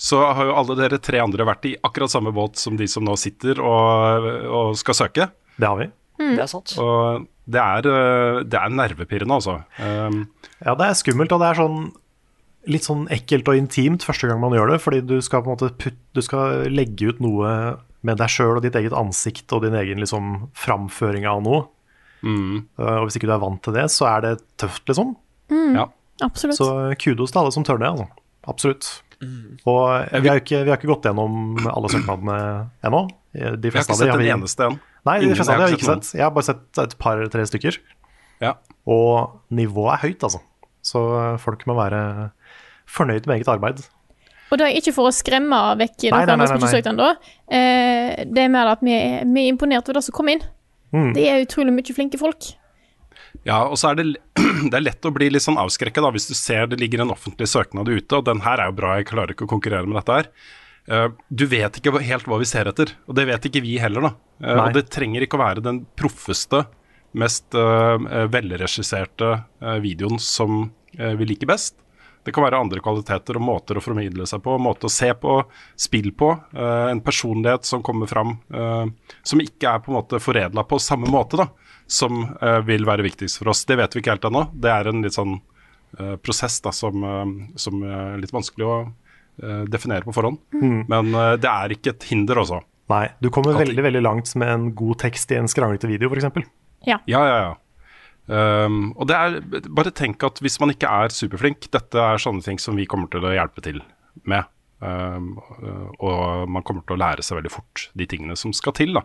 Så 0.00 0.16
har 0.32 0.46
jo 0.48 0.54
alle 0.56 0.74
dere 0.78 0.98
tre 0.98 1.18
andre 1.20 1.44
vært 1.44 1.66
i 1.68 1.74
akkurat 1.84 2.08
samme 2.10 2.32
båt 2.32 2.56
som 2.56 2.76
de 2.78 2.86
som 2.88 3.04
nå 3.04 3.12
sitter 3.20 3.60
og, 3.60 4.28
og 4.48 4.76
skal 4.80 4.94
søke. 4.96 5.26
Det 5.60 5.68
har 5.68 5.76
vi. 5.76 5.90
Mm. 6.20 6.36
Det 6.38 6.44
er 6.46 6.48
sant. 6.48 6.72
Og 6.80 7.26
det 7.50 7.60
er, 7.60 7.88
eh, 7.90 8.38
det 8.48 8.56
er 8.62 8.72
nervepirrende, 8.72 9.36
altså. 9.36 9.58
Um, 9.78 10.22
Ja, 10.64 10.74
det 10.74 10.86
er 10.88 10.96
skummelt, 10.96 11.32
og 11.32 11.40
det 11.40 11.50
er 11.50 11.60
sånn 11.60 11.92
litt 12.68 12.84
sånn 12.84 13.06
ekkelt 13.08 13.48
og 13.48 13.56
intimt 13.56 14.04
første 14.04 14.28
gang 14.28 14.40
man 14.42 14.52
gjør 14.52 14.72
det, 14.74 14.80
fordi 14.84 15.00
du 15.08 15.14
skal 15.24 15.40
på 15.42 15.48
en 15.48 15.56
måte 15.56 15.70
putt, 15.80 15.96
du 16.12 16.20
skal 16.20 16.66
legge 16.68 17.08
ut 17.08 17.20
noe 17.24 17.78
med 18.04 18.18
deg 18.20 18.28
sjøl 18.32 18.56
og 18.58 18.62
ditt 18.64 18.76
eget 18.76 18.92
ansikt 18.96 19.52
og 19.56 19.62
din 19.64 19.76
egen 19.80 20.00
liksom 20.00 20.50
framføring 20.56 21.24
av 21.28 21.40
noe. 21.44 21.62
Mm. 22.22 22.66
Uh, 22.78 22.96
Og 23.00 23.06
hvis 23.08 23.16
ikke 23.20 23.30
du 23.30 23.34
er 23.36 23.42
vant 23.42 23.62
til 23.64 23.76
det, 23.76 23.86
så 23.92 24.08
er 24.10 24.26
det 24.26 24.34
tøft, 24.60 24.84
liksom. 24.90 25.14
Mm, 25.50 25.74
Ja. 25.78 25.86
Absolutt. 26.22 26.58
Så 26.58 26.66
kudos 27.00 27.32
til 27.32 27.40
alle 27.40 27.52
som 27.54 27.64
tør 27.64 27.78
det, 27.80 27.88
altså. 27.88 28.06
Absolutt. 28.48 28.88
Mm. 29.22 29.56
Og 29.68 30.20
vi 30.20 30.28
har 30.28 30.40
ikke, 30.40 30.64
vi 30.64 30.70
har 30.72 30.76
ikke 30.76 30.90
gått 30.90 31.06
gjennom 31.08 31.56
alle 31.68 31.88
søknadene 31.92 32.36
ennå. 32.84 33.00
De 33.32 33.70
Vi 33.70 33.72
har 33.72 33.84
ikke 33.84 33.96
sett 33.96 34.10
har 34.10 34.18
en 34.18 34.24
vi 34.24 34.32
eneste 34.32 34.66
en. 34.66 34.76
Nei, 35.08 35.14
de 35.22 35.30
fleste 35.32 35.46
av 35.48 35.56
dem 35.56 35.62
har 35.64 35.70
jeg 35.72 35.78
ikke 35.78 35.88
sett. 35.88 36.10
Jeg 36.18 36.24
har 36.26 36.34
bare 36.36 36.48
sett 36.50 36.80
et 36.82 36.96
par-tre 37.00 37.46
stykker. 37.48 37.78
Ja. 38.44 38.54
Og 38.88 39.40
nivået 39.52 39.94
er 39.94 40.02
høyt, 40.08 40.24
altså. 40.28 40.42
Så 40.84 41.00
folk 41.40 41.64
må 41.68 41.76
være 41.76 42.02
fornøyd 42.88 43.28
med 43.28 43.38
eget 43.38 43.48
arbeid. 43.52 43.82
Og 44.50 44.58
det 44.58 44.66
er 44.66 44.76
ikke 44.80 44.92
for 44.96 45.08
å 45.08 45.14
skremme 45.14 45.56
vekk 45.78 46.08
Nei, 46.10 46.24
nei, 46.26 46.36
nei, 46.40 46.46
som 46.50 46.58
ikke 46.58 46.72
søkte 46.72 46.90
ennå. 46.90 47.10
Eh, 47.46 48.24
det 48.26 48.44
er 48.44 48.50
mer 48.50 48.72
at 48.72 48.80
vi 48.82 48.96
er, 48.96 49.22
vi 49.28 49.44
er 49.46 49.52
imponert 49.52 49.86
over 49.86 50.00
det 50.00 50.04
som 50.08 50.16
kom 50.16 50.32
inn. 50.32 50.42
Mm. 50.94 51.12
Det 51.16 51.26
er 51.28 51.44
utrolig 51.44 51.74
mye 51.74 51.94
flinke 51.96 52.20
folk. 52.20 52.52
Ja, 53.46 53.62
og 53.64 53.78
så 53.80 53.92
er 53.92 54.00
det, 54.00 54.06
det 54.70 54.76
er 54.76 54.84
lett 54.84 55.06
å 55.06 55.12
bli 55.14 55.30
litt 55.32 55.44
sånn 55.44 55.60
avskrekka 55.60 56.02
hvis 56.14 56.28
du 56.30 56.34
ser 56.36 56.70
det 56.70 56.80
ligger 56.80 57.04
en 57.04 57.14
offentlig 57.14 57.48
søknad 57.50 57.88
ute, 57.88 58.18
og 58.18 58.26
den 58.28 58.42
her 58.46 58.60
er 58.62 58.70
jo 58.70 58.78
bra, 58.80 58.96
jeg 58.98 59.10
klarer 59.10 59.34
ikke 59.34 59.46
å 59.48 59.54
konkurrere 59.54 59.88
med 59.88 60.00
dette 60.00 60.18
her. 60.18 60.30
Eh, 60.90 61.06
du 61.28 61.46
vet 61.50 61.78
ikke 61.78 62.02
helt 62.04 62.28
hva 62.28 62.40
vi 62.40 62.48
ser 62.48 62.70
etter, 62.70 62.94
og 63.06 63.16
det 63.18 63.28
vet 63.30 63.48
ikke 63.50 63.62
vi 63.64 63.78
heller. 63.82 64.08
da. 64.08 64.12
Eh, 64.42 64.54
Nei. 64.54 64.66
og 64.66 64.76
det 64.78 64.88
trenger 64.92 65.26
ikke 65.26 65.38
å 65.38 65.44
være 65.44 65.64
den 65.64 65.84
proffeste, 65.98 66.66
mest 67.10 67.56
uh, 67.58 67.98
velregisserte 68.30 69.32
videoen 69.82 70.20
som 70.22 70.68
vi 70.94 71.26
liker 71.26 71.48
best. 71.50 71.74
Det 72.24 72.34
kan 72.36 72.44
være 72.44 72.58
andre 72.60 72.82
kvaliteter 72.84 73.38
og 73.38 73.44
måter 73.44 73.78
å 73.78 73.82
formidle 73.84 74.26
seg 74.28 74.42
på, 74.44 74.56
måte 74.60 74.88
å 74.88 74.92
se 74.92 75.08
på, 75.16 75.38
spill 75.80 76.10
på. 76.16 76.34
Uh, 76.52 76.90
en 76.90 77.00
personlighet 77.04 77.64
som 77.68 77.84
kommer 77.84 78.10
fram, 78.10 78.34
uh, 78.52 78.84
som 79.24 79.40
ikke 79.40 79.72
er 79.72 79.84
på 79.84 79.92
en 79.92 79.98
måte 80.00 80.20
foredla 80.20 80.66
på 80.68 80.80
samme 80.82 81.08
måte, 81.10 81.40
da, 81.40 81.48
som 81.90 82.26
uh, 82.42 82.60
vil 82.66 82.84
være 82.88 83.06
viktigst 83.08 83.40
for 83.40 83.52
oss. 83.54 83.64
Det 83.68 83.78
vet 83.80 83.96
vi 83.96 84.04
ikke 84.04 84.16
helt 84.16 84.28
ennå. 84.28 84.44
Det 84.52 84.72
er 84.74 84.90
en 84.90 85.04
litt 85.06 85.16
sånn 85.16 85.40
prosess 86.22 86.60
da, 86.62 86.70
som, 86.70 87.02
som 87.58 87.80
er 87.82 88.20
litt 88.22 88.30
vanskelig 88.30 88.62
å 88.62 88.74
definere 89.66 90.06
på 90.06 90.12
forhånd. 90.14 90.36
Mm. 90.54 90.84
Men 90.86 91.08
det 91.42 91.50
er 91.50 91.74
ikke 91.74 91.96
et 91.96 92.06
hinder, 92.06 92.38
også. 92.44 92.60
Nei, 92.92 93.08
du 93.18 93.26
kommer 93.34 93.58
veldig 93.58 93.82
veldig 93.88 94.02
langt 94.06 94.30
med 94.38 94.52
en 94.54 94.68
god 94.78 95.00
tekst 95.02 95.34
i 95.34 95.40
en 95.40 95.50
skranglete 95.50 95.90
video, 95.90 96.06
f.eks. 96.06 96.46
Ja. 96.86 97.00
Ja, 97.10 97.24
ja, 97.26 97.40
ja. 97.42 97.50
Um, 98.30 98.92
og 98.94 99.08
det 99.10 99.16
er, 99.18 99.40
bare 99.74 99.90
tenk 99.90 100.22
at 100.22 100.38
hvis 100.38 100.60
man 100.62 100.70
ikke 100.70 100.86
er 100.86 101.10
superflink, 101.10 101.66
dette 101.74 101.98
er 101.98 102.20
sånne 102.22 102.44
ting 102.46 102.60
som 102.62 102.78
vi 102.78 102.86
kommer 102.86 103.10
til 103.10 103.26
å 103.26 103.32
hjelpe 103.34 103.64
til 103.64 103.80
med. 104.28 104.46
Um, 104.80 105.34
og 105.98 106.46
man 106.48 106.64
kommer 106.64 106.86
til 106.86 106.94
å 106.96 107.00
lære 107.02 107.24
seg 107.26 107.40
veldig 107.40 107.52
fort 107.52 107.88
de 107.98 108.06
tingene 108.08 108.38
som 108.38 108.54
skal 108.56 108.76
til 108.78 108.94
da, 108.96 109.02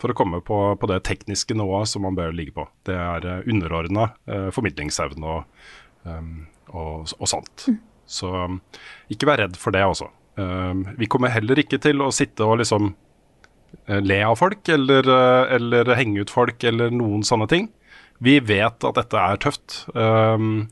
for 0.00 0.10
å 0.10 0.16
komme 0.18 0.40
på, 0.42 0.62
på 0.80 0.88
det 0.90 1.02
tekniske 1.06 1.54
nivået 1.58 1.92
som 1.92 2.06
man 2.06 2.16
bør 2.18 2.32
ligge 2.34 2.56
på. 2.56 2.64
Det 2.88 2.96
er 2.96 3.28
uh, 3.28 3.44
underordna 3.44 4.08
uh, 4.30 4.48
formidlingsevne 4.54 5.36
og, 5.36 5.68
um, 6.08 6.34
og, 6.72 7.12
og 7.20 7.30
sånt. 7.30 7.68
Så 8.08 8.32
um, 8.48 8.58
ikke 9.12 9.28
vær 9.28 9.44
redd 9.44 9.60
for 9.60 9.74
det 9.74 9.84
også. 9.86 10.10
Vi 10.32 11.06
kommer 11.12 11.28
heller 11.28 11.60
ikke 11.60 11.76
til 11.76 12.00
å 12.00 12.06
sitte 12.08 12.46
og 12.48 12.62
liksom 12.62 12.94
eh, 13.84 13.98
le 14.00 14.22
av 14.24 14.38
folk 14.40 14.68
eller, 14.72 15.04
eh, 15.04 15.54
eller 15.58 15.90
henge 15.98 16.24
ut 16.24 16.32
folk 16.32 16.64
eller 16.64 16.88
noen 16.88 17.20
sånne 17.20 17.48
ting. 17.52 17.68
Vi 18.22 18.36
vet 18.46 18.84
at 18.86 18.98
dette 18.98 19.18
er 19.18 19.40
tøft 19.42 19.80
um, 19.98 20.68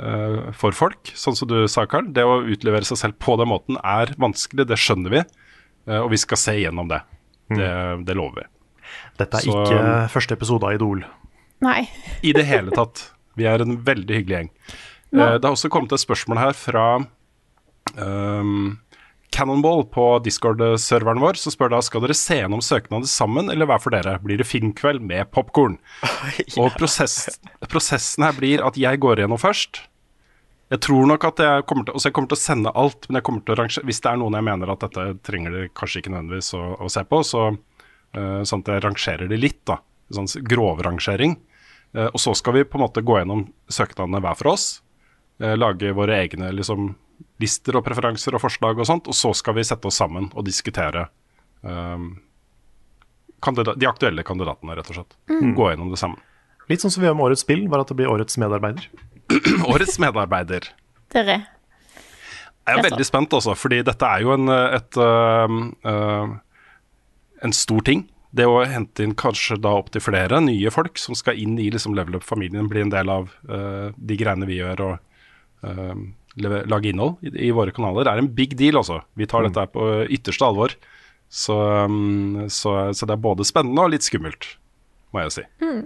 eh, 0.00 0.52
for 0.56 0.72
folk, 0.76 1.10
sånn 1.18 1.36
som 1.36 1.48
du 1.50 1.58
sa, 1.68 1.84
Karl. 1.90 2.08
Det 2.16 2.24
å 2.24 2.38
utlevere 2.48 2.88
seg 2.88 3.00
selv 3.02 3.18
på 3.20 3.36
den 3.40 3.50
måten 3.52 3.76
er 3.84 4.14
vanskelig, 4.22 4.64
det 4.70 4.78
skjønner 4.80 5.12
vi. 5.12 5.22
Eh, 5.86 6.00
og 6.00 6.08
vi 6.14 6.20
skal 6.22 6.40
se 6.40 6.54
gjennom 6.62 6.88
det. 6.90 7.02
Det, 7.52 7.68
det 8.08 8.16
lover 8.18 8.42
vi. 8.42 8.48
Dette 9.20 9.38
er 9.38 9.44
Så- 9.44 9.60
ikke 9.66 9.82
første 10.14 10.34
episode 10.38 10.64
av 10.66 10.74
Idol. 10.78 11.04
Nei. 11.62 11.82
I 12.26 12.32
det 12.36 12.46
hele 12.48 12.72
tatt. 12.74 13.10
Vi 13.36 13.44
er 13.48 13.60
en 13.62 13.76
veldig 13.84 14.16
hyggelig 14.22 14.38
gjeng. 14.40 14.50
Nå- 15.12 15.22
Eh, 15.26 15.36
det 15.38 15.44
har 15.46 15.54
også 15.54 15.70
kommet 15.70 15.92
et 15.94 16.02
spørsmål 16.02 16.38
her 16.40 16.52
fra 16.58 16.86
ehm, 17.96 18.78
Cannonball 19.34 19.84
på 19.92 20.04
Discord-serveren 20.24 21.20
vår. 21.22 21.40
Så 21.40 21.52
spør 21.54 21.74
da 21.74 21.82
skal 21.84 22.04
dere 22.04 22.16
se 22.16 22.40
gjennom 22.40 22.62
søknader 22.64 23.10
sammen, 23.10 23.50
eller 23.52 23.68
hver 23.68 23.82
for 23.82 23.96
dere. 23.96 24.16
Blir 24.24 24.40
det 24.40 24.48
filmkveld 24.48 25.04
med 25.04 25.30
popkorn? 25.34 25.76
Og 26.60 26.72
prosess, 26.78 27.38
prosessen 27.70 28.26
her 28.26 28.36
blir 28.38 28.64
at 28.64 28.78
jeg 28.80 29.02
går 29.02 29.24
gjennom 29.24 29.40
først. 29.40 29.82
Jeg 30.72 30.82
tror 30.82 31.06
nok 31.06 31.24
at 31.28 31.40
jeg 31.42 31.64
kommer 31.70 31.86
til, 31.86 31.94
altså 31.94 32.10
jeg 32.10 32.14
kommer 32.16 32.30
til 32.32 32.38
å 32.38 32.42
sende 32.42 32.72
alt, 32.74 33.06
men 33.06 33.20
jeg 33.20 33.26
kommer 33.28 33.42
til 33.46 33.54
å 33.54 33.58
rangere, 33.60 33.86
hvis 33.86 34.00
det 34.02 34.10
er 34.10 34.16
noen 34.18 34.34
jeg 34.34 34.46
mener 34.48 34.72
at 34.72 34.80
dette 34.82 35.04
trenger 35.28 35.54
de 35.54 35.66
kanskje 35.78 36.00
ikke 36.00 36.10
nødvendigvis 36.10 36.48
å, 36.58 36.62
å 36.82 36.88
se 36.90 37.04
på, 37.06 37.20
så 37.26 37.42
uh, 37.54 38.40
sånn 38.42 38.64
at 38.64 38.72
jeg 38.74 38.82
rangerer 38.82 39.30
det 39.30 39.38
litt, 39.38 39.60
da. 39.68 39.78
Sånn 40.16 40.26
grovrangering. 40.50 41.36
Uh, 41.94 42.08
og 42.08 42.18
så 42.18 42.34
skal 42.34 42.58
vi 42.58 42.66
på 42.66 42.80
en 42.80 42.86
måte 42.86 43.04
gå 43.06 43.20
gjennom 43.20 43.46
søknadene 43.70 44.22
hver 44.24 44.40
for 44.40 44.56
oss. 44.56 44.66
Uh, 45.38 45.54
lage 45.54 45.94
våre 45.94 46.18
egne 46.24 46.50
liksom, 46.56 46.96
lister 47.42 47.76
og 47.76 47.84
preferanser 47.86 48.36
og 48.36 48.42
forslag 48.44 48.78
og 48.80 48.88
sånt. 48.88 49.10
Og 49.10 49.16
så 49.16 49.32
skal 49.36 49.58
vi 49.58 49.66
sette 49.66 49.88
oss 49.88 49.98
sammen 50.00 50.30
og 50.34 50.46
diskutere 50.46 51.08
um, 51.62 52.14
de 53.46 53.88
aktuelle 53.88 54.24
kandidatene, 54.26 54.76
rett 54.78 54.88
og 54.90 55.00
slett. 55.00 55.18
Mm. 55.30 55.52
Gå 55.56 55.70
gjennom 55.70 55.92
det 55.92 56.00
sammen. 56.00 56.22
Litt 56.70 56.82
sånn 56.82 56.90
som 56.90 57.02
vi 57.02 57.10
gjør 57.10 57.18
med 57.18 57.28
årets 57.28 57.44
spill, 57.46 57.66
bare 57.70 57.84
at 57.84 57.92
det 57.92 57.98
blir 58.00 58.10
årets 58.10 58.40
medarbeider. 58.42 58.88
Årets 59.72 60.00
medarbeider. 60.02 60.68
Dere. 61.14 61.36
Jeg 62.66 62.72
er 62.72 62.80
Jeg 62.80 62.84
veldig 62.88 63.06
spent, 63.06 63.34
også, 63.34 63.54
fordi 63.58 63.80
dette 63.86 64.06
er 64.06 64.22
jo 64.22 64.32
en, 64.34 64.50
et, 64.50 64.98
uh, 64.98 65.56
uh, 65.86 66.34
en 67.46 67.54
stor 67.54 67.82
ting. 67.86 68.04
Det 68.36 68.46
å 68.50 68.60
hente 68.66 69.06
inn 69.06 69.14
kanskje 69.18 69.58
da 69.62 69.76
opptil 69.78 70.02
flere 70.02 70.40
nye 70.42 70.70
folk 70.74 70.98
som 70.98 71.14
skal 71.18 71.38
inn 71.38 71.54
i 71.62 71.68
liksom 71.74 71.94
level 71.94 72.18
up-familien, 72.18 72.66
bli 72.70 72.82
en 72.82 72.90
del 72.94 73.10
av 73.12 73.30
uh, 73.46 73.94
de 73.94 74.18
greiene 74.18 74.48
vi 74.48 74.58
gjør 74.58 74.86
og 74.88 74.96
leve- 75.66 76.25
lage 76.42 76.90
innhold 76.90 77.22
i, 77.24 77.32
i 77.48 77.50
våre 77.54 77.72
kanaler, 77.74 78.08
er 78.10 78.20
en 78.20 78.30
big 78.36 78.56
deal, 78.58 78.78
altså. 78.80 79.00
Vi 79.16 79.28
tar 79.30 79.46
dette 79.46 79.62
her 79.62 79.72
på 79.72 79.88
ytterste 80.12 80.46
alvor. 80.46 80.76
Så, 81.28 81.56
så, 82.54 82.72
så 82.94 83.06
det 83.08 83.14
er 83.16 83.22
både 83.22 83.46
spennende 83.48 83.82
og 83.82 83.90
litt 83.90 84.06
skummelt, 84.06 84.52
må 85.10 85.24
jeg 85.24 85.32
si. 85.34 85.46
Mm. 85.64 85.80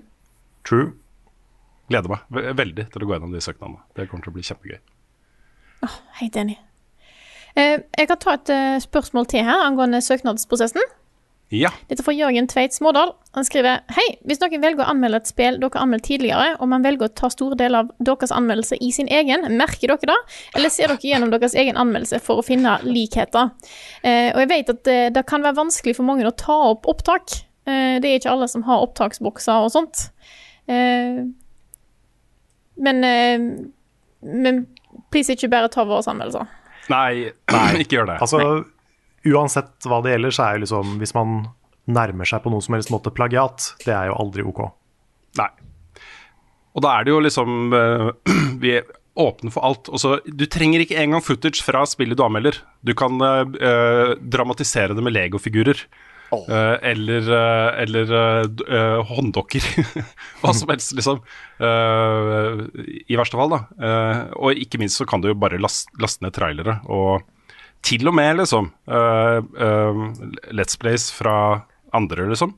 True. 0.68 0.90
Gleder 1.90 2.12
meg 2.12 2.56
veldig 2.58 2.86
til 2.92 3.02
å 3.02 3.08
gå 3.08 3.16
gjennom 3.16 3.32
de 3.34 3.40
søknadene. 3.42 3.80
Det 3.96 4.06
kommer 4.10 4.26
til 4.26 4.34
å 4.34 4.36
bli 4.36 4.44
kjempegøy. 4.46 4.80
Helt 6.20 6.36
enig. 6.36 6.58
Eh, 7.58 7.80
jeg 7.98 8.10
kan 8.10 8.20
ta 8.20 8.36
et 8.36 8.52
eh, 8.54 8.76
spørsmål 8.84 9.26
til 9.32 9.46
her 9.46 9.64
angående 9.64 10.02
søknadsprosessen. 10.04 10.84
Ja. 11.50 11.72
Dette 11.90 12.04
er 12.04 12.06
fra 12.06 12.14
Jørgen 12.14 12.46
Tveit 12.46 12.74
Smådal. 12.76 13.10
Han 13.34 13.46
skriver 13.46 13.80
Hei, 13.96 14.04
hvis 14.28 14.38
noen 14.38 14.62
velger 14.62 14.84
å 14.84 14.92
anmelde 14.92 15.18
et 15.18 15.30
spill 15.30 15.58
dere 15.58 15.74
har 15.74 15.82
anmeldt 15.82 16.06
tidligere, 16.06 16.52
og 16.62 16.70
man 16.70 16.84
velger 16.86 17.08
å 17.08 17.14
ta 17.20 17.30
store 17.32 17.58
deler 17.58 17.82
av 17.82 17.90
deres 18.06 18.30
anmeldelse 18.34 18.78
i 18.78 18.92
sin 18.94 19.10
egen, 19.10 19.48
merker 19.58 19.90
dere 19.90 20.12
det? 20.12 20.18
Eller 20.54 20.70
ser 20.70 20.92
dere 20.92 21.10
gjennom 21.10 21.34
deres 21.34 21.56
egen 21.58 21.78
anmeldelse 21.80 22.22
for 22.22 22.38
å 22.38 22.46
finne 22.46 22.76
likheter? 22.86 23.50
Eh, 24.06 24.30
og 24.30 24.44
jeg 24.44 24.52
vet 24.54 24.72
at 24.76 24.82
det, 24.86 24.98
det 25.18 25.26
kan 25.26 25.42
være 25.42 25.58
vanskelig 25.58 25.98
for 25.98 26.06
mange 26.06 26.28
å 26.28 26.34
ta 26.38 26.60
opp 26.70 26.86
opptak. 26.90 27.40
Eh, 27.66 27.98
det 27.98 28.06
er 28.06 28.22
ikke 28.22 28.34
alle 28.36 28.50
som 28.50 28.66
har 28.70 28.86
opptaksbokser 28.86 29.66
og 29.66 29.74
sånt. 29.74 30.06
Eh, 30.70 31.22
men, 32.80 33.04
eh, 33.04 33.38
men 34.22 34.66
please 35.10 35.34
ikke 35.34 35.50
bare 35.50 35.70
ta 35.72 35.82
våre 35.82 36.06
anmeldelser. 36.14 36.46
Nei, 36.94 37.32
ikke 37.82 37.98
gjør 37.98 38.14
det. 38.14 38.20
Altså, 38.22 38.44
uansett 39.28 39.88
hva 39.88 40.00
det 40.04 40.14
gjelder, 40.14 40.34
så 40.34 40.44
er 40.46 40.56
jo 40.56 40.64
liksom 40.64 40.94
Hvis 41.00 41.16
man 41.16 41.40
nærmer 41.90 42.28
seg 42.28 42.44
på 42.44 42.52
noen 42.52 42.62
som 42.64 42.76
helst 42.76 42.92
måte 42.92 43.12
plagiat, 43.14 43.72
det 43.84 43.92
er 43.96 44.10
jo 44.10 44.18
aldri 44.22 44.44
OK. 44.46 44.62
Nei. 45.40 45.50
Og 46.76 46.84
da 46.84 46.94
er 46.94 47.06
det 47.06 47.14
jo 47.14 47.22
liksom 47.24 47.74
eh, 47.74 48.10
Vi 48.62 48.76
er 48.78 48.86
åpne 49.20 49.50
for 49.52 49.66
alt. 49.66 49.90
Og 49.90 50.00
så, 50.00 50.14
du 50.24 50.46
trenger 50.48 50.84
ikke 50.84 51.00
engang 51.00 51.24
footage 51.24 51.64
fra 51.66 51.82
spillet 51.88 52.16
du 52.16 52.22
anmelder. 52.24 52.60
Du 52.86 52.94
kan 52.96 53.18
eh, 53.20 54.14
dramatisere 54.22 54.96
det 54.96 55.04
med 55.04 55.16
legofigurer. 55.16 55.82
Eller 56.30 57.26
uh, 57.26 57.82
eller 57.82 58.12
eh, 58.14 58.44
eh, 58.76 59.00
hånddokker. 59.06 59.64
Hva 60.40 60.52
som 60.54 60.70
helst, 60.70 60.92
liksom. 60.94 61.18
Eh, 61.58 62.62
I 63.10 63.18
verste 63.18 63.38
fall, 63.40 63.50
da. 63.50 63.60
Eh, 63.82 64.20
og 64.38 64.62
ikke 64.62 64.78
minst 64.78 65.00
så 65.00 65.08
kan 65.10 65.22
du 65.22 65.30
jo 65.32 65.38
bare 65.38 65.58
last, 65.58 65.90
laste 66.00 66.24
ned 66.24 66.36
trailere. 66.36 66.78
Og 66.86 67.26
til 67.82 68.08
og 68.08 68.14
med, 68.14 68.36
liksom, 68.42 68.70
Uh, 68.90 69.40
uh, 69.56 70.00
Let's 70.52 70.76
Plays 70.80 71.10
fra 71.12 71.64
andre, 71.96 72.28
liksom. 72.30 72.54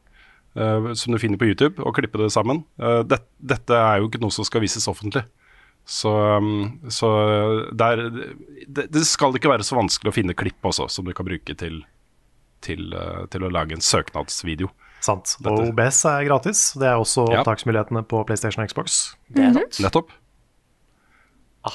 Uh, 0.57 0.93
som 0.99 1.15
du 1.15 1.19
finner 1.23 1.39
på 1.41 1.47
YouTube, 1.49 1.81
og 1.81 1.95
klippe 1.97 2.19
det 2.21 2.33
sammen. 2.35 2.65
Eh, 2.77 3.01
det, 3.09 3.23
dette 3.41 3.73
er 3.73 4.03
jo 4.03 4.11
ikke 4.11 4.21
noe 4.21 4.35
som 4.35 4.45
skal 4.45 4.61
vises 4.61 4.85
offentlig. 4.91 5.23
Så, 5.89 6.11
um, 6.13 6.79
så 6.93 7.09
der, 7.73 8.03
det, 8.69 8.85
det 8.93 9.03
skal 9.09 9.35
ikke 9.35 9.51
være 9.51 9.65
så 9.67 9.79
vanskelig 9.79 10.13
å 10.13 10.15
finne 10.15 10.37
klipp 10.37 10.63
også, 10.69 10.91
som 10.93 11.09
du 11.09 11.15
kan 11.17 11.27
bruke 11.27 11.57
til, 11.59 11.81
til, 12.63 12.93
til 13.33 13.47
å 13.47 13.51
lage 13.51 13.75
en 13.75 13.83
søknadsvideo. 13.83 14.69
Sant. 15.03 15.33
Og 15.43 15.65
OBS 15.73 16.05
er 16.07 16.29
gratis. 16.29 16.61
Det 16.79 16.87
er 16.87 17.01
også 17.01 17.25
Ja. 17.33 17.41
opptaksmulighetene 17.41 18.05
på 18.07 18.21
PlayStation 18.29 18.63
og 18.63 18.71
Xbox. 18.71 19.17
Det 19.33 19.43
er 19.49 19.57
sant. 19.57 19.81
Nettopp. 19.83 20.13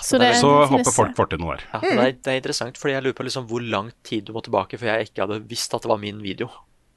Så 0.03 0.19
det- 0.19 0.35
så 0.41 0.49
det 0.61 0.69
håper 0.73 0.91
folk 0.91 1.15
fort 1.15 1.33
i 1.33 1.37
noe 1.39 1.55
der. 1.55 1.63
Ja, 1.73 1.79
det, 1.79 1.91
er, 1.97 2.11
det 2.11 2.27
er 2.33 2.39
interessant, 2.41 2.77
fordi 2.77 2.93
jeg 2.97 3.03
lurer 3.05 3.15
på 3.15 3.23
liksom 3.27 3.45
hvor 3.47 3.61
lang 3.63 3.91
tid 4.03 4.25
du 4.27 4.33
må 4.35 4.41
tilbake 4.43 4.77
før 4.81 4.89
jeg 4.97 5.07
ikke 5.11 5.23
hadde 5.25 5.37
visst 5.47 5.73
at 5.73 5.81
det 5.85 5.89
var 5.89 5.97
min 6.01 6.19
video. 6.21 6.49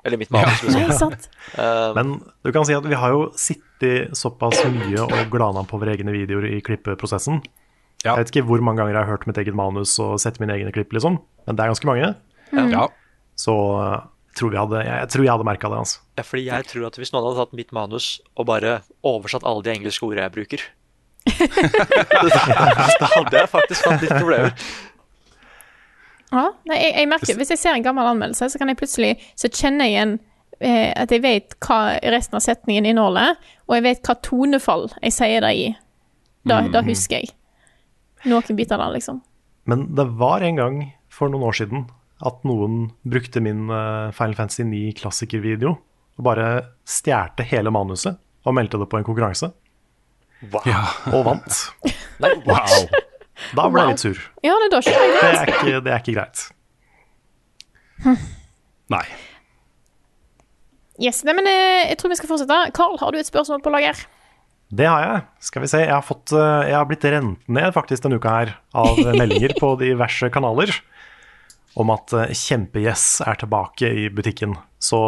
Eller 0.04 0.16
mitt 0.16 0.30
manus. 0.32 0.62
Liksom. 0.64 0.92
sant. 0.96 1.28
Eh, 1.60 1.92
Men 1.94 2.14
du 2.42 2.50
kan 2.56 2.64
si 2.64 2.72
at 2.74 2.82
vi 2.88 2.96
har 2.96 3.10
jo 3.12 3.26
sittet 3.36 4.16
såpass 4.16 4.62
mye 4.72 5.02
og 5.04 5.12
glana 5.30 5.62
på 5.68 5.78
våre 5.78 5.92
egne 5.94 6.10
videoer 6.14 6.48
i 6.50 6.60
klippeprosessen. 6.64 7.42
Jeg 8.02 8.16
vet 8.16 8.30
ikke 8.32 8.46
hvor 8.48 8.62
mange 8.64 8.80
ganger 8.80 8.94
jeg 8.96 9.02
har 9.04 9.10
hørt 9.12 9.26
mitt 9.28 9.36
eget 9.42 9.54
manus 9.54 9.98
og 10.00 10.16
sett 10.18 10.40
mine 10.40 10.54
egne 10.56 10.72
klipp, 10.72 10.90
liksom. 10.96 11.18
Men 11.46 11.56
det 11.58 11.62
er 11.66 11.68
ganske 11.74 11.84
mange. 11.90 12.14
Ja. 12.72 12.86
Så 13.36 13.52
uh, 13.76 14.00
tror 14.34 14.50
vi 14.54 14.56
hadde, 14.56 14.80
jeg, 14.86 14.96
jeg 15.04 15.08
tror 15.12 15.24
jeg 15.26 15.32
hadde 15.36 15.44
merka 15.50 15.68
det. 15.68 15.78
altså. 15.84 16.00
ja, 16.16 16.24
fordi 16.24 16.44
jeg 16.48 16.64
tror 16.72 16.86
at 16.88 16.96
hvis 16.96 17.12
noen 17.12 17.26
hadde 17.28 17.42
tatt 17.44 17.52
mitt 17.60 17.72
manus 17.76 18.08
og 18.40 18.46
bare 18.48 18.78
oversatt 19.04 19.44
alle 19.44 19.62
de 19.68 19.74
engelske 19.76 20.02
ordene 20.08 20.26
jeg 20.30 20.32
bruker 20.38 20.64
Da 21.28 23.08
hadde 23.14 23.36
jeg 23.36 23.50
faktisk 23.52 23.86
hatt 23.86 24.02
litt 24.04 24.16
problemer. 24.16 24.54
Ja, 26.30 26.46
nei, 26.70 26.78
jeg, 26.78 26.94
jeg 26.94 27.08
merker, 27.10 27.36
Hvis 27.40 27.50
jeg 27.54 27.60
ser 27.60 27.74
en 27.74 27.84
gammel 27.84 28.06
anmeldelse, 28.06 28.52
så 28.52 28.60
kan 28.60 28.70
jeg 28.70 28.78
plutselig 28.78 29.14
så 29.38 29.50
kjenner 29.50 29.88
jeg 29.88 29.96
igjen 29.96 30.12
eh, 30.62 30.90
at 30.94 31.10
jeg 31.10 31.24
vet 31.24 31.56
hva 31.66 31.80
resten 32.14 32.38
av 32.38 32.44
setningen 32.44 32.86
inneholder, 32.86 33.34
og 33.66 33.76
jeg 33.76 33.86
vet 33.88 34.02
hva 34.06 34.16
tonefall 34.22 34.86
jeg 35.00 35.16
sier 35.16 35.44
det 35.44 35.52
i. 35.58 35.68
Da, 36.48 36.62
da 36.72 36.80
husker 36.86 37.20
jeg 37.20 37.34
noen 38.30 38.56
biter 38.56 38.78
av 38.78 38.90
det, 38.90 39.00
liksom. 39.00 39.20
Men 39.68 39.90
det 39.96 40.06
var 40.20 40.44
en 40.44 40.60
gang 40.60 40.78
for 41.12 41.32
noen 41.32 41.44
år 41.50 41.56
siden 41.58 41.86
at 42.26 42.42
noen 42.48 42.90
brukte 43.08 43.40
min 43.44 43.68
uh, 43.72 44.12
Final 44.16 44.36
Fantasy 44.36 44.64
9 44.68 44.92
klassikervideo 45.00 45.72
og 46.20 46.24
bare 46.26 46.48
stjerte 46.88 47.46
hele 47.48 47.72
manuset 47.72 48.18
og 48.44 48.56
meldte 48.56 48.80
det 48.80 48.88
på 48.92 49.00
en 49.00 49.06
konkurranse. 49.06 49.50
Og 51.12 51.24
vant. 51.26 51.62
Nei, 52.22 52.34
Wow. 52.46 52.88
Da 53.56 53.66
ble 53.72 53.82
jeg 53.82 53.94
litt 53.94 54.02
sur. 54.02 54.18
Ja, 54.44 54.56
det, 54.60 54.68
er 54.76 54.82
ikke 54.84 54.92
Det 54.92 55.28
er 55.30 55.50
ikke, 55.54 55.80
det 55.84 55.92
er 55.94 56.02
ikke 56.02 56.14
greit. 56.18 56.42
Nei. 58.92 59.04
Yes, 61.00 61.22
nei, 61.24 61.32
men 61.38 61.48
eh, 61.48 61.88
jeg 61.88 61.96
tror 62.00 62.12
vi 62.12 62.18
skal 62.18 62.28
fortsette. 62.28 62.58
Carl, 62.76 62.98
har 63.00 63.14
du 63.14 63.20
et 63.20 63.28
spørsmål 63.28 63.62
på 63.64 63.72
lager? 63.72 64.02
Det 64.70 64.86
har 64.86 65.02
jeg. 65.02 65.22
Skal 65.48 65.64
vi 65.64 65.70
se. 65.72 65.80
Jeg 65.86 65.94
har, 65.94 66.04
fått, 66.04 66.34
eh, 66.36 66.68
jeg 66.68 66.76
har 66.76 66.88
blitt 66.90 67.06
rent 67.08 67.48
ned 67.48 67.72
faktisk 67.74 68.04
denne 68.04 68.20
uka 68.20 68.34
her 68.36 68.52
av 68.76 69.00
meldinger 69.20 69.56
på 69.58 69.72
diverse 69.80 70.28
kanaler 70.34 70.74
om 71.80 71.92
at 71.94 72.12
eh, 72.18 72.34
Kjempe-Yes 72.36 73.22
er 73.24 73.40
tilbake 73.40 73.88
i 74.04 74.10
butikken. 74.12 74.58
Så 74.82 75.00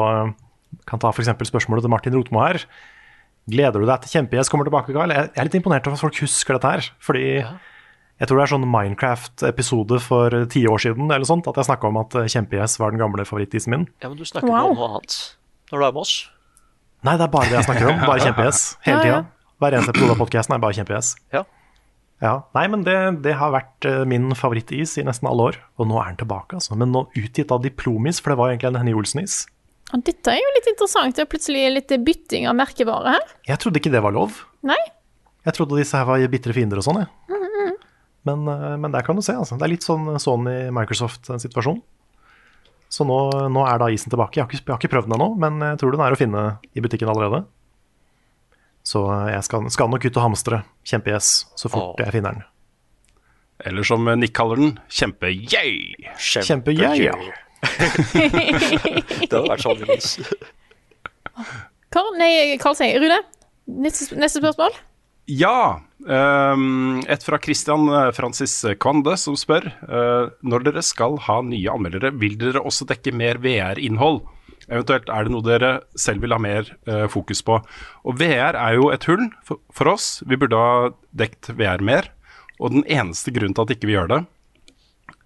kan 0.89 1.03
ta 1.03 1.13
f.eks. 1.13 1.29
spørsmålet 1.53 1.85
til 1.85 1.93
Martin 1.93 2.17
Rotmo 2.17 2.41
her. 2.47 2.65
Gleder 3.51 3.83
du 3.83 3.87
deg 3.89 4.05
til 4.05 4.13
Kjempe-Yes 4.15 4.51
kommer 4.53 4.69
tilbake, 4.69 4.93
Carl? 4.95 5.11
Jeg 5.11 5.31
er 5.35 5.49
litt 5.49 5.57
imponert 5.59 5.87
over 5.89 5.99
at 5.99 6.03
folk 6.05 6.19
husker 6.23 6.55
dette 6.59 6.71
her. 6.71 6.85
Fordi 7.03 7.25
jeg 7.43 8.29
tror 8.31 8.39
det 8.39 8.45
er 8.45 8.53
sånn 8.53 8.69
Minecraft-episode 8.71 9.99
for 10.05 10.37
ti 10.53 10.63
år 10.71 10.79
siden 10.85 11.11
eller 11.11 11.27
sånt, 11.27 11.49
at 11.51 11.59
jeg 11.59 11.67
snakka 11.67 11.89
om 11.91 11.99
at 12.05 12.15
eh, 12.21 12.29
Kjempe-Yes 12.31 12.79
var 12.79 12.95
den 12.95 13.03
gamle 13.03 13.25
favorittisen 13.27 13.75
min. 13.75 13.89
Ja, 14.05 14.09
men 14.13 14.19
du 14.21 14.25
snakker 14.29 14.47
Wow. 14.53 14.71
om 14.71 14.79
noe 14.79 14.91
annet 14.93 15.17
når 15.73 15.79
du 15.83 15.87
er 15.89 15.97
med 15.97 16.03
oss. 16.05 16.15
Nei, 17.03 17.17
det 17.19 17.25
er 17.27 17.33
bare 17.33 17.49
det 17.51 17.57
jeg 17.59 17.67
snakker 17.67 17.91
om. 17.91 18.05
Bare 18.07 18.23
Kjempe-Yes 18.29 18.61
hele 18.87 19.01
Ja, 19.01 19.03
ja. 19.09 19.19
tida. 19.25 19.51
Hver 19.63 19.75
eneste 19.79 19.95
episode 19.97 20.15
av 20.15 20.21
podkasten 20.23 20.55
er 20.57 20.63
bare 20.63 20.77
Kjempe-Yes. 20.79 21.11
Ja. 21.35 21.43
Ja, 22.23 22.33
Nei, 22.55 22.69
men 22.71 22.85
det, 22.87 22.95
det 23.25 23.33
har 23.41 23.51
vært 23.51 23.87
eh, 23.91 24.05
min 24.07 24.29
favorittis 24.39 24.93
i 24.99 25.03
nesten 25.03 25.27
alle 25.27 25.49
år. 25.51 25.57
Og 25.83 25.89
nå 25.91 25.99
er 25.99 26.13
den 26.13 26.21
tilbake, 26.23 26.55
altså. 26.61 26.77
Men 26.79 26.93
nå 26.95 27.09
utgitt 27.19 27.51
av 27.51 27.65
Diplomis, 27.65 28.21
for 28.23 28.31
det 28.31 28.39
var 28.39 28.53
egentlig 28.53 28.71
en 28.71 28.79
Henny 28.79 28.95
Olsen-is. 28.95 29.41
Og 29.93 30.03
dette 30.07 30.33
er 30.33 30.41
jo 30.41 30.53
litt 30.57 30.69
interessant. 30.73 31.17
Det 31.17 31.25
er 31.27 31.31
plutselig 31.31 31.67
litt 31.75 31.93
bytting 32.07 32.49
av 32.49 32.57
merkevare 32.57 33.17
her. 33.17 33.33
Jeg 33.49 33.61
trodde 33.61 33.81
ikke 33.83 33.93
det 33.93 34.03
var 34.05 34.15
lov. 34.17 34.39
Nei? 34.65 34.79
Jeg 35.45 35.57
trodde 35.57 35.81
disse 35.81 35.99
her 35.99 36.07
var 36.09 36.23
bitre 36.33 36.55
fiender 36.57 36.81
og 36.81 36.87
sånn, 36.87 37.03
jeg. 37.03 37.11
Men, 38.23 38.47
eh, 38.47 38.77
men 38.79 38.93
der 38.95 39.03
kan 39.03 39.19
du 39.19 39.23
se, 39.23 39.35
altså. 39.35 39.59
Det 39.59 39.67
er 39.67 39.73
litt 39.73 39.87
sånn 39.87 40.07
Sony 40.23 40.71
Microsoft-situasjon. 40.75 41.81
Så 42.93 43.07
nå, 43.09 43.17
nå 43.51 43.65
er 43.67 43.81
da 43.81 43.89
isen 43.91 44.13
tilbake. 44.13 44.37
Jeg 44.37 44.45
har 44.45 44.53
ikke, 44.53 44.63
jeg 44.63 44.73
har 44.75 44.81
ikke 44.81 44.93
prøvd 44.93 45.09
den 45.09 45.17
ennå, 45.17 45.29
men 45.41 45.65
jeg 45.65 45.81
tror 45.81 45.95
den 45.95 46.05
er 46.05 46.15
å 46.15 46.21
finne 46.21 46.43
i 46.77 46.85
butikken 46.85 47.11
allerede. 47.11 47.43
Så 48.87 49.03
jeg 49.31 49.43
skal, 49.47 49.69
skal 49.73 49.91
nok 49.91 50.05
ut 50.05 50.19
og 50.19 50.27
hamstre 50.27 50.63
kjempe-yes 50.87 51.31
så 51.59 51.71
fort 51.71 51.97
Åh. 51.97 52.05
jeg 52.05 52.15
finner 52.19 52.37
den. 52.37 52.45
Eller 53.63 53.87
som 53.87 54.07
Nick 54.19 54.35
kaller 54.35 54.59
den, 54.59 54.73
kjempe-yay! 54.91 56.11
Kjempe-yay, 56.19 57.07
ja. 57.07 57.15
Det 57.63 59.31
hadde 59.31 59.49
vært 59.49 59.65
sånn 59.65 59.83
minus. 59.83 60.17
Karl, 61.93 62.15
nei, 62.19 62.57
Karl 62.63 62.77
sier 62.79 62.99
Rune, 63.03 63.21
neste, 63.83 64.17
neste 64.19 64.43
spørsmål? 64.43 64.75
Ja. 65.31 65.81
Um, 66.03 67.03
et 67.07 67.23
fra 67.23 67.39
Christian 67.39 67.87
eh, 67.87 68.09
Francis 68.17 68.57
Kvande 68.83 69.13
som 69.21 69.37
spør 69.39 69.69
uh, 69.87 70.33
Når 70.43 70.65
dere 70.67 70.83
skal 70.83 71.15
ha 71.29 71.37
nye 71.47 71.71
anmeldere, 71.71 72.11
vil 72.19 72.35
dere 72.41 72.65
også 72.67 72.89
dekke 72.91 73.15
mer 73.15 73.39
VR-innhold? 73.45 74.25
Eventuelt 74.67 75.11
er 75.13 75.27
det 75.27 75.35
noe 75.35 75.47
dere 75.47 75.71
selv 75.99 76.25
vil 76.27 76.35
ha 76.35 76.41
mer 76.43 76.67
uh, 76.91 77.07
fokus 77.13 77.45
på? 77.47 77.61
Og 78.03 78.19
VR 78.19 78.59
er 78.59 78.81
jo 78.81 78.91
et 78.95 79.07
hull 79.07 79.29
for, 79.47 79.63
for 79.75 79.95
oss. 79.95 80.17
Vi 80.27 80.39
burde 80.39 80.59
ha 80.59 80.91
dekt 81.15 81.53
VR 81.55 81.83
mer. 81.85 82.11
Og 82.59 82.75
den 82.75 82.87
eneste 82.91 83.35
grunnen 83.35 83.55
til 83.55 83.67
at 83.67 83.75
ikke 83.77 83.91
vi 83.91 83.97
gjør 83.97 84.11
det, 84.11 84.21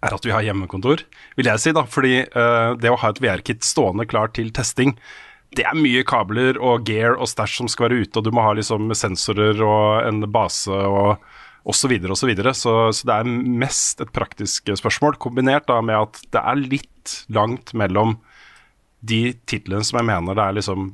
er 0.04 0.16
at 0.16 0.26
vi 0.26 0.34
har 0.34 0.44
hjemmekontor, 0.44 1.04
vil 1.38 1.48
jeg 1.50 1.62
si. 1.62 1.72
da, 1.76 1.86
Fordi 1.88 2.18
uh, 2.34 2.74
det 2.80 2.92
å 2.92 2.98
ha 3.00 3.12
et 3.12 3.22
VR-kit 3.22 3.64
stående 3.66 4.06
klar 4.08 4.32
til 4.36 4.52
testing, 4.54 4.96
det 5.56 5.64
er 5.64 5.78
mye 5.78 6.02
kabler 6.06 6.58
og 6.60 6.84
gear 6.88 7.16
og 7.16 7.30
stæsj 7.30 7.60
som 7.62 7.70
skal 7.72 7.88
være 7.88 8.04
ute, 8.04 8.18
og 8.18 8.26
du 8.26 8.32
må 8.34 8.44
ha 8.44 8.52
liksom 8.58 8.90
sensorer 8.98 9.62
og 9.64 10.04
en 10.04 10.26
base 10.32 10.72
og 10.72 11.16
osv. 11.66 11.96
osv. 11.96 12.14
Så, 12.14 12.28
videre. 12.28 12.54
så 12.54 12.92
Så 12.92 13.08
det 13.08 13.14
er 13.14 13.30
mest 13.64 14.00
et 14.00 14.12
praktisk 14.12 14.70
spørsmål, 14.76 15.18
kombinert 15.18 15.66
da 15.70 15.80
med 15.80 15.96
at 15.96 16.20
det 16.34 16.42
er 16.42 16.60
litt 16.60 17.16
langt 17.32 17.72
mellom 17.74 18.18
de 19.06 19.36
titlene 19.46 19.84
som 19.86 20.00
jeg 20.00 20.08
mener 20.08 20.34
det 20.34 20.42
er 20.44 20.56
liksom 20.56 20.86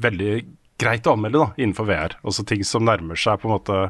veldig 0.00 0.32
greit 0.80 1.06
å 1.08 1.16
anmelde 1.16 1.40
da, 1.40 1.48
innenfor 1.56 1.88
VR. 1.88 2.16
Altså 2.24 2.44
ting 2.44 2.64
som 2.64 2.84
nærmer 2.84 3.18
seg 3.18 3.40
på 3.40 3.48
en 3.48 3.56
måte 3.56 3.80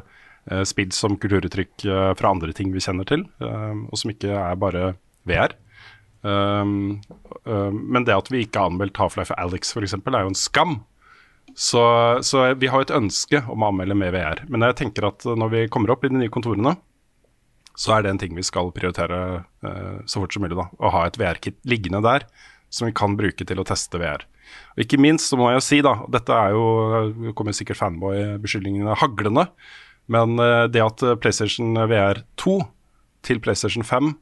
eh, 0.51 0.63
spill 0.67 0.91
som 0.95 1.17
kulturuttrykk 1.19 1.85
eh, 1.85 2.11
fra 2.19 2.33
andre 2.33 2.53
ting 2.55 2.73
vi 2.73 2.83
kjenner 2.83 3.07
til, 3.07 3.25
eh, 3.43 3.79
og 3.87 3.99
som 3.99 4.13
ikke 4.13 4.33
er 4.33 4.59
bare 4.59 4.91
VR. 5.27 5.57
Men 6.27 8.03
det 8.03 8.15
at 8.15 8.27
vi 8.33 8.41
ikke 8.43 8.59
har 8.59 8.71
anmeldt 8.71 8.97
Half-Life 8.99 9.35
Alex 9.39 9.69
f.eks., 9.71 9.93
er 9.93 10.23
jo 10.25 10.31
en 10.31 10.35
skam. 10.35 10.73
Så, 11.55 11.83
så 12.25 12.41
vi 12.59 12.67
har 12.67 12.83
et 12.83 12.91
ønske 12.91 13.39
om 13.47 13.63
å 13.63 13.69
anmelde 13.69 13.95
med 13.95 14.11
VR. 14.11 14.41
Men 14.51 14.65
jeg 14.65 14.79
tenker 14.81 15.07
at 15.07 15.23
når 15.23 15.53
vi 15.53 15.61
kommer 15.71 15.93
opp 15.93 16.03
i 16.03 16.11
de 16.11 16.19
nye 16.19 16.33
kontorene, 16.33 16.73
så 17.77 17.95
er 17.95 18.03
det 18.03 18.11
en 18.11 18.19
ting 18.19 18.35
vi 18.35 18.43
skal 18.43 18.73
prioritere 18.75 19.21
så 20.09 20.19
fort 20.19 20.35
som 20.35 20.43
mulig. 20.43 20.57
da, 20.57 20.67
Å 20.67 20.91
ha 20.97 21.05
et 21.07 21.19
VR-kit 21.21 21.61
liggende 21.69 22.01
der 22.03 22.25
som 22.73 22.89
vi 22.89 22.97
kan 22.97 23.15
bruke 23.15 23.45
til 23.47 23.61
å 23.61 23.67
teste 23.67 24.01
VR. 24.01 24.25
Og 24.75 24.83
Ikke 24.85 24.99
minst 24.99 25.31
så 25.31 25.39
må 25.39 25.49
jeg 25.53 25.65
si, 25.65 25.81
da, 25.85 25.95
dette 26.11 26.35
er 26.35 26.55
jo 26.55 27.31
kommer 27.37 27.55
sikkert 27.55 27.79
fanboy-beskyldningene 27.79 28.97
haglende, 29.01 29.47
men 30.11 30.39
eh, 30.39 30.63
det 30.71 30.83
at 30.83 31.03
eh, 31.03 31.17
PlayStation 31.19 31.77
VR 31.89 32.23
2 32.39 32.57
til 33.27 33.41
PlayStation 33.43 33.85
5 33.85 34.13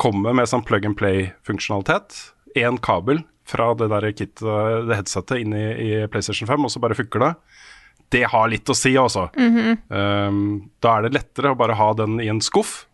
kommer 0.00 0.36
med 0.36 0.48
sånn 0.48 0.64
plug 0.64 0.86
and 0.88 0.96
play-funksjonalitet. 0.96 2.16
Én 2.58 2.78
kabel 2.82 3.24
fra 3.50 3.72
det 3.76 3.90
der 3.90 4.06
kit, 4.14 4.40
det 4.40 4.96
headsetet 4.96 5.42
inn 5.42 5.52
i, 5.56 5.66
i 5.82 5.90
PlayStation 6.10 6.48
5, 6.48 6.64
og 6.64 6.72
så 6.72 6.82
bare 6.82 6.96
funker 6.96 7.24
det. 7.24 7.32
Det 8.14 8.22
har 8.32 8.48
litt 8.50 8.70
å 8.70 8.76
si, 8.76 8.94
altså. 8.98 9.26
Um, 9.90 10.70
da 10.82 10.96
er 10.96 11.06
det 11.06 11.12
lettere 11.18 11.52
å 11.52 11.58
bare 11.58 11.76
ha 11.78 11.90
den 11.98 12.18
i 12.22 12.30
en 12.30 12.40
skuff, 12.42 12.86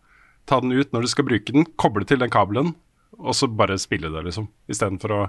ta 0.49 0.59
den 0.63 0.73
ut 0.73 0.91
når 0.93 1.05
du 1.05 1.11
skal 1.13 1.27
bruke 1.29 1.53
den, 1.53 1.65
koble 1.79 2.05
til 2.09 2.21
den 2.21 2.33
kabelen, 2.33 2.73
og 3.17 3.33
så 3.33 3.47
bare 3.49 3.77
spille 3.81 4.11
det, 4.13 4.21
liksom. 4.27 4.45
Istedenfor 4.69 5.13
å 5.15 5.19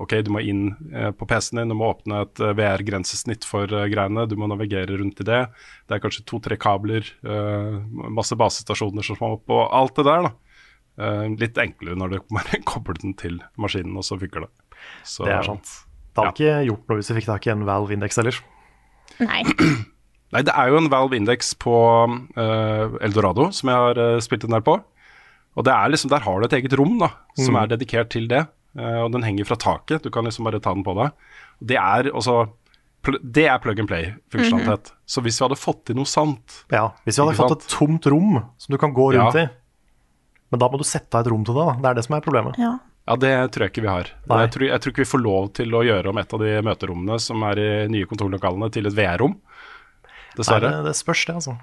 OK, 0.00 0.14
du 0.24 0.30
må 0.32 0.40
inn 0.40 0.70
eh, 0.94 1.10
på 1.12 1.26
PC-en 1.28 1.60
din, 1.60 1.74
du 1.74 1.76
må 1.76 1.90
åpne 1.92 2.22
et 2.24 2.40
eh, 2.40 2.54
VR-grensesnitt 2.56 3.44
for 3.48 3.68
eh, 3.68 3.88
greiene, 3.92 4.24
du 4.30 4.36
må 4.40 4.48
navigere 4.48 4.96
rundt 5.00 5.20
i 5.20 5.26
det. 5.28 5.42
Det 5.84 5.96
er 5.96 6.02
kanskje 6.02 6.24
to-tre 6.30 6.56
kabler, 6.60 7.10
eh, 7.26 7.76
masse 8.16 8.36
basestasjoner 8.40 9.04
som 9.04 9.20
må 9.20 9.34
opp, 9.36 9.52
og 9.52 9.66
alt 9.76 10.00
det 10.00 10.06
der, 10.08 10.28
da. 10.28 10.32
Eh, 10.94 11.24
litt 11.42 11.60
enklere 11.60 11.98
når 12.00 12.14
du 12.14 12.18
bare 12.38 12.62
kobler 12.64 13.00
den 13.02 13.16
til 13.20 13.40
maskinen, 13.60 13.96
og 14.00 14.08
så 14.08 14.18
funker 14.20 14.46
det. 14.46 14.52
Så, 15.04 15.28
Det 15.28 15.36
er 15.36 15.50
sant. 15.50 15.74
Det 16.14 16.22
hadde 16.22 16.36
ikke 16.38 16.64
gjort 16.70 16.88
noe 16.88 17.00
hvis 17.00 17.10
du 17.10 17.16
fikk 17.18 17.28
tak 17.28 17.48
i 17.48 17.52
en 17.52 17.66
Valve-indeks 17.68 18.22
heller. 18.22 18.40
Nei. 19.20 19.42
Nei, 20.34 20.40
det 20.42 20.50
er 20.56 20.72
jo 20.72 20.80
en 20.80 20.88
Valve 20.90 21.14
Index 21.14 21.52
på 21.62 21.74
eh, 22.40 22.96
Eldorado 23.06 23.50
som 23.54 23.70
jeg 23.70 23.84
har 23.84 24.22
spilt 24.24 24.46
den 24.46 24.56
der 24.56 24.64
på. 24.66 24.80
Og 25.56 25.64
det 25.64 25.72
er 25.72 25.88
liksom, 25.92 26.10
der 26.10 26.20
har 26.26 26.40
du 26.40 26.46
et 26.48 26.56
eget 26.62 26.72
rom 26.78 26.98
da, 26.98 27.08
som 27.38 27.54
Mm. 27.54 27.62
er 27.62 27.76
dedikert 27.76 28.10
til 28.10 28.26
det. 28.28 28.46
eh, 28.76 29.00
og 29.04 29.12
den 29.12 29.22
henger 29.22 29.46
fra 29.46 29.54
taket, 29.56 30.02
du 30.02 30.10
kan 30.10 30.24
liksom 30.24 30.44
bare 30.44 30.58
ta 30.60 30.74
den 30.74 30.82
på 30.82 30.94
deg. 30.98 31.12
Det 31.64 31.76
er 31.78 32.10
også 32.10 32.48
pl- 33.04 33.20
det 33.22 33.46
er 33.46 33.58
plug 33.62 33.78
and 33.78 33.88
play-funksjonalitet. 33.88 34.90
Så 35.06 35.22
hvis 35.22 35.38
vi 35.38 35.44
hadde 35.46 35.56
fått 35.60 35.84
til 35.86 35.94
noe 35.96 36.04
sant 36.06 36.64
Ja, 36.72 36.88
Hvis 37.06 37.16
vi 37.18 37.22
hadde 37.24 37.36
fått 37.36 37.50
fått 37.50 37.62
et 37.64 37.68
tomt 37.78 38.06
rom 38.10 38.42
som 38.58 38.72
du 38.72 38.78
kan 38.78 38.92
gå 38.92 39.12
rundt 39.14 39.34
Ja. 39.34 39.44
i 39.46 39.48
Men 40.50 40.58
da 40.58 40.68
må 40.68 40.78
du 40.78 40.84
sette 40.84 41.14
av 41.14 41.26
et 41.26 41.30
rom 41.30 41.44
til 41.44 41.54
det. 41.54 41.66
da 41.66 41.74
Det 41.82 41.86
er 41.90 41.94
det 41.94 42.04
som 42.04 42.16
er 42.16 42.20
problemet. 42.20 42.58
Ja. 42.58 42.78
Ja, 43.06 43.16
det 43.16 43.52
tror 43.52 43.60
jeg 43.68 43.72
ikke 43.72 43.82
vi 43.82 43.88
har. 43.88 44.04
Nei. 44.28 44.38
Jeg 44.46 44.50
tror, 44.52 44.66
jeg 44.66 44.80
tror 44.80 44.90
ikke 44.92 45.04
vi 45.04 45.12
får 45.18 45.22
lov 45.22 45.52
til 45.52 45.70
å 45.70 45.84
gjøre 45.84 46.08
om 46.08 46.18
et 46.18 46.32
av 46.32 46.38
de 46.40 46.62
møterommene 46.62 47.20
som 47.20 47.42
er 47.42 47.58
i 47.58 47.86
nye 47.88 48.06
kontorlokalene, 48.06 48.72
til 48.72 48.86
et 48.86 48.94
VR-rom. 48.94 49.36
Nei, 50.36 50.60
det, 50.60 50.70
det 50.84 50.94
spørs, 50.96 51.26
det, 51.26 51.34
altså. 51.36 51.58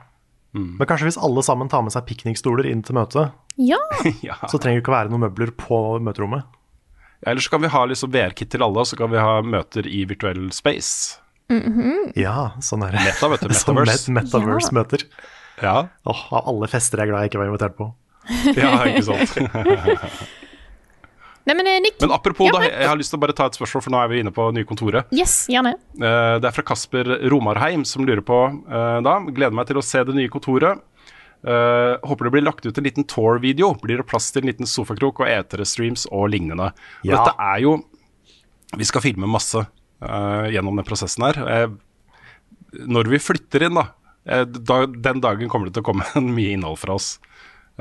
Mm. 0.53 0.73
Men 0.79 0.87
kanskje 0.89 1.07
hvis 1.07 1.17
alle 1.21 1.43
sammen 1.47 1.69
tar 1.71 1.83
med 1.85 1.93
seg 1.95 2.03
piknikstoler 2.09 2.67
inn 2.67 2.81
til 2.83 2.97
møtet, 2.97 3.31
Ja. 3.57 3.77
ja. 4.27 4.35
så 4.51 4.57
trenger 4.59 4.79
det 4.79 4.83
ikke 4.83 4.91
å 4.93 4.97
være 4.97 5.11
noen 5.13 5.23
møbler 5.27 5.51
på 5.55 5.77
møterommet. 6.03 6.43
Ja, 7.21 7.31
Eller 7.31 7.41
så 7.45 7.53
kan 7.53 7.61
vi 7.63 7.69
ha 7.71 7.83
liksom 7.85 8.11
VR-kit 8.11 8.49
til 8.51 8.63
alle, 8.65 8.81
og 8.83 8.87
så 8.89 8.97
kan 8.99 9.11
vi 9.13 9.19
ha 9.21 9.37
møter 9.45 9.87
i 9.87 10.03
virtuell 10.09 10.49
space. 10.55 11.17
Ja, 12.15 12.53
sånn 12.63 12.83
er 12.87 12.95
det. 12.95 13.01
Meta, 13.05 13.27
vet 13.31 13.41
du. 13.43 13.51
Sånn 13.59 13.75
Metaverse. 13.75 14.11
met 14.15 14.23
Metaverse-møter. 14.31 15.03
Ja, 15.61 15.73
Åh, 16.07 16.21
Av 16.31 16.47
alle 16.47 16.67
fester 16.71 16.97
jeg 17.01 17.09
er 17.09 17.11
glad 17.11 17.25
jeg 17.25 17.31
ikke 17.33 17.41
var 17.43 17.49
invitert 17.51 17.75
på. 17.77 17.89
ja 18.55 18.71
ikke 18.87 19.03
sant. 19.09 19.35
Nei, 21.49 21.55
men 21.57 21.67
eh, 21.67 21.79
Nick. 21.83 21.97
Men 22.03 22.13
apropos, 22.15 22.49
Ja, 22.51 22.59
da, 22.59 22.67
jeg 22.69 22.89
har 22.91 22.99
lyst 22.99 23.13
til 23.13 23.19
å 23.19 23.23
bare 23.23 23.35
ta 23.37 23.47
et 23.49 23.57
spørsmål, 23.57 23.83
for 23.85 23.93
nå 23.95 23.99
er 24.03 24.11
vi 24.11 24.21
inne 24.21 24.33
på 24.35 24.45
nye 24.53 24.67
kontoret. 24.67 25.09
Yes, 25.15 25.47
gjerne. 25.51 25.73
Eh, 25.97 26.37
Det 26.41 26.49
er 26.49 26.55
fra 26.55 26.65
Kasper 26.71 27.15
Romarheim 27.33 27.85
som 27.87 28.05
lurer 28.05 28.23
på 28.25 28.39
eh, 28.51 29.01
da. 29.05 29.17
Gleder 29.31 29.57
meg 29.57 29.69
til 29.71 29.81
å 29.81 29.85
se 29.85 30.03
det 30.07 30.17
nye 30.17 30.31
kontoret. 30.31 30.83
Uh, 31.41 31.97
håper 32.05 32.27
det 32.27 32.31
blir 32.35 32.43
lagt 32.45 32.65
ut 32.67 32.77
en 32.77 32.85
liten 32.85 33.05
tour-video. 33.09 33.71
Blir 33.81 33.97
det 33.97 34.05
plass 34.05 34.27
til 34.29 34.43
en 34.43 34.51
liten 34.51 34.67
sofakrok 34.69 35.23
og 35.23 35.25
etere-streams 35.25 36.03
og 36.13 36.27
lignende. 36.29 36.67
Ja. 37.01 37.15
Dette 37.15 37.33
er 37.41 37.63
jo 37.63 37.79
Vi 38.77 38.85
skal 38.85 39.01
filme 39.01 39.25
masse 39.25 39.57
uh, 39.57 40.45
gjennom 40.53 40.77
den 40.77 40.85
prosessen 40.85 41.25
her. 41.25 41.41
Uh, 41.41 41.73
når 42.87 43.09
vi 43.11 43.19
flytter 43.19 43.65
inn, 43.67 43.75
da, 43.75 43.87
eh, 44.25 44.45
da 44.45 44.85
Den 44.85 45.21
dagen 45.23 45.49
kommer 45.51 45.67
det 45.67 45.75
til 45.75 45.83
å 45.83 45.89
komme 45.91 46.05
mye 46.37 46.55
innhold 46.55 46.79
fra 46.79 46.95
oss. 46.95 47.15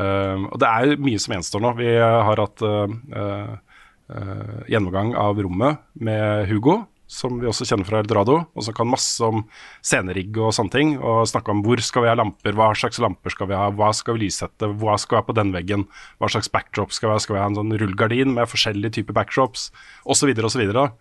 Eh, 0.01 0.47
og 0.49 0.61
det 0.61 0.71
er 0.71 1.03
mye 1.03 1.21
som 1.21 1.35
gjenstår 1.37 1.65
nå. 1.65 1.75
Vi 1.81 1.91
har 1.99 2.41
hatt 2.41 2.65
eh, 2.67 2.95
eh, 3.21 4.57
gjennomgang 4.71 5.13
av 5.19 5.41
rommet 5.43 5.85
med 6.01 6.49
Hugo, 6.51 6.81
som 7.11 7.41
vi 7.43 7.49
også 7.51 7.67
kjenner 7.67 7.89
fra 7.89 8.01
Eldorado, 8.05 8.37
og 8.55 8.63
som 8.63 8.75
kan 8.77 8.87
masse 8.91 9.25
om 9.27 9.43
scenerigg 9.83 10.37
og 10.39 10.55
sånne 10.55 10.75
ting. 10.75 10.93
Og 10.99 11.25
snakke 11.31 11.51
om 11.53 11.65
hvor 11.67 11.83
skal 11.83 12.07
vi 12.07 12.13
ha 12.13 12.19
lamper, 12.19 12.55
hva 12.59 12.71
slags 12.79 13.01
lamper 13.03 13.35
skal 13.35 13.51
vi 13.51 13.59
ha, 13.59 13.67
hva 13.75 13.91
skal 13.97 14.17
vi 14.17 14.29
lyssette, 14.29 14.71
hva 14.81 14.95
skal 15.01 15.19
være 15.19 15.29
på 15.33 15.39
den 15.41 15.51
veggen, 15.57 15.89
hva 16.23 16.31
slags 16.31 16.53
backdrop 16.55 16.95
skal 16.95 17.11
vi 17.11 17.17
ha, 17.17 17.25
skal 17.25 17.37
vi 17.37 17.43
ha 17.43 17.49
en 17.51 17.59
sånn 17.59 17.75
rullegardin 17.83 18.37
med 18.37 18.51
forskjellige 18.51 19.01
typer 19.01 19.19
backdrops, 19.19 19.73
osv. 20.07 20.31
osv. 20.39 20.63
videre 20.63 20.87
Og 20.87 20.95
så 20.95 21.01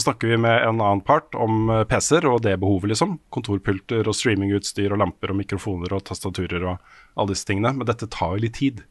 snakker 0.00 0.28
vi 0.30 0.36
med 0.38 0.62
en 0.62 0.80
annen 0.80 1.00
part 1.02 1.34
om 1.34 1.70
eh, 1.70 1.84
PC-er 1.90 2.26
og 2.30 2.42
det 2.42 2.56
behovet, 2.62 2.92
liksom. 2.92 3.16
Kontorpulter 3.34 4.06
og 4.06 4.14
streamingutstyr 4.14 4.92
og 4.94 5.00
lamper 5.02 5.32
og 5.32 5.40
mikrofoner 5.40 5.92
og 5.96 6.04
tastaturer 6.06 6.62
og 6.70 6.78
alle 7.16 7.34
disse 7.34 7.48
tingene. 7.48 7.72
Men 7.74 7.88
dette 7.88 8.06
tar 8.06 8.36
jo 8.36 8.44
litt 8.44 8.54
tid. 8.60 8.84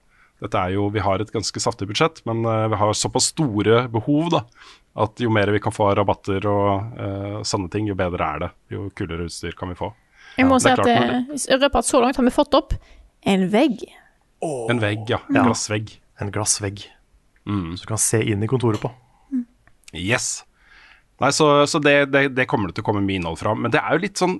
Dette 0.43 0.59
er 0.59 0.73
jo, 0.75 0.89
Vi 0.91 0.99
har 0.99 1.21
et 1.23 1.31
ganske 1.31 1.59
saftig 1.63 1.87
budsjett, 1.87 2.19
men 2.27 2.43
eh, 2.43 2.65
vi 2.73 2.75
har 2.81 2.93
såpass 2.93 3.31
store 3.31 3.85
behov 3.87 4.31
da, 4.33 4.41
at 4.99 5.19
jo 5.23 5.29
mer 5.31 5.47
vi 5.51 5.61
kan 5.63 5.71
få 5.75 5.89
av 5.91 5.95
rabatter 5.99 6.45
og 6.47 6.99
uh, 6.99 7.39
sånne 7.43 7.67
ting, 7.71 7.87
jo 7.87 7.95
bedre 7.99 8.23
er 8.23 8.39
det. 8.45 8.49
Jo 8.71 8.85
kulere 8.95 9.25
utstyr 9.27 9.55
kan 9.59 9.67
vi 9.71 9.75
få. 9.75 9.89
Jeg 10.37 10.47
må 10.47 10.55
det 10.55 10.63
si 10.63 10.69
er 10.69 10.79
at 10.79 10.83
klart 10.83 10.91
eh, 10.91 11.49
jeg 11.51 11.71
at 11.71 11.87
så 11.87 11.99
langt 12.03 12.15
har 12.19 12.23
vi 12.27 12.31
fått 12.35 12.55
opp 12.55 12.75
en 13.27 13.43
vegg. 13.51 13.83
En 14.71 14.79
vegg, 14.79 15.03
ja. 15.11 15.19
En 15.29 15.35
Ja. 15.39 15.43
glassvegg. 15.47 15.97
En 16.19 16.31
glassvegg 16.31 16.85
Mm. 17.45 17.75
så 17.77 17.81
du 17.83 17.87
kan 17.87 17.97
se 18.01 18.23
inn 18.25 18.41
i 18.41 18.47
kontoret 18.47 18.81
på. 18.81 18.89
Yes. 19.93 20.43
Nei, 21.23 21.31
så, 21.31 21.47
så 21.69 21.79
det, 21.79 21.95
det, 22.11 22.27
det 22.35 22.47
kommer 22.51 22.69
det 22.69 22.77
til 22.77 22.85
å 22.85 22.89
komme 22.89 23.03
mye 23.05 23.21
innhold 23.21 23.39
fra. 23.39 23.53
Men 23.55 23.71
det 23.73 23.81
er 23.81 23.95
jo 23.95 24.03
litt 24.07 24.21
sånn 24.21 24.39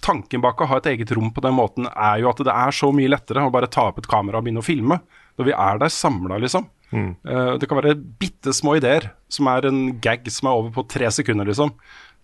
Tanken 0.00 0.40
bak 0.40 0.62
å 0.64 0.66
ha 0.70 0.78
et 0.80 0.86
eget 0.94 1.10
rom 1.12 1.28
på 1.36 1.42
den 1.44 1.52
måten 1.52 1.84
er 1.90 2.22
jo 2.22 2.30
at 2.30 2.38
det 2.40 2.52
er 2.56 2.72
så 2.72 2.88
mye 2.96 3.10
lettere 3.12 3.42
å 3.44 3.50
bare 3.52 3.68
ta 3.68 3.90
opp 3.90 3.98
et 4.00 4.08
kamera 4.08 4.40
og 4.40 4.46
begynne 4.46 4.62
å 4.62 4.64
filme. 4.64 4.96
Når 5.36 5.46
vi 5.50 5.52
er 5.52 5.80
der 5.82 5.92
samla, 5.92 6.38
liksom. 6.40 6.64
Eh, 6.90 7.50
det 7.60 7.68
kan 7.68 7.78
være 7.78 7.92
bitte 8.18 8.54
små 8.56 8.78
ideer 8.80 9.10
som 9.30 9.50
er 9.52 9.68
en 9.68 9.82
gag 10.00 10.24
som 10.32 10.48
er 10.48 10.56
over 10.62 10.72
på 10.78 10.86
tre 10.88 11.10
sekunder, 11.12 11.52
liksom. 11.52 11.74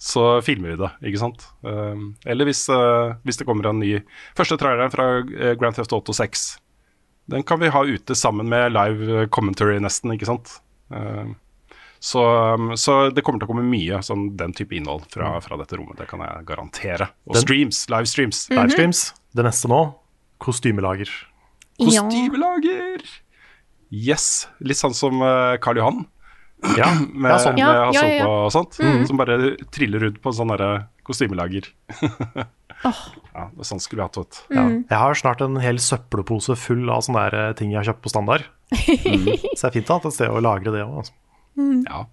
Så 0.00 0.24
filmer 0.44 0.72
vi 0.72 0.80
det, 0.80 0.90
ikke 1.12 1.20
sant. 1.20 1.44
Uh, 1.64 2.16
eller 2.28 2.48
hvis, 2.48 2.64
uh, 2.72 3.12
hvis 3.28 3.40
det 3.40 3.46
kommer 3.48 3.70
en 3.70 3.78
ny 3.80 3.94
Første 4.36 4.58
traileren 4.60 4.92
fra 4.92 5.06
Grand 5.56 5.76
Theft 5.76 5.94
Auto 5.96 6.16
6. 6.16 6.48
Den 7.32 7.42
kan 7.42 7.60
vi 7.60 7.72
ha 7.72 7.82
ute 7.84 8.14
sammen 8.14 8.48
med 8.48 8.74
live 8.74 9.26
commentary, 9.34 9.78
nesten, 9.82 10.12
ikke 10.14 10.28
sant. 10.28 10.58
Eh, 10.94 11.26
så, 12.06 12.22
um, 12.54 12.68
så 12.78 12.96
det 13.10 13.24
kommer 13.26 13.40
til 13.42 13.48
å 13.48 13.50
komme 13.50 13.64
mye 13.66 13.98
sånn, 14.06 14.28
den 14.38 14.52
type 14.54 14.76
innhold 14.78 15.08
fra, 15.10 15.32
fra 15.42 15.58
dette 15.58 15.74
rommet. 15.80 15.98
Det 15.98 16.06
kan 16.10 16.22
jeg 16.22 16.44
garantere. 16.46 17.08
Og 17.26 17.34
Den- 17.34 17.42
streams. 17.46 17.80
Livestreams. 17.90 18.44
Livestreams. 18.54 19.00
Det 19.34 19.44
neste 19.46 19.70
nå, 19.72 19.80
kostymelager. 20.42 21.10
Kostymelager! 21.82 23.02
Yes. 23.90 24.46
Litt 24.64 24.78
sånn 24.80 24.94
som 24.96 25.20
eh, 25.22 25.56
Karl 25.62 25.80
Johan. 25.82 26.04
Ja, 26.78 26.88
med, 27.12 27.30
ja, 27.34 27.38
sånn. 27.42 27.58
med 27.58 27.64
Ja, 27.66 27.90
ja, 27.94 28.06
ja, 28.20 28.28
og 28.30 28.52
sånt. 28.54 28.78
Mhm. 28.82 29.04
Som 29.10 29.20
bare 29.20 29.36
triller 29.74 30.06
rundt 30.06 30.22
på 30.24 30.32
sånn 30.34 30.50
derre 30.54 30.70
kostymelager. 31.06 31.68
ja, 32.86 32.92
det 33.52 33.62
er 33.62 33.68
sånn 33.68 33.82
skulle 33.82 34.02
vi 34.02 34.08
hatt, 34.08 34.18
vet 34.22 34.40
Ja. 34.54 34.64
Jeg 34.70 34.98
har 35.02 35.14
snart 35.18 35.42
en 35.44 35.58
hel 35.62 35.78
søppelpose 35.82 36.56
full 36.58 36.88
av 36.90 37.04
sånne 37.06 37.26
der 37.30 37.54
ting 37.58 37.70
jeg 37.74 37.82
har 37.82 37.90
kjøpt 37.92 38.04
på 38.06 38.14
standard. 38.14 38.46
Mm. 39.06 39.28
Så 39.54 39.60
det 39.60 39.68
er 39.68 39.74
fint 39.76 39.90
å 39.92 39.96
ha 40.00 40.08
et 40.08 40.14
sted 40.16 40.32
å 40.32 40.40
lagre 40.42 40.72
det 40.74 40.80
òg. 40.82 40.96
Altså. 40.98 41.12
Ja. 41.56 42.04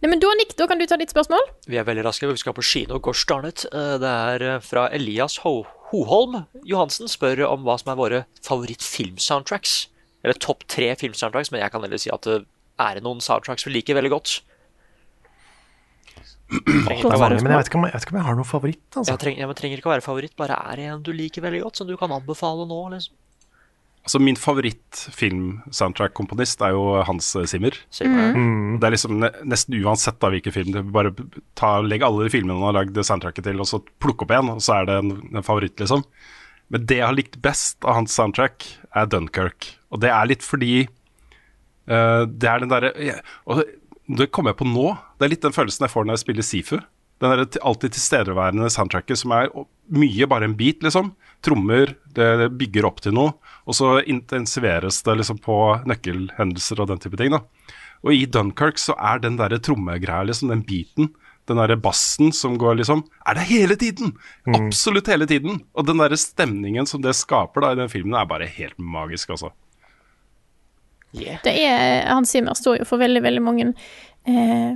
Nei, 0.00 0.08
men 0.08 0.20
da, 0.22 0.30
Nick, 0.38 0.54
da 0.56 0.66
kan 0.70 0.80
du 0.80 0.86
ta 0.88 0.96
ditt 0.96 1.12
spørsmål. 1.12 1.42
Vi 1.68 1.76
er 1.76 1.84
veldig 1.84 2.04
raske, 2.06 2.28
vi 2.30 2.40
skal 2.40 2.54
på 2.56 2.64
kino. 2.64 2.98
Gosh 3.02 3.26
darn 3.28 3.44
it. 3.48 3.64
Eh, 3.72 3.96
Det 4.00 4.08
er 4.08 4.44
eh, 4.54 4.60
fra 4.64 4.86
Elias 4.94 5.38
Ho 5.44 5.64
Hoholm 5.90 6.44
Johansen. 6.64 7.10
Spør 7.12 7.42
om 7.50 7.66
hva 7.66 7.76
som 7.80 7.92
er 7.92 7.98
våre 8.00 8.22
favorittfilmsoundtracks. 8.46 9.74
Eller 10.22 10.38
topp 10.38 10.64
tre 10.70 10.92
filmsoundtracks, 10.96 11.50
men 11.52 11.60
jeg 11.64 11.74
kan 11.74 11.82
heller 11.84 12.00
si 12.00 12.10
at 12.14 12.22
det 12.24 12.38
er 12.80 13.00
noen 13.04 13.20
soundtracks 13.20 13.66
vi 13.66 13.74
liker 13.74 13.98
veldig 13.98 14.12
godt. 14.14 14.36
Trenger 16.52 16.98
ikke 17.00 17.08
å 17.08 17.14
er 17.16 17.22
være, 17.22 17.40
men 17.42 17.52
jeg 17.54 17.60
vet, 17.62 17.68
ikke 17.70 17.78
om, 17.80 17.86
jeg 17.88 17.96
vet 17.96 18.04
ikke 18.06 18.14
om 18.14 18.18
jeg 18.20 18.26
har 18.28 18.36
noen 18.38 18.48
favoritt. 18.48 18.82
Altså. 18.92 19.10
ja, 19.12 19.18
trenger, 19.20 19.42
jeg 19.44 19.56
trenger 19.58 19.80
ikke 19.80 19.88
å 19.90 19.94
være 19.94 20.04
favoritt, 20.04 20.34
bare 20.38 20.58
er 20.70 20.80
det 20.80 20.86
en 20.92 21.04
du 21.04 21.12
liker 21.16 21.44
veldig 21.44 21.62
godt, 21.64 21.80
som 21.80 21.88
du 21.88 21.94
kan 22.00 22.12
anbefale 22.12 22.66
nå. 22.68 22.80
liksom. 22.92 23.16
Altså 24.02 24.18
Min 24.18 24.34
favoritt-film-soundtrack-komponist 24.40 26.62
er 26.66 26.72
jo 26.74 27.02
Hans 27.06 27.28
Zimmer. 27.46 27.70
Mm. 28.02 28.82
Det 28.82 28.88
er 28.88 28.94
liksom 28.96 29.20
ne 29.22 29.28
nesten 29.46 29.78
uansett 29.78 30.18
da 30.22 30.26
hvilken 30.32 30.54
film. 30.54 30.74
Bare 30.94 31.10
ta, 31.58 31.68
Legg 31.86 32.02
alle 32.02 32.26
de 32.26 32.34
filmene 32.34 32.58
han 32.58 32.68
har 32.72 32.78
lagd 32.80 32.96
soundtracket 32.98 33.44
til, 33.46 33.62
og 33.62 33.68
så 33.70 33.78
plukk 34.02 34.18
opp 34.26 34.34
en, 34.34 34.50
og 34.56 34.60
så 34.64 34.80
er 34.80 34.90
det 34.90 34.96
en, 35.04 35.12
en 35.30 35.46
favoritt, 35.46 35.76
liksom. 35.78 36.02
Men 36.72 36.86
det 36.88 36.98
jeg 36.98 37.06
har 37.06 37.14
likt 37.14 37.36
best 37.44 37.84
av 37.84 38.00
hans 38.00 38.14
soundtrack, 38.16 38.64
er 38.96 39.06
Dunkerque. 39.12 39.76
Og 39.92 40.00
det 40.02 40.10
er 40.10 40.30
litt 40.30 40.44
fordi 40.46 40.74
uh, 40.88 42.24
det 42.26 42.48
er 42.48 42.62
den 42.62 42.72
derre 42.72 42.90
Og 43.46 43.62
det, 43.62 44.30
kommer 44.32 44.52
jeg 44.52 44.60
på 44.62 44.68
nå. 44.68 44.88
Det 45.20 45.26
er 45.26 45.32
litt 45.34 45.46
den 45.46 45.54
følelsen 45.54 45.86
jeg 45.86 45.94
får 45.94 46.04
når 46.08 46.14
jeg 46.16 46.24
spiller 46.24 46.48
Sifu. 46.48 46.76
Den 47.22 47.30
der 47.30 47.60
alltid 47.62 47.94
tilstedeværende 47.94 48.70
soundtracket 48.72 49.20
som 49.20 49.30
er 49.36 49.52
mye 49.92 50.26
bare 50.26 50.48
en 50.48 50.56
bit, 50.58 50.82
liksom. 50.82 51.12
Trommer, 51.44 51.94
det, 52.16 52.28
det 52.40 52.48
bygger 52.58 52.88
opp 52.88 52.98
til 53.04 53.14
noe, 53.14 53.36
og 53.66 53.76
så 53.78 53.94
intensiveres 54.10 55.02
det 55.06 55.16
liksom 55.20 55.38
på 55.42 55.58
nøkkelhendelser 55.88 56.82
og 56.82 56.90
den 56.90 57.02
type 57.02 57.18
ting. 57.20 57.34
da. 57.34 57.42
Og 58.02 58.14
i 58.16 58.26
Dunkerque 58.26 58.82
så 58.82 58.96
er 58.98 59.22
den 59.22 59.38
derre 59.38 59.60
trommegreia, 59.62 60.26
liksom, 60.26 60.50
den 60.50 60.64
beaten, 60.66 61.12
den 61.50 61.58
derre 61.58 61.78
bassen 61.78 62.32
som 62.34 62.54
går 62.58 62.80
liksom, 62.80 63.04
er 63.26 63.38
det 63.38 63.48
hele 63.50 63.76
tiden! 63.78 64.14
Absolutt 64.54 65.10
hele 65.10 65.26
tiden! 65.30 65.60
Og 65.74 65.86
den 65.86 66.02
derre 66.02 66.18
stemningen 66.18 66.86
som 66.86 67.02
det 67.02 67.14
skaper 67.18 67.64
da 67.64 67.72
i 67.72 67.80
den 67.82 67.90
filmen, 67.92 68.18
er 68.18 68.30
bare 68.30 68.50
helt 68.50 68.78
magisk, 68.78 69.34
altså. 69.34 69.52
Yeah. 71.12 71.38
Det 71.44 71.52
er, 71.52 72.06
Hans 72.08 72.30
Zimmer 72.32 72.56
står 72.56 72.80
jo 72.80 72.88
for 72.88 73.02
veldig, 73.02 73.20
veldig 73.22 73.42
mange 73.44 73.66
eh, 74.24 74.70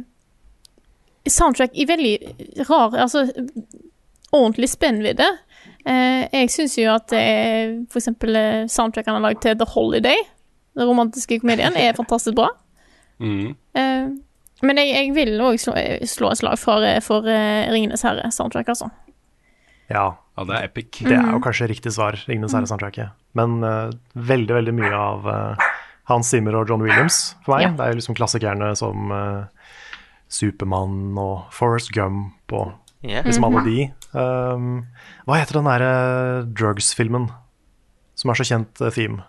soundtrack 1.25 1.73
i 1.73 1.87
veldig 1.89 2.13
rar 2.69 2.93
Altså 3.01 3.23
ordentlig 4.37 4.69
spennvidde. 4.69 5.25
Eh, 5.87 6.27
jeg 6.33 6.51
syns 6.51 6.77
jo 6.81 6.91
at 6.91 7.13
f.eks. 7.15 7.87
for 7.93 8.01
eksempel 8.03 8.39
eh, 8.41 8.67
soundtrack 8.71 9.07
han 9.07 9.21
har 9.21 9.29
lagd 9.29 9.43
til 9.45 9.57
The 9.59 9.69
Holiday, 9.71 10.23
den 10.77 10.89
romantiske 10.89 11.39
komedien, 11.41 11.77
er 11.79 11.97
fantastisk 11.97 12.37
bra. 12.39 12.51
Mm. 13.23 13.55
Eh, 13.79 14.07
men 14.67 14.81
jeg, 14.81 14.93
jeg 14.95 15.15
vil 15.17 15.35
òg 15.45 15.59
slå, 15.61 15.77
slå 16.09 16.33
et 16.33 16.41
slag 16.41 16.59
for, 16.61 16.85
eh, 16.85 17.01
for 17.05 17.29
eh, 17.31 17.69
Ringenes 17.73 18.05
herre-soundtrack, 18.07 18.73
altså. 18.75 18.91
Ja, 19.93 20.15
Ja, 20.37 20.45
det 20.45 20.53
er 20.53 20.65
epic. 20.67 20.99
det 21.01 21.15
er 21.17 21.31
jo 21.33 21.39
kanskje 21.41 21.69
riktig 21.71 21.95
svar, 21.95 22.19
Ringenes 22.29 22.53
herre-soundtracket. 22.53 23.15
Men 23.39 23.63
uh, 23.65 23.89
veldig, 24.13 24.53
veldig 24.59 24.75
mye 24.77 24.91
av 24.93 25.25
uh, 25.25 25.69
Hans 26.11 26.29
Zimmer 26.29 26.59
og 26.59 26.69
John 26.69 26.83
Williams 26.85 27.37
for 27.47 27.55
meg. 27.55 27.63
Ja. 27.65 27.71
Det 27.79 27.85
er 27.85 27.95
jo 27.95 28.01
liksom 28.03 28.19
klassikerne 28.19 28.69
som 28.77 29.15
uh, 29.15 29.71
Supermann 30.29 31.17
og 31.17 31.47
Forest 31.57 31.95
Gump 31.97 32.53
og 32.53 32.75
Yeah. 33.07 33.23
liksom 33.27 33.45
alle 33.45 33.61
de. 33.63 33.83
Um, 34.17 34.87
hva 35.29 35.37
heter 35.43 35.59
den 35.59 35.69
derre 35.69 35.91
drugs-filmen 36.57 37.29
som 38.17 38.33
er 38.33 38.39
så 38.39 38.47
kjent 38.49 38.81
uh, 38.81 38.89
theme? 38.95 39.21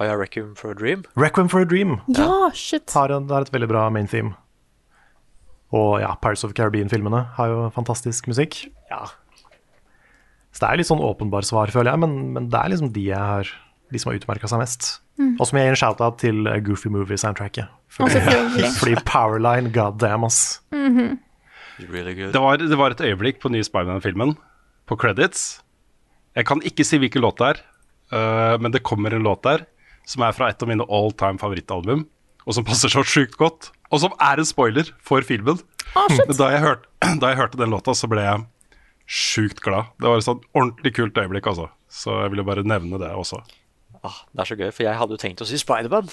Og 0.00 0.06
ja, 0.08 0.14
Requiem 0.16 0.52
for 0.56 0.72
a 0.72 0.76
Dream. 0.76 1.02
Requiem 1.20 1.48
for 1.52 1.60
a 1.64 1.68
Dream 1.68 1.98
Ja, 2.16 2.48
shit. 2.56 2.88
har, 2.96 3.12
en, 3.12 3.26
er 3.28 3.44
et 3.44 3.52
veldig 3.52 3.68
bra 3.68 3.86
main 3.92 4.08
theme. 4.08 4.32
Og 5.76 6.00
ja, 6.02 6.14
Pirates 6.20 6.44
of 6.46 6.54
Caribbean-filmene 6.56 7.24
har 7.36 7.50
jo 7.52 7.66
fantastisk 7.74 8.26
musikk. 8.30 8.62
Ja. 8.90 9.04
Så 10.50 10.64
det 10.64 10.70
er 10.70 10.80
litt 10.80 10.88
sånn 10.88 11.04
åpenbar 11.04 11.44
svar, 11.46 11.70
føler 11.70 11.92
jeg, 11.92 12.02
men, 12.02 12.16
men 12.34 12.48
det 12.50 12.58
er 12.58 12.72
liksom 12.72 12.90
de 12.96 13.04
jeg 13.12 13.20
har 13.20 13.50
De 13.90 13.98
som 13.98 14.10
har 14.10 14.18
utmerka 14.20 14.46
seg 14.50 14.60
mest. 14.62 14.88
Og 15.20 15.44
som 15.46 15.58
jeg 15.58 15.66
gir 15.66 15.74
en 15.74 15.78
shout-out 15.80 16.18
til 16.22 16.46
uh, 16.48 16.56
Goofy 16.64 16.88
Movie-soundtracket. 16.94 17.68
Fordi, 17.92 18.20
fordi 18.78 18.94
Powerline, 19.04 19.72
god 19.74 19.98
damn, 20.00 20.24
ass. 20.24 20.60
Really 21.88 22.14
good. 22.14 22.32
Det 22.34 22.40
var, 22.42 22.60
det 22.60 22.78
var 22.78 22.94
et 22.94 23.00
øyeblikk 23.00 23.40
på 23.42 23.50
nye 23.52 23.64
Spiderman-filmen, 23.66 24.36
på 24.86 24.96
credits. 25.00 25.62
Jeg 26.36 26.46
kan 26.46 26.62
ikke 26.66 26.84
si 26.86 26.98
hvilken 27.00 27.22
låt 27.24 27.40
det 27.40 27.48
er, 27.54 27.60
uh, 28.12 28.56
men 28.60 28.72
det 28.74 28.82
kommer 28.86 29.14
en 29.14 29.24
låt 29.26 29.42
der 29.46 29.64
som 30.08 30.22
er 30.26 30.34
fra 30.34 30.48
et 30.50 30.62
av 30.62 30.68
mine 30.70 30.84
all 30.90 31.12
time 31.12 31.38
favorittalbum, 31.38 32.06
og 32.46 32.56
som 32.56 32.66
passer 32.66 32.90
så 32.92 33.02
sjukt 33.06 33.36
godt, 33.38 33.70
og 33.90 34.00
som 34.02 34.14
er 34.22 34.40
en 34.40 34.48
spoiler 34.48 34.90
for 35.04 35.22
filmen. 35.26 35.60
Ah. 35.94 36.08
Men 36.10 36.36
da 36.38 36.50
jeg, 36.54 36.62
hørte, 36.64 36.88
da 37.22 37.32
jeg 37.32 37.40
hørte 37.40 37.60
den 37.60 37.72
låta, 37.74 37.94
så 37.94 38.10
ble 38.10 38.24
jeg 38.24 38.44
sjukt 39.10 39.62
glad. 39.64 39.90
Det 39.98 40.06
var 40.06 40.20
et 40.20 40.26
sånn 40.26 40.42
ordentlig 40.54 40.94
kult 40.96 41.18
øyeblikk, 41.18 41.48
altså. 41.50 41.68
Så 41.90 42.14
jeg 42.22 42.32
ville 42.34 42.46
bare 42.46 42.62
nevne 42.66 43.00
det 43.02 43.10
også. 43.10 43.40
Ah, 44.06 44.22
det 44.32 44.44
er 44.44 44.50
så 44.52 44.56
gøy, 44.58 44.70
for 44.70 44.86
jeg 44.86 44.96
hadde 45.00 45.16
jo 45.16 45.20
tenkt 45.20 45.42
å 45.42 45.48
si 45.48 45.58
Spiderman. 45.60 46.08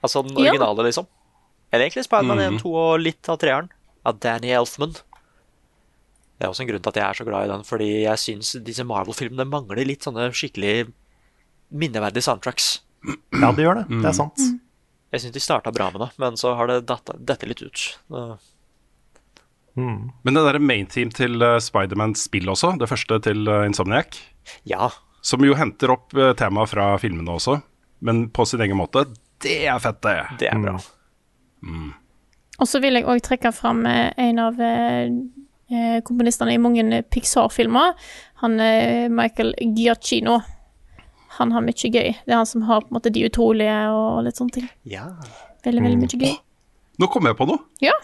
Altså 0.00 0.22
den 0.24 0.38
Ja. 0.38 0.52
originale, 0.52 0.86
liksom. 0.86 1.08
Eller 1.72 1.86
egentlig 1.88 2.06
Spiderman 2.06 2.38
1, 2.40 2.60
2 2.62 2.70
og 2.74 3.00
litt 3.02 3.28
av 3.28 3.38
treeren. 3.42 3.68
Av 4.06 4.18
Danny 4.22 4.52
Elfman. 4.56 4.94
Det 6.40 6.46
er 6.46 6.52
også 6.54 6.64
en 6.64 6.70
grunn 6.70 6.80
til 6.80 6.92
at 6.94 7.00
jeg 7.00 7.06
er 7.06 7.18
så 7.18 7.26
glad 7.28 7.46
i 7.46 7.52
den, 7.52 7.64
fordi 7.68 7.90
jeg 8.06 8.20
syns 8.22 8.54
disse 8.64 8.86
Marvel-filmene 8.88 9.44
mangler 9.48 9.84
litt 9.84 10.06
sånne 10.06 10.30
skikkelig 10.32 10.88
minneverdige 11.68 12.24
soundtracks. 12.24 12.70
Ja, 13.36 13.50
det 13.52 13.66
gjør 13.66 13.82
det. 13.82 13.84
Det 13.92 14.08
er 14.08 14.16
sant. 14.16 14.40
Jeg 15.10 15.24
syns 15.24 15.34
de 15.34 15.42
starta 15.42 15.72
bra 15.74 15.90
med 15.92 16.00
det, 16.04 16.10
men 16.22 16.38
så 16.40 16.54
har 16.56 16.70
det 16.70 16.80
dette 16.88 17.48
litt 17.50 17.60
ut. 17.60 17.84
Mm. 19.76 20.10
Men 20.22 20.36
det 20.36 20.44
derre 20.46 20.62
main 20.62 20.88
team 20.90 21.12
til 21.14 21.40
uh, 21.44 21.58
Spiderman-spill 21.62 22.48
også, 22.50 22.74
det 22.80 22.88
første 22.90 23.20
til 23.28 23.48
uh, 23.48 23.62
Insomniac, 23.68 24.18
ja. 24.68 24.90
som 25.22 25.44
jo 25.46 25.56
henter 25.58 25.94
opp 25.94 26.14
uh, 26.18 26.32
temaet 26.38 26.72
fra 26.72 26.92
filmene 27.02 27.36
også, 27.36 27.60
men 28.06 28.28
på 28.34 28.46
sin 28.48 28.62
egen 28.64 28.80
måte, 28.80 29.06
det 29.44 29.62
er 29.70 29.80
fett, 29.82 30.00
det. 30.04 30.16
Det 30.42 30.50
er 30.50 30.60
bra. 30.60 30.76
Og 32.60 32.68
så 32.68 32.80
vil 32.82 32.98
jeg 32.98 33.08
òg 33.08 33.22
trekke 33.24 33.52
fram 33.56 33.84
eh, 33.88 34.10
en 34.20 34.40
av 34.42 34.60
eh, 34.60 35.08
eh, 35.72 35.98
komponistene 36.06 36.54
i 36.54 36.60
mange 36.60 37.02
Pixar-filmer. 37.08 37.96
Han 38.44 38.60
er 38.60 39.08
Michael 39.12 39.54
Giacchino. 39.76 40.40
Han 41.38 41.54
har 41.56 41.64
mye 41.64 41.88
gøy. 41.88 42.12
Det 42.12 42.34
er 42.34 42.36
han 42.36 42.48
som 42.48 42.66
har 42.68 42.84
på 42.84 42.90
en 42.90 42.98
måte 42.98 43.12
De 43.14 43.24
utrolige 43.24 43.80
og 43.94 44.24
litt 44.26 44.40
sånne 44.40 44.56
ting. 44.58 44.70
Ja. 44.84 45.08
Veldig, 45.64 45.84
veldig 45.86 46.00
mye 46.02 46.20
gøy. 46.20 46.38
Nå 47.00 47.08
kom 47.08 47.28
jeg 47.28 47.38
på 47.38 47.48
noe. 47.48 47.64
Ja. 47.80 47.94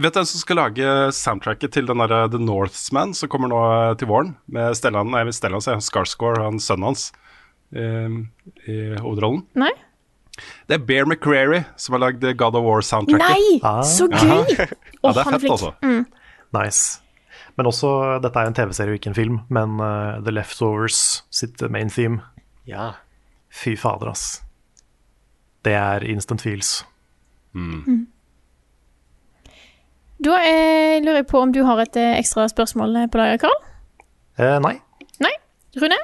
Vet 0.00 0.14
du 0.14 0.20
hvem 0.20 0.28
som 0.28 0.42
skal 0.42 0.60
lage 0.60 0.90
soundtracket 1.16 1.72
til 1.74 1.88
den 1.88 2.02
der 2.04 2.28
The 2.30 2.38
Northman 2.38 3.14
som 3.16 3.30
kommer 3.32 3.50
nå 3.50 3.60
til 3.98 4.10
våren? 4.10 4.34
Med 4.52 4.76
Stellan, 4.78 5.10
nei, 5.10 5.24
Stellan 5.34 5.64
Skarsgård, 5.82 6.38
han 6.44 6.60
sønnen 6.62 6.90
hans, 6.90 7.08
eh, 7.74 8.20
i 8.70 8.76
hovedrollen. 9.00 9.42
Nei? 9.58 9.72
Det 10.68 10.76
er 10.78 10.84
Bear 10.86 11.06
McCreary 11.08 11.62
som 11.76 11.96
har 11.96 12.04
lagd 12.06 12.24
God 12.38 12.58
of 12.58 12.64
War-soundtracket. 12.64 13.26
Nei! 13.26 13.60
Ah. 13.62 13.82
Så 13.86 14.08
gøy! 14.08 14.50
Ja, 14.56 14.66
ja, 14.66 15.12
det 15.12 15.22
er 15.22 15.30
han 15.30 15.40
fett, 15.40 15.50
altså. 15.50 15.72
Mm. 15.82 16.04
Nice. 16.56 17.00
Men 17.56 17.66
også, 17.66 17.88
dette 18.22 18.40
er 18.40 18.50
en 18.50 18.54
TV-serie 18.56 18.94
og 18.94 19.00
ikke 19.00 19.10
en 19.12 19.18
film, 19.18 19.40
men 19.52 19.80
uh, 19.80 20.20
The 20.24 20.32
Leftovers 20.34 21.24
sitt 21.30 21.62
main 21.70 21.90
theme. 21.90 22.22
ja. 22.68 22.92
Fy 23.50 23.72
fader, 23.74 24.12
ass. 24.12 24.42
Det 25.66 25.72
er 25.74 26.04
instant 26.06 26.40
feels. 26.40 26.84
Da 30.24 30.36
eh, 30.44 31.00
lurer 31.02 31.16
jeg 31.22 31.26
på 31.26 31.40
om 31.42 31.50
du 31.52 31.62
har 31.66 31.80
et 31.82 31.96
eh, 31.98 32.18
ekstra 32.20 32.44
spørsmål 32.48 32.96
eh, 33.02 33.08
på 33.10 33.18
lager, 33.18 33.40
Karl? 33.42 33.56
Eh, 34.38 34.58
nei. 34.62 34.76
Nei? 35.24 35.32
Rune? 35.82 35.98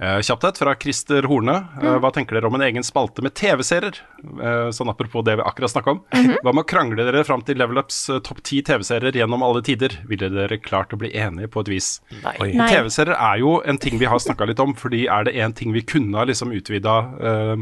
Eh, 0.00 0.20
fra 0.58 0.74
Christer 0.74 1.22
Horne. 1.28 1.54
Eh, 1.82 1.96
hva 2.00 2.10
tenker 2.10 2.34
dere 2.34 2.48
om 2.48 2.54
en 2.56 2.64
egen 2.64 2.84
spalte 2.84 3.20
med 3.20 3.34
TV-serier? 3.36 3.98
Eh, 4.24 4.70
sånn 4.72 4.88
apropos 4.88 5.24
det 5.26 5.36
vi 5.36 5.44
akkurat 5.44 5.74
snakka 5.74 5.92
om. 5.92 6.00
Hva 6.40 6.54
med 6.54 6.64
å 6.64 6.68
krangle 6.68 7.04
dere 7.04 7.24
fram 7.28 7.42
til 7.44 7.60
Level 7.60 7.82
Ups 7.82 8.06
topp 8.24 8.40
ti 8.42 8.62
TV-serier 8.64 9.12
gjennom 9.20 9.44
alle 9.44 9.60
tider? 9.66 9.98
Ville 10.08 10.30
dere 10.32 10.56
klart 10.56 10.94
å 10.96 11.00
bli 11.00 11.12
enige 11.12 11.50
på 11.52 11.60
et 11.60 11.72
vis? 11.74 11.90
TV-serier 12.16 13.12
er 13.12 13.42
jo 13.44 13.58
en 13.60 13.80
ting 13.82 14.00
vi 14.00 14.08
har 14.08 14.22
snakka 14.24 14.48
litt 14.48 14.64
om, 14.64 14.72
fordi 14.72 15.04
er 15.04 15.28
det 15.28 15.36
én 15.36 15.52
ting 15.56 15.76
vi 15.76 15.84
kunne 15.84 16.16
ha 16.16 16.24
liksom 16.24 16.54
utvida 16.56 16.96
uh, 17.20 17.56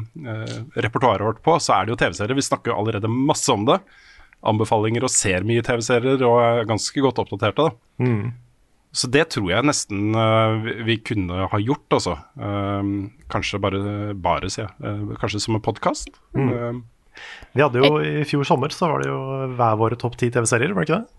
repertoaret 0.78 1.26
vårt 1.26 1.42
på, 1.42 1.58
så 1.58 1.74
er 1.74 1.86
det 1.86 1.96
jo 1.96 2.00
TV-serier. 2.04 2.38
Vi 2.38 2.46
snakker 2.46 2.70
jo 2.70 2.78
allerede 2.78 3.10
masse 3.10 3.50
om 3.50 3.66
det. 3.66 3.80
Anbefalinger 4.46 5.02
og 5.02 5.10
ser 5.10 5.46
mye 5.46 5.64
TV-serier 5.66 6.22
og 6.22 6.38
er 6.44 6.68
ganske 6.70 7.02
godt 7.02 7.18
oppdaterte. 7.24 7.66
da. 7.66 8.04
Så 8.98 9.06
det 9.14 9.28
tror 9.30 9.52
jeg 9.52 9.66
nesten 9.66 10.16
eh, 10.18 10.70
vi, 10.88 10.98
kunne 11.06 11.46
ha 11.52 11.60
gjort, 11.62 11.86
altså. 11.94 12.16
Eh, 12.34 12.88
kanskje 13.30 13.60
bare, 13.62 13.82
bare 14.18 14.50
sier 14.50 14.66
jeg. 14.66 14.74
Eh, 14.82 15.18
kanskje 15.20 15.42
som 15.44 15.58
en 15.58 15.62
podkast. 15.64 16.10
Vi 16.34 17.62
hadde 17.62 17.82
jo 17.82 17.98
I 17.98 18.22
fjor 18.28 18.46
sommer 18.46 18.70
så 18.74 18.90
var 18.90 19.02
det 19.02 19.08
jo 19.10 19.20
hver 19.58 19.78
våre 19.78 19.98
topp 19.98 20.18
ti 20.18 20.28
TV-serier, 20.34 20.74
var 20.74 20.86
det 20.86 20.90
ikke 20.90 21.00
det? 21.02 21.14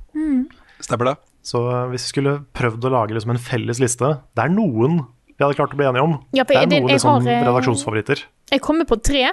stemmer 0.80 1.10
det? 1.10 1.16
Så 1.44 1.60
hvis 1.92 2.06
vi 2.06 2.12
skulle 2.14 2.36
prøvd 2.56 2.88
å 2.88 2.92
lage 2.94 3.16
liksom 3.16 3.34
en 3.34 3.42
felles 3.42 3.82
liste 3.84 4.08
Det 4.36 4.44
er 4.46 4.52
noen 4.54 5.02
vi 5.40 5.46
hadde 5.46 5.56
klart 5.56 5.72
å 5.72 5.78
bli 5.80 5.86
enige 5.88 6.04
om. 6.04 6.18
Ja, 6.36 6.44
for 6.44 6.52
det 6.52 6.66
er 6.66 6.68
noen 6.68 6.90
jeg 6.92 6.98
liksom, 6.98 7.24
har, 7.24 7.46
redaksjonsfavoritter. 7.48 8.24
Jeg 8.52 8.60
kommer 8.60 8.84
på 8.90 8.98
tre 9.00 9.30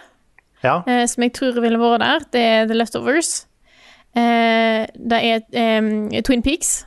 Ja. 0.63 0.85
eh, 0.87 1.03
som 1.11 1.25
jeg 1.25 1.33
tror 1.35 1.59
ville 1.59 1.81
vært 1.83 1.99
der. 2.05 2.27
Det 2.31 2.41
er 2.41 2.67
The 2.71 2.77
Leftovers. 2.79 3.31
Eh, 4.15 4.87
det 4.95 5.19
er 5.19 5.43
eh, 5.51 6.23
Twin 6.23 6.43
Peaks. 6.47 6.85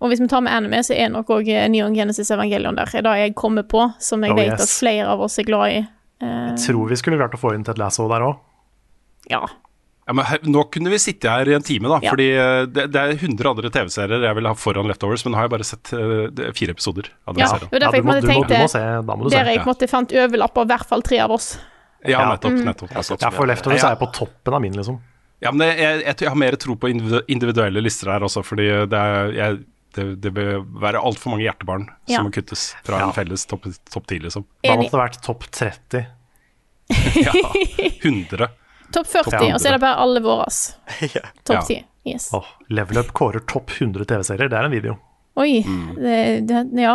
Og 0.00 0.08
hvis 0.12 0.20
vi 0.22 0.28
tar 0.30 0.40
med 0.46 0.52
anime, 0.54 0.78
så 0.86 0.94
er 0.94 1.08
nok 1.10 1.26
òg 1.34 1.48
Neon 1.72 1.94
Genesis 1.96 2.30
Evangelion 2.30 2.76
der. 2.78 2.86
Det 2.86 3.00
er 3.00 3.06
det 3.08 3.14
jeg 3.18 3.34
kommer 3.34 3.64
på, 3.66 3.88
som 3.98 4.22
jeg 4.22 4.30
Oh, 4.30 4.36
vet 4.38 4.52
yes. 4.52 4.62
at 4.62 4.74
flere 4.78 5.06
av 5.10 5.20
oss 5.26 5.38
er 5.38 5.44
glad 5.48 5.72
i. 5.74 5.80
Jeg 6.22 6.58
Tror 6.66 6.88
vi 6.90 6.96
skulle 6.98 7.16
klart 7.18 7.34
å 7.34 7.38
få 7.40 7.54
inn 7.54 7.64
Ted 7.66 7.78
Lasso 7.78 8.06
der 8.10 8.22
òg. 8.28 8.36
ja. 9.30 9.42
Ja, 10.08 10.14
men 10.16 10.24
her, 10.24 10.38
nå 10.48 10.62
kunne 10.72 10.88
vi 10.88 10.96
sitte 10.98 11.28
her 11.28 11.44
i 11.44 11.52
en 11.52 11.60
time, 11.60 11.84
da. 11.92 11.98
Ja. 12.00 12.14
Fordi 12.14 12.30
eh, 12.32 12.62
det, 12.72 12.86
det 12.94 12.96
er 12.96 13.10
100 13.12 13.44
andre 13.50 13.68
TV-serier 13.68 14.22
jeg 14.24 14.36
vil 14.38 14.46
ha 14.48 14.54
foran 14.56 14.86
Leftovers, 14.88 15.20
men 15.26 15.34
nå 15.34 15.36
har 15.36 15.44
jeg 15.44 15.52
bare 15.52 15.66
sett 15.68 15.90
uh, 15.92 16.46
fire 16.56 16.72
episoder 16.72 17.10
av 17.28 17.34
den 17.36 17.42
Ja, 17.44 17.48
serien. 17.52 17.68
var 17.74 17.82
derfor 17.82 17.92
du, 17.92 17.98
jeg 17.98 18.00
en 18.00 18.06
du, 18.06 18.08
må, 18.08 18.14
du 18.22 18.28
må 18.30 18.32
tenkte 18.32 18.70
se. 18.72 18.80
Da 19.10 19.16
må 19.18 19.26
du 19.26 19.28
se. 19.28 19.34
Der 19.36 19.50
jeg 19.52 19.60
på 19.60 19.66
en 19.68 19.72
måte 19.74 19.88
fant 19.92 20.14
overlapp 20.22 20.56
av 20.56 20.64
i 20.64 20.70
hvert 20.72 20.88
fall 20.94 21.04
tre 21.04 21.18
av 21.26 21.34
oss. 21.36 21.50
Ja, 22.08 22.14
Ja. 22.14 22.22
nettopp. 22.32 22.56
nettopp, 22.70 22.94
nettopp. 22.96 23.20
Ja, 23.20 23.30
for 23.36 23.50
Leftovers 23.52 23.84
er 23.84 23.92
jeg 23.92 24.00
på 24.00 24.08
toppen 24.16 24.56
av 24.56 24.64
min, 24.64 24.78
liksom. 24.80 24.96
Ja, 25.44 25.52
men 25.52 25.66
jeg, 25.68 25.76
jeg, 25.84 26.00
jeg, 26.06 26.16
jeg 26.24 26.32
har 26.32 26.40
mer 26.40 26.56
tro 26.64 26.78
på 26.80 26.88
individuelle 27.28 27.84
lister 27.84 28.08
her 28.14 28.24
også, 28.24 28.40
fordi 28.48 28.64
det, 28.88 28.96
er, 29.12 29.28
jeg, 29.36 29.60
det, 29.98 30.04
det 30.24 30.32
bør 30.36 30.62
være 30.84 31.02
altfor 31.02 31.34
mange 31.34 31.44
hjertebarn 31.48 31.88
Ja. 32.08 32.16
som 32.20 32.28
må 32.28 32.32
kuttes 32.34 32.68
fra 32.86 33.00
Ja. 33.02 33.08
en 33.10 33.16
felles 33.16 33.44
topp 33.50 33.66
top 33.90 34.06
10, 34.08 34.22
liksom. 34.28 34.46
Da 34.64 34.76
måtte 34.78 34.94
det 34.94 35.02
vært 35.02 35.20
topp 35.26 35.44
30. 35.50 36.06
Ja, 37.26 37.34
100. 38.00 38.48
Topp 38.94 39.06
40, 39.10 39.30
Topp 39.34 39.42
og 39.52 39.60
så 39.60 39.68
er 39.68 39.74
det 39.76 39.80
bare 39.84 40.00
alle 40.06 40.22
våre. 40.24 40.46
Ja. 41.14 41.26
Topp 41.44 41.58
Ja. 41.58 41.62
10. 41.68 41.84
Yes. 42.08 42.30
Oh, 42.32 42.46
Level 42.72 42.96
Up 43.02 43.10
kårer 43.12 43.42
topp 43.44 43.74
100 43.76 44.06
TV-serier. 44.08 44.48
Det 44.48 44.56
er 44.56 44.64
en 44.64 44.72
video. 44.72 44.94
Oi. 45.36 45.58
Mm. 45.66 45.88
Det, 46.00 46.18
det, 46.48 46.62
ja. 46.80 46.94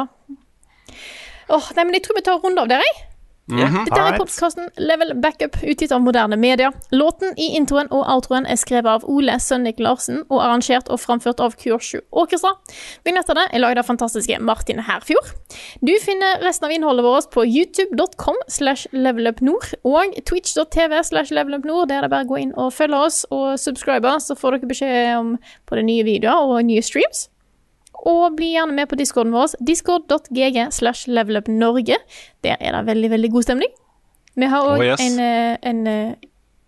Oh, 1.54 1.68
nei, 1.76 1.84
men 1.86 1.94
jeg 2.00 2.06
tror 2.08 2.18
vi 2.18 2.24
tar 2.26 2.40
en 2.40 2.42
runde 2.48 2.64
av 2.64 2.72
dere, 2.72 2.88
jeg. 2.88 3.04
Dette 3.52 4.00
er 4.00 4.16
podkasten 4.16 4.70
Level 4.80 5.10
Backup, 5.20 5.58
utgitt 5.68 5.92
av 5.92 6.00
moderne 6.02 6.38
media. 6.40 6.70
Låten 6.96 7.34
i 7.36 7.50
introen 7.58 7.90
og 7.92 8.06
outroen 8.08 8.46
er 8.48 8.56
skrevet 8.56 8.88
av 8.88 9.04
Ole 9.12 9.36
Sønnik 9.44 9.82
Larsen 9.84 10.22
og 10.30 10.40
arrangert 10.40 10.88
og 10.88 11.02
framført 11.04 11.44
av 11.44 11.58
Kursju 11.60 12.00
Orkestra. 12.16 12.54
Vignettene 13.04 13.50
er 13.52 13.60
laget 13.60 13.82
av 13.84 13.90
fantastiske 13.90 14.40
Martin 14.40 14.80
Herfjord. 14.88 15.34
Du 15.84 15.92
finner 16.06 16.40
resten 16.46 16.70
av 16.70 16.76
innholdet 16.78 17.04
vårt 17.04 17.30
på 17.36 17.44
youtube.com 17.44 18.40
slash 18.48 18.88
levelupnord 18.96 19.76
og 19.84 20.16
twitch.tv 20.24 21.04
slash 21.04 21.36
levelupnord. 21.36 21.92
Der 21.92 22.00
er 22.00 22.08
det 22.08 22.14
bare 22.16 22.30
å 22.30 22.32
gå 22.32 22.40
inn 22.46 22.56
og 22.56 22.72
følge 22.78 23.04
oss 23.10 23.26
og 23.28 23.60
subscribe, 23.60 24.16
så 24.24 24.40
får 24.40 24.56
dere 24.56 24.72
beskjed 24.72 25.14
om 25.20 25.36
både 25.68 25.84
nye 25.92 26.08
videoer 26.08 26.56
og 26.56 26.64
nye 26.72 26.86
streams. 26.86 27.28
Og 28.10 28.36
bli 28.36 28.50
gjerne 28.56 28.74
med 28.76 28.88
på 28.92 28.98
discorden 29.00 29.34
vår, 29.36 29.48
discord.gg 29.64 30.58
slash 30.76 31.02
levelupnorge. 31.08 31.98
Der 32.44 32.56
er 32.60 32.72
det 32.76 32.86
veldig, 32.90 33.10
veldig 33.16 33.32
god 33.32 33.44
stemning. 33.48 33.72
Vi 34.36 34.46
har 34.50 34.62
òg 34.66 34.80
Oh, 34.82 34.86
yes. 34.86 35.00
en, 35.00 35.20
eh, 35.22 35.58
en 35.62 35.88
eh, 35.88 36.14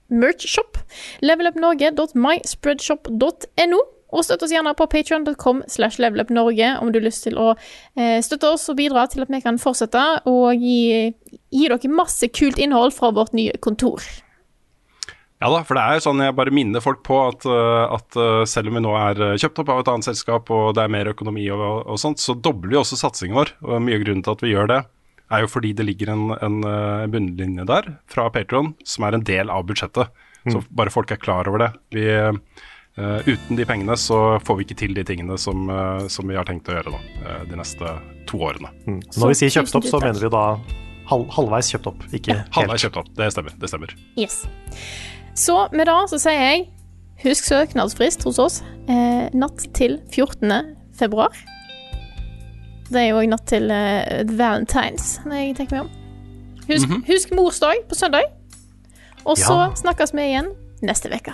merch-shop. 0.10 0.78
Levelupnorge.myspreadshop.no. 1.26 3.80
Og 4.16 4.22
støtt 4.24 4.44
oss 4.46 4.52
gjerne 4.54 4.72
på 4.78 4.86
patreon.com 4.88 5.64
slash 5.68 5.98
levelupnorge 6.00 6.78
om 6.80 6.92
du 6.94 7.00
har 7.02 7.08
lyst 7.08 7.24
til 7.26 7.36
å 7.42 7.56
eh, 7.98 8.22
støtte 8.24 8.48
oss 8.54 8.70
og 8.72 8.78
bidra 8.80 9.08
til 9.12 9.22
at 9.26 9.32
vi 9.34 9.42
kan 9.44 9.58
fortsette 9.60 10.04
og 10.30 10.56
gi, 10.62 11.10
gi 11.52 11.66
dere 11.68 11.90
masse 11.92 12.28
kult 12.32 12.58
innhold 12.62 12.94
fra 12.96 13.10
vårt 13.12 13.34
nye 13.36 13.52
kontor. 13.66 14.00
Ja 15.44 15.50
da, 15.52 15.62
for 15.68 15.78
det 15.78 15.84
er 15.84 15.98
jo 15.98 16.04
sånn 16.06 16.24
jeg 16.24 16.36
bare 16.38 16.54
minner 16.56 16.84
folk 16.84 17.02
på 17.06 17.18
at, 17.26 17.44
uh, 17.50 17.92
at 17.98 18.18
uh, 18.18 18.44
selv 18.48 18.72
om 18.72 18.78
vi 18.80 18.84
nå 18.86 18.94
er 18.98 19.20
uh, 19.20 19.38
kjøpt 19.40 19.60
opp 19.62 19.72
av 19.74 19.82
et 19.82 19.90
annet 19.92 20.08
selskap 20.08 20.52
og 20.56 20.70
det 20.78 20.86
er 20.86 20.94
mer 20.96 21.10
økonomi 21.12 21.44
og, 21.52 21.64
og 21.84 22.00
sånt, 22.00 22.24
så 22.24 22.38
dobler 22.40 22.72
vi 22.72 22.80
også 22.80 23.00
satsingen 23.02 23.36
vår. 23.38 23.52
Og 23.68 23.84
mye 23.84 24.00
av 24.00 24.06
grunnen 24.06 24.24
til 24.26 24.38
at 24.38 24.46
vi 24.46 24.54
gjør 24.54 24.72
det, 24.72 24.80
er 25.36 25.44
jo 25.44 25.50
fordi 25.52 25.74
det 25.76 25.88
ligger 25.90 26.14
en, 26.14 26.30
en 26.38 26.58
bunnlinje 27.12 27.66
der 27.68 27.92
fra 28.14 28.30
Patron 28.32 28.76
som 28.88 29.08
er 29.08 29.18
en 29.18 29.26
del 29.28 29.52
av 29.52 29.68
budsjettet. 29.68 30.14
Så 30.54 30.62
bare 30.70 30.94
folk 30.94 31.12
er 31.12 31.18
klar 31.22 31.48
over 31.50 31.64
det. 31.64 31.70
Vi, 31.96 32.06
uh, 32.06 33.20
uten 33.26 33.58
de 33.58 33.66
pengene 33.68 33.98
så 33.98 34.38
får 34.46 34.60
vi 34.60 34.68
ikke 34.68 34.80
til 34.84 34.94
de 34.98 35.06
tingene 35.08 35.38
som, 35.42 35.66
uh, 35.72 36.06
som 36.12 36.30
vi 36.30 36.38
har 36.38 36.48
tenkt 36.48 36.70
å 36.70 36.78
gjøre 36.78 36.94
da, 36.94 37.02
uh, 37.26 37.42
de 37.50 37.60
neste 37.60 37.96
to 38.30 38.42
årene. 38.46 38.72
Mm. 38.86 39.02
Når 39.18 39.34
vi 39.34 39.40
sier 39.42 39.56
kjøpt 39.58 39.80
opp, 39.82 39.90
så 39.90 40.02
mener 40.04 40.22
vi 40.22 40.32
da 40.34 40.46
halv, 41.10 41.28
halvveis 41.34 41.74
kjøpt 41.74 41.92
opp, 41.92 42.06
ikke 42.14 42.38
Halvveis 42.56 42.78
helt. 42.78 42.88
kjøpt 42.88 43.02
opp, 43.02 43.12
det 43.18 43.32
stemmer. 43.34 43.58
Det 43.62 43.72
stemmer. 43.74 43.98
Yes. 44.22 44.44
Så 45.36 45.56
med 45.76 45.86
det 45.90 45.98
så 46.12 46.20
sier 46.22 46.40
jeg 46.40 46.66
husk 47.26 47.48
søknadsfrist 47.50 48.24
hos 48.28 48.40
oss 48.40 48.62
eh, 48.88 49.28
natt 49.36 49.66
til 49.76 49.98
14. 50.14 50.76
februar. 50.96 51.36
Det 52.92 53.02
er 53.02 53.08
jo 53.10 53.20
òg 53.22 53.30
natt 53.32 53.46
til 53.50 53.70
eh, 53.74 54.24
Valentines, 54.30 55.20
når 55.26 55.42
jeg 55.42 55.56
tenker 55.58 55.80
meg 55.80 55.88
om. 55.88 55.94
Husk, 56.70 56.94
husk 57.08 57.34
morsdag 57.38 57.84
på 57.90 57.98
søndag. 57.98 58.30
Og 59.26 59.38
så 59.38 59.54
Ja. 59.58 59.72
snakkes 59.76 60.14
vi 60.14 60.22
igjen 60.32 60.52
neste 60.86 61.10
uke. 61.14 61.34